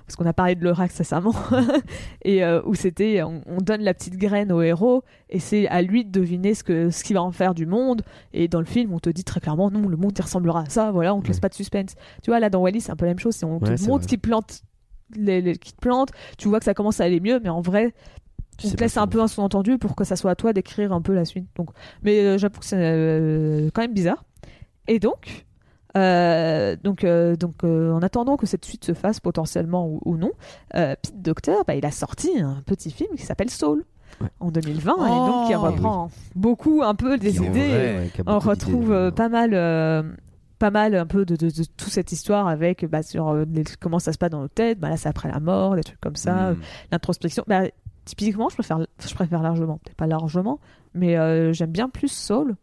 Parce 0.06 0.16
qu'on 0.16 0.26
a 0.26 0.34
parlé 0.34 0.54
de 0.54 0.62
Lorax 0.64 0.98
récemment, 0.98 1.34
et 2.24 2.44
où 2.66 2.74
c'était, 2.74 3.22
on, 3.22 3.40
on 3.46 3.58
donne 3.62 3.80
la 3.80 3.94
petite 3.94 4.16
graine 4.18 4.52
au 4.52 4.60
héros, 4.62 5.02
et 5.30 5.38
c'est 5.40 5.66
à 5.68 5.80
lui 5.82 6.04
de 6.04 6.10
deviner 6.10 6.52
ce 6.54 6.62
que 6.62 6.90
ce 6.90 7.02
qu'il 7.04 7.14
va 7.14 7.22
en 7.22 7.32
faire 7.32 7.54
du 7.54 7.64
monde. 7.66 8.02
Et 8.34 8.48
dans 8.48 8.60
le 8.60 8.66
film, 8.66 8.92
on 8.92 8.98
te 8.98 9.08
dit 9.10 9.24
très 9.24 9.40
clairement, 9.40 9.70
non, 9.70 9.88
le 9.88 9.96
monde 9.96 10.12
il 10.16 10.22
ressemblera 10.22 10.60
à 10.62 10.68
ça. 10.68 10.90
Voilà, 10.92 11.14
on 11.14 11.22
te 11.22 11.28
laisse 11.28 11.40
pas 11.40 11.48
de 11.48 11.54
suspense. 11.54 11.94
Tu 12.22 12.30
vois, 12.30 12.38
là 12.40 12.50
dans 12.50 12.60
Wally, 12.60 12.80
c'est 12.82 12.92
un 12.92 12.96
peu 12.96 13.06
la 13.06 13.12
même 13.12 13.18
chose. 13.18 13.34
c'est 13.34 13.46
On 13.46 13.58
Ouais, 13.58 13.74
te 13.76 13.82
montre 13.88 14.06
qu'il 14.06 14.18
plante, 14.20 14.60
les, 15.14 15.40
les- 15.40 15.56
qu'il 15.56 15.72
te 15.74 15.80
plante. 15.80 16.10
Tu 16.38 16.48
vois 16.48 16.58
que 16.58 16.64
ça 16.64 16.74
commence 16.74 17.00
à 17.00 17.04
aller 17.04 17.20
mieux, 17.20 17.38
mais 17.42 17.48
en 17.50 17.60
vrai, 17.60 17.94
Tu 18.58 18.66
on 18.66 18.70
te 18.70 18.76
laisse 18.80 18.96
un 18.96 19.06
peu 19.06 19.20
un 19.20 19.28
sous-entendu 19.28 19.78
pour 19.78 19.94
que 19.96 20.04
ça 20.04 20.16
soit 20.16 20.30
à 20.30 20.34
toi 20.34 20.52
d'écrire 20.52 20.92
un 20.92 21.02
peu 21.02 21.14
la 21.14 21.24
suite. 21.24 21.46
Donc, 21.56 21.70
mais 22.02 22.20
euh, 22.20 22.38
j'avoue 22.38 22.58
que 22.58 22.64
c'est 22.64 22.76
euh, 22.78 23.70
quand 23.74 23.82
même 23.82 23.92
bizarre. 23.94 24.24
Et 24.88 24.98
donc. 24.98 25.44
euh, 25.96 26.76
donc, 26.82 27.04
euh, 27.04 27.36
donc 27.36 27.64
euh, 27.64 27.90
en 27.92 28.02
attendant 28.02 28.36
que 28.36 28.44
cette 28.46 28.64
suite 28.66 28.84
se 28.84 28.92
fasse 28.92 29.18
potentiellement 29.20 29.86
ou, 29.88 30.00
ou 30.04 30.16
non, 30.18 30.30
Pete 30.72 31.22
Docter, 31.22 31.54
bah, 31.66 31.74
il 31.74 31.86
a 31.86 31.90
sorti 31.90 32.38
un 32.38 32.62
petit 32.66 32.90
film 32.90 33.16
qui 33.16 33.22
s'appelle 33.24 33.50
Soul 33.50 33.84
Ouais. 34.20 34.28
en 34.40 34.50
2020 34.50 34.94
et 34.94 35.10
donc 35.10 35.46
qui 35.48 35.54
Oh. 35.54 35.60
reprend 35.60 36.10
beaucoup 36.34 36.82
un 36.82 36.94
peu 36.94 37.18
des 37.18 37.32
Qui, 37.32 37.36
idées. 37.44 37.68
vrai, 37.68 38.10
qui 38.14 38.22
On 38.26 38.38
retrouve 38.38 39.10
pas 39.14 39.28
mal, 39.28 39.50
pas 40.58 40.70
mal 40.70 40.94
un 40.94 41.06
peu 41.06 41.24
de, 41.24 41.36
de, 41.36 41.46
de 41.50 41.64
toute 41.76 41.88
cette 41.90 42.12
histoire 42.12 42.48
avec 42.48 42.84
bah, 42.86 43.02
sur 43.02 43.28
euh, 43.28 43.44
les- 43.52 43.64
comment 43.80 43.98
ça 43.98 44.12
se 44.12 44.18
passe 44.18 44.30
dans 44.30 44.40
nos 44.40 44.48
têtes. 44.48 44.78
Bah, 44.80 44.88
là, 44.88 44.96
c'est 44.96 45.08
après 45.08 45.30
la 45.30 45.40
mort, 45.40 45.76
des 45.76 45.82
trucs 45.84 46.00
comme 46.00 46.16
ça, 46.16 46.52
Hmm. 46.52 46.56
l'introspection. 46.92 47.44
Bah, 47.46 47.62
typiquement, 48.04 48.48
je 48.48 48.54
préfère, 48.54 48.78
je 49.06 49.14
préfère 49.14 49.42
largement, 49.42 49.78
peut-être 49.78 49.96
pas 49.96 50.06
largement, 50.06 50.60
mais 50.94 51.16
euh, 51.16 51.52
j'aime 51.52 51.70
bien 51.72 51.88
plus 51.88 52.08
Soul 52.08 52.56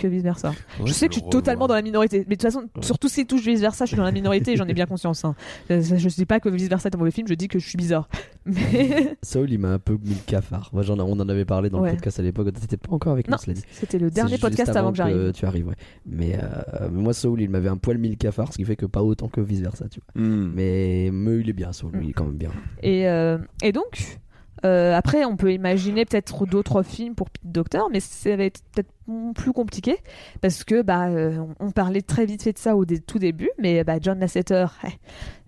que 0.00 0.08
vice 0.08 0.22
versa. 0.22 0.50
Ouais, 0.50 0.86
je 0.86 0.92
sais 0.92 1.08
que 1.08 1.14
je 1.14 1.20
suis 1.20 1.28
totalement 1.30 1.66
dans 1.68 1.74
la 1.74 1.82
minorité, 1.82 2.18
mais 2.28 2.36
de 2.36 2.40
toute 2.40 2.42
façon, 2.42 2.64
sur 2.80 2.98
tout 2.98 3.08
ce 3.08 3.16
qui 3.16 3.26
touche 3.26 3.44
vice 3.44 3.60
versa, 3.60 3.84
je 3.84 3.90
suis 3.90 3.96
dans 3.96 4.02
la 4.04 4.12
minorité 4.12 4.52
et 4.52 4.56
j'en 4.56 4.66
ai 4.66 4.74
bien 4.74 4.86
conscience. 4.86 5.24
Hein. 5.24 5.34
Euh, 5.70 5.80
Je 5.82 6.08
dis 6.08 6.26
pas 6.26 6.40
que 6.40 6.48
vice 6.48 6.68
versa 6.68 6.88
est 6.88 6.94
un 6.94 6.98
mauvais 6.98 7.10
film, 7.10 7.28
je 7.28 7.34
dis 7.34 7.48
que 7.48 7.58
je 7.58 7.68
suis 7.68 7.76
bizarre. 7.76 8.08
Mais 8.46 9.16
Saul, 9.22 9.50
il 9.52 9.58
m'a 9.58 9.72
un 9.72 9.78
peu 9.78 9.98
mis 10.02 10.10
le 10.14 10.20
cafard. 10.26 10.70
Moi, 10.72 10.82
on 10.90 10.98
en 11.20 11.28
avait 11.28 11.44
parlé 11.44 11.70
dans 11.70 11.80
Ouais. 11.80 11.90
le 11.90 11.96
podcast 11.96 12.18
à 12.18 12.22
l'époque. 12.22 12.52
T'étais 12.52 12.76
pas 12.76 12.92
encore 12.92 13.12
avec 13.12 13.28
Non, 13.28 13.36
nous, 13.46 13.54
c'était 13.72 13.98
le 13.98 14.10
dernier 14.10 14.30
juste 14.32 14.42
podcast 14.42 14.74
avant 14.76 14.90
que 14.90 14.96
j'arrive. 14.96 15.32
Tu 15.32 15.44
arrives, 15.44 15.68
ouais. 15.68 15.76
Mais, 16.06 16.36
euh, 16.42 16.88
mais 16.90 17.02
moi, 17.02 17.12
Saul, 17.12 17.40
il 17.40 17.50
m'avait 17.50 17.68
un 17.68 17.76
poil 17.76 17.98
mis 17.98 18.08
le 18.08 18.16
cafard, 18.16 18.52
ce 18.52 18.56
qui 18.56 18.64
fait 18.64 18.76
que 18.76 18.86
pas 18.86 19.02
autant 19.02 19.28
que 19.28 19.40
vice 19.40 19.60
versa, 19.60 19.86
tu 19.88 20.00
vois. 20.00 20.22
Hmm. 20.22 20.52
Mais, 20.54 21.10
mais 21.12 21.38
il 21.38 21.48
est 21.48 21.52
bien, 21.52 21.72
Saul, 21.72 21.92
lui, 21.92 22.06
il 22.06 22.10
est 22.10 22.14
quand 22.14 22.24
même 22.24 22.36
bien. 22.38 22.50
Et, 22.82 23.08
euh, 23.08 23.38
et 23.62 23.72
donc, 23.72 24.18
euh, 24.64 24.94
après, 24.94 25.24
on 25.24 25.36
peut 25.36 25.52
imaginer 25.52 26.04
peut-être 26.04 26.46
d'autres 26.46 26.82
films 26.82 27.14
pour 27.14 27.30
Pete 27.30 27.50
Doctor, 27.50 27.88
mais 27.92 28.00
ça 28.00 28.36
va 28.36 28.44
être 28.44 28.60
peut-être 28.72 28.90
plus 29.34 29.52
compliqué 29.52 29.96
parce 30.40 30.64
que 30.64 30.82
bah, 30.82 31.08
euh, 31.08 31.38
on 31.60 31.66
on 31.68 31.70
parlait 31.70 32.02
très 32.02 32.26
vite 32.26 32.42
fait 32.42 32.52
de 32.52 32.58
ça 32.58 32.76
au 32.76 32.84
dé- 32.84 33.00
tout 33.00 33.18
début, 33.18 33.50
mais 33.58 33.84
bah, 33.84 33.96
John 34.00 34.18
Lasseter, 34.18 34.66
eh, 34.84 34.88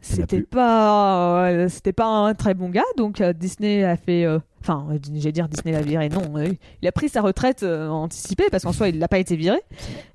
c'était 0.01 0.43
pas, 0.43 1.47
euh, 1.49 1.69
c'était 1.69 1.93
pas 1.93 2.07
un 2.07 2.35
très 2.35 2.55
bon 2.55 2.69
gars, 2.69 2.83
donc 2.97 3.21
euh, 3.21 3.33
Disney 3.33 3.85
a 3.85 3.97
fait. 3.97 4.27
Enfin, 4.61 4.87
euh, 4.93 4.99
j'allais 5.15 5.33
dire 5.33 5.49
Disney 5.49 5.73
l'a 5.73 5.83
viré, 5.83 6.09
non. 6.09 6.37
euh, 6.37 6.49
il 6.83 6.87
a 6.89 6.93
pris 6.93 7.09
sa 7.09 7.21
retraite 7.21 7.65
euh, 7.65 7.89
anticipée 7.89 8.45
parce 8.49 8.63
qu'en 8.63 8.73
soi, 8.73 8.89
il 8.91 8.99
n'a 8.99 9.09
pas 9.09 9.19
été 9.19 9.35
viré. 9.35 9.59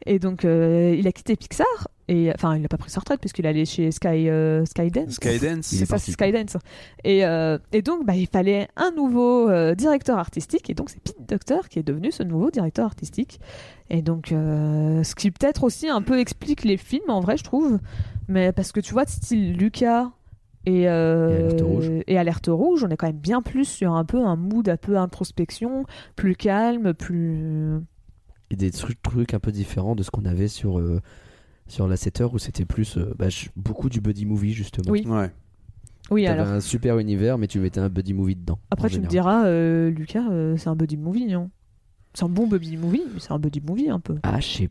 Et 0.05 0.19
donc, 0.19 0.45
euh, 0.45 0.95
il 0.97 1.05
a 1.05 1.11
quitté 1.11 1.35
Pixar. 1.35 1.67
Et 2.07 2.31
enfin, 2.33 2.55
il 2.55 2.61
n'a 2.61 2.69
pas 2.69 2.77
pris 2.77 2.89
sa 2.89 3.01
retraite 3.01 3.19
puisqu'il 3.19 3.45
allait 3.45 3.65
chez 3.65 3.91
Sky, 3.91 4.29
euh, 4.29 4.63
Skydance. 4.63 5.15
Skydance. 5.15 5.65
C'est 5.65 5.85
ça, 5.85 5.97
c'est 5.97 6.13
Skydance. 6.13 6.55
Et, 7.03 7.25
euh, 7.25 7.57
et 7.73 7.81
donc, 7.81 8.05
bah, 8.05 8.15
il 8.15 8.27
fallait 8.27 8.69
un 8.77 8.91
nouveau 8.91 9.49
euh, 9.49 9.75
directeur 9.75 10.17
artistique. 10.17 10.69
Et 10.69 10.73
donc, 10.73 10.91
c'est 10.91 11.01
Pete 11.01 11.27
Docter 11.27 11.67
qui 11.69 11.79
est 11.79 11.83
devenu 11.83 12.13
ce 12.13 12.23
nouveau 12.23 12.49
directeur 12.49 12.85
artistique. 12.85 13.36
Et 13.89 14.01
donc, 14.01 14.31
euh, 14.31 15.03
ce 15.03 15.15
qui 15.15 15.31
peut-être 15.31 15.63
aussi 15.63 15.87
un 15.87 16.01
peu 16.01 16.19
explique 16.19 16.63
les 16.63 16.77
films, 16.77 17.09
en 17.09 17.21
vrai, 17.21 17.37
je 17.37 17.43
trouve. 17.43 17.79
Mais 18.27 18.51
parce 18.51 18.71
que 18.71 18.79
tu 18.79 18.93
vois, 18.93 19.05
de 19.05 19.09
style 19.09 19.53
Lucas 19.53 20.11
et, 20.65 20.89
euh, 20.89 21.49
Et 21.49 21.53
Alerte 21.53 21.61
Rouge. 21.61 21.91
et 22.07 22.17
Alerte 22.17 22.49
Rouge, 22.51 22.83
on 22.83 22.89
est 22.89 22.97
quand 22.97 23.07
même 23.07 23.17
bien 23.17 23.41
plus 23.41 23.63
sur 23.65 23.93
un 23.93 24.03
peu 24.03 24.25
un 24.25 24.35
mood 24.35 24.67
un 24.67 24.75
peu 24.75 24.97
introspection, 24.97 25.85
plus 26.17 26.35
calme, 26.35 26.93
plus. 26.93 27.79
Et 28.51 28.55
des 28.57 28.71
trucs, 28.71 29.01
trucs 29.01 29.33
un 29.33 29.39
peu 29.39 29.51
différents 29.51 29.95
de 29.95 30.03
ce 30.03 30.11
qu'on 30.11 30.25
avait 30.25 30.49
sur, 30.49 30.79
euh, 30.79 31.01
sur 31.67 31.87
la 31.87 31.95
7 31.95 32.21
heures 32.21 32.33
où 32.33 32.39
c'était 32.39 32.65
plus 32.65 32.97
euh, 32.97 33.13
bah, 33.17 33.27
beaucoup 33.55 33.87
du 33.89 34.01
buddy 34.01 34.25
movie, 34.25 34.51
justement. 34.53 34.91
Oui. 34.91 35.05
Ouais. 35.07 35.31
Oui, 36.09 36.23
T'avais 36.23 36.39
alors. 36.41 36.53
un 36.53 36.59
super 36.61 36.99
univers, 36.99 37.37
mais 37.37 37.47
tu 37.47 37.59
mettais 37.59 37.79
un 37.81 37.89
buddy 37.89 38.13
movie 38.13 38.35
dedans. 38.35 38.59
Après, 38.71 38.89
tu 38.89 39.01
me 39.01 39.07
diras, 39.07 39.45
euh, 39.45 39.89
Lucas, 39.89 40.29
euh, 40.29 40.55
c'est 40.57 40.69
un 40.69 40.75
buddy 40.75 40.95
movie, 40.95 41.25
non 41.25 41.49
C'est 42.17 42.25
un 42.25 42.29
bon 42.29 42.47
buddy 42.47 42.77
movie, 42.77 43.03
mais 43.13 43.19
c'est 43.19 43.31
un 43.31 43.37
buddy 43.37 43.61
movie 43.61 43.91
un 43.91 43.99
peu. 43.99 44.15
Ah, 44.23 44.39
je 44.39 44.47
sais. 44.47 44.69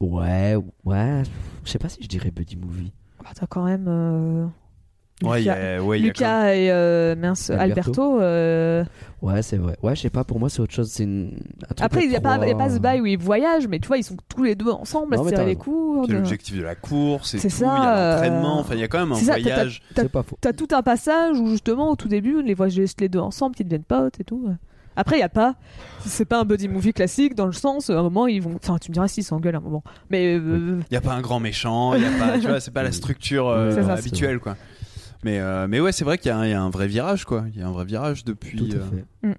Ouais, 0.00 0.56
ouais. 0.84 1.22
Je 1.64 1.70
sais 1.70 1.78
pas 1.78 1.88
si 1.88 2.02
je 2.02 2.08
dirais 2.08 2.32
buddy 2.32 2.56
movie. 2.56 2.92
Ah, 3.24 3.30
T'as 3.38 3.46
quand 3.46 3.62
même. 3.62 3.84
euh, 3.86 4.46
Ouais, 5.22 5.42
il 5.42 5.46
y 5.46 5.48
Lucas, 5.48 5.76
a, 5.76 5.80
ouais, 5.80 6.00
il 6.00 6.06
y 6.06 6.10
a 6.10 6.12
quand 6.12 6.20
même- 6.24 6.40
Lucas 6.48 6.54
et 6.56 6.70
euh, 6.72 7.14
mince, 7.14 7.50
Alberto. 7.50 7.62
Alberto. 7.62 8.20
euh, 8.20 8.84
Ouais, 9.22 9.42
c'est 9.42 9.58
vrai. 9.58 9.76
Ouais, 9.80 9.94
je 9.94 10.00
sais 10.00 10.10
pas, 10.10 10.24
pour 10.24 10.40
moi, 10.40 10.48
c'est 10.48 10.58
autre 10.60 10.72
chose. 10.74 10.90
C'est 10.90 11.04
une... 11.04 11.38
un 11.62 11.66
truc 11.74 11.80
Après, 11.82 12.00
à 12.00 12.02
il 12.02 12.08
n'y 12.10 12.16
a, 12.16 12.20
pas- 12.20 12.34
trois. 12.34 12.46
il 12.46 12.50
y 12.50 12.52
a 12.52 12.56
pas 12.56 12.70
ce 12.70 12.78
bail 12.80 13.00
où 13.00 13.06
ils 13.06 13.16
voyagent, 13.18 13.68
mais 13.68 13.78
tu 13.78 13.86
vois, 13.86 13.98
ils 13.98 14.02
sont 14.04 14.16
tous 14.28 14.42
les 14.42 14.56
deux 14.56 14.70
ensemble 14.70 15.14
Non, 15.14 15.20
à 15.22 15.24
mais 15.24 15.30
se 15.30 15.34
t'as 15.36 15.42
tirer 15.44 15.54
les 15.54 15.60
raison. 15.60 16.04
C'est 16.06 16.12
l'objectif 16.14 16.56
de 16.56 16.62
la 16.62 16.74
course, 16.74 17.30
c'est 17.30 17.38
C'est 17.38 17.48
tout. 17.48 17.54
ça, 17.54 17.76
il 17.78 17.82
y 17.84 17.86
a 17.86 18.12
l'entraînement. 18.14 18.56
euh, 18.58 18.60
Enfin, 18.60 18.74
il 18.74 18.80
y 18.80 18.84
a 18.84 18.88
quand 18.88 18.98
même 18.98 19.12
un 19.12 19.14
c'est 19.14 19.26
ça, 19.26 19.34
t'as- 19.34 19.40
voyage. 19.40 19.82
t'as- 19.94 20.02
C'est 20.02 20.08
pas 20.08 20.22
faux. 20.24 20.36
T'as 20.40 20.52
tout 20.52 20.68
un 20.72 20.82
passage 20.82 21.38
où 21.38 21.46
justement, 21.48 21.90
au 21.92 21.96
tout 21.96 22.08
début, 22.08 22.42
les 22.42 22.54
voient 22.54 22.68
juste 22.68 23.00
les 23.00 23.08
deux 23.08 23.20
ensemble, 23.20 23.54
qui 23.54 23.62
deviennent 23.62 23.84
potes 23.84 24.18
et 24.20 24.24
tout. 24.24 24.48
Après, 24.98 25.16
il 25.16 25.20
y 25.20 25.22
a 25.22 25.28
pas. 25.28 25.54
C'est 26.04 26.24
pas 26.24 26.40
un 26.40 26.44
buddy 26.44 26.68
movie 26.68 26.92
classique 26.92 27.34
dans 27.34 27.46
le 27.46 27.52
sens, 27.52 27.88
à 27.88 27.98
un 27.98 28.02
moment, 28.02 28.26
ils 28.26 28.42
vont. 28.42 28.54
Enfin, 28.56 28.78
tu 28.78 28.90
me 28.90 28.94
diras 28.94 29.06
s'ils 29.08 29.22
s'engueulent 29.24 29.54
à 29.54 29.58
un 29.58 29.62
moment. 29.62 29.84
Mais. 30.10 30.34
euh, 30.36 30.80
Il 30.90 30.94
y 30.94 30.96
a 30.96 31.00
pas 31.00 31.14
un 31.14 31.20
grand 31.20 31.38
méchant. 31.40 31.94
Il 31.94 32.02
y 32.02 32.06
a 32.06 32.10
pas, 32.18 32.38
tu 32.40 32.46
vois, 32.48 32.58
c'est 32.60 32.72
pas 32.72 32.82
la 32.82 32.92
structure 32.92 33.48
euh, 33.48 33.70
ça, 33.82 33.92
habituelle, 33.94 34.40
quoi. 34.40 34.56
Mais, 35.24 35.38
euh, 35.40 35.66
mais 35.68 35.80
ouais, 35.80 35.92
c'est 35.92 36.04
vrai 36.04 36.18
qu'il 36.18 36.28
y, 36.28 36.32
a 36.32 36.38
un- 36.38 36.44
il 36.46 36.50
y 36.50 36.54
a 36.54 36.60
un 36.62 36.70
vrai 36.70 36.86
virage, 36.88 37.24
quoi. 37.24 37.44
Il 37.54 37.58
y 37.60 37.62
a 37.62 37.68
un 37.68 37.72
vrai 37.72 37.84
virage 37.84 38.24
depuis. 38.24 38.58
Tout 38.58 38.68
à 38.72 38.76
euh, 38.76 38.90
fait. 39.22 39.28
Mm. 39.28 39.34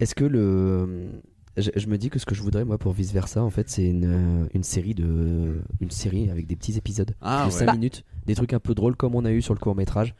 Est-ce 0.00 0.14
que 0.14 0.24
le. 0.24 1.08
Je, 1.56 1.70
je 1.74 1.86
me 1.88 1.98
dis 1.98 2.08
que 2.08 2.18
ce 2.20 2.26
que 2.26 2.34
je 2.36 2.42
voudrais, 2.42 2.64
moi, 2.64 2.78
pour 2.78 2.92
vice 2.92 3.12
versa, 3.12 3.42
en 3.42 3.50
fait, 3.50 3.68
c'est 3.68 3.84
une, 3.88 4.48
une 4.54 4.62
série 4.62 4.94
de. 4.94 5.60
Une 5.80 5.90
série 5.90 6.30
avec 6.30 6.46
des 6.46 6.56
petits 6.56 6.76
épisodes 6.76 7.14
Ah 7.20 7.40
de 7.42 7.52
ouais. 7.52 7.58
5 7.58 7.66
Bah. 7.66 7.72
minutes. 7.72 8.04
Des 8.26 8.34
trucs 8.34 8.52
un 8.52 8.60
peu 8.60 8.74
drôles 8.74 8.96
comme 8.96 9.14
on 9.14 9.24
a 9.24 9.30
eu 9.32 9.42
sur 9.42 9.54
le 9.54 9.58
court-métrage. 9.60 10.14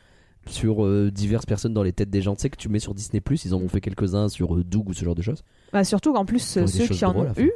Sur 0.48 0.84
euh, 0.84 1.10
diverses 1.10 1.46
personnes 1.46 1.74
dans 1.74 1.82
les 1.82 1.92
têtes 1.92 2.10
des 2.10 2.22
gens. 2.22 2.34
Tu 2.34 2.42
sais 2.42 2.50
que 2.50 2.56
tu 2.56 2.68
mets 2.68 2.78
sur 2.78 2.94
Disney, 2.94 3.22
ils 3.44 3.54
en 3.54 3.58
ont 3.58 3.68
fait 3.68 3.80
quelques-uns 3.80 4.28
sur 4.28 4.56
euh, 4.56 4.64
Doug 4.64 4.88
ou 4.88 4.92
ce 4.94 5.04
genre 5.04 5.14
de 5.14 5.22
choses. 5.22 5.44
Bah, 5.72 5.84
surtout 5.84 6.12
qu'en 6.12 6.24
plus, 6.24 6.56
des 6.56 6.66
ceux 6.66 6.86
qui 6.86 7.04
en 7.04 7.14
ont 7.16 7.32
eu, 7.36 7.50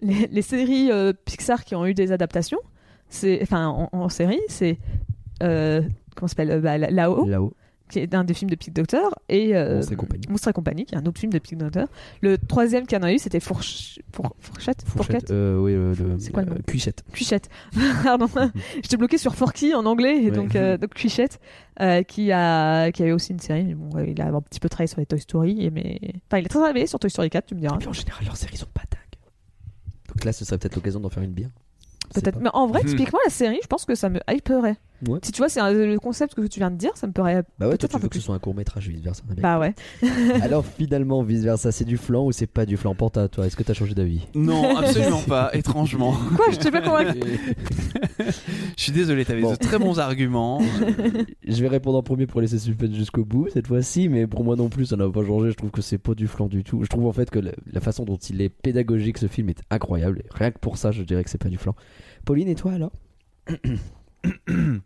les, 0.00 0.26
les 0.26 0.42
séries 0.42 0.90
euh, 0.90 1.12
Pixar 1.24 1.64
qui 1.64 1.74
ont 1.74 1.86
eu 1.86 1.94
des 1.94 2.12
adaptations, 2.12 2.60
c'est, 3.08 3.40
enfin, 3.42 3.66
en, 3.68 3.88
en 3.92 4.08
série, 4.08 4.40
c'est. 4.48 4.78
Euh, 5.42 5.82
comment 6.14 6.28
s'appelle 6.28 6.50
euh, 6.50 6.60
bah, 6.60 6.78
Là-haut, 6.78 7.26
Là-haut, 7.26 7.52
qui 7.90 7.98
est 8.00 8.14
un 8.14 8.24
des 8.24 8.34
films 8.34 8.50
de 8.50 8.56
Pete 8.56 8.74
Docter, 8.74 8.98
et. 9.28 9.54
euh, 9.56 9.76
Monstres 9.76 9.92
et 9.92 9.96
compagnie. 9.96 10.24
Monstres 10.28 10.48
et 10.48 10.52
compagnie, 10.52 10.84
qui 10.86 10.94
est 10.94 10.98
un 10.98 11.06
autre 11.06 11.18
film 11.20 11.32
de 11.32 11.38
Pete 11.38 11.58
Docter. 11.58 11.84
Le 12.20 12.36
troisième 12.38 12.86
qu'il 12.86 12.98
y 12.98 13.00
en 13.00 13.04
a 13.04 13.12
eu, 13.12 13.18
c'était 13.18 13.40
Fourch... 13.40 14.00
Four- 14.12 14.34
Fourchette 14.38 14.82
Fourchette. 14.86 15.30
Euh, 15.30 15.58
oui, 15.58 15.72
euh, 15.74 15.94
le. 15.94 16.18
C'est 16.18 16.32
quoi 16.32 16.42
le 16.42 16.50
nom? 16.50 16.56
Cuichette. 16.66 17.04
Cuichette. 17.12 17.48
Pardon. 18.04 18.28
J'étais 18.82 18.96
bloqué 18.96 19.18
sur 19.18 19.34
Forky 19.34 19.74
en 19.74 19.84
anglais, 19.86 20.22
et 20.22 20.24
Ouais. 20.26 20.30
donc, 20.30 20.56
euh, 20.56 20.76
donc 20.78 20.94
Cuichette, 20.94 21.38
euh, 21.80 22.02
qui, 22.02 22.32
a, 22.32 22.90
qui 22.92 23.02
a 23.02 23.06
eu 23.06 23.12
aussi 23.12 23.32
une 23.32 23.40
série, 23.40 23.64
mais 23.64 23.74
bon, 23.74 23.90
il 24.04 24.20
a 24.20 24.26
un 24.28 24.40
petit 24.40 24.60
peu 24.60 24.68
travaillé 24.68 24.88
sur 24.88 24.98
les 25.00 25.06
Toy 25.06 25.20
Story, 25.20 25.64
et 25.64 25.70
mais... 25.70 26.00
Enfin, 26.28 26.38
il 26.38 26.46
est 26.46 26.48
très 26.48 26.58
travaillé 26.58 26.86
sur 26.86 26.98
Toy 26.98 27.10
Story 27.10 27.30
4, 27.30 27.46
tu 27.46 27.54
me 27.54 27.60
diras. 27.60 27.74
Et 27.76 27.78
puis 27.78 27.88
en 27.88 27.92
général, 27.92 28.24
leurs 28.24 28.36
séries 28.36 28.56
sont 28.56 28.66
pas 28.72 28.82
dingues. 28.90 29.20
Donc 30.08 30.24
là, 30.24 30.32
ce 30.32 30.44
serait 30.44 30.58
peut-être 30.58 30.76
l'occasion 30.76 31.00
d'en 31.00 31.10
faire 31.10 31.22
une 31.22 31.32
bien. 31.32 31.50
Peut-être. 32.14 32.38
Mais 32.40 32.48
en 32.54 32.66
vrai, 32.68 32.82
typiquement, 32.84 33.18
la 33.24 33.30
série, 33.30 33.58
je 33.62 33.66
pense 33.66 33.84
que 33.84 33.94
ça 33.96 34.08
me 34.08 34.20
hyperait. 34.30 34.76
Ouais. 35.06 35.18
Si 35.22 35.32
tu 35.32 35.38
vois, 35.38 35.48
c'est 35.48 35.60
un- 35.60 35.72
le 35.72 35.98
concept 35.98 36.34
que 36.34 36.46
tu 36.46 36.58
viens 36.60 36.70
de 36.70 36.76
dire, 36.76 36.96
ça 36.96 37.06
me 37.06 37.12
paraît. 37.12 37.42
Bah 37.58 37.68
ouais, 37.68 37.76
toi, 37.76 37.88
Peut-être 37.88 37.90
tu 37.90 37.96
un 37.96 37.98
veux 37.98 38.02
peu 38.04 38.08
que 38.08 38.14
ce 38.14 38.18
plus. 38.20 38.24
soit 38.24 38.34
un 38.34 38.38
court 38.38 38.54
métrage 38.54 38.88
vice 38.88 39.00
versa. 39.02 39.22
Bah 39.36 39.58
ouais. 39.58 39.74
Alors 40.42 40.64
finalement, 40.64 41.22
vice 41.22 41.42
versa, 41.42 41.70
c'est 41.72 41.84
du 41.84 41.96
flan 41.96 42.24
ou 42.24 42.32
c'est 42.32 42.46
pas 42.46 42.64
du 42.66 42.76
flan 42.76 42.94
Panta, 42.94 43.28
toi, 43.28 43.46
est-ce 43.46 43.56
que 43.56 43.62
t'as 43.62 43.74
changé 43.74 43.94
d'avis? 43.94 44.26
Non, 44.34 44.76
absolument 44.78 45.20
pas, 45.22 45.50
étrangement. 45.54 46.14
Quoi, 46.36 46.50
je 46.50 46.56
t'ai 46.58 46.70
pas 46.70 46.80
convaincu. 46.80 47.20
Je 48.76 48.82
suis 48.82 48.92
désolé, 48.92 49.24
t'avais 49.24 49.42
Bon. 49.42 49.52
de 49.52 49.56
très 49.56 49.78
bons 49.78 49.98
arguments. 49.98 50.60
Je 51.46 51.60
vais 51.62 51.68
répondre 51.68 51.98
en 51.98 52.02
premier 52.02 52.26
pour 52.26 52.40
laisser 52.40 52.58
suspense 52.58 52.94
jusqu'au 52.94 53.24
bout 53.24 53.48
cette 53.52 53.66
fois-ci, 53.66 54.08
mais 54.08 54.26
pour 54.26 54.44
moi 54.44 54.56
non 54.56 54.68
plus, 54.68 54.86
ça 54.86 54.96
n'a 54.96 55.08
pas 55.08 55.24
changé. 55.24 55.50
Je 55.50 55.54
trouve 55.56 55.70
que 55.70 55.82
c'est 55.82 55.98
pas 55.98 56.14
du 56.14 56.26
flan 56.26 56.46
du 56.46 56.62
tout. 56.64 56.82
Je 56.82 56.88
trouve 56.88 57.06
en 57.06 57.12
fait 57.12 57.30
que 57.30 57.38
la, 57.38 57.52
la 57.72 57.80
façon 57.80 58.04
dont 58.04 58.16
il 58.16 58.40
est 58.40 58.48
pédagogique, 58.48 59.18
ce 59.18 59.26
film 59.26 59.48
est 59.50 59.60
incroyable. 59.70 60.22
Et 60.24 60.28
rien 60.30 60.50
que 60.50 60.58
pour 60.58 60.76
ça, 60.78 60.90
je 60.92 61.02
dirais 61.02 61.24
que 61.24 61.30
c'est 61.30 61.38
pas 61.42 61.48
du 61.48 61.58
flan. 61.58 61.74
Pauline 62.24 62.48
et 62.48 62.54
toi 62.54 62.72
alors? 62.72 62.92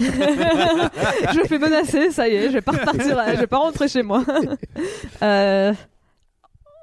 je 0.00 1.38
me 1.38 1.44
fais 1.46 1.58
menacer, 1.58 2.10
ça 2.10 2.28
y 2.28 2.34
est, 2.34 2.48
je 2.48 2.54
vais 2.54 2.60
pas 2.60 2.72
repartir, 2.72 3.18
je 3.34 3.40
vais 3.40 3.46
pas 3.46 3.58
rentrer 3.58 3.88
chez 3.88 4.02
moi. 4.02 4.24
Euh, 5.22 5.72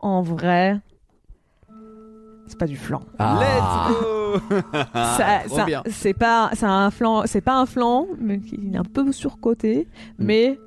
en 0.01 0.21
vrai, 0.21 0.79
c'est 2.47 2.57
pas 2.57 2.65
du 2.65 2.75
flan. 2.75 3.01
Ah. 3.19 3.39
Let's 3.39 4.01
go 4.01 4.39
Ça- 4.93 5.47
ça-. 5.47 5.83
C'est 5.89 6.13
pas, 6.13 6.49
c'est 6.53 6.65
un 6.65 6.89
flan, 6.91 7.23
c'est 7.25 7.41
pas 7.41 7.55
un 7.55 7.65
flan, 7.65 8.07
mais 8.19 8.39
il 8.51 8.75
est 8.75 8.77
un 8.77 8.83
peu 8.83 9.11
surcoté. 9.11 9.87
Mm. 10.17 10.25
Mais 10.25 10.59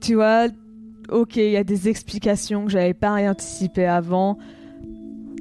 tu 0.00 0.14
vois, 0.16 0.48
ok, 1.08 1.36
il 1.36 1.50
y 1.50 1.56
a 1.56 1.64
des 1.64 1.88
explications 1.88 2.64
que 2.64 2.70
j'avais 2.72 2.94
pas 2.94 3.12
anticipées 3.28 3.86
avant. 3.86 4.38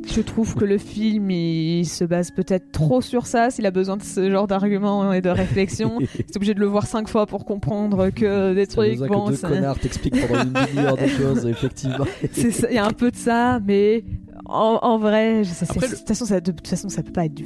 Je 0.07 0.22
trouve 0.22 0.56
que 0.56 0.65
le 0.65 0.78
film 0.78 1.30
il 1.32 1.86
se 1.86 2.03
base 2.03 2.32
peut-être 2.32 2.72
trop 2.72 3.02
sur 3.02 3.28
ça. 3.28 3.49
S'il 3.52 3.65
a 3.65 3.72
besoin 3.72 3.98
de 3.98 4.03
ce 4.03 4.30
genre 4.32 4.48
d'arguments 4.48 5.14
et 5.14 5.22
de 5.22 5.30
réflexion, 5.30 5.99
c'est 6.14 6.36
obligé 6.36 6.53
de 6.53 6.60
le 6.60 6.65
voir 6.65 6.86
cinq 6.88 7.07
fois 7.07 7.26
pour 7.26 7.45
comprendre 7.45 8.10
que 8.10 8.53
des 8.53 8.68
trucs. 8.68 8.91
besoin 8.94 9.07
Bon, 9.07 9.26
que 9.26 9.30
deux 9.32 9.36
ça- 9.38 9.49
connards 9.49 9.80
t'expliquent 9.80 10.28
pendant 10.28 10.44
une 10.44 10.53
demi-heure 10.53 10.98
des 10.98 11.07
choses, 11.10 11.45
effectivement. 11.45 12.06
il 12.38 12.73
y 12.76 12.78
a 12.78 12.86
un 12.86 12.91
peu 12.94 13.11
de 13.11 13.15
ça, 13.15 13.60
mais 13.65 14.03
en, 14.45 14.80
en 14.82 14.98
vrai, 14.98 15.44
ça, 15.44 15.65
de 15.65 15.95
toute 15.95 16.07
façon, 16.07 16.26
ça, 16.26 16.41
de 16.41 16.52
toute 16.52 16.68
façon, 16.68 16.90
ça 16.90 17.03
peut 17.03 17.11
pas 17.11 17.26
être 17.26 17.34
du 17.34 17.44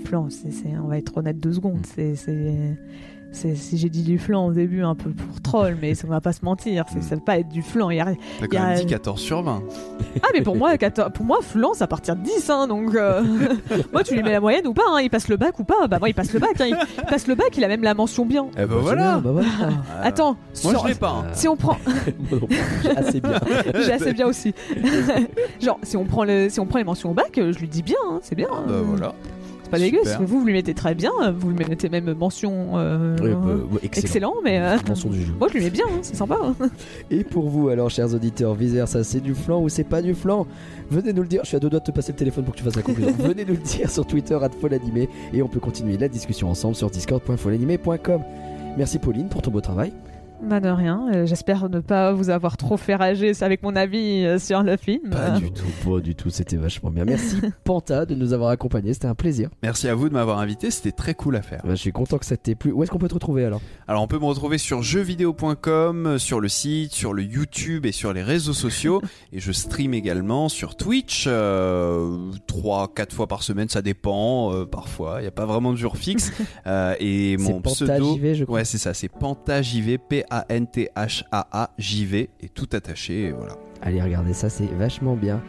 c'est- 0.51 0.77
on 0.81 0.87
va 0.87 0.97
être 0.97 1.15
honnête 1.17 1.39
deux 1.39 1.53
secondes. 1.53 1.79
Mm. 1.79 2.15
C'est- 2.15 2.77
si 3.31 3.77
j'ai 3.77 3.89
dit 3.89 4.03
du 4.03 4.17
flan 4.17 4.47
au 4.47 4.53
début, 4.53 4.81
un 4.83 4.95
peu 4.95 5.09
pour 5.09 5.41
troll, 5.41 5.77
mais 5.81 5.93
ça, 5.93 6.05
on 6.07 6.11
va 6.11 6.21
pas 6.21 6.31
se 6.33 6.43
mentir. 6.45 6.85
C'est, 6.91 6.99
Mm. 6.99 7.01
ça 7.01 7.15
peut 7.17 7.21
pas 7.25 7.39
être 7.39 7.49
du 7.49 7.61
flan. 7.61 7.89
Il 7.89 7.97
y 7.97 7.99
a... 7.99 8.05
T'as 8.39 8.45
y 8.45 8.47
quand 8.47 8.57
a- 8.61 8.67
même 8.67 8.77
dit 8.79 8.85
14 8.85 9.19
sur 9.19 9.41
20. 9.43 9.61
Ah, 10.23 10.27
mais 10.33 10.41
pour 10.41 10.55
moi, 10.55 10.77
14 10.77 11.11
pour 11.13 11.25
moi, 11.25 11.39
flan, 11.41 11.73
ça 11.73 11.85
partir 11.87 12.15
de 12.15 12.21
10, 12.23 12.49
hein, 12.49 12.67
donc 12.67 12.95
euh, 12.95 13.21
moi, 13.93 14.03
tu 14.03 14.15
lui 14.15 14.23
mets 14.23 14.31
la 14.31 14.39
moyenne 14.39 14.65
ou 14.67 14.73
pas 14.73 14.83
hein, 14.87 15.01
Il 15.01 15.09
passe 15.09 15.27
le 15.27 15.35
bac 15.37 15.59
ou 15.59 15.63
pas 15.65 15.87
Bah 15.87 15.99
moi, 15.99 16.07
il 16.09 16.13
passe 16.13 16.31
le 16.33 16.39
bac. 16.39 16.59
hein, 16.61 16.65
il, 16.69 16.77
il 16.97 17.03
passe 17.03 17.27
le 17.27 17.35
bac, 17.35 17.49
il 17.57 17.63
a 17.63 17.67
même 17.67 17.83
la 17.83 17.93
mention 17.93 18.25
bien. 18.25 18.47
Eh 18.57 18.65
ben 18.65 18.77
voilà 18.77 19.17
Bah 19.23 19.31
voilà. 19.33 19.47
Attends, 20.01 20.37
Moi 20.63 20.71
sur- 20.73 20.83
je 20.83 20.87
l'ai 20.87 20.95
pas. 20.95 21.23
hein. 21.25 21.25
si 21.33 21.47
on 21.49 21.57
prend, 21.57 21.77
j'ai 22.83 22.89
assez 22.97 23.19
bien. 23.21 23.39
j'ai 23.75 23.91
assez 23.91 24.13
bien 24.13 24.27
aussi. 24.27 24.53
Genre, 25.61 25.79
si 25.83 25.97
on 25.97 26.05
prend 26.05 26.23
le, 26.23 26.49
si 26.49 26.59
on 26.59 26.65
prend 26.65 26.77
les 26.77 26.83
mentions 26.85 27.11
au 27.11 27.13
bac, 27.13 27.31
je 27.35 27.59
lui 27.59 27.67
dis 27.67 27.83
bien, 27.83 27.95
hein, 28.09 28.19
c'est 28.21 28.35
bien. 28.35 28.47
Bah 28.49 28.63
euh. 28.69 28.81
voilà. 28.85 29.13
C'est 29.65 29.71
pas 29.71 29.79
dégueu, 29.79 29.97
Super. 29.97 30.11
parce 30.11 30.23
que 30.23 30.29
vous, 30.29 30.39
vous 30.39 30.45
lui 30.45 30.53
mettez 30.53 30.73
très 30.75 30.93
bien, 30.95 31.11
vous 31.37 31.49
lui 31.49 31.65
mettez 31.65 31.89
même 31.89 32.13
mention 32.13 32.77
euh, 32.77 33.15
Oui, 33.21 33.29
bah, 33.33 33.79
excellent. 33.83 34.03
excellent, 34.05 34.33
mais 34.43 34.59
euh, 34.61 34.77
Mention 34.87 35.09
du 35.09 35.21
jeu. 35.23 35.33
moi 35.39 35.47
je 35.49 35.57
lui 35.57 35.63
mets 35.63 35.69
bien, 35.71 35.85
hein, 35.87 35.99
c'est 36.03 36.15
sympa. 36.15 36.37
hein. 36.41 36.69
Et 37.11 37.23
pour 37.23 37.49
vous, 37.49 37.69
alors, 37.69 37.89
chers 37.89 38.13
auditeurs, 38.13 38.53
Viser, 38.53 38.85
ça 38.85 39.03
c'est 39.03 39.19
du 39.21 39.33
flan 39.33 39.61
ou 39.61 39.67
c'est 39.69 39.83
pas 39.83 40.01
du 40.01 40.13
flan 40.13 40.45
Venez 40.91 41.11
nous 41.13 41.23
le 41.23 41.27
dire. 41.27 41.41
Je 41.43 41.47
suis 41.49 41.57
à 41.57 41.59
deux 41.59 41.69
doigts 41.69 41.79
de 41.79 41.85
te 41.85 41.91
passer 41.91 42.11
le 42.11 42.17
téléphone 42.17 42.43
pour 42.45 42.53
que 42.53 42.59
tu 42.59 42.63
fasses 42.63 42.75
la 42.75 42.83
conclusion. 42.83 43.11
Venez 43.19 43.43
nous 43.43 43.53
le 43.53 43.59
dire 43.59 43.89
sur 43.89 44.05
Twitter, 44.05 44.37
@folanimé 44.61 45.09
et 45.33 45.41
on 45.41 45.47
peut 45.47 45.59
continuer 45.59 45.97
la 45.97 46.07
discussion 46.07 46.49
ensemble 46.49 46.75
sur 46.75 46.89
discord.folanimé.com. 46.91 48.21
Merci 48.77 48.99
Pauline 48.99 49.29
pour 49.29 49.41
ton 49.41 49.49
beau 49.51 49.61
travail. 49.61 49.93
Bah 50.43 50.59
de 50.59 50.69
rien, 50.69 51.09
euh, 51.13 51.25
j'espère 51.25 51.69
ne 51.69 51.79
pas 51.79 52.11
vous 52.11 52.29
avoir 52.29 52.57
trop 52.57 52.77
fait 52.77 52.95
rager 52.95 53.31
avec 53.41 53.63
mon 53.63 53.75
avis 53.75 54.25
euh, 54.25 54.37
sur 54.37 54.63
le 54.63 54.77
film. 54.77 55.09
Pas 55.09 55.39
du 55.39 55.51
tout, 55.51 55.65
pas 55.83 55.99
du 55.99 56.13
tout, 56.13 56.29
c'était 56.29 56.57
vachement 56.57 56.91
bien. 56.91 57.05
Merci 57.05 57.37
Panta 57.63 58.05
de 58.05 58.15
nous 58.15 58.33
avoir 58.33 58.49
accompagnés, 58.49 58.93
c'était 58.93 59.07
un 59.07 59.15
plaisir. 59.15 59.49
Merci 59.63 59.87
à 59.87 59.95
vous 59.95 60.09
de 60.09 60.13
m'avoir 60.13 60.39
invité, 60.39 60.71
c'était 60.71 60.91
très 60.91 61.13
cool 61.13 61.35
à 61.37 61.41
faire. 61.41 61.61
Bah, 61.63 61.71
je 61.71 61.75
suis 61.75 61.91
content 61.91 62.17
que 62.17 62.25
ça 62.25 62.37
t'ait 62.37 62.55
plu. 62.55 62.71
Où 62.71 62.83
est-ce 62.83 62.91
qu'on 62.91 62.99
peut 62.99 63.07
te 63.07 63.13
retrouver 63.13 63.45
alors 63.45 63.61
Alors 63.87 64.03
on 64.03 64.07
peut 64.07 64.19
me 64.19 64.25
retrouver 64.25 64.57
sur 64.57 64.83
jeuxvideo.com, 64.83 66.19
sur 66.19 66.39
le 66.39 66.47
site, 66.47 66.93
sur 66.93 67.13
le 67.13 67.23
YouTube 67.23 67.85
et 67.85 67.91
sur 67.91 68.13
les 68.13 68.21
réseaux 68.21 68.53
sociaux. 68.53 69.01
et 69.33 69.39
je 69.39 69.51
stream 69.51 69.93
également 69.93 70.49
sur 70.49 70.75
Twitch, 70.75 71.25
euh, 71.27 72.31
3-4 72.47 73.13
fois 73.13 73.27
par 73.27 73.41
semaine, 73.41 73.69
ça 73.69 73.81
dépend, 73.81 74.53
euh, 74.53 74.65
parfois, 74.65 75.15
il 75.19 75.21
n'y 75.21 75.27
a 75.27 75.31
pas 75.31 75.45
vraiment 75.45 75.71
de 75.71 75.77
jour 75.77 75.97
fixe. 75.97 76.31
Euh, 76.67 76.95
et 76.99 77.35
C'est 77.37 77.43
mon 77.43 77.61
Panta 77.61 77.85
pseudo... 77.85 78.15
JV, 78.15 78.35
je 78.35 78.43
crois. 78.43 78.55
Ouais 78.55 78.65
c'est 78.65 78.77
ça, 78.77 78.93
c'est 78.93 79.07
PantaJV, 79.07 79.97
P-A-N-T-H-A-A, 79.99 80.34
JV, 81.77 82.29
et 82.41 82.49
tout 82.49 82.69
attaché, 82.73 83.25
et 83.25 83.31
voilà. 83.31 83.53
Allez, 83.81 84.01
regardez 84.01 84.33
ça, 84.33 84.49
c'est 84.49 84.65
vachement 84.65 85.15
bien. 85.15 85.41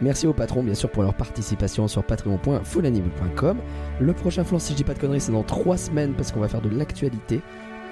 Merci 0.00 0.26
aux 0.26 0.32
patrons, 0.32 0.64
bien 0.64 0.74
sûr, 0.74 0.90
pour 0.90 1.04
leur 1.04 1.14
participation 1.14 1.86
sur 1.86 2.02
patreon.folanime.com. 2.02 3.58
Le 4.00 4.12
prochain 4.12 4.42
flanc, 4.42 4.58
si 4.58 4.72
je 4.72 4.78
dis 4.78 4.84
pas 4.84 4.94
de 4.94 4.98
conneries, 4.98 5.20
c'est 5.20 5.32
dans 5.32 5.44
3 5.44 5.76
semaines 5.76 6.14
parce 6.14 6.32
qu'on 6.32 6.40
va 6.40 6.48
faire 6.48 6.60
de 6.60 6.68
l'actualité. 6.68 7.40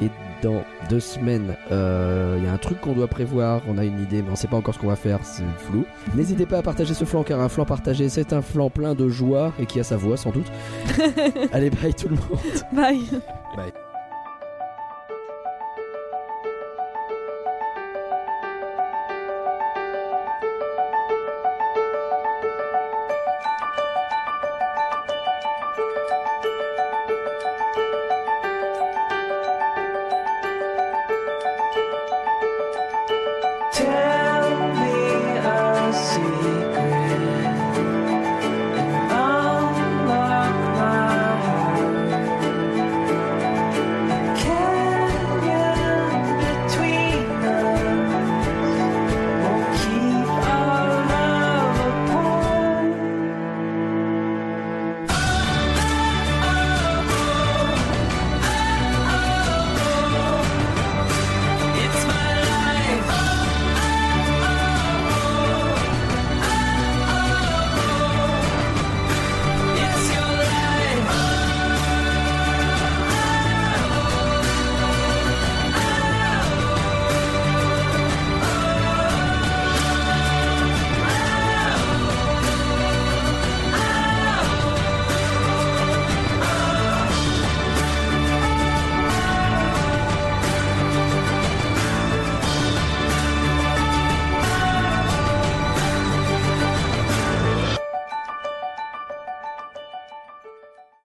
Et 0.03 0.09
dans 0.43 0.65
2 0.89 0.99
semaines, 0.99 1.55
euh, 1.71 2.37
il 2.39 2.45
y 2.45 2.49
a 2.49 2.53
un 2.53 2.59
truc 2.59 2.81
qu'on 2.81 2.95
doit 2.95 3.07
prévoir. 3.07 3.63
On 3.69 3.79
a 3.79 3.85
une 3.85 4.01
idée, 4.01 4.23
mais 4.23 4.31
on 4.31 4.35
sait 4.35 4.49
pas 4.49 4.57
encore 4.57 4.75
ce 4.75 4.81
qu'on 4.81 4.89
va 4.89 4.97
faire, 4.97 5.21
c'est 5.23 5.45
flou. 5.59 5.85
N'hésitez 6.17 6.47
pas 6.47 6.59
à 6.59 6.63
partager 6.63 6.95
ce 6.95 7.05
flanc, 7.05 7.23
car 7.23 7.39
un 7.41 7.49
flanc 7.49 7.67
partagé, 7.67 8.09
c'est 8.09 8.33
un 8.33 8.43
flanc 8.43 8.71
plein 8.71 8.95
de 8.95 9.09
joie 9.09 9.53
et 9.61 9.67
qui 9.67 9.79
a 9.79 9.85
sa 9.85 9.97
voix 9.97 10.17
sans 10.17 10.31
doute. 10.31 10.51
Allez, 11.53 11.71
bye 11.71 11.95
tout 11.95 12.09
le 12.09 12.17
monde. 12.17 12.41
Bye. 12.73 13.03
Bye. 13.57 13.73